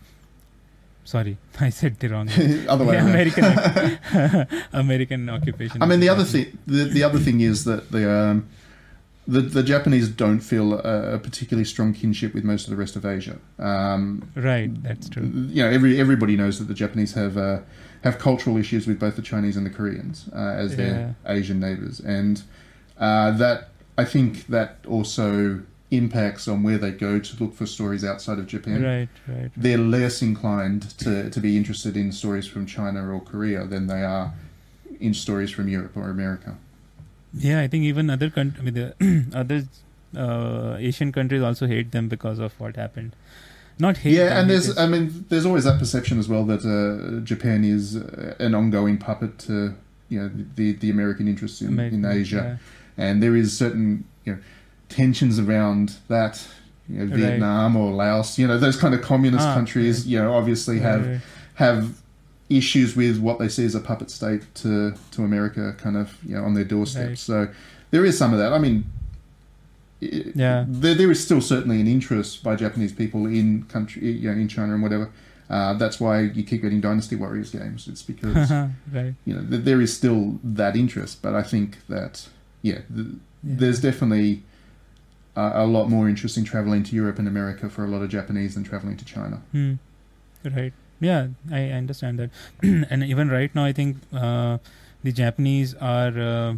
Sorry, 1.05 1.37
I 1.61 1.71
said 1.71 1.99
the 1.99 2.09
wrong. 2.09 2.29
Other 2.69 2.85
way 2.85 2.95
Yeah. 2.97 3.09
American 3.09 4.49
American 4.73 5.29
occupation. 5.29 5.83
I 5.83 5.87
mean, 5.87 6.01
the 6.01 6.09
other 6.09 6.25
thing, 6.25 6.57
the, 6.67 6.85
the 6.85 7.03
other 7.03 7.19
thing 7.19 7.41
is 7.41 7.65
that 7.65 7.91
the 7.91 8.11
um, 8.11 8.47
the 9.27 9.41
the 9.41 9.63
Japanese 9.63 10.09
don't 10.09 10.41
feel 10.41 10.75
a, 10.75 11.15
a 11.15 11.19
particularly 11.19 11.65
strong 11.65 11.95
kinship 11.95 12.35
with 12.35 12.45
most 12.45 12.65
of 12.67 12.71
the 12.71 12.77
rest 12.77 12.97
of 12.97 13.05
Asia. 13.05 13.39
Um, 13.59 14.29
Right, 14.37 14.71
that's 14.83 15.09
true. 15.09 15.25
you 15.25 15.63
know, 15.63 15.71
every 15.71 15.99
everybody 15.99 16.37
knows 16.37 16.59
that 16.59 16.69
the 16.69 16.75
Japanese 16.75 17.15
have 17.15 17.37
uh, 17.37 17.61
have 18.03 18.19
cultural 18.19 18.57
issues 18.57 18.87
with 18.87 18.99
both 19.01 19.17
the 19.17 19.23
Chinese 19.23 19.57
and 19.57 19.67
the 19.67 19.71
Koreans 19.71 20.29
uh, 20.35 20.39
as 20.39 20.77
their 20.77 21.17
Asian 21.27 21.59
neighbors, 21.61 21.99
and 22.01 22.43
uh, 22.99 23.31
that 23.33 23.70
I 23.97 24.05
think 24.05 24.47
that 24.47 24.79
also 24.89 25.63
impacts 25.91 26.47
on 26.47 26.63
where 26.63 26.79
they 26.79 26.93
go 26.93 27.19
to 27.19 27.43
look 27.43 27.55
for 27.55 27.67
stories 27.67 28.05
outside 28.05 28.39
of 28.39 28.47
Japan. 28.47 28.83
Right, 28.83 29.09
right. 29.27 29.51
They're 29.57 29.79
less 29.79 30.23
inclined 30.23 30.97
to, 30.99 31.29
to 31.31 31.41
be 31.41 31.57
interested 31.57 31.97
in 31.97 32.13
stories 32.13 32.47
from 32.47 32.67
China 32.67 33.13
or 33.13 33.21
Korea 33.21 33.65
than 33.67 33.89
they 33.89 34.03
are 34.03 34.33
in 35.01 35.15
stories 35.15 35.51
from 35.51 35.69
Europe 35.69 35.97
or 35.97 36.11
America. 36.11 36.57
Yeah, 37.35 37.61
I 37.61 37.69
think 37.69 37.85
even 37.85 38.11
other 38.11 38.31
countries, 38.31 38.61
I 38.61 38.65
mean, 38.65 38.75
the 38.75 39.27
other 39.35 39.63
uh, 40.17 40.77
Asian 40.79 41.13
countries 41.13 41.43
also 41.43 41.67
hate 41.67 41.93
them 41.93 42.09
because 42.09 42.39
of 42.39 42.59
what 42.61 42.77
happened. 42.77 43.15
Not 43.79 43.99
hate. 43.99 44.17
them, 44.17 44.27
yeah, 44.27 44.41
and 44.41 44.51
there's 44.51 44.77
I 44.77 44.87
mean 44.87 45.25
there's 45.29 45.47
always 45.47 45.65
that 45.65 45.79
perception 45.79 46.19
as 46.19 46.29
well 46.29 46.45
that 46.45 46.65
uh, 46.67 47.25
Japan 47.25 47.65
is 47.65 47.97
uh, 47.97 48.35
an 48.39 48.55
ongoing 48.55 48.99
puppet 48.99 49.39
to 49.41 49.75
you 50.09 50.21
know 50.21 50.31
the 50.57 50.73
the 50.73 50.91
American 50.91 51.29
interests 51.29 51.63
in, 51.63 51.69
American, 51.69 52.05
in 52.05 52.11
Asia, 52.11 52.59
and 53.01 53.23
there 53.23 53.35
is 53.37 53.57
certain 53.57 54.05
you 54.25 54.35
know 54.35 54.39
tensions 54.89 55.39
around 55.39 55.97
that. 56.09 56.47
You 56.89 57.05
know, 57.07 57.17
Vietnam 57.17 57.77
or 57.77 57.93
Laos, 57.93 58.37
you 58.37 58.49
know, 58.49 58.59
those 58.59 58.77
kind 58.77 58.95
of 58.97 59.01
communist 59.01 59.47
Ah, 59.47 59.55
countries, 59.55 60.09
you 60.09 60.19
know, 60.21 60.33
obviously 60.35 60.77
yeah. 60.79 60.83
have 60.91 61.07
right. 61.07 61.21
have 61.55 62.01
issues 62.49 62.97
with 62.97 63.19
what 63.21 63.39
they 63.39 63.49
see 63.49 63.65
as 63.65 63.77
a 63.77 63.81
puppet 63.81 64.11
state 64.11 64.43
to 64.57 64.93
to 65.13 65.23
America, 65.23 65.73
kind 65.79 65.97
of 65.97 66.19
you 66.27 66.35
know 66.35 66.43
on 66.43 66.55
their 66.55 66.65
doorstep. 66.65 67.09
Right. 67.11 67.19
So 67.19 67.49
there 67.93 68.05
is 68.05 68.19
some 68.19 68.33
of 68.33 68.41
that. 68.41 68.53
I 68.53 68.59
mean, 68.59 68.85
Yeah. 70.01 70.65
there 70.67 70.95
there 70.95 71.11
is 71.11 71.23
still 71.23 71.41
certainly 71.41 71.81
an 71.81 71.87
interest 71.87 72.43
by 72.43 72.57
Japanese 72.57 72.93
people 72.93 73.27
in 73.27 73.65
country, 73.65 74.11
you 74.13 74.29
know, 74.29 74.37
in 74.37 74.49
China 74.49 74.73
and 74.75 74.83
whatever. 74.83 75.11
Uh, 75.49 75.75
that's 75.75 76.01
why 76.01 76.21
you 76.23 76.43
keep 76.43 76.63
getting 76.63 76.81
Dynasty 76.81 77.17
Warriors 77.17 77.51
games. 77.51 77.87
It's 77.87 78.03
because 78.03 78.51
right. 78.93 79.15
you 79.25 79.35
know 79.35 79.45
th- 79.49 79.63
there 79.65 79.81
is 79.81 79.95
still 79.97 80.39
that 80.43 80.75
interest, 80.75 81.23
but 81.23 81.35
I 81.35 81.43
think 81.43 81.87
that 81.89 82.29
yeah, 82.63 82.81
th- 82.95 83.07
Yeah. 83.43 83.57
there's 83.61 83.81
definitely. 83.81 84.43
A, 85.37 85.63
a 85.63 85.67
lot 85.67 85.89
more 85.89 86.09
interest 86.09 86.37
in 86.37 86.45
traveling 86.45 86.83
to 86.83 86.97
Europe 86.97 87.17
and 87.21 87.29
America 87.29 87.71
for 87.71 87.85
a 87.85 87.87
lot 87.89 88.03
of 88.03 88.09
Japanese 88.11 88.55
than 88.57 88.65
traveling 88.65 88.97
to 88.97 89.05
China. 89.05 89.37
Hmm. 89.53 89.75
Right. 90.45 90.73
Yeah, 91.01 91.29
I 91.53 91.61
I 91.69 91.77
understand 91.83 92.19
that. 92.19 92.31
and 92.91 93.05
even 93.05 93.29
right 93.31 93.55
now, 93.55 93.65
I 93.65 93.73
think 93.73 93.99
uh, 94.13 94.59
the 95.05 95.13
Japanese 95.13 95.75
are. 95.77 96.19
Uh, 96.19 96.55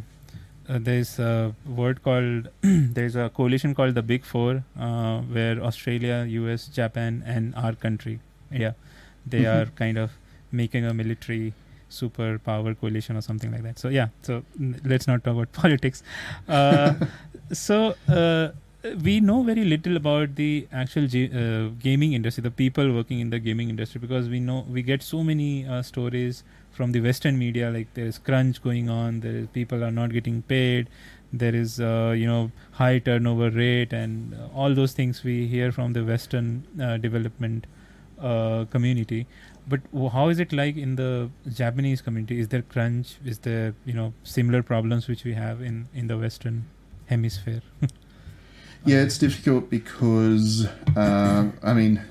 uh, 0.68 0.78
there's 0.80 1.18
a 1.18 1.54
word 1.66 2.02
called. 2.02 2.48
there's 2.98 3.14
a 3.14 3.28
coalition 3.28 3.74
called 3.74 3.94
the 3.94 4.02
Big 4.02 4.24
Four, 4.24 4.64
uh, 4.78 5.20
where 5.20 5.60
Australia, 5.70 6.24
U.S., 6.40 6.66
Japan, 6.68 7.22
and 7.26 7.54
our 7.56 7.74
country, 7.74 8.20
yeah, 8.50 8.72
they 9.26 9.42
Mhm. 9.42 9.52
are 9.54 9.66
kind 9.84 9.98
of 9.98 10.12
making 10.50 10.86
a 10.86 10.94
military 10.94 11.52
superpower 12.00 12.78
coalition 12.80 13.16
or 13.16 13.20
something 13.20 13.52
like 13.52 13.62
that. 13.62 13.78
So 13.78 13.88
yeah. 13.88 14.08
So 14.22 14.42
mm, 14.60 14.80
let's 14.84 15.06
not 15.06 15.24
talk 15.24 15.34
about 15.34 15.52
politics. 15.62 16.02
Uh, 16.48 16.94
so 17.52 17.94
uh, 18.08 18.48
we 19.02 19.20
know 19.20 19.42
very 19.42 19.64
little 19.64 19.96
about 19.96 20.34
the 20.34 20.66
actual 20.72 21.04
uh, 21.04 21.68
gaming 21.80 22.14
industry, 22.14 22.42
the 22.42 22.50
people 22.50 22.92
working 22.92 23.20
in 23.20 23.30
the 23.30 23.38
gaming 23.38 23.68
industry, 23.68 24.00
because 24.00 24.28
we 24.28 24.40
know 24.40 24.64
we 24.68 24.82
get 24.82 25.02
so 25.02 25.22
many 25.22 25.66
uh, 25.66 25.82
stories 25.82 26.42
from 26.72 26.92
the 26.92 27.00
Western 27.00 27.38
media, 27.38 27.70
like 27.70 27.92
there 27.94 28.06
is 28.06 28.18
crunch 28.18 28.62
going 28.62 28.88
on, 28.88 29.20
there 29.20 29.36
is 29.36 29.46
people 29.48 29.84
are 29.84 29.90
not 29.90 30.12
getting 30.12 30.42
paid, 30.42 30.88
there 31.32 31.54
is 31.54 31.78
uh, 31.80 32.14
you 32.16 32.26
know 32.26 32.50
high 32.72 32.98
turnover 32.98 33.50
rate, 33.50 33.92
and 33.92 34.34
uh, 34.34 34.48
all 34.54 34.74
those 34.74 34.92
things 34.92 35.22
we 35.22 35.46
hear 35.46 35.70
from 35.70 35.92
the 35.92 36.04
Western 36.04 36.64
development 37.00 37.66
community. 38.70 39.26
But 39.68 39.80
how 40.12 40.28
is 40.28 40.40
it 40.40 40.52
like 40.52 40.76
in 40.76 40.96
the 40.96 41.30
Japanese 41.48 42.00
community? 42.02 42.40
Is 42.40 42.48
there 42.48 42.62
crunch? 42.62 43.16
Is 43.24 43.38
there 43.38 43.74
you 43.84 43.92
know 43.94 44.12
similar 44.24 44.62
problems 44.62 45.08
which 45.08 45.24
we 45.24 45.34
have 45.34 45.60
in 45.60 45.88
in 45.94 46.08
the 46.08 46.18
Western 46.18 46.64
hemisphere? 47.06 47.62
Yeah, 48.84 49.02
it's 49.02 49.16
difficult 49.16 49.70
because, 49.70 50.66
um, 50.96 51.52
I 51.62 51.72
mean, 51.72 52.02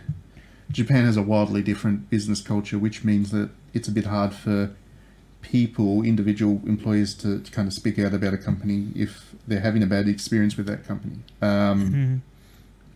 Japan 0.71 1.03
has 1.03 1.17
a 1.17 1.21
wildly 1.21 1.61
different 1.61 2.09
business 2.09 2.39
culture, 2.41 2.79
which 2.79 3.03
means 3.03 3.31
that 3.31 3.49
it's 3.73 3.89
a 3.89 3.91
bit 3.91 4.05
hard 4.05 4.33
for 4.33 4.71
people, 5.41 6.01
individual 6.03 6.61
employees, 6.65 7.13
to, 7.15 7.41
to 7.41 7.51
kind 7.51 7.67
of 7.67 7.73
speak 7.73 7.99
out 7.99 8.13
about 8.13 8.33
a 8.33 8.37
company 8.37 8.87
if 8.95 9.35
they're 9.47 9.59
having 9.59 9.83
a 9.83 9.85
bad 9.85 10.07
experience 10.07 10.55
with 10.55 10.65
that 10.67 10.87
company. 10.87 11.17
Um, 11.41 12.21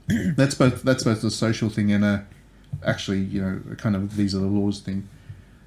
Mhm. 0.10 0.36
that's 0.38 0.56
both 0.56 0.84
that's 0.84 1.04
both 1.04 1.22
a 1.26 1.30
social 1.32 1.70
thing 1.70 1.92
and 1.92 2.06
a 2.06 2.26
actually, 2.84 3.20
you 3.20 3.42
know, 3.42 3.62
kind 3.78 3.96
of 3.96 4.16
these 4.16 4.34
are 4.36 4.40
the 4.40 4.48
laws 4.48 4.80
thing. 4.80 5.08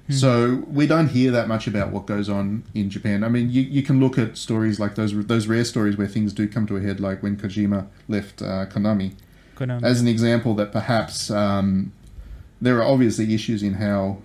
Hmm. 0.07 0.13
So 0.13 0.63
we 0.67 0.87
don't 0.87 1.09
hear 1.09 1.31
that 1.31 1.47
much 1.47 1.67
about 1.67 1.91
what 1.91 2.05
goes 2.05 2.29
on 2.29 2.63
in 2.73 2.89
Japan. 2.89 3.23
I 3.23 3.29
mean, 3.29 3.49
you, 3.51 3.61
you 3.61 3.83
can 3.83 3.99
look 3.99 4.17
at 4.17 4.37
stories 4.37 4.79
like 4.79 4.95
those 4.95 5.13
those 5.27 5.47
rare 5.47 5.65
stories 5.65 5.97
where 5.97 6.07
things 6.07 6.33
do 6.33 6.47
come 6.47 6.65
to 6.67 6.77
a 6.77 6.81
head, 6.81 6.99
like 6.99 7.21
when 7.21 7.37
Kojima 7.37 7.87
left 8.07 8.41
uh, 8.41 8.65
Konami, 8.65 9.13
Konami. 9.55 9.83
as 9.83 10.01
an 10.01 10.07
example 10.07 10.55
that 10.55 10.71
perhaps 10.71 11.29
um, 11.29 11.91
there 12.61 12.77
are 12.77 12.83
obviously 12.83 13.33
issues 13.33 13.61
in 13.61 13.75
how 13.75 14.17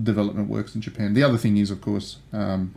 development 0.00 0.48
works 0.48 0.74
in 0.74 0.80
Japan. 0.80 1.14
The 1.14 1.22
other 1.22 1.38
thing 1.38 1.56
is, 1.56 1.70
of 1.70 1.80
course, 1.80 2.18
um, 2.32 2.74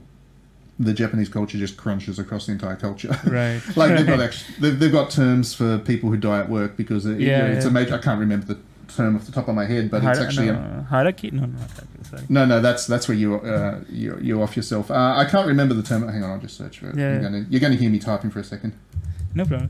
the 0.78 0.94
Japanese 0.94 1.30
culture 1.30 1.58
just 1.58 1.78
crunches 1.78 2.20
across 2.20 2.46
the 2.46 2.52
entire 2.52 2.76
culture. 2.76 3.18
right. 3.26 3.62
like 3.76 3.96
they've 3.96 4.06
got 4.06 4.20
actually, 4.20 4.56
they've, 4.60 4.80
they've 4.80 4.92
got 4.92 5.10
terms 5.10 5.54
for 5.54 5.80
people 5.80 6.10
who 6.10 6.18
die 6.18 6.40
at 6.40 6.50
work 6.50 6.76
because 6.76 7.06
it, 7.06 7.20
Yeah, 7.20 7.48
it's 7.48 7.66
a 7.66 7.72
major. 7.72 7.96
I 7.96 8.00
can't 8.00 8.20
remember 8.20 8.46
the 8.46 8.60
term 8.88 9.16
off 9.16 9.26
the 9.26 9.32
top 9.32 9.48
of 9.48 9.56
my 9.56 9.66
head, 9.66 9.90
but 9.92 10.04
it's 10.04 10.20
actually 10.20 10.50
a, 10.50 10.54
no. 10.54 10.86
No, 11.32 11.46
no, 11.48 11.48
no, 12.30 12.46
no, 12.46 12.62
that's 12.62 12.86
that's 12.88 13.08
where 13.08 13.18
you 13.18 13.36
uh, 13.36 13.80
you 13.90 14.18
you're 14.22 14.42
off 14.44 14.56
yourself. 14.56 14.90
Uh, 14.92 15.14
I 15.18 15.26
can't 15.26 15.48
remember 15.48 15.74
the 15.74 15.84
term. 15.84 16.08
Hang 16.08 16.24
on, 16.24 16.32
I'll 16.32 16.40
just 16.40 16.58
search 16.58 16.80
for 16.80 16.90
it. 16.90 16.98
Yeah, 16.98 17.14
you're 17.14 17.22
gonna 17.22 17.46
you're 17.50 17.62
gonna 17.62 17.76
hear 17.76 17.90
me 17.90 18.00
typing 18.00 18.30
for 18.32 18.40
a 18.40 18.44
second. 18.44 18.74
No 19.34 19.46
problem. 19.46 19.70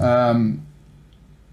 Um, 0.00 0.66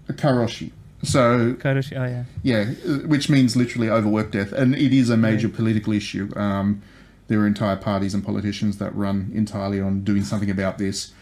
karoshi. 0.08 0.72
So 1.02 1.54
Karoshi. 1.54 1.96
Oh 1.98 2.04
yeah. 2.04 2.24
yeah, 2.42 2.64
which 3.06 3.30
means 3.30 3.56
literally 3.56 3.88
overwork 3.88 4.32
death, 4.32 4.52
and 4.52 4.74
it 4.74 4.92
is 4.92 5.08
a 5.10 5.16
major 5.16 5.48
Right. 5.48 5.56
political 5.56 5.92
issue. 5.92 6.30
Um, 6.36 6.82
there 7.28 7.40
are 7.40 7.46
entire 7.46 7.76
parties 7.76 8.12
and 8.12 8.24
politicians 8.24 8.78
that 8.78 8.94
run 8.94 9.30
entirely 9.34 9.80
on 9.80 10.02
doing 10.02 10.24
something 10.24 10.50
about 10.50 10.78
this, 10.78 11.12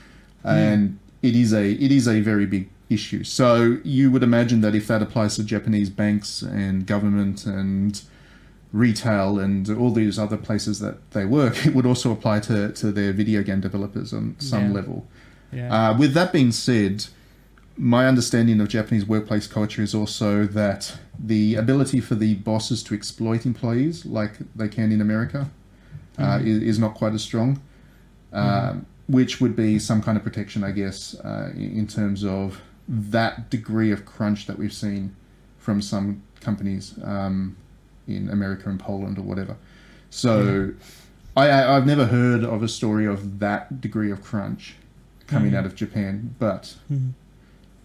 and 0.42 0.98
it 1.22 1.34
is 1.34 1.52
a 1.52 1.70
it 1.72 1.90
is 1.92 2.06
a 2.08 2.20
very 2.20 2.46
big 2.46 2.68
issue. 2.88 3.22
So 3.24 3.78
you 3.84 4.10
would 4.10 4.22
imagine 4.22 4.60
that 4.62 4.74
if 4.74 4.86
that 4.86 5.02
applies 5.02 5.36
to 5.36 5.44
Japanese 5.44 5.90
banks 5.90 6.42
and 6.42 6.86
government 6.86 7.44
and 7.46 8.00
retail 8.72 9.38
and 9.38 9.68
all 9.70 9.90
these 9.90 10.18
other 10.18 10.36
places 10.36 10.78
that 10.80 11.10
they 11.12 11.24
work, 11.24 11.66
it 11.66 11.74
would 11.74 11.86
also 11.86 12.12
apply 12.12 12.40
to, 12.40 12.72
to 12.72 12.92
their 12.92 13.12
video 13.12 13.42
game 13.42 13.60
developers 13.60 14.12
on 14.12 14.36
some 14.38 14.68
Yeah. 14.68 14.72
level. 14.74 15.06
Yeah. 15.52 15.90
Uh, 15.90 15.98
with 15.98 16.12
that 16.14 16.32
being 16.32 16.52
said, 16.52 17.06
my 17.76 18.06
understanding 18.06 18.60
of 18.60 18.68
Japanese 18.68 19.06
workplace 19.06 19.46
culture 19.46 19.82
is 19.82 19.94
also 19.94 20.44
that 20.46 20.98
the 21.18 21.54
ability 21.54 22.00
for 22.00 22.14
the 22.14 22.34
bosses 22.34 22.82
to 22.84 22.94
exploit 22.94 23.46
employees, 23.46 24.04
like 24.04 24.32
they 24.54 24.68
can 24.68 24.92
in 24.92 25.00
America, 25.00 25.48
uh, 26.18 26.38
Mhm. 26.38 26.46
is, 26.46 26.62
is 26.62 26.78
not 26.78 26.94
quite 26.94 27.14
as 27.14 27.22
strong. 27.22 27.60
Um, 28.32 28.44
Mhm. 28.44 28.84
Which 29.08 29.40
would 29.40 29.56
be 29.56 29.78
some 29.78 30.02
kind 30.02 30.16
of 30.18 30.22
protection, 30.24 30.62
I 30.62 30.70
guess, 30.70 31.14
uh, 31.20 31.50
in 31.56 31.86
terms 31.86 32.24
of 32.24 32.60
that 32.88 33.48
degree 33.50 33.90
of 33.90 34.04
crunch 34.04 34.46
that 34.46 34.58
we've 34.58 34.72
seen 34.72 35.14
from 35.58 35.80
some 35.82 36.22
companies 36.40 36.94
um, 37.02 37.56
in 38.06 38.28
America 38.30 38.68
and 38.68 38.78
Poland 38.78 39.18
or 39.18 39.22
whatever. 39.22 39.56
So, 40.10 40.72
I, 41.36 41.48
I, 41.48 41.76
I've 41.76 41.86
never 41.86 42.06
heard 42.06 42.44
of 42.44 42.62
a 42.62 42.68
story 42.68 43.06
of 43.06 43.38
that 43.40 43.80
degree 43.80 44.10
of 44.10 44.22
crunch 44.22 44.74
coming 45.26 45.52
Mhm. 45.52 45.56
out 45.56 45.66
of 45.66 45.74
Japan, 45.74 46.34
but 46.38 46.74
Mhm. 46.92 47.12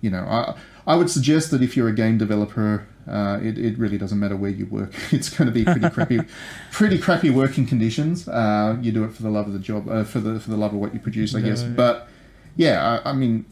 you 0.01 0.09
know, 0.09 0.23
I 0.25 0.55
I 0.85 0.95
would 0.97 1.09
suggest 1.09 1.51
that 1.51 1.61
if 1.61 1.77
you're 1.77 1.87
a 1.89 1.93
game 1.95 2.17
developer, 2.17 2.85
uh, 3.07 3.39
it 3.41 3.57
it 3.57 3.77
really 3.77 3.97
doesn't 3.97 4.19
matter 4.19 4.35
where 4.35 4.51
you 4.51 4.65
work. 4.65 4.93
It's 5.11 5.29
going 5.29 5.47
to 5.47 5.51
be 5.53 5.63
pretty 5.65 5.89
crappy, 5.89 6.19
pretty 6.71 6.97
crappy 6.97 7.29
working 7.29 7.65
conditions. 7.65 8.27
Uh, 8.27 8.77
you 8.81 8.91
do 8.91 9.03
it 9.03 9.13
for 9.13 9.23
the 9.23 9.29
love 9.29 9.47
of 9.47 9.53
the 9.53 9.59
job, 9.59 9.87
uh, 9.89 10.03
for 10.03 10.19
the 10.19 10.39
for 10.39 10.49
the 10.49 10.57
love 10.57 10.73
of 10.73 10.79
what 10.79 10.93
you 10.93 10.99
produce, 10.99 11.35
I 11.35 11.41
guess. 11.41 11.63
Right. 11.63 11.75
But 11.75 12.07
yeah, 12.55 12.99
I, 13.03 13.09
I 13.11 13.13
mean, 13.13 13.45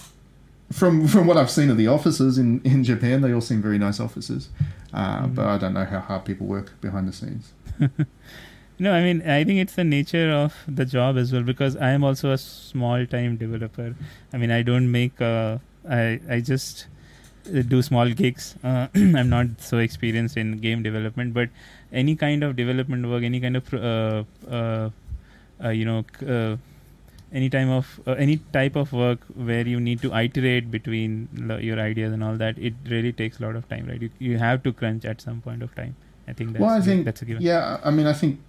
from 0.72 1.07
from 1.07 1.28
what 1.28 1.38
I've 1.38 1.52
seen 1.52 1.69
of 1.69 1.78
the 1.78 1.88
offices 1.88 2.38
in 2.38 2.61
in 2.64 2.84
Japan, 2.84 3.22
they 3.22 3.34
all 3.34 3.41
seem 3.41 3.61
very 3.61 3.78
nice 3.78 3.99
offices. 3.99 4.49
Uh, 4.94 5.28
But 5.28 5.45
I 5.45 5.57
don't 5.57 5.73
know 5.73 5.86
how 5.86 5.99
hard 5.99 6.26
people 6.26 6.48
work 6.48 6.73
behind 6.82 7.07
the 7.07 7.14
scenes. 7.14 7.53
No, 8.80 8.94
I 8.94 9.03
mean, 9.03 9.22
I 9.30 9.44
think 9.44 9.60
it's 9.60 9.76
the 9.76 9.84
nature 9.84 10.32
of 10.32 10.56
the 10.68 10.86
job 10.86 11.15
as 11.15 11.32
well 11.32 11.44
because 11.44 11.76
I 11.78 11.91
am 11.91 12.03
also 12.03 12.32
a 12.32 12.38
small 12.38 13.06
time 13.06 13.38
developer. 13.38 13.94
I 14.34 14.38
mean, 14.38 14.49
I 14.49 14.64
don't 14.64 14.91
make, 14.91 15.22
uh, 15.22 15.60
I, 15.88 16.19
I 16.28 16.40
just 16.40 16.88
do 17.43 17.81
small 17.81 18.09
gigs. 18.09 18.55
Uh, 18.63 18.88
I'm 18.95 19.30
not 19.30 19.47
so 19.59 19.77
experienced 19.77 20.38
in 20.38 20.57
game 20.59 20.84
development, 20.84 21.34
but 21.34 21.49
any 21.91 22.15
kind 22.15 22.43
of 22.43 22.55
development 22.55 23.07
work, 23.07 23.23
any 23.23 23.39
kind 23.39 23.57
of, 23.57 23.73
uh, 23.73 24.23
uh, 24.49 24.89
uh, 25.63 25.69
you 25.69 25.85
know, 25.85 26.05
uh, 26.27 26.57
any 27.34 27.49
time 27.49 27.69
of 27.69 27.99
uh, 28.05 28.11
any 28.11 28.38
type 28.51 28.76
of 28.76 28.91
work 28.91 29.19
where 29.35 29.65
you 29.65 29.80
need 29.80 30.01
to 30.01 30.13
iterate 30.13 30.69
between 30.69 31.30
lo- 31.34 31.57
your 31.57 31.80
ideas 31.80 32.11
and 32.11 32.23
all 32.23 32.35
that, 32.35 32.57
it 32.57 32.73
really 32.89 33.13
takes 33.13 33.39
a 33.39 33.43
lot 33.43 33.55
of 33.55 33.68
time, 33.69 33.88
right? 33.88 34.01
You, 34.01 34.09
you 34.19 34.38
have 34.38 34.63
to 34.63 34.73
crunch 34.73 35.05
at 35.05 35.22
some 35.22 35.41
point 35.41 35.63
of 35.63 35.73
time. 35.76 35.95
I 36.27 36.34
think 36.34 36.53
that's 36.53 36.61
well, 36.61 36.72
I 36.72 36.81
think 36.81 37.05
that's 37.05 37.22
a 37.22 37.26
given. 37.26 37.41
yeah. 37.41 37.80
I 37.84 37.91
mean, 37.91 38.05
I 38.05 38.13
think 38.13 38.39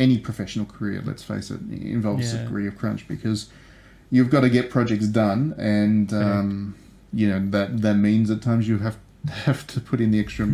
any 0.00 0.18
professional 0.18 0.64
career, 0.66 1.02
let's 1.04 1.22
face 1.22 1.50
it, 1.50 1.60
involves 1.70 2.32
a 2.32 2.38
degree 2.38 2.66
of 2.66 2.76
crunch 2.76 3.06
because 3.06 3.50
you've 4.10 4.30
got 4.30 4.40
to 4.40 4.50
get 4.50 4.70
projects 4.70 5.06
done, 5.06 5.54
and 5.58 6.12
um, 6.12 6.74
you 7.12 7.28
know 7.28 7.40
that 7.50 7.82
that 7.82 7.94
means 7.94 8.30
at 8.30 8.40
times 8.42 8.66
you 8.68 8.78
have 8.78 8.96
have 9.46 9.66
to 9.68 9.80
put 9.80 10.00
in 10.00 10.10
the 10.10 10.18
extra 10.20 10.46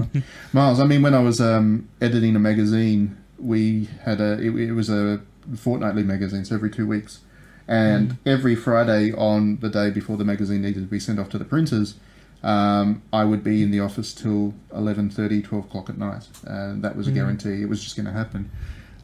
miles. 0.53 0.81
I 0.81 0.85
mean, 0.87 1.03
when 1.03 1.15
I 1.15 1.21
was 1.21 1.41
um, 1.41 1.89
editing 2.01 2.37
a 2.37 2.39
magazine, 2.39 3.17
we 3.39 3.89
had 4.05 4.21
a 4.21 4.33
it, 4.41 4.55
it 4.55 4.73
was 4.73 4.91
a 4.91 5.21
fortnightly 5.57 6.03
magazine, 6.03 6.45
so 6.45 6.55
every 6.55 6.71
two 6.71 6.87
weeks, 6.87 7.21
and 7.67 8.11
Mm. 8.11 8.17
every 8.27 8.55
Friday 8.55 9.13
on 9.13 9.59
the 9.61 9.69
day 9.71 9.91
before 9.91 10.17
the 10.17 10.25
magazine 10.25 10.63
needed 10.63 10.81
to 10.81 10.87
be 10.91 11.01
sent 11.01 11.19
off 11.19 11.29
to 11.31 11.39
the 11.39 11.45
printers. 11.45 11.95
Um, 12.43 13.03
I 13.13 13.25
would 13.25 13.43
be 13.43 13.63
in 13.65 13.71
the 13.73 13.81
office 13.81 14.15
till 14.15 14.55
11.30, 14.73 15.43
12 15.43 15.65
o'clock 15.65 15.91
at 15.91 15.99
night. 15.99 16.29
And 16.47 16.83
that 16.85 16.95
was 16.97 17.09
a 17.09 17.11
Mhm. 17.11 17.15
guarantee. 17.15 17.63
It 17.63 17.69
was 17.69 17.83
just 17.83 17.97
going 17.97 18.07
to 18.07 18.13
happen. 18.13 18.49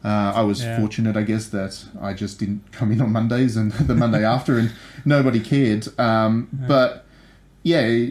Uh, 0.05 0.31
I 0.35 0.41
was 0.43 0.61
Yeah. 0.63 0.77
fortunate, 0.77 1.17
I 1.17 1.23
guess, 1.23 1.47
that 1.47 1.83
I 2.01 2.13
just 2.13 2.39
didn't 2.39 2.71
come 2.71 2.91
in 2.93 3.01
on 3.01 3.11
Mondays 3.11 3.57
and 3.57 3.71
the 3.89 3.95
Monday 3.95 4.23
after, 4.23 4.57
and 4.57 4.71
nobody 5.03 5.39
cared. 5.41 5.87
Um, 5.99 6.47
Yeah. 6.61 6.67
But 6.67 7.04
yeah, 7.65 8.09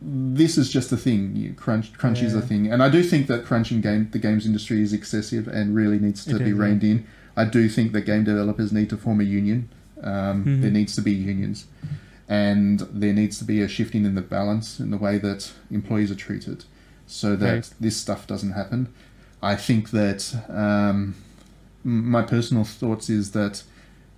this 0.00 0.56
is 0.58 0.70
just 0.72 0.90
a 0.90 0.96
thing. 0.96 1.36
You, 1.36 1.52
crunch, 1.54 1.92
crunch 1.92 2.22
is 2.22 2.34
a 2.34 2.40
thing, 2.40 2.70
and 2.72 2.82
I 2.82 2.88
do 2.88 3.02
think 3.02 3.26
that 3.28 3.44
crunching 3.44 3.80
game, 3.80 4.08
the 4.10 4.18
games 4.18 4.44
industry 4.46 4.82
is 4.82 4.92
excessive 4.92 5.46
and 5.48 5.74
really 5.74 5.98
needs 5.98 6.24
to 6.24 6.36
It 6.36 6.44
be 6.44 6.52
reined 6.52 6.82
in. 6.82 7.06
I 7.36 7.44
do 7.44 7.68
think 7.68 7.92
that 7.92 8.02
game 8.02 8.24
developers 8.24 8.72
need 8.72 8.88
to 8.90 8.96
form 8.96 9.20
a 9.20 9.24
union. 9.24 9.68
Um, 10.02 10.44
Mhm. 10.44 10.62
There 10.62 10.70
needs 10.70 10.94
to 10.96 11.02
be 11.02 11.12
unions, 11.12 11.66
and 12.28 12.80
there 12.92 13.12
needs 13.12 13.38
to 13.38 13.44
be 13.44 13.60
a 13.62 13.68
shifting 13.68 14.04
in 14.04 14.14
the 14.14 14.22
balance 14.22 14.80
in 14.80 14.90
the 14.90 14.96
way 14.98 15.18
that 15.18 15.52
employees 15.70 16.10
are 16.10 16.14
treated, 16.28 16.64
so 17.06 17.36
that 17.36 17.52
Right. 17.54 17.70
this 17.80 17.96
stuff 17.96 18.26
doesn't 18.26 18.52
happen. 18.52 18.88
I 19.42 19.54
think 19.56 19.90
that 19.90 20.20
um, 20.48 21.14
my 21.84 22.22
personal 22.22 22.64
thoughts 22.64 23.08
is 23.10 23.30
that 23.32 23.62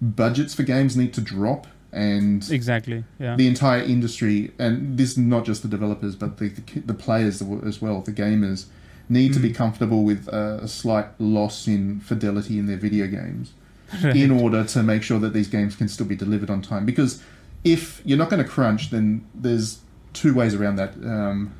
budgets 0.01 0.55
for 0.55 0.63
games 0.63 0.97
need 0.97 1.13
to 1.15 1.21
drop, 1.21 1.67
and 1.93 2.49
Exactly. 2.51 3.05
Yeah. 3.19 3.37
the 3.37 3.47
entire 3.47 3.83
industry, 3.83 4.53
and 4.59 4.99
this 4.99 5.13
is 5.13 5.19
not 5.19 5.45
just 5.45 5.63
the 5.63 5.69
developers, 5.69 6.15
but 6.17 6.37
the 6.39 6.49
the, 6.49 6.81
the 6.81 6.95
players 6.95 7.41
as 7.43 7.81
well, 7.81 8.01
the 8.03 8.13
gamers, 8.13 8.67
need 9.09 9.33
to 9.33 9.41
be 9.41 9.51
Mm. 9.51 9.55
comfortable 9.55 10.05
with 10.05 10.29
a, 10.29 10.61
a 10.63 10.69
slight 10.69 11.07
loss 11.19 11.67
in 11.67 12.01
fidelity 12.01 12.59
in 12.59 12.67
their 12.67 12.77
video 12.77 13.07
games 13.07 13.53
Right. 14.05 14.15
in 14.17 14.31
order 14.31 14.65
to 14.65 14.83
make 14.83 15.03
sure 15.03 15.19
that 15.19 15.33
these 15.33 15.49
games 15.49 15.75
can 15.77 15.89
still 15.89 16.05
be 16.07 16.15
delivered 16.17 16.51
on 16.51 16.61
time. 16.61 16.85
Because 16.85 17.23
if 17.65 18.03
you're 18.05 18.19
not 18.19 18.29
going 18.29 18.43
to 18.43 18.49
crunch, 18.49 18.91
then 18.91 19.25
there's 19.35 19.79
two 20.13 20.35
ways 20.35 20.55
around 20.55 20.77
that. 20.77 20.93
Um, 21.03 21.53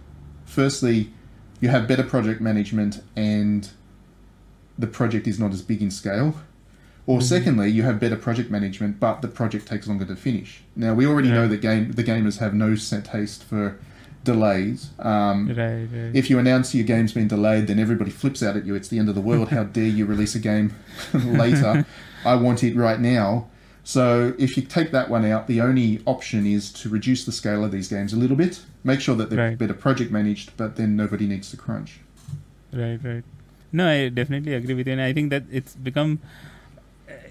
firstly, 0.45 1.11
you 1.61 1.71
have 1.71 1.89
better 1.89 2.03
project 2.05 2.41
management 2.43 3.03
and 3.17 3.71
the 4.79 4.87
project 4.87 5.27
is 5.27 5.39
not 5.41 5.53
as 5.53 5.63
big 5.63 5.81
in 5.83 5.91
scale. 5.91 6.35
Or 7.09 7.23
secondly, 7.23 7.71
you 7.71 7.85
have 7.85 7.99
better 7.99 8.17
project 8.17 8.51
management, 8.51 9.01
but 9.01 9.23
the 9.23 9.29
project 9.29 9.67
takes 9.67 9.89
longer 9.89 10.05
to 10.05 10.15
finish. 10.15 10.61
Now 10.77 10.93
we 10.93 11.07
already 11.07 11.31
know 11.31 11.49
that 11.49 11.61
game 11.63 11.93
the 11.93 12.05
gamers 12.05 12.39
have 12.39 12.53
no 12.53 12.75
set 12.77 13.07
taste 13.07 13.43
for 13.45 13.79
delays. 14.25 14.91
Um, 14.99 15.49
right. 15.49 15.87
Right. 15.91 16.15
if 16.15 16.29
you 16.29 16.39
announce 16.39 16.75
your 16.75 16.85
game's 16.85 17.15
been 17.15 17.27
delayed, 17.29 17.67
then 17.67 17.79
everybody 17.79 18.11
flips 18.11 18.43
out 18.43 18.57
at 18.59 18.67
you. 18.67 18.75
It's 18.75 18.89
the 18.89 18.99
end 18.99 19.09
of 19.09 19.15
the 19.15 19.23
world. 19.23 19.49
How 19.49 19.65
dare 19.79 19.87
you 19.87 20.05
release 20.05 20.35
a 20.35 20.39
game 20.39 20.75
later? 21.15 21.87
I 22.27 22.35
want 22.35 22.63
it 22.63 22.77
right 22.77 23.01
now. 23.01 23.49
So 23.85 24.35
if 24.39 24.59
you 24.59 24.63
take 24.65 24.91
that 24.91 25.09
one 25.09 25.25
out, 25.25 25.47
the 25.47 25.63
only 25.63 26.03
option 26.05 26.45
is 26.47 26.71
to 26.75 26.91
reduce 26.91 27.25
the 27.25 27.33
scale 27.33 27.65
of 27.65 27.71
these 27.73 27.89
games 27.89 28.13
a 28.13 28.17
little 28.19 28.37
bit. 28.37 28.61
Make 28.85 29.01
sure 29.01 29.17
that 29.17 29.31
they're 29.31 29.49
Right. 29.49 29.57
better 29.59 29.73
project 29.73 30.11
managed, 30.13 30.55
but 30.59 30.77
then 30.77 30.95
nobody 30.95 31.27
needs 31.27 31.51
to 31.53 31.57
crunch. 31.57 32.01
Right, 32.71 33.01
right. 33.03 33.25
No, 33.73 33.89
I 33.89 34.11
definitely 34.11 34.53
agree 34.53 34.75
with 34.75 34.87
you, 34.87 34.93
and 34.93 35.01
I 35.01 35.15
think 35.15 35.31
that 35.31 35.45
it's 35.51 35.75
become. 35.75 36.21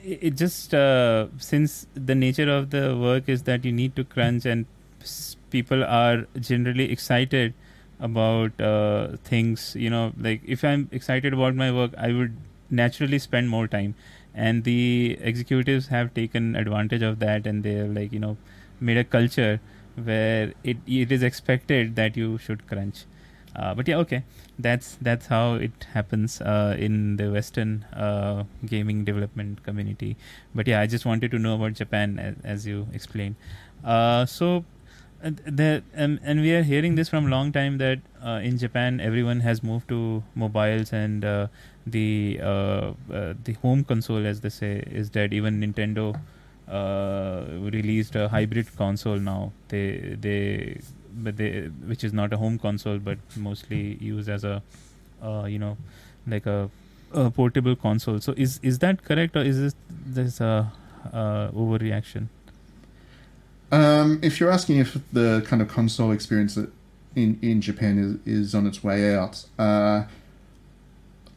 It 0.07 0.35
just 0.37 0.73
uh, 0.73 1.27
since 1.37 1.85
the 1.93 2.15
nature 2.15 2.49
of 2.49 2.69
the 2.69 2.97
work 2.97 3.27
is 3.27 3.43
that 3.43 3.65
you 3.65 3.71
need 3.73 3.95
to 3.97 4.03
crunch, 4.05 4.45
and 4.45 4.65
people 5.49 5.83
are 5.83 6.25
generally 6.39 6.89
excited 6.91 7.53
about 7.99 8.59
uh, 8.61 9.17
things. 9.25 9.75
You 9.75 9.89
know, 9.89 10.13
like 10.17 10.41
if 10.45 10.63
I'm 10.63 10.87
excited 10.91 11.33
about 11.33 11.55
my 11.55 11.71
work, 11.73 11.91
I 11.97 12.13
would 12.13 12.37
naturally 12.69 13.19
spend 13.19 13.49
more 13.49 13.67
time, 13.67 13.95
and 14.33 14.63
the 14.63 15.17
executives 15.21 15.87
have 15.87 16.13
taken 16.13 16.55
advantage 16.55 17.01
of 17.01 17.19
that, 17.19 17.45
and 17.45 17.63
they're 17.63 17.87
like 17.99 18.13
you 18.13 18.19
know 18.19 18.37
made 18.79 18.97
a 18.97 19.03
culture 19.03 19.59
where 19.95 20.53
it 20.63 20.77
it 20.87 21.11
is 21.11 21.21
expected 21.21 21.95
that 21.97 22.15
you 22.15 22.37
should 22.37 22.65
crunch. 22.67 23.03
Uh, 23.55 23.73
but 23.73 23.87
yeah, 23.89 23.97
okay, 23.97 24.23
that's 24.59 24.97
that's 25.01 25.27
how 25.27 25.55
it 25.55 25.85
happens 25.93 26.41
uh, 26.41 26.75
in 26.77 27.17
the 27.17 27.31
Western 27.31 27.83
uh, 27.93 28.43
gaming 28.65 29.05
development 29.05 29.63
community. 29.63 30.17
But 30.55 30.67
yeah, 30.67 30.81
I 30.81 30.87
just 30.87 31.05
wanted 31.05 31.31
to 31.31 31.39
know 31.39 31.55
about 31.55 31.73
Japan 31.73 32.19
as, 32.19 32.35
as 32.43 32.67
you 32.67 32.87
explained. 32.93 33.35
Uh, 33.83 34.25
so, 34.25 34.65
uh, 35.23 35.31
the 35.45 35.83
um, 35.95 36.19
and 36.23 36.41
we 36.41 36.53
are 36.53 36.63
hearing 36.63 36.95
this 36.95 37.09
from 37.09 37.27
a 37.27 37.29
long 37.29 37.51
time 37.51 37.77
that 37.77 37.99
uh, 38.23 38.39
in 38.43 38.57
Japan 38.57 38.99
everyone 38.99 39.41
has 39.41 39.63
moved 39.63 39.87
to 39.89 40.23
mobiles 40.35 40.91
and 40.91 41.23
uh, 41.23 41.47
the 41.85 42.39
the 43.43 43.53
home 43.61 43.83
console, 43.83 44.25
as 44.25 44.41
they 44.41 44.49
say, 44.49 44.83
is 44.87 45.09
dead. 45.09 45.33
Even 45.33 45.61
Nintendo 45.61 46.19
released 47.71 48.15
a 48.15 48.27
hybrid 48.27 48.75
console 48.75 49.19
now. 49.19 49.51
They 49.69 50.17
they 50.19 50.79
but 51.23 51.37
they 51.37 51.69
which 51.85 52.03
is 52.03 52.13
not 52.13 52.33
a 52.33 52.37
home 52.37 52.57
console 52.59 52.99
but 52.99 53.17
mostly 53.35 53.97
used 53.99 54.29
as 54.29 54.43
a 54.43 54.61
uh, 55.23 55.45
you 55.45 55.59
know 55.59 55.77
like 56.27 56.45
a, 56.45 56.69
a 57.13 57.29
portable 57.31 57.75
console. 57.75 58.19
So 58.19 58.33
is 58.37 58.59
is 58.63 58.79
that 58.79 59.03
correct 59.03 59.35
or 59.35 59.41
is 59.41 59.59
this 59.59 59.75
this 59.89 60.41
a 60.41 60.71
uh, 61.13 61.49
overreaction? 61.51 62.27
Um, 63.71 64.19
if 64.21 64.39
you're 64.39 64.51
asking 64.51 64.77
if 64.77 64.97
the 65.11 65.43
kind 65.45 65.61
of 65.61 65.67
console 65.67 66.11
experience 66.11 66.57
in, 67.15 67.37
in 67.41 67.59
Japan 67.61 68.21
is, 68.25 68.45
is 68.45 68.55
on 68.55 68.65
its 68.65 68.81
way 68.81 69.13
out, 69.13 69.45
uh, 69.59 70.03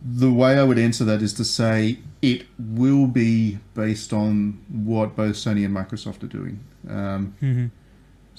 the 0.01 0.31
way 0.31 0.57
I 0.59 0.63
would 0.63 0.79
answer 0.79 1.05
that 1.05 1.23
is 1.23 1.35
to 1.35 1.45
say 1.45 1.99
it 2.23 2.47
will 2.59 3.07
be 3.07 3.59
based 3.75 4.13
on 4.13 4.61
what 4.69 5.17
both 5.17 5.35
Sony 5.35 5.65
and 5.65 5.75
Microsoft 5.75 6.23
are 6.23 6.29
doing. 6.29 6.61
Um, 6.89 7.35
Mm-hmm. 7.43 7.67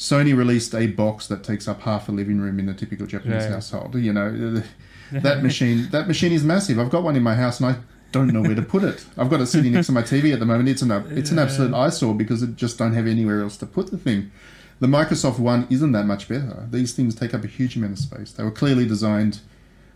Sony 0.01 0.35
released 0.35 0.73
a 0.73 0.87
box 0.87 1.27
that 1.27 1.43
takes 1.43 1.67
up 1.67 1.81
half 1.81 2.09
a 2.09 2.11
living 2.11 2.39
room 2.41 2.59
in 2.59 2.67
a 2.67 2.73
typical 2.73 3.05
Japanese 3.05 3.43
Right. 3.43 3.51
household. 3.51 3.93
You 3.95 4.13
know, 4.13 4.63
that 5.11 5.43
machine 5.43 5.89
that 5.91 6.07
machine 6.07 6.31
is 6.31 6.43
massive. 6.43 6.79
I've 6.79 6.89
got 6.89 7.03
one 7.03 7.15
in 7.15 7.21
my 7.23 7.35
house 7.35 7.59
and 7.59 7.67
I 7.71 7.75
don't 8.11 8.33
know 8.33 8.41
where 8.41 8.55
to 8.55 8.63
put 8.63 8.83
it. 8.83 9.05
I've 9.17 9.29
got 9.29 9.41
it 9.41 9.45
sitting 9.45 9.73
next 9.73 9.85
to 9.87 9.91
my 9.93 10.01
TV 10.01 10.33
at 10.33 10.39
the 10.39 10.45
moment. 10.45 10.69
It's 10.69 10.81
an 10.81 10.91
it's 11.15 11.29
an 11.31 11.37
absolute 11.39 11.73
eyesore 11.75 12.15
because 12.15 12.41
it 12.41 12.55
just 12.55 12.77
don't 12.79 12.93
have 12.93 13.05
anywhere 13.05 13.41
else 13.41 13.57
to 13.57 13.65
put 13.67 13.91
the 13.91 13.97
thing. 13.97 14.31
The 14.79 14.87
Microsoft 14.87 15.37
one 15.37 15.67
isn't 15.69 15.91
that 15.91 16.05
much 16.07 16.27
better. 16.27 16.65
These 16.71 16.93
things 16.93 17.13
take 17.13 17.35
up 17.35 17.43
a 17.43 17.47
huge 17.47 17.75
amount 17.75 17.93
of 17.93 17.99
space. 17.99 18.31
They 18.31 18.43
were 18.43 18.49
clearly 18.49 18.87
designed 18.87 19.39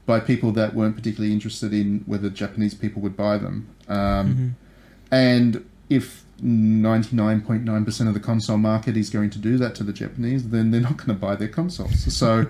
by 0.05 0.19
people 0.19 0.51
that 0.51 0.75
weren't 0.75 0.95
particularly 0.95 1.33
interested 1.33 1.73
in 1.73 2.03
whether 2.05 2.29
Japanese 2.29 2.75
people 2.75 3.01
would 3.01 3.17
buy 3.17 3.39
them. 3.39 3.67
Um, 3.87 3.97
Mm-hmm. 3.97 4.47
and 5.11 5.65
if 5.89 6.24
99.9% 6.43 8.07
of 8.07 8.13
the 8.13 8.19
console 8.19 8.57
market 8.57 8.97
is 8.97 9.09
going 9.09 9.29
to 9.31 9.39
do 9.39 9.57
that 9.57 9.75
to 9.75 9.83
the 9.83 9.93
Japanese, 9.93 10.49
then 10.49 10.71
they're 10.71 10.81
not 10.81 10.97
going 10.97 11.09
to 11.09 11.13
buy 11.13 11.35
their 11.35 11.47
consoles. 11.47 12.05
So 12.15 12.47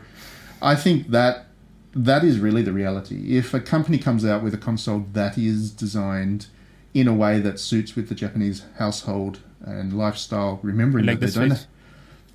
I 0.61 0.75
think 0.75 1.09
that 1.09 1.47
that 1.93 2.23
is 2.23 2.39
really 2.39 2.61
the 2.61 2.73
reality. 2.73 3.37
If 3.37 3.53
a 3.53 3.59
company 3.59 3.97
comes 3.97 4.25
out 4.25 4.43
with 4.43 4.53
a 4.53 4.57
console 4.57 5.05
that 5.13 5.37
is 5.37 5.71
designed 5.71 6.47
in 6.93 7.07
a 7.07 7.13
way 7.13 7.39
that 7.39 7.59
suits 7.59 7.95
with 7.95 8.09
the 8.09 8.15
Japanese 8.15 8.63
household 8.77 9.39
and 9.61 9.93
lifestyle, 9.93 10.59
remembering 10.61 11.05
like 11.05 11.19
that 11.19 11.27
the 11.27 11.39
they 11.39 11.49
don't 11.49 11.67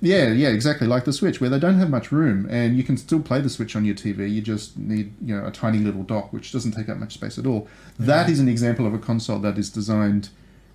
yeah, 0.03 0.29
yeah, 0.29 0.49
exactly. 0.49 0.87
Like 0.87 1.05
the 1.05 1.13
Switch, 1.13 1.39
where 1.39 1.49
they 1.49 1.59
don't 1.59 1.77
have 1.77 1.89
much 1.89 2.11
room, 2.11 2.47
and 2.49 2.75
you 2.75 2.83
can 2.83 2.97
still 2.97 3.21
play 3.21 3.39
the 3.39 3.51
Switch 3.51 3.75
on 3.75 3.85
your 3.85 3.93
TV. 3.93 4.29
You 4.31 4.41
just 4.41 4.75
need, 4.75 5.13
you 5.23 5.37
know, 5.37 5.45
a 5.45 5.51
tiny 5.51 5.77
little 5.77 6.01
dock, 6.01 6.33
which 6.33 6.51
doesn't 6.51 6.71
take 6.71 6.89
up 6.89 6.97
much 6.97 7.13
space 7.13 7.37
at 7.37 7.45
all. 7.45 7.67
That 7.99 8.27
is 8.27 8.39
an 8.39 8.47
example 8.47 8.87
of 8.87 8.95
a 8.95 8.97
console 8.97 9.37
that 9.39 9.59
is 9.59 9.69
designed 9.69 10.29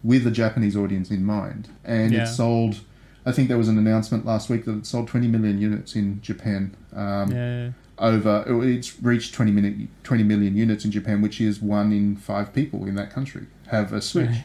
with 0.05 0.25
the 0.25 0.31
Japanese 0.31 0.77
audience 0.77 1.11
in 1.11 1.25
mind, 1.25 1.69
and 1.85 2.13
Yeah. 2.13 2.23
it's 2.23 2.37
sold 2.37 2.81
I 3.29 3.33
think 3.33 3.49
there 3.49 3.59
was 3.59 3.67
an 3.69 3.77
announcement 3.77 4.25
last 4.25 4.49
week 4.49 4.67
that 4.67 4.77
it 4.77 4.87
sold 4.87 5.09
20 5.09 5.27
million 5.27 5.61
units 5.61 5.97
in 5.97 6.21
Japan. 6.23 6.77
Um, 6.95 7.33
yeah. 7.33 7.71
Over, 7.99 8.45
it's 8.63 9.03
reached 9.03 9.35
20 9.35 9.51
million, 9.51 9.89
20 10.05 10.23
million 10.23 10.57
units 10.57 10.85
in 10.85 10.93
Japan, 10.93 11.23
which 11.23 11.41
is 11.41 11.61
one 11.61 11.91
in 11.93 12.15
five 12.15 12.55
people 12.55 12.85
in 12.87 12.95
that 12.95 13.11
country 13.11 13.47
have 13.67 13.93
a 13.93 14.01
Switch. 14.01 14.29
Right. 14.29 14.45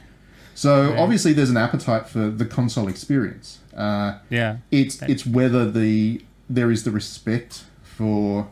So 0.56 0.96
obviously, 0.98 1.32
there's 1.34 1.52
an 1.52 1.58
appetite 1.58 2.08
for 2.08 2.32
the 2.32 2.44
console 2.46 2.88
experience. 2.88 3.60
Uh, 3.76 4.16
Yeah. 4.32 4.58
it's 4.72 5.00
Right. 5.00 5.12
it's 5.12 5.28
whether 5.28 5.70
the 5.70 6.24
there 6.50 6.72
is 6.72 6.84
the 6.84 6.92
respect 6.92 7.66
for 7.84 8.48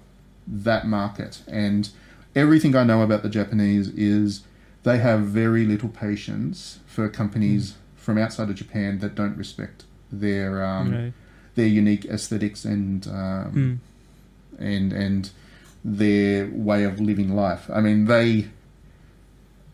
that 0.48 0.88
market 0.88 1.42
and 1.48 1.90
everything 2.36 2.76
I 2.76 2.84
know 2.84 3.02
about 3.02 3.24
the 3.24 3.30
Japanese 3.30 3.88
is 3.90 4.42
they 4.84 5.00
have 5.00 5.22
very 5.22 5.66
little 5.66 5.90
patience 5.90 6.80
for 7.00 7.08
companies 7.08 7.76
from 7.96 8.18
outside 8.18 8.50
of 8.50 8.56
Japan 8.56 9.00
that 9.00 9.16
don't 9.16 9.38
respect 9.38 9.86
their 10.12 10.66
um, 10.66 10.92
right. 10.92 11.14
their 11.56 11.68
unique 11.68 12.04
aesthetics 12.06 12.66
and 12.66 13.08
um, 13.08 13.82
Hmm. 14.60 14.64
and 14.64 14.92
and 14.92 15.30
their 15.86 16.48
way 16.52 16.84
of 16.84 17.00
living 17.00 17.34
life. 17.36 17.70
I 17.74 17.80
mean, 17.80 18.06
they 18.06 18.48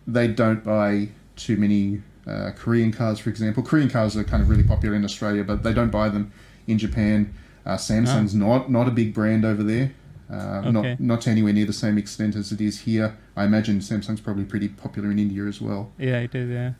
they 0.08 0.28
don't 0.28 0.64
buy 0.64 1.10
too 1.36 1.58
many 1.58 2.02
uh, 2.28 2.52
Korean 2.56 2.92
cars, 2.92 3.18
for 3.20 3.30
example. 3.32 3.64
Korean 3.64 3.90
cars 3.90 4.16
are 4.16 4.24
kind 4.24 4.42
of 4.44 4.50
really 4.50 4.64
popular 4.64 4.96
in 4.96 5.04
Australia, 5.04 5.44
but 5.44 5.64
they 5.64 5.74
don't 5.74 5.90
buy 5.92 6.10
them 6.10 6.32
in 6.68 6.78
Japan. 6.78 7.34
Uh, 7.66 7.76
Samsung's 7.78 8.36
not 8.36 8.70
not 8.70 8.88
a 8.88 8.92
big 8.92 9.14
brand 9.16 9.44
over 9.46 9.64
there. 9.64 9.92
Uh, 10.30 10.62
Okay. 10.66 10.72
Not 10.72 11.00
not 11.00 11.22
to 11.22 11.30
anywhere 11.32 11.54
near 11.54 11.66
the 11.66 11.74
same 11.86 11.98
extent 11.98 12.36
as 12.36 12.52
it 12.52 12.62
is 12.62 12.82
here. 12.82 13.18
I 13.36 13.46
imagine 13.46 13.80
Samsung's 13.80 14.22
probably 14.22 14.44
pretty 14.46 14.68
popular 14.70 15.10
in 15.12 15.18
India 15.20 15.44
as 15.46 15.60
well. 15.62 15.92
Yeah, 16.00 16.20
it 16.20 16.34
is. 16.36 16.50
Yeah. 16.50 16.72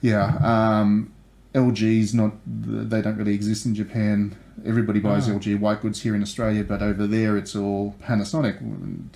Yeah. 0.00 0.36
Um, 0.42 1.12
LG's 1.54 2.12
not. 2.14 2.32
They 2.46 3.00
don't 3.02 3.16
really 3.16 3.34
exist 3.34 3.66
in 3.66 3.74
Japan. 3.74 4.36
Everybody 4.64 5.00
buys 5.00 5.28
Ah. 5.28 5.32
LG 5.32 5.58
white 5.58 5.80
goods 5.82 6.02
here 6.02 6.14
in 6.14 6.22
Australia, 6.22 6.64
but 6.64 6.82
over 6.82 7.06
there 7.06 7.36
it's 7.36 7.54
all 7.56 7.94
Panasonic. 8.02 8.56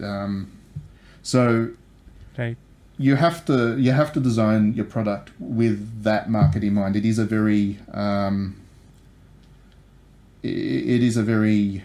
Um, 0.02 0.48
so 1.22 1.68
Right. 2.38 2.56
you 2.98 3.16
have 3.16 3.44
to 3.46 3.76
you 3.78 3.92
have 3.92 4.12
to 4.14 4.20
design 4.20 4.74
your 4.74 4.86
product 4.86 5.30
with 5.38 6.02
that 6.04 6.30
market 6.30 6.62
in 6.64 6.74
mind. 6.74 6.96
It 6.96 7.04
is 7.04 7.18
a 7.18 7.24
very 7.24 7.78
um, 7.92 8.56
it 10.42 11.02
is 11.02 11.16
a 11.16 11.22
very 11.22 11.84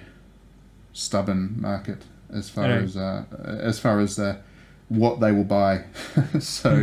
stubborn 0.94 1.56
market 1.60 2.04
as 2.34 2.50
far 2.50 2.64
Right. 2.70 2.84
as 2.84 2.96
uh, 2.98 3.24
as 3.44 3.80
far 3.80 4.00
as 4.00 4.18
uh, 4.18 4.38
what 4.90 5.20
they 5.20 5.32
will 5.32 5.44
buy. 5.44 5.84
so 6.40 6.76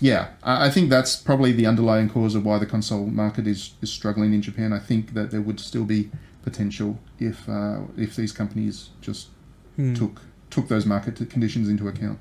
yeah, 0.00 0.28
I 0.42 0.66
I 0.66 0.70
think 0.70 0.90
that's 0.90 1.16
probably 1.16 1.52
the 1.52 1.66
underlying 1.66 2.08
cause 2.08 2.34
of 2.34 2.44
why 2.44 2.58
the 2.58 2.66
console 2.66 3.06
market 3.06 3.46
is, 3.46 3.74
is 3.82 3.90
struggling 3.92 4.32
in 4.32 4.42
Japan. 4.42 4.72
I 4.72 4.78
think 4.78 5.14
that 5.14 5.30
there 5.30 5.40
would 5.42 5.60
still 5.60 5.84
be 5.84 6.10
potential 6.42 6.98
if 7.18 7.48
uh, 7.48 7.80
if 7.96 8.16
these 8.16 8.32
companies 8.32 8.90
just 9.00 9.28
Hmm. 9.76 9.92
took 9.92 10.22
took 10.48 10.68
those 10.68 10.86
market 10.86 11.16
conditions 11.28 11.68
into 11.68 11.86
account. 11.86 12.18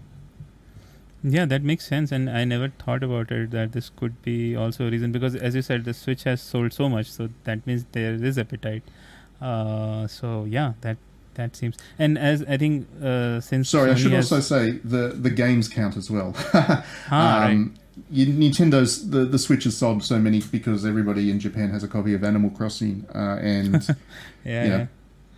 Yeah, 1.24 1.46
that 1.46 1.64
makes 1.64 1.88
sense, 1.88 2.12
and 2.12 2.30
I 2.30 2.44
never 2.44 2.68
thought 2.68 3.02
about 3.02 3.32
it 3.32 3.52
that 3.52 3.72
this 3.72 3.90
could 3.90 4.22
be 4.22 4.56
also 4.56 4.88
a 4.88 4.92
reason 4.92 5.12
because, 5.14 5.36
as 5.36 5.56
you 5.56 5.62
said, 5.62 5.86
the 5.86 5.94
Switch 5.94 6.24
has 6.24 6.42
sold 6.42 6.74
so 6.74 6.88
much, 6.90 7.10
so 7.10 7.30
that 7.46 7.66
means 7.66 7.86
there 7.94 8.14
is 8.14 8.38
appetite. 8.38 8.84
Uh, 9.42 10.06
so 10.08 10.44
yeah, 10.46 10.74
that 10.82 10.98
that 11.36 11.56
seems. 11.56 11.76
And 12.00 12.18
as 12.18 12.44
I 12.44 12.58
think, 12.58 12.88
uh, 13.02 13.40
since 13.42 13.70
Sorry, 13.70 13.92
I 13.92 13.96
should 13.96 14.12
has- 14.12 14.32
also 14.32 14.42
say 14.56 14.72
the 14.84 15.10
the 15.10 15.30
games 15.30 15.68
count 15.70 15.96
as 15.98 16.10
well. 16.12 16.36
Ah, 16.54 16.84
right. 17.12 17.52
um, 17.52 17.74
you, 18.12 18.26
Nintendo's 18.28 19.10
the 19.10 19.24
the 19.26 19.40
Switch 19.40 19.64
has 19.64 19.78
sold 19.78 20.04
so 20.04 20.20
many 20.20 20.42
because 20.52 20.86
everybody 20.86 21.30
in 21.32 21.40
Japan 21.40 21.70
has 21.70 21.84
a 21.84 21.88
copy 21.88 22.14
of 22.14 22.24
Animal 22.24 22.50
Crossing, 22.50 23.06
uh, 23.16 23.38
and 23.42 23.74
yeah, 24.46 24.64
you 24.64 24.70
know, 24.70 24.78
yeah. 24.78 24.88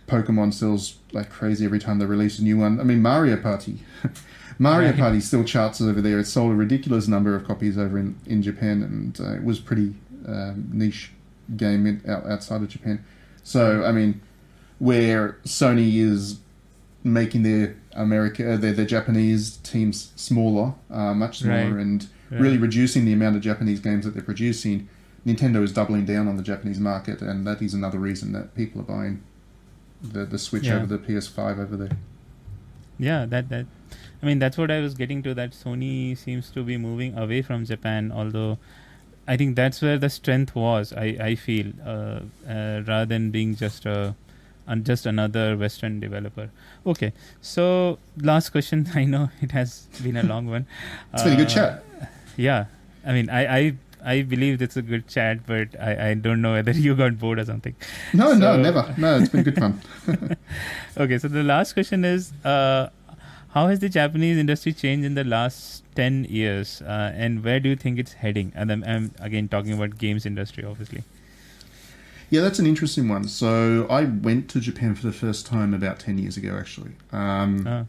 Pokemon 0.08 0.52
sells 0.54 0.96
like 1.12 1.30
crazy 1.30 1.64
every 1.64 1.78
time 1.78 1.98
they 1.98 2.06
release 2.06 2.38
a 2.38 2.42
new 2.42 2.58
one. 2.58 2.80
I 2.80 2.82
mean, 2.84 3.00
Mario 3.02 3.36
Party. 3.36 3.78
Mario 4.58 4.88
Right. 4.90 4.98
Party 4.98 5.20
still 5.20 5.44
charts 5.44 5.80
over 5.80 6.00
there. 6.00 6.18
It 6.18 6.26
sold 6.26 6.50
a 6.50 6.54
ridiculous 6.56 7.06
number 7.06 7.36
of 7.36 7.44
copies 7.46 7.78
over 7.78 7.96
in, 7.98 8.18
in 8.26 8.42
Japan, 8.42 8.82
and 8.82 9.20
uh, 9.20 9.34
it 9.36 9.44
was 9.44 9.60
pretty 9.60 9.94
um, 10.26 10.68
niche 10.72 11.12
game 11.56 11.86
in, 11.86 12.02
out, 12.08 12.26
outside 12.26 12.62
of 12.62 12.68
Japan. 12.68 13.04
So, 13.44 13.84
I 13.84 13.92
mean, 13.92 14.20
where 14.78 15.38
Sony 15.44 15.96
is 15.96 16.38
making 17.04 17.42
their 17.42 17.76
America, 17.94 18.54
uh, 18.54 18.56
their, 18.56 18.72
their 18.72 18.86
Japanese 18.86 19.56
teams 19.58 20.12
smaller, 20.16 20.74
uh, 20.90 21.14
much 21.14 21.40
smaller, 21.40 21.74
Right. 21.74 21.82
and 21.86 22.06
Right. 22.30 22.40
really 22.40 22.58
reducing 22.58 23.04
the 23.06 23.12
amount 23.12 23.36
of 23.36 23.42
Japanese 23.42 23.80
games 23.80 24.04
that 24.04 24.12
they're 24.14 24.22
producing. 24.22 24.88
Nintendo 25.26 25.62
is 25.62 25.72
doubling 25.72 26.04
down 26.04 26.28
on 26.28 26.36
the 26.36 26.42
Japanese 26.42 26.78
market, 26.78 27.22
and 27.22 27.46
that 27.46 27.60
is 27.62 27.74
another 27.74 27.98
reason 27.98 28.32
that 28.32 28.54
people 28.54 28.80
are 28.80 28.84
buying 28.84 29.20
the 30.02 30.24
the 30.24 30.38
Switch 30.38 30.64
Yeah. 30.66 30.76
over 30.76 30.86
the 30.86 30.98
PS5 30.98 31.58
over 31.58 31.76
there. 31.76 31.96
yeah 33.00 33.24
that 33.26 33.48
that 33.48 33.64
i 34.20 34.26
mean 34.26 34.40
that's 34.40 34.58
what 34.58 34.70
i 34.72 34.80
was 34.80 34.94
getting 34.94 35.22
to 35.22 35.32
that 35.32 35.52
sony 35.52 36.16
seems 36.18 36.50
to 36.50 36.64
be 36.64 36.76
moving 36.76 37.16
away 37.16 37.40
from 37.42 37.64
japan 37.64 38.10
although 38.12 38.58
i 39.28 39.36
think 39.36 39.54
that's 39.54 39.80
where 39.80 39.96
the 40.04 40.10
strength 40.10 40.52
was 40.56 40.92
i 40.92 41.06
i 41.28 41.34
feel 41.36 41.68
uh, 41.86 42.18
uh, 42.54 42.82
rather 42.88 43.06
than 43.06 43.30
being 43.30 43.54
just 43.54 43.86
a 43.86 44.16
and 44.68 44.84
just 44.92 45.06
another 45.12 45.44
western 45.64 45.98
developer 46.04 46.46
okay 46.94 47.10
so 47.54 47.66
last 48.30 48.50
question 48.56 48.86
i 49.02 49.04
know 49.16 49.24
it 49.48 49.52
has 49.58 49.74
been 50.06 50.16
a 50.16 50.22
long 50.32 50.46
one 50.54 50.66
It's 51.12 51.24
been 51.28 51.32
a 51.40 51.42
good 51.42 51.52
Uh, 51.52 51.56
chat. 51.58 52.08
yeah 52.48 52.64
i 53.04 53.12
mean 53.18 53.30
i 53.42 53.44
i 53.58 53.62
I 54.10 54.22
believe 54.30 54.62
it's 54.64 54.76
a 54.76 54.82
good 54.88 55.08
chat, 55.12 55.40
but 55.46 55.72
I, 55.84 56.10
I 56.10 56.14
don't 56.24 56.40
know 56.40 56.52
whether 56.56 56.70
you 56.84 56.92
got 56.98 57.16
bored 57.22 57.40
or 57.40 57.44
something. 57.44 57.74
No, 58.20 58.28
no, 58.42 58.50
never. 58.56 58.82
No, 58.96 59.08
it's 59.18 59.28
been 59.32 59.42
good 59.48 59.56
fun. 59.62 59.80
Okay, 60.96 61.18
so 61.18 61.26
the 61.26 61.42
last 61.42 61.72
question 61.72 62.04
is 62.04 62.32
uh, 62.44 62.90
How 63.56 63.66
has 63.66 63.80
the 63.80 63.88
Japanese 63.88 64.38
industry 64.38 64.72
changed 64.72 65.04
in 65.04 65.14
the 65.14 65.24
last 65.24 65.82
10 65.96 66.26
years 66.30 66.80
uh, 66.82 67.12
and 67.26 67.42
where 67.42 67.58
do 67.58 67.68
you 67.68 67.74
think 67.74 67.98
it's 67.98 68.12
heading? 68.12 68.52
And 68.54 68.70
I'm, 68.70 68.84
I'm 68.84 69.10
again 69.18 69.48
talking 69.48 69.72
about 69.72 69.98
games 69.98 70.24
industry, 70.26 70.64
obviously. 70.64 71.02
Yeah, 72.30 72.42
that's 72.42 72.58
an 72.58 72.66
interesting 72.66 73.08
one. 73.08 73.26
So 73.28 73.86
I 73.88 74.04
went 74.04 74.48
to 74.50 74.60
Japan 74.60 74.94
for 74.94 75.06
the 75.06 75.12
first 75.12 75.46
time 75.46 75.72
about 75.74 75.98
ten 75.98 76.18
years 76.18 76.36
ago, 76.36 76.56
actually, 76.58 76.92
um, 77.12 77.66
Uh, 77.66 77.84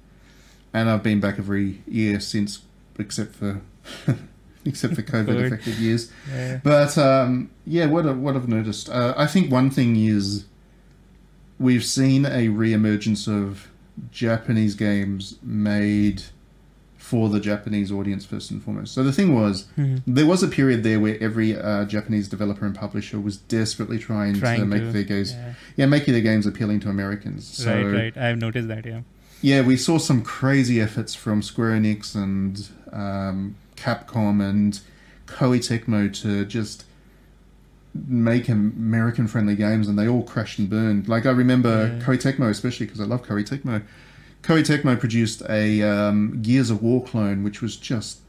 and 0.73 0.89
I've 0.89 1.03
been 1.03 1.19
back 1.19 1.39
every 1.39 1.81
year 1.87 2.19
since, 2.19 2.59
except 2.97 3.35
for 3.35 3.61
except 4.65 4.95
for 4.95 5.01
COVID 5.01 5.45
affected 5.45 5.75
years. 5.77 6.11
yeah. 6.31 6.59
But 6.63 6.97
um, 6.97 7.49
yeah, 7.65 7.85
what 7.87 8.05
what 8.17 8.35
I've 8.35 8.47
noticed, 8.47 8.89
uh, 8.89 9.13
I 9.17 9.27
think 9.27 9.51
one 9.51 9.69
thing 9.69 9.95
is 9.95 10.45
we've 11.59 11.83
seen 11.83 12.25
a 12.25 12.47
re-emergence 12.47 13.27
of 13.27 13.67
Japanese 14.11 14.75
games 14.75 15.37
made 15.43 16.23
for 17.09 17.27
the 17.27 17.39
Japanese 17.39 17.91
audience 17.91 18.23
first 18.23 18.51
and 18.51 18.61
foremost. 18.61 18.93
So 18.93 19.03
the 19.03 19.11
thing 19.11 19.33
was, 19.33 19.65
Mhm. 19.77 20.01
there 20.05 20.27
was 20.27 20.43
a 20.43 20.47
period 20.47 20.83
there 20.83 20.99
where 20.99 21.17
every 21.27 21.57
uh, 21.57 21.85
Japanese 21.85 22.27
developer 22.27 22.65
and 22.67 22.75
publisher 22.75 23.19
was 23.19 23.37
desperately 23.37 23.97
trying, 23.97 24.35
to 24.35 24.65
make 24.65 24.83
to- 24.83 24.91
their 24.91 25.03
games, 25.03 25.31
yeah. 25.31 25.53
yeah, 25.75 25.85
making 25.87 26.13
their 26.13 26.21
games 26.31 26.45
appealing 26.45 26.79
to 26.81 26.89
Americans. 26.89 27.47
So 27.47 27.73
right, 27.73 28.13
right. 28.15 28.17
I've 28.17 28.37
noticed 28.37 28.67
that, 28.67 28.85
yeah. 28.85 29.01
yeah, 29.41 29.61
we 29.61 29.75
saw 29.75 29.97
some 29.97 30.21
crazy 30.21 30.79
efforts 30.79 31.15
from 31.15 31.41
Square 31.41 31.71
Enix 31.79 32.13
and 32.13 32.67
um, 32.93 33.55
Capcom 33.75 34.35
and 34.47 34.79
Koei 35.25 35.57
Tecmo 35.59 36.13
to 36.21 36.45
just 36.45 36.83
make 38.07 38.47
American 38.49 39.27
friendly 39.27 39.55
games, 39.55 39.87
and 39.87 39.97
they 39.97 40.07
all 40.07 40.21
crashed 40.23 40.59
and 40.59 40.69
burned. 40.69 41.07
Like 41.09 41.25
I 41.25 41.31
remember 41.31 41.87
Yeah. 41.97 42.05
Koei 42.05 42.21
Tecmo, 42.21 42.49
especially 42.51 42.85
because 42.85 43.01
I 43.01 43.05
love 43.05 43.23
Koei 43.25 43.43
Tecmo. 43.47 43.81
Koei 44.43 44.63
Tecmo 44.63 44.99
produced 44.99 45.41
a 45.49 45.81
um, 45.83 46.41
Gears 46.41 46.69
of 46.69 46.81
War 46.81 47.03
clone, 47.03 47.43
which 47.43 47.61
was 47.61 47.75
just 47.75 48.19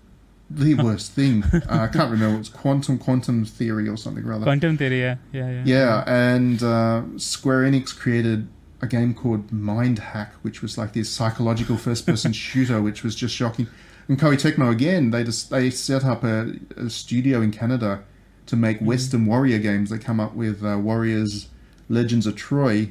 the 0.50 0.74
worst 0.82 1.12
thing. 1.12 1.44
uh, 1.44 1.60
I 1.68 1.86
can't 1.86 2.10
remember. 2.10 2.34
It 2.36 2.38
was 2.38 2.48
Quantum 2.48 2.98
Quantum 2.98 3.44
Theory 3.44 3.88
or 3.88 3.96
something 3.96 4.26
rather. 4.26 4.44
Quantum 4.44 4.76
Theory, 4.76 5.00
yeah. 5.00 5.16
Yeah, 5.32 5.50
yeah. 5.50 5.62
Yeah, 5.64 6.04
and 6.06 6.62
uh, 6.62 7.02
Square 7.16 7.62
Enix 7.62 7.96
created 7.96 8.48
a 8.82 8.86
game 8.86 9.14
called 9.14 9.48
Mindjack, 9.48 10.30
which 10.42 10.62
was 10.62 10.76
like 10.78 10.92
this 10.94 11.08
psychological 11.10 11.76
first-person 11.76 12.32
shooter, 12.44 12.80
which 12.82 13.02
was 13.04 13.14
just 13.14 13.34
shocking. 13.34 13.68
And 14.08 14.18
Koei 14.18 14.34
Tecmo 14.34 14.70
again, 14.70 15.10
they 15.10 15.22
just 15.22 15.50
they 15.50 15.70
set 15.70 16.04
up 16.04 16.24
a, 16.24 16.54
a 16.76 16.90
studio 16.90 17.40
in 17.40 17.52
Canada 17.52 18.02
to 18.46 18.56
make 18.56 18.80
Western 18.80 19.26
Warrior 19.26 19.58
games. 19.58 19.90
They 19.90 19.98
come 19.98 20.18
up 20.18 20.34
with 20.34 20.64
uh, 20.64 20.78
Warriors 20.78 21.48
Legends 21.88 22.26
of 22.26 22.34
Troy, 22.34 22.90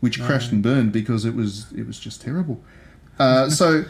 which 0.00 0.20
crashed 0.22 0.52
and 0.52 0.62
burned 0.62 0.92
because 0.92 1.24
it 1.24 1.34
was 1.34 1.72
it 1.72 1.86
was 1.86 1.98
just 1.98 2.20
terrible. 2.20 2.62
Uh, 3.18 3.48
so 3.60 3.84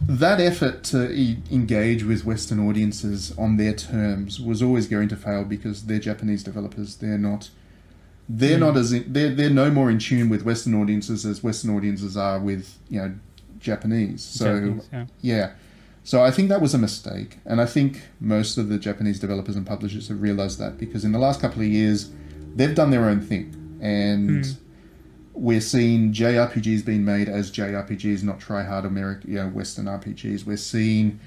that 0.00 0.40
effort 0.40 0.82
to 0.82 1.10
e- 1.12 1.38
engage 1.50 2.02
with 2.04 2.24
Western 2.24 2.58
audiences 2.68 3.32
on 3.38 3.56
their 3.56 3.72
terms 3.72 4.40
was 4.40 4.60
always 4.62 4.88
going 4.88 5.08
to 5.08 5.16
fail 5.16 5.44
because 5.44 5.84
they're 5.86 6.00
Japanese 6.00 6.42
developers. 6.42 6.96
They're 6.96 7.18
not. 7.18 7.50
They're 8.28 8.58
not 8.58 8.76
as 8.76 8.92
in, 8.92 9.12
they're 9.12 9.34
they're 9.34 9.50
no 9.50 9.70
more 9.70 9.90
in 9.90 9.98
tune 9.98 10.28
with 10.28 10.42
Western 10.44 10.74
audiences 10.74 11.26
as 11.26 11.42
Western 11.42 11.76
audiences 11.76 12.16
are 12.16 12.38
with 12.38 12.78
you 12.88 13.00
know 13.00 13.14
Japanese. 13.58 14.22
So 14.22 14.44
Japanese, 14.54 14.88
yeah. 14.92 15.06
yeah. 15.20 15.50
So 16.04 16.22
I 16.22 16.30
think 16.30 16.48
that 16.48 16.60
was 16.60 16.72
a 16.72 16.78
mistake, 16.78 17.38
and 17.44 17.60
I 17.60 17.66
think 17.66 18.02
most 18.20 18.58
of 18.58 18.68
the 18.68 18.78
Japanese 18.78 19.18
developers 19.20 19.54
and 19.56 19.66
publishers 19.66 20.08
have 20.08 20.20
realized 20.22 20.58
that 20.60 20.78
because 20.78 21.04
in 21.04 21.12
the 21.12 21.18
last 21.18 21.40
couple 21.40 21.62
of 21.62 21.68
years, 21.68 22.10
they've 22.56 22.74
done 22.74 22.90
their 22.90 23.04
own 23.08 23.20
thing, 23.20 23.78
and 23.80 24.44
Hmm. 24.44 24.52
We're 25.34 25.60
seeing 25.60 26.12
JRPGs 26.12 26.84
being 26.84 27.04
made 27.04 27.28
as 27.28 27.50
JRPGs, 27.50 28.22
not 28.22 28.38
try 28.40 28.62
hard 28.64 28.84
American, 28.84 29.30
you 29.30 29.36
know, 29.38 29.48
Western 29.48 29.86
RPGs. 29.86 30.44
We're 30.44 30.56
seeing 30.56 31.18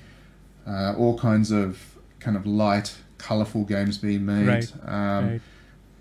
uh, 0.67 0.93
all 0.97 1.17
kinds 1.17 1.51
of 1.51 1.79
kind 2.19 2.37
of 2.37 2.45
light, 2.45 2.95
colorful 3.17 3.63
games 3.63 3.97
being 3.97 4.25
made. 4.25 4.47
Right, 4.47 4.73
Um, 4.85 5.29
right. 5.29 5.41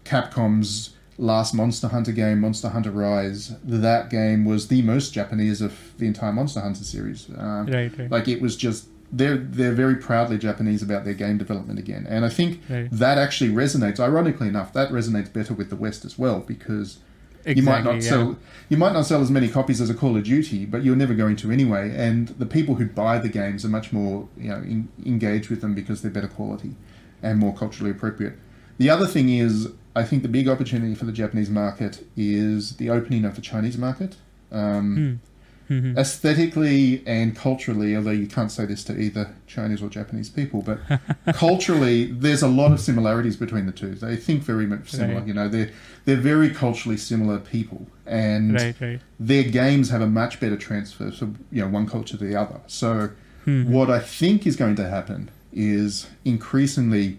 Capcom's 0.04 0.90
last 1.16 1.54
Monster 1.54 1.88
Hunter 1.88 2.12
game, 2.12 2.40
Monster 2.40 2.68
Hunter 2.68 2.90
Rise, 2.90 3.54
that 3.64 4.10
game 4.10 4.44
was 4.44 4.68
the 4.68 4.82
most 4.82 5.12
Japanese 5.14 5.60
of 5.60 5.72
the 5.98 6.06
entire 6.06 6.32
Monster 6.32 6.60
Hunter 6.60 6.84
series. 6.84 7.28
Um, 7.38 7.66
Right, 7.66 7.96
right. 7.98 8.10
Like 8.10 8.28
it 8.28 8.40
was 8.42 8.56
just 8.56 8.88
they're 9.12 9.36
they're 9.36 9.72
very 9.72 9.94
proudly 9.96 10.38
Japanese 10.38 10.82
about 10.82 11.04
their 11.04 11.14
game 11.14 11.38
development 11.38 11.78
again, 11.78 12.04
and 12.08 12.24
I 12.24 12.28
think 12.28 12.60
Right. 12.68 12.88
that 12.90 13.16
actually 13.16 13.50
resonates. 13.50 14.00
Ironically 14.00 14.48
enough, 14.48 14.72
that 14.72 14.90
resonates 14.90 15.32
better 15.32 15.54
with 15.54 15.70
the 15.70 15.76
West 15.76 16.04
as 16.04 16.18
well 16.18 16.40
because 16.40 16.98
you 17.46 17.62
might 17.62 17.84
not 17.84 17.96
yeah. 17.96 18.00
sell 18.00 18.38
you 18.68 18.76
might 18.76 18.92
not 18.92 19.06
sell 19.06 19.20
as 19.20 19.30
many 19.30 19.48
copies 19.48 19.80
as 19.80 19.90
a 19.90 19.94
Call 19.94 20.16
of 20.16 20.24
Duty, 20.24 20.64
but 20.64 20.82
you're 20.84 20.96
never 20.96 21.14
going 21.14 21.36
to 21.36 21.50
anyway. 21.50 21.94
And 21.94 22.28
the 22.28 22.46
people 22.46 22.76
who 22.76 22.86
buy 22.86 23.18
the 23.18 23.28
games 23.28 23.64
are 23.64 23.68
much 23.68 23.92
more 23.92 24.28
you 24.36 24.48
know 24.48 24.56
in, 24.56 24.88
engaged 25.04 25.50
with 25.50 25.60
them 25.60 25.74
because 25.74 26.02
they're 26.02 26.10
better 26.10 26.28
quality 26.28 26.74
and 27.22 27.38
more 27.38 27.54
culturally 27.54 27.90
appropriate. 27.90 28.34
The 28.78 28.90
other 28.90 29.06
thing 29.06 29.28
is, 29.28 29.68
I 29.94 30.02
think 30.04 30.22
the 30.22 30.28
big 30.28 30.48
opportunity 30.48 30.94
for 30.94 31.04
the 31.04 31.12
Japanese 31.12 31.50
market 31.50 32.06
is 32.16 32.76
the 32.76 32.90
opening 32.90 33.24
of 33.24 33.36
the 33.36 33.40
Chinese 33.40 33.78
market. 33.78 34.16
Um, 34.50 35.20
Mhm. 35.70 35.96
Aesthetically 35.96 37.02
and 37.06 37.34
culturally, 37.34 37.96
although 37.96 38.10
you 38.10 38.26
can't 38.26 38.52
say 38.52 38.66
this 38.66 38.84
to 38.84 38.98
either 39.00 39.30
Chinese 39.46 39.80
or 39.82 39.88
Japanese 39.88 40.28
people, 40.28 40.60
but 40.62 40.78
culturally, 41.34 42.04
there's 42.12 42.42
a 42.42 42.48
lot 42.48 42.70
of 42.72 42.80
similarities 42.80 43.36
between 43.36 43.66
the 43.66 43.72
two. 43.72 43.94
They 43.94 44.16
think 44.16 44.42
very 44.42 44.66
much 44.66 44.90
similar. 44.90 45.20
Right. 45.20 45.28
You 45.28 45.34
know, 45.34 45.48
they're 45.48 45.70
they're 46.04 46.16
very 46.16 46.50
culturally 46.50 46.98
similar 46.98 47.38
people, 47.38 47.86
and 48.06 48.52
Right, 48.54 48.76
right. 48.80 49.00
their 49.18 49.44
games 49.44 49.88
have 49.90 50.02
a 50.02 50.06
much 50.06 50.38
better 50.38 50.56
transfer 50.56 51.10
from 51.10 51.38
you 51.50 51.62
know 51.62 51.68
one 51.68 51.86
culture 51.86 52.16
to 52.18 52.24
the 52.24 52.36
other. 52.36 52.60
So 52.66 53.10
Mhm. 53.46 53.66
what 53.66 53.90
I 53.90 54.00
think 54.00 54.46
is 54.46 54.56
going 54.56 54.76
to 54.76 54.88
happen 54.88 55.30
is 55.52 56.06
increasingly 56.24 57.18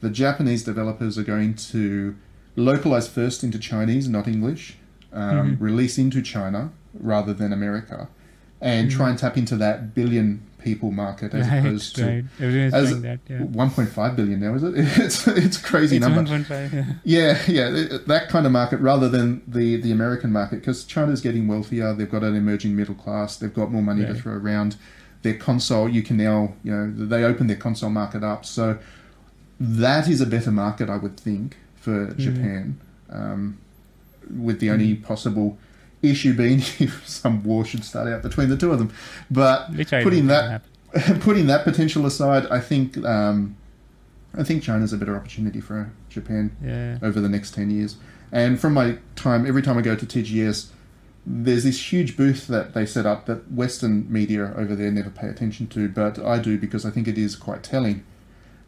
the 0.00 0.10
Japanese 0.10 0.62
developers 0.64 1.16
are 1.18 1.22
going 1.24 1.54
to 1.54 2.14
localize 2.56 3.08
first 3.08 3.42
into 3.42 3.58
Chinese, 3.58 4.08
not 4.08 4.28
English, 4.28 4.76
um, 5.12 5.56
Mhm. 5.56 5.60
release 5.60 5.98
into 5.98 6.20
China 6.22 6.70
rather 6.98 7.32
than 7.32 7.52
America, 7.52 8.08
and 8.60 8.88
Mhm. 8.90 8.92
try 8.96 9.10
and 9.10 9.18
tap 9.18 9.36
into 9.36 9.56
that 9.56 9.94
billion 9.94 10.40
people 10.58 10.92
market 10.92 11.34
as 11.34 11.48
right, 11.48 11.56
opposed 11.58 11.96
to 11.96 12.04
right. 12.04 12.24
As- 12.72 13.02
that. 13.02 13.18
Yeah. 13.28 13.38
1.5 13.40 14.14
billion 14.14 14.38
now, 14.38 14.54
is 14.54 14.62
it? 14.62 14.74
It's 15.04 15.26
it's 15.26 15.58
a 15.58 15.62
crazy 15.62 15.96
It's 15.96 16.06
number. 16.06 16.22
1.5. 16.22 16.72
Yeah. 16.72 16.84
Yeah, 17.04 17.38
yeah, 17.48 17.70
th- 17.70 18.02
that 18.06 18.28
kind 18.28 18.46
of 18.46 18.52
market 18.52 18.78
rather 18.78 19.08
than 19.08 19.42
the, 19.48 19.76
the 19.80 19.90
American 19.90 20.30
market 20.30 20.60
because 20.60 20.84
China's 20.84 21.20
getting 21.20 21.48
wealthier. 21.48 21.92
They've 21.94 22.08
got 22.10 22.22
an 22.22 22.36
emerging 22.36 22.76
middle 22.76 22.94
class. 22.94 23.36
They've 23.36 23.52
got 23.52 23.72
more 23.72 23.82
money 23.82 24.04
to 24.06 24.14
throw 24.14 24.34
around. 24.34 24.76
Their 25.22 25.34
console, 25.34 25.88
you 25.88 26.02
can 26.02 26.16
now, 26.16 26.52
you 26.62 26.70
know, 26.72 26.92
they 26.92 27.24
open 27.24 27.48
their 27.48 27.56
console 27.56 27.90
market 27.90 28.22
up. 28.22 28.44
So 28.44 28.78
that 29.58 30.08
is 30.08 30.20
a 30.20 30.26
better 30.26 30.50
market, 30.52 30.88
I 30.88 30.96
would 30.96 31.16
think, 31.18 31.56
for 31.76 32.06
Mm. 32.08 32.18
Japan. 32.18 32.76
Um, 33.10 33.58
with 34.30 34.60
the 34.60 34.70
only 34.70 34.94
Mm. 34.96 35.02
possible 35.02 35.58
issue 36.02 36.34
being 36.34 36.58
if 36.78 37.06
some 37.08 37.42
war 37.44 37.64
should 37.64 37.84
start 37.84 38.08
out 38.08 38.22
between 38.22 38.48
the 38.48 38.56
two 38.56 38.72
of 38.72 38.78
them. 38.78 38.92
But 39.30 39.68
putting 40.04 40.26
that 40.26 40.62
think 40.62 40.72
will 40.92 41.00
happen. 41.00 41.20
putting 41.20 41.46
that 41.46 41.64
potential 41.64 42.04
aside, 42.06 42.46
I 42.50 42.60
think 42.60 42.98
um, 43.04 43.56
I 44.34 44.42
think 44.42 44.62
China's 44.62 44.92
a 44.92 44.98
better 44.98 45.16
opportunity 45.16 45.60
for 45.60 45.92
Japan 46.08 46.56
Yeah. 46.62 46.98
over 47.02 47.20
the 47.20 47.28
next 47.28 47.54
10 47.54 47.70
years. 47.70 47.96
And 48.30 48.58
from 48.58 48.72
my 48.74 48.98
time, 49.14 49.46
every 49.46 49.62
time 49.62 49.76
I 49.76 49.82
go 49.82 49.94
to 49.94 50.06
TGS, 50.06 50.68
there's 51.24 51.64
this 51.64 51.92
huge 51.92 52.16
booth 52.16 52.46
that 52.48 52.74
they 52.74 52.86
set 52.86 53.06
up 53.06 53.26
that 53.26 53.52
Western 53.52 54.10
media 54.10 54.52
over 54.56 54.74
there 54.74 54.90
never 54.90 55.10
pay 55.10 55.28
attention 55.28 55.66
to, 55.68 55.88
but 55.88 56.18
I 56.18 56.38
do 56.38 56.58
because 56.58 56.84
I 56.84 56.90
think 56.90 57.06
it 57.06 57.16
is 57.18 57.36
quite 57.36 57.62
telling. 57.62 58.04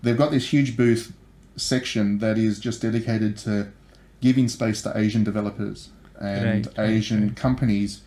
They've 0.02 0.16
got 0.16 0.30
this 0.30 0.52
huge 0.52 0.76
booth 0.76 1.14
section 1.56 2.18
that 2.18 2.36
is 2.36 2.60
just 2.60 2.82
dedicated 2.82 3.36
to 3.38 3.72
giving 4.20 4.48
space 4.48 4.82
to 4.82 4.96
Asian 4.96 5.24
developers 5.24 5.88
and 6.20 6.66
Right, 6.66 6.78
right, 6.78 6.88
Asian 6.90 7.28
right. 7.28 7.36
companies 7.36 8.00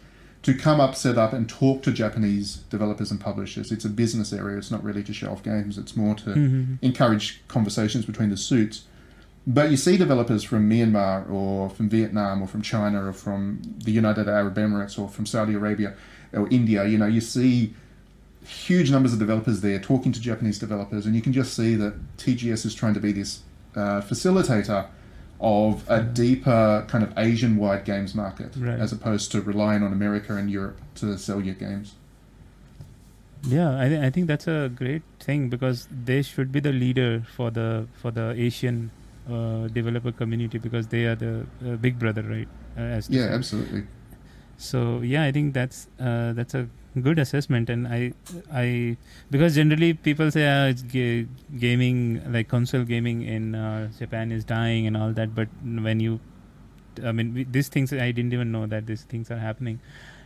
to 0.44 0.54
come 0.54 0.80
up, 0.80 0.96
set 0.96 1.18
up, 1.18 1.34
and 1.34 1.50
talk 1.50 1.84
to 1.84 1.92
Japanese 1.92 2.58
developers 2.70 3.12
and 3.12 3.20
publishers. 3.20 3.72
It's 3.72 3.84
a 3.86 3.90
business 3.90 4.32
area. 4.32 4.58
It's 4.58 4.72
not 4.72 4.84
really 4.84 5.04
to 5.04 5.14
show 5.14 5.32
off 5.32 5.44
games. 5.44 5.78
It's 5.78 5.96
more 5.98 6.16
to 6.16 6.30
Mhm. 6.30 6.78
encourage 6.82 7.42
conversations 7.48 8.06
between 8.06 8.30
the 8.30 8.38
suits. 8.38 8.84
But 9.46 9.72
you 9.72 9.78
see 9.78 9.98
developers 9.98 10.44
from 10.44 10.70
Myanmar 10.70 11.30
or 11.30 11.70
from 11.70 11.90
Vietnam 11.90 12.42
or 12.42 12.48
from 12.48 12.62
China 12.62 13.06
or 13.08 13.14
from 13.14 13.62
the 13.84 13.92
United 13.92 14.28
Arab 14.28 14.56
Emirates 14.56 14.98
or 15.00 15.08
from 15.10 15.26
Saudi 15.26 15.54
Arabia 15.54 15.94
or 16.34 16.48
India. 16.50 16.86
You 16.86 16.98
know, 16.98 17.06
you 17.08 17.22
see 17.22 17.74
huge 18.46 18.92
numbers 18.92 19.14
of 19.14 19.20
developers 19.20 19.62
there 19.62 19.80
talking 19.80 20.12
to 20.14 20.22
Japanese 20.22 20.60
developers, 20.60 21.06
and 21.06 21.16
you 21.16 21.22
can 21.22 21.34
just 21.34 21.54
see 21.54 21.76
that 21.76 21.94
TGS 22.18 22.66
is 22.66 22.74
trying 22.76 22.94
to 22.94 23.00
be 23.00 23.12
this 23.12 23.40
uh, 23.76 24.02
facilitator 24.02 24.86
of 25.40 25.84
a 25.90 26.02
deeper 26.02 26.84
kind 26.88 27.04
of 27.04 27.14
Asian-wide 27.18 27.86
games 27.86 28.16
market, 28.16 28.56
Right. 28.58 28.80
as 28.80 28.92
opposed 28.92 29.32
to 29.34 29.42
relying 29.42 29.84
on 29.84 29.94
America 29.94 30.36
and 30.36 30.50
Europe 30.50 30.80
to 30.96 31.18
sell 31.18 31.42
your 31.42 31.56
games. 31.56 31.94
Yeah, 33.44 33.80
I, 33.80 33.88
th- 33.88 34.02
I 34.02 34.10
think 34.10 34.28
that's 34.28 34.48
a 34.48 34.70
great 34.74 35.04
thing 35.20 35.50
because 35.50 35.88
they 36.06 36.22
should 36.22 36.52
be 36.52 36.60
the 36.60 36.72
leader 36.74 37.24
for 37.36 37.52
the 37.52 37.88
for 37.94 38.12
the 38.12 38.32
Asian 38.32 38.90
uh, 39.32 39.68
developer 39.68 40.12
community 40.12 40.58
because 40.58 40.88
they 40.88 41.06
are 41.06 41.16
the 41.16 41.46
uh, 41.66 41.76
big 41.76 42.00
brother, 42.00 42.24
right? 42.24 42.48
Uh, 42.76 42.82
as 42.82 43.10
Yeah, 43.10 43.28
say. 43.28 43.34
absolutely. 43.34 43.84
So 44.58 45.02
yeah, 45.02 45.24
I 45.24 45.32
think 45.32 45.54
that's 45.54 45.88
uh, 46.00 46.34
that's 46.34 46.56
a 46.56 46.68
good 47.02 47.20
assessment, 47.20 47.70
and 47.70 47.88
I 47.88 48.14
I 48.52 48.98
because 49.32 49.56
generally 49.56 49.94
people 49.94 50.32
say 50.32 50.48
uh, 50.48 50.74
gaming 51.60 52.22
like 52.32 52.48
console 52.48 52.84
gaming 52.84 53.22
in 53.24 53.56
uh, 53.56 53.90
Japan 53.98 54.32
is 54.32 54.44
dying 54.44 54.88
and 54.88 54.98
all 54.98 55.12
that, 55.14 55.36
but 55.36 55.48
when 55.64 56.00
you, 56.00 56.20
I 57.04 57.12
mean 57.12 57.34
we, 57.34 57.44
these 57.44 57.70
things 57.70 57.94
I 57.94 58.12
didn't 58.12 58.34
even 58.34 58.52
know 58.52 58.66
that 58.68 58.86
these 58.86 59.04
things 59.04 59.32
are 59.32 59.38
happening, 59.38 59.80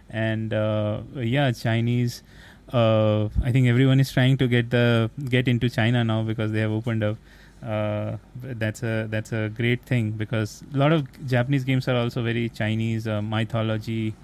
and 0.10 0.54
uh, 0.54 1.02
yeah, 1.16 1.52
Chinese. 1.52 2.24
Uh, 2.72 3.28
I 3.44 3.52
think 3.52 3.68
everyone 3.68 4.00
is 4.00 4.12
trying 4.12 4.38
to 4.38 4.48
get 4.48 4.70
the 4.70 5.12
get 5.30 5.48
into 5.48 5.70
China 5.70 6.04
now 6.04 6.24
because 6.24 6.52
they 6.52 6.60
have 6.62 6.72
opened 6.72 7.04
up. 7.04 7.18
Uh, 7.62 8.18
that's 8.42 8.82
a 8.82 9.08
that's 9.10 9.32
a 9.34 9.50
great 9.50 9.84
thing 9.84 10.12
because 10.12 10.64
a 10.74 10.78
lot 10.78 10.92
of 10.92 11.08
Japanese 11.28 11.64
games 11.64 11.88
are 11.88 11.96
also 11.96 12.24
very 12.24 12.50
Chinese 12.50 13.08
uh, 13.08 13.22
mythology 13.22 14.16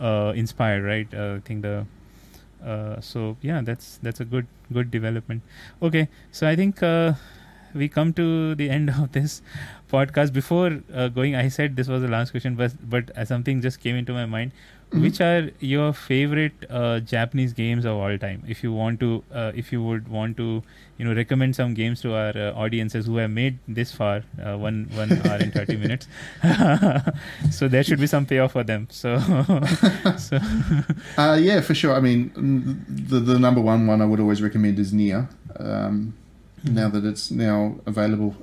uh, 0.00 0.32
inspired, 0.34 0.84
right? 0.84 1.14
Uh, 1.14 1.36
I 1.36 1.40
think 1.40 1.62
the 1.62 1.86
uh, 2.64 3.00
so 3.00 3.36
yeah, 3.40 3.60
that's 3.62 3.98
that's 4.02 4.20
a 4.20 4.24
good 4.24 4.46
good 4.72 4.90
development. 4.90 5.42
Okay, 5.82 6.08
so 6.30 6.46
I 6.48 6.56
think 6.56 6.82
uh, 6.82 7.14
we 7.74 7.88
come 7.88 8.12
to 8.14 8.54
the 8.54 8.68
end 8.70 8.90
of 8.90 9.12
this 9.12 9.42
podcast. 9.92 10.32
Before 10.32 10.80
uh, 10.94 11.08
going, 11.08 11.34
I 11.36 11.48
said 11.48 11.76
this 11.76 11.88
was 11.88 12.02
the 12.02 12.08
last 12.08 12.30
question, 12.30 12.54
but 12.56 12.72
but 12.88 13.16
uh, 13.16 13.24
something 13.24 13.60
just 13.60 13.80
came 13.80 13.96
into 13.96 14.12
my 14.12 14.26
mind. 14.26 14.52
Mhm. 14.90 15.02
Which 15.02 15.20
are 15.20 15.50
your 15.60 15.92
favorite 15.92 16.64
uh, 16.68 16.98
Japanese 17.00 17.52
games 17.52 17.84
of 17.84 17.96
all 17.96 18.16
time? 18.18 18.42
If 18.48 18.62
you 18.64 18.72
want 18.72 18.98
to, 19.00 19.22
uh, 19.32 19.52
if 19.54 19.70
you 19.72 19.80
would 19.84 20.08
want 20.08 20.36
to, 20.38 20.64
you 20.98 21.04
know, 21.04 21.14
recommend 21.14 21.54
some 21.54 21.74
games 21.74 22.00
to 22.00 22.14
our 22.14 22.32
uh, 22.36 22.52
audiences 22.64 23.06
who 23.06 23.18
have 23.18 23.30
made 23.30 23.58
this 23.68 23.92
far, 23.92 24.24
uh, 24.44 24.56
one 24.58 24.88
one 24.96 25.12
hour 25.12 25.36
and 25.36 25.52
thirty 25.52 25.76
minutes. 25.84 26.08
so 27.50 27.68
there 27.68 27.84
should 27.84 28.00
be 28.00 28.08
some 28.08 28.26
payoff 28.26 28.52
for 28.52 28.64
them. 28.64 28.88
So, 28.90 29.18
so 30.18 30.38
Uh, 31.16 31.38
yeah, 31.40 31.60
for 31.60 31.74
sure. 31.74 31.94
I 31.94 32.00
mean, 32.00 32.30
the 32.88 33.20
the 33.20 33.38
number 33.38 33.60
one 33.60 33.86
one 33.86 34.02
I 34.02 34.06
would 34.06 34.20
always 34.20 34.42
recommend 34.42 34.78
is 34.78 34.92
Nier. 34.92 35.28
Um, 35.58 36.14
Hmm. 36.62 36.74
Now 36.74 36.90
that 36.90 37.06
it's 37.06 37.30
now 37.30 37.76
available 37.86 38.36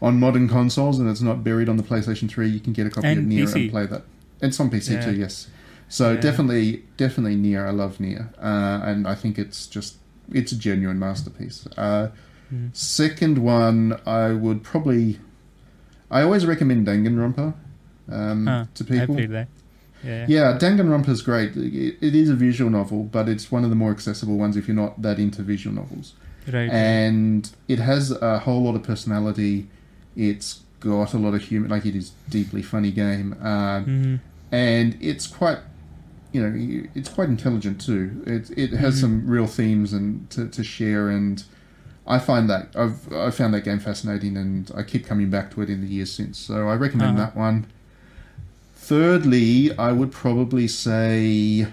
on 0.00 0.20
modern 0.20 0.48
consoles 0.48 1.00
and 1.00 1.10
it's 1.10 1.20
not 1.22 1.42
buried 1.42 1.68
on 1.68 1.76
the 1.76 1.82
PlayStation 1.82 2.30
Three, 2.30 2.46
you 2.48 2.60
can 2.60 2.72
get 2.72 2.86
a 2.86 2.90
copy 2.90 3.08
And 3.08 3.18
of 3.18 3.24
Nier 3.26 3.46
PC. 3.46 3.54
and 3.62 3.70
play 3.72 3.86
that. 3.86 4.02
It's 4.40 4.60
on 4.60 4.70
PC 4.70 4.92
Yeah. 4.92 5.04
too, 5.06 5.16
yes. 5.16 5.48
So 5.92 6.12
Yeah. 6.14 6.20
definitely, 6.20 6.84
definitely 6.96 7.36
Nier. 7.36 7.66
I 7.66 7.70
love 7.70 8.00
Nier, 8.00 8.30
uh, 8.40 8.80
and 8.88 9.06
I 9.06 9.14
think 9.14 9.38
it's 9.38 9.66
just 9.66 9.96
it's 10.32 10.50
a 10.52 10.56
genuine 10.56 10.98
masterpiece. 10.98 11.66
Uh, 11.76 12.08
Mm. 12.52 12.70
second 12.72 13.36
one, 13.38 13.98
I 14.06 14.32
would 14.32 14.62
probably. 14.62 15.18
I 16.10 16.22
always 16.22 16.44
recommend 16.46 16.86
Danganronpa 16.86 17.54
um, 18.10 18.46
Huh, 18.46 18.64
to 18.74 18.84
I 18.84 18.86
people. 18.86 19.16
Yeah. 20.04 20.26
Yeah, 20.28 20.58
Danganronpa 20.58 21.08
is 21.10 21.22
great. 21.22 21.56
It, 21.56 21.96
it 22.00 22.14
is 22.14 22.28
a 22.30 22.34
visual 22.34 22.70
novel, 22.70 23.04
but 23.04 23.28
it's 23.28 23.52
one 23.52 23.62
of 23.64 23.70
the 23.70 23.76
more 23.76 23.90
accessible 23.90 24.36
ones 24.36 24.56
if 24.56 24.66
you're 24.68 24.82
not 24.84 25.00
that 25.02 25.18
into 25.18 25.42
visual 25.42 25.74
novels. 25.76 26.14
Right. 26.50 26.70
And 26.70 27.50
it 27.68 27.78
has 27.78 28.10
a 28.10 28.38
whole 28.40 28.62
lot 28.62 28.74
of 28.76 28.82
personality. 28.82 29.68
It's 30.16 30.60
got 30.80 31.12
a 31.14 31.18
lot 31.18 31.34
of 31.34 31.42
humor. 31.42 31.68
Like 31.68 31.84
it 31.86 31.94
is 31.94 32.12
a 32.26 32.30
deeply 32.30 32.62
funny 32.62 32.90
game, 32.90 33.36
uh, 33.42 33.80
hmm 33.82 34.16
and 34.50 34.98
it's 35.00 35.26
quite, 35.26 35.58
you 36.32 36.42
know, 36.42 36.88
it's 36.94 37.08
quite 37.08 37.28
intelligent 37.28 37.80
too. 37.80 38.22
It 38.26 38.50
it 38.56 38.72
has 38.72 38.96
Mhm. 38.96 39.00
some 39.00 39.26
real 39.26 39.46
themes 39.46 39.92
and 39.92 40.28
to, 40.30 40.48
to 40.48 40.64
share, 40.64 41.08
and 41.10 41.42
I 42.06 42.18
find 42.18 42.48
that 42.50 42.68
I've 42.74 43.12
I 43.12 43.30
found 43.30 43.52
that 43.54 43.64
game 43.64 43.78
fascinating, 43.78 44.36
and 44.36 44.70
I 44.74 44.82
keep 44.82 45.06
coming 45.06 45.30
back 45.30 45.50
to 45.54 45.62
it 45.62 45.68
in 45.70 45.80
the 45.82 45.86
years 45.86 46.10
since. 46.12 46.38
So 46.38 46.68
I 46.68 46.74
recommend 46.74 47.18
Uh-huh. 47.18 47.26
that 47.26 47.36
one. 47.36 47.66
Thirdly, 48.74 49.76
I 49.78 49.92
would 49.92 50.10
probably 50.10 50.66
say. 50.68 51.66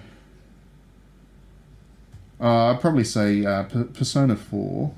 Uh, 2.41 2.71
I'd 2.71 2.79
probably 2.79 3.03
say 3.03 3.45
uh, 3.45 3.63
P- 3.63 3.83
Persona 3.85 4.35
Four. 4.35 4.93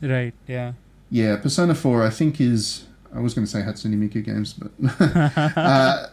Right. 0.00 0.34
Yeah. 0.46 0.72
Yeah, 1.10 1.36
Persona 1.36 1.74
4, 1.74 2.04
I 2.04 2.10
think 2.10 2.40
is. 2.40 2.84
I 3.12 3.18
was 3.20 3.34
going 3.34 3.44
to 3.44 3.50
say 3.50 3.60
Hatsune 3.62 3.94
Miku 3.98 4.24
games, 4.24 4.52
but. 4.54 4.70
uh, 5.56 6.06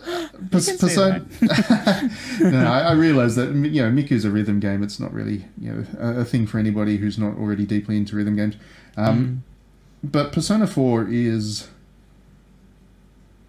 Pers- 0.51 0.77
Persona. 0.77 1.25
no, 2.41 2.65
I, 2.71 2.79
I 2.89 2.91
realize 2.93 3.35
that 3.35 3.53
you 3.53 3.81
know 3.83 3.89
Miku's 3.91 4.25
a 4.25 4.31
rhythm 4.31 4.59
game. 4.59 4.81
It's 4.83 4.99
not 4.99 5.13
really 5.13 5.45
you 5.59 5.71
know 5.73 5.83
a, 5.99 6.21
a 6.21 6.25
thing 6.25 6.47
for 6.47 6.57
anybody 6.57 6.97
who's 6.97 7.17
not 7.19 7.37
already 7.37 7.65
deeply 7.65 7.97
into 7.97 8.15
rhythm 8.15 8.35
games. 8.35 8.55
Um, 8.95 9.43
But 10.03 10.31
Persona 10.31 10.65
4 10.67 11.07
is 11.09 11.67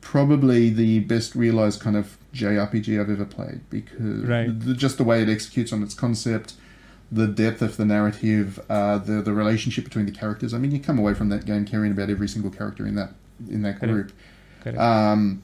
probably 0.00 0.70
the 0.70 1.00
best 1.00 1.34
realized 1.34 1.80
kind 1.80 1.96
of 1.96 2.16
JRPG 2.34 3.00
I've 3.00 3.10
ever 3.10 3.24
played 3.24 3.60
because 3.70 4.24
Right. 4.24 4.58
the, 4.60 4.74
just 4.74 4.98
the 4.98 5.04
way 5.04 5.22
it 5.22 5.28
executes 5.28 5.72
on 5.72 5.82
its 5.82 5.94
concept, 5.94 6.54
the 7.10 7.26
depth 7.26 7.62
of 7.62 7.76
the 7.76 7.84
narrative, 7.84 8.60
uh, 8.70 8.98
the 8.98 9.22
the 9.22 9.32
relationship 9.32 9.84
between 9.84 10.06
the 10.06 10.12
characters. 10.12 10.52
I 10.54 10.58
mean, 10.58 10.70
you 10.70 10.80
come 10.80 10.98
away 10.98 11.14
from 11.14 11.28
that 11.30 11.44
game 11.46 11.64
caring 11.64 11.92
about 11.92 12.10
every 12.10 12.28
single 12.28 12.50
character 12.50 12.86
in 12.86 12.94
that 12.96 13.12
in 13.48 13.62
that 13.62 13.78
Correct. 13.80 13.92
group. 13.92 14.12
Correct. 14.62 14.78
Um, 14.78 15.42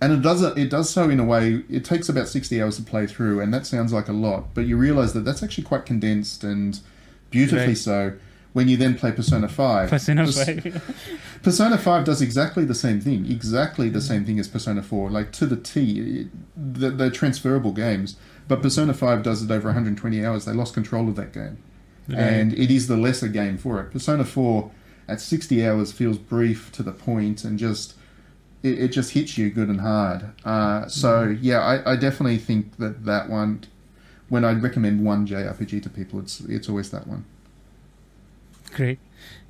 and 0.00 0.12
it 0.12 0.22
does 0.22 0.42
it. 0.42 0.56
It 0.56 0.70
does 0.70 0.88
so 0.90 1.10
in 1.10 1.18
a 1.18 1.24
way. 1.24 1.64
It 1.68 1.84
takes 1.84 2.08
about 2.08 2.28
sixty 2.28 2.62
hours 2.62 2.76
to 2.76 2.82
play 2.82 3.06
through, 3.06 3.40
and 3.40 3.52
that 3.52 3.66
sounds 3.66 3.92
like 3.92 4.08
a 4.08 4.12
lot, 4.12 4.54
but 4.54 4.62
you 4.66 4.76
realize 4.76 5.12
that 5.14 5.24
that's 5.24 5.42
actually 5.42 5.64
quite 5.64 5.84
condensed 5.86 6.44
and 6.44 6.78
beautifully 7.30 7.66
Right. 7.68 7.76
so. 7.76 8.12
When 8.54 8.66
you 8.66 8.76
then 8.78 8.96
play 8.96 9.12
Persona 9.12 9.46
Five, 9.46 9.90
Persona 9.90 10.24
Pers- 10.24 10.44
Five. 10.44 10.96
Persona 11.42 11.76
Five 11.78 12.04
does 12.06 12.22
exactly 12.22 12.64
the 12.64 12.74
same 12.74 12.98
thing, 13.00 13.30
exactly 13.30 13.88
the 13.90 14.00
same 14.00 14.24
thing 14.24 14.38
as 14.40 14.48
Persona 14.48 14.82
Four, 14.82 15.10
like 15.10 15.32
to 15.32 15.46
the 15.46 15.56
T. 15.56 16.28
They're, 16.56 16.90
they're 16.90 17.10
transferable 17.10 17.72
games, 17.72 18.16
but 18.48 18.62
Persona 18.62 18.94
Five 18.94 19.22
does 19.22 19.42
it 19.42 19.50
over 19.50 19.68
120 19.68 20.24
hours. 20.24 20.46
They 20.46 20.52
lost 20.54 20.74
control 20.74 21.08
of 21.08 21.16
that 21.16 21.32
game, 21.32 21.58
and 22.12 22.52
it 22.54 22.70
is 22.70 22.88
the 22.88 22.96
lesser 22.96 23.28
game 23.28 23.58
for 23.58 23.80
it. 23.80 23.90
Persona 23.92 24.24
Four 24.24 24.70
at 25.08 25.20
60 25.20 25.66
hours 25.66 25.90
feels 25.90 26.18
brief 26.18 26.70
to 26.72 26.82
the 26.82 26.92
point 26.92 27.44
and 27.44 27.58
just 27.58 27.94
it, 28.62 28.78
it 28.78 28.88
just 28.88 29.12
hits 29.12 29.38
you 29.38 29.50
good 29.50 29.68
and 29.68 29.80
hard. 29.80 30.30
Uh, 30.44 30.86
so 30.88 31.36
yeah, 31.40 31.60
I, 31.60 31.92
I 31.92 31.96
definitely 31.96 32.38
think 32.38 32.76
that 32.76 33.04
that 33.04 33.28
one. 33.28 33.64
When 34.28 34.44
I 34.44 34.52
recommend 34.52 35.06
one 35.06 35.26
JRPG 35.26 35.82
to 35.84 35.88
people, 35.88 36.20
it's 36.20 36.40
it's 36.40 36.68
always 36.68 36.90
that 36.90 37.06
one. 37.06 37.24
Great. 38.74 38.98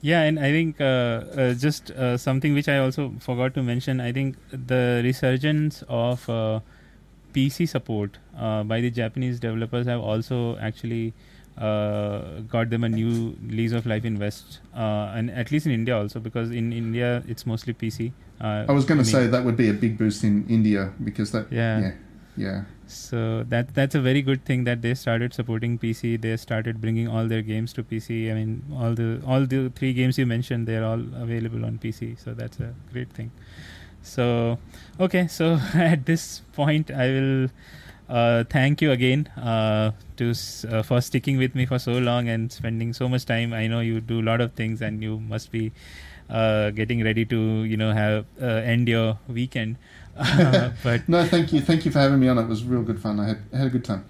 Yeah, 0.01 0.23
and 0.23 0.39
I 0.39 0.53
think 0.53 0.81
uh, 0.81 0.85
uh, 0.85 1.55
just 1.55 1.91
uh, 1.91 2.17
something 2.17 2.55
which 2.55 2.69
I 2.69 2.79
also 2.79 3.13
forgot 3.19 3.55
to 3.55 3.63
mention. 3.65 4.01
I 4.01 4.13
think 4.13 4.37
the 4.51 5.01
resurgence 5.03 5.83
of 5.89 6.29
uh, 6.31 6.61
PC 7.35 7.69
support 7.69 8.19
uh, 8.39 8.63
by 8.63 8.81
the 8.81 8.91
Japanese 8.91 9.41
developers 9.41 9.87
have 9.87 10.01
also 10.01 10.57
actually 10.59 11.15
uh, 11.59 12.41
got 12.49 12.71
them 12.71 12.85
a 12.85 12.89
new 12.89 13.37
lease 13.49 13.73
of 13.73 13.87
life 13.87 14.05
in 14.05 14.19
West, 14.19 14.61
uh, 14.75 15.13
and 15.15 15.31
at 15.31 15.51
least 15.51 15.67
in 15.67 15.73
India 15.73 15.97
also, 15.99 16.21
because 16.21 16.51
in 16.51 16.73
India 16.73 17.23
it's 17.27 17.47
mostly 17.47 17.75
PC. 17.75 18.13
Uh, 18.41 18.65
I 18.69 18.73
was 18.73 18.85
going 18.85 18.99
to 18.99 19.05
say 19.05 19.27
that 19.27 19.45
would 19.45 19.57
be 19.57 19.69
a 19.69 19.73
big 19.73 19.99
boost 19.99 20.23
in 20.25 20.47
India 20.49 20.93
because 21.03 21.33
that 21.33 21.51
Yeah. 21.51 21.81
yeah 21.81 21.93
yeah 22.37 22.59
So 22.87 23.45
that 23.53 23.75
that's 23.75 23.97
a 23.99 24.01
very 24.01 24.21
good 24.27 24.45
thing 24.51 24.63
that 24.67 24.81
they 24.83 24.95
started 24.95 25.35
supporting 25.35 25.73
PC. 25.79 26.13
They 26.27 26.37
started 26.37 26.81
bringing 26.81 27.09
all 27.09 27.27
their 27.33 27.43
games 27.49 27.73
to 27.79 27.83
PC. 27.83 28.31
I 28.31 28.35
mean, 28.39 28.53
all 28.83 28.95
the 29.01 29.09
all 29.27 29.45
the 29.55 29.61
three 29.81 29.93
games 29.99 30.21
you 30.23 30.27
mentioned, 30.31 30.71
they're 30.71 30.85
all 30.91 31.03
available 31.25 31.67
on 31.71 31.79
PC. 31.87 32.09
So 32.23 32.33
that's 32.43 32.61
a 32.61 32.71
great 32.93 33.11
thing. 33.19 33.31
So 34.03 34.59
okay, 35.09 35.27
so 35.27 35.51
at 35.75 36.07
this 36.07 36.41
point, 36.61 36.91
I 36.91 37.09
will 37.17 37.49
uh, 38.09 38.45
thank 38.57 38.81
you 38.81 38.91
again 38.93 39.27
uh, 39.37 39.91
to 40.19 40.35
uh, 40.71 40.83
for 40.83 41.01
sticking 41.01 41.39
with 41.39 41.55
me 41.55 41.67
for 41.67 41.79
so 41.79 41.93
long 41.93 42.29
and 42.29 42.53
spending 42.53 42.93
so 42.93 43.09
much 43.09 43.25
time. 43.25 43.53
I 43.53 43.67
know 43.67 43.81
you 43.81 44.01
do 44.01 44.21
a 44.21 44.27
lot 44.31 44.41
of 44.41 44.53
things, 44.53 44.83
and 44.83 45.03
you 45.03 45.19
must 45.19 45.51
be 45.51 45.73
uh, 46.29 46.71
getting 46.71 47.03
ready 47.03 47.25
to 47.25 47.65
you 47.65 47.77
know 47.77 47.93
have 47.93 48.27
uh, 48.41 48.47
end 48.75 48.89
your 48.89 49.19
weekend. 49.29 49.77
Uh, 50.17 50.71
but 50.83 51.09
no 51.09 51.25
thank 51.25 51.53
you. 51.53 51.61
Thank 51.61 51.85
you 51.85 51.91
for 51.91 51.99
having 51.99 52.21
me 52.21 52.29
on. 52.29 52.39
It 52.39 52.47
was 52.47 52.65
real 52.65 52.83
good 52.83 53.01
fun. 53.01 53.21
I 53.21 53.29
had, 53.29 53.43
had 53.53 53.67
a 53.69 53.71
good 53.71 53.85
time. 53.85 54.05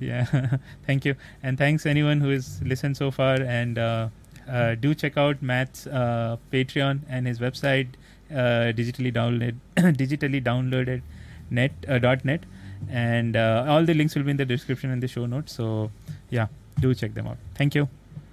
Yeah. 0.00 0.56
Thank 0.86 1.04
you. 1.04 1.14
And 1.42 1.58
thanks 1.58 1.86
anyone 1.86 2.20
who 2.20 2.30
has 2.30 2.60
listened 2.62 2.96
so 2.96 3.10
far. 3.10 3.34
And 3.34 3.78
uh, 3.78 4.08
uh, 4.48 4.74
do 4.74 4.94
check 4.94 5.16
out 5.16 5.42
matt's 5.42 5.86
uh, 5.86 6.38
patreon 6.50 7.02
and 7.08 7.26
his 7.26 7.38
website 7.38 7.88
uh, 8.32 8.72
digitally 8.72 9.12
downloaded 9.12 9.56
digitally 9.76 10.42
downloaded 10.42 11.02
net 11.50 11.72
uh, 11.86 11.98
dot 11.98 12.24
net 12.24 12.44
and 12.88 13.36
uh, 13.36 13.64
all 13.68 13.84
the 13.84 13.94
links 13.94 14.14
will 14.14 14.24
be 14.24 14.30
in 14.30 14.36
the 14.36 14.44
description 14.44 14.90
and 14.90 15.02
the 15.02 15.08
show 15.08 15.26
notes. 15.26 15.52
So 15.52 15.90
yeah 16.30 16.46
do 16.80 16.94
check 16.94 17.14
them 17.14 17.26
out. 17.26 17.36
Thank 17.54 17.74
you. 17.74 17.88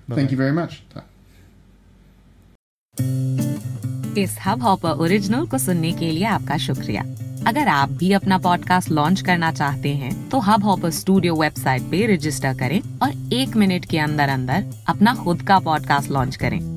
Bye 0.08 0.16
thank 0.16 0.32
you 0.32 0.38
very 0.38 0.54
much. 0.54 0.82
इस 4.18 4.38
hub 4.46 4.62
hopper 4.64 4.90
original 4.90 5.46
को 5.48 5.58
सुनने 5.58 5.92
के 5.94 6.12
लिए 6.12 6.24
आपका 6.26 6.58
शुक्रिया। 6.58 7.02
अगर 7.48 7.68
आप 7.68 7.90
भी 7.90 8.12
अपना 8.14 8.38
पॉडकास्ट 8.38 8.90
लॉन्च 8.92 9.22
करना 9.22 9.52
चाहते 9.52 9.90
हैं 9.96 10.30
तो 10.30 10.40
हब 10.40 10.64
हॉपर 10.64 10.90
स्टूडियो 10.92 11.36
वेबसाइट 11.36 11.82
पे 11.92 12.06
रजिस्टर 12.16 12.58
करें 12.58 12.80
और 13.04 13.34
एक 13.34 13.56
मिनट 13.56 13.86
के 13.86 14.00
अंदर 14.00 14.30
अंदर 14.30 14.66
अपना 14.88 15.16
खुद 15.16 15.42
का 15.42 15.60
पॉडकास्ट 15.60 16.12
लॉन्च 16.12 16.36
करें। 16.36 16.77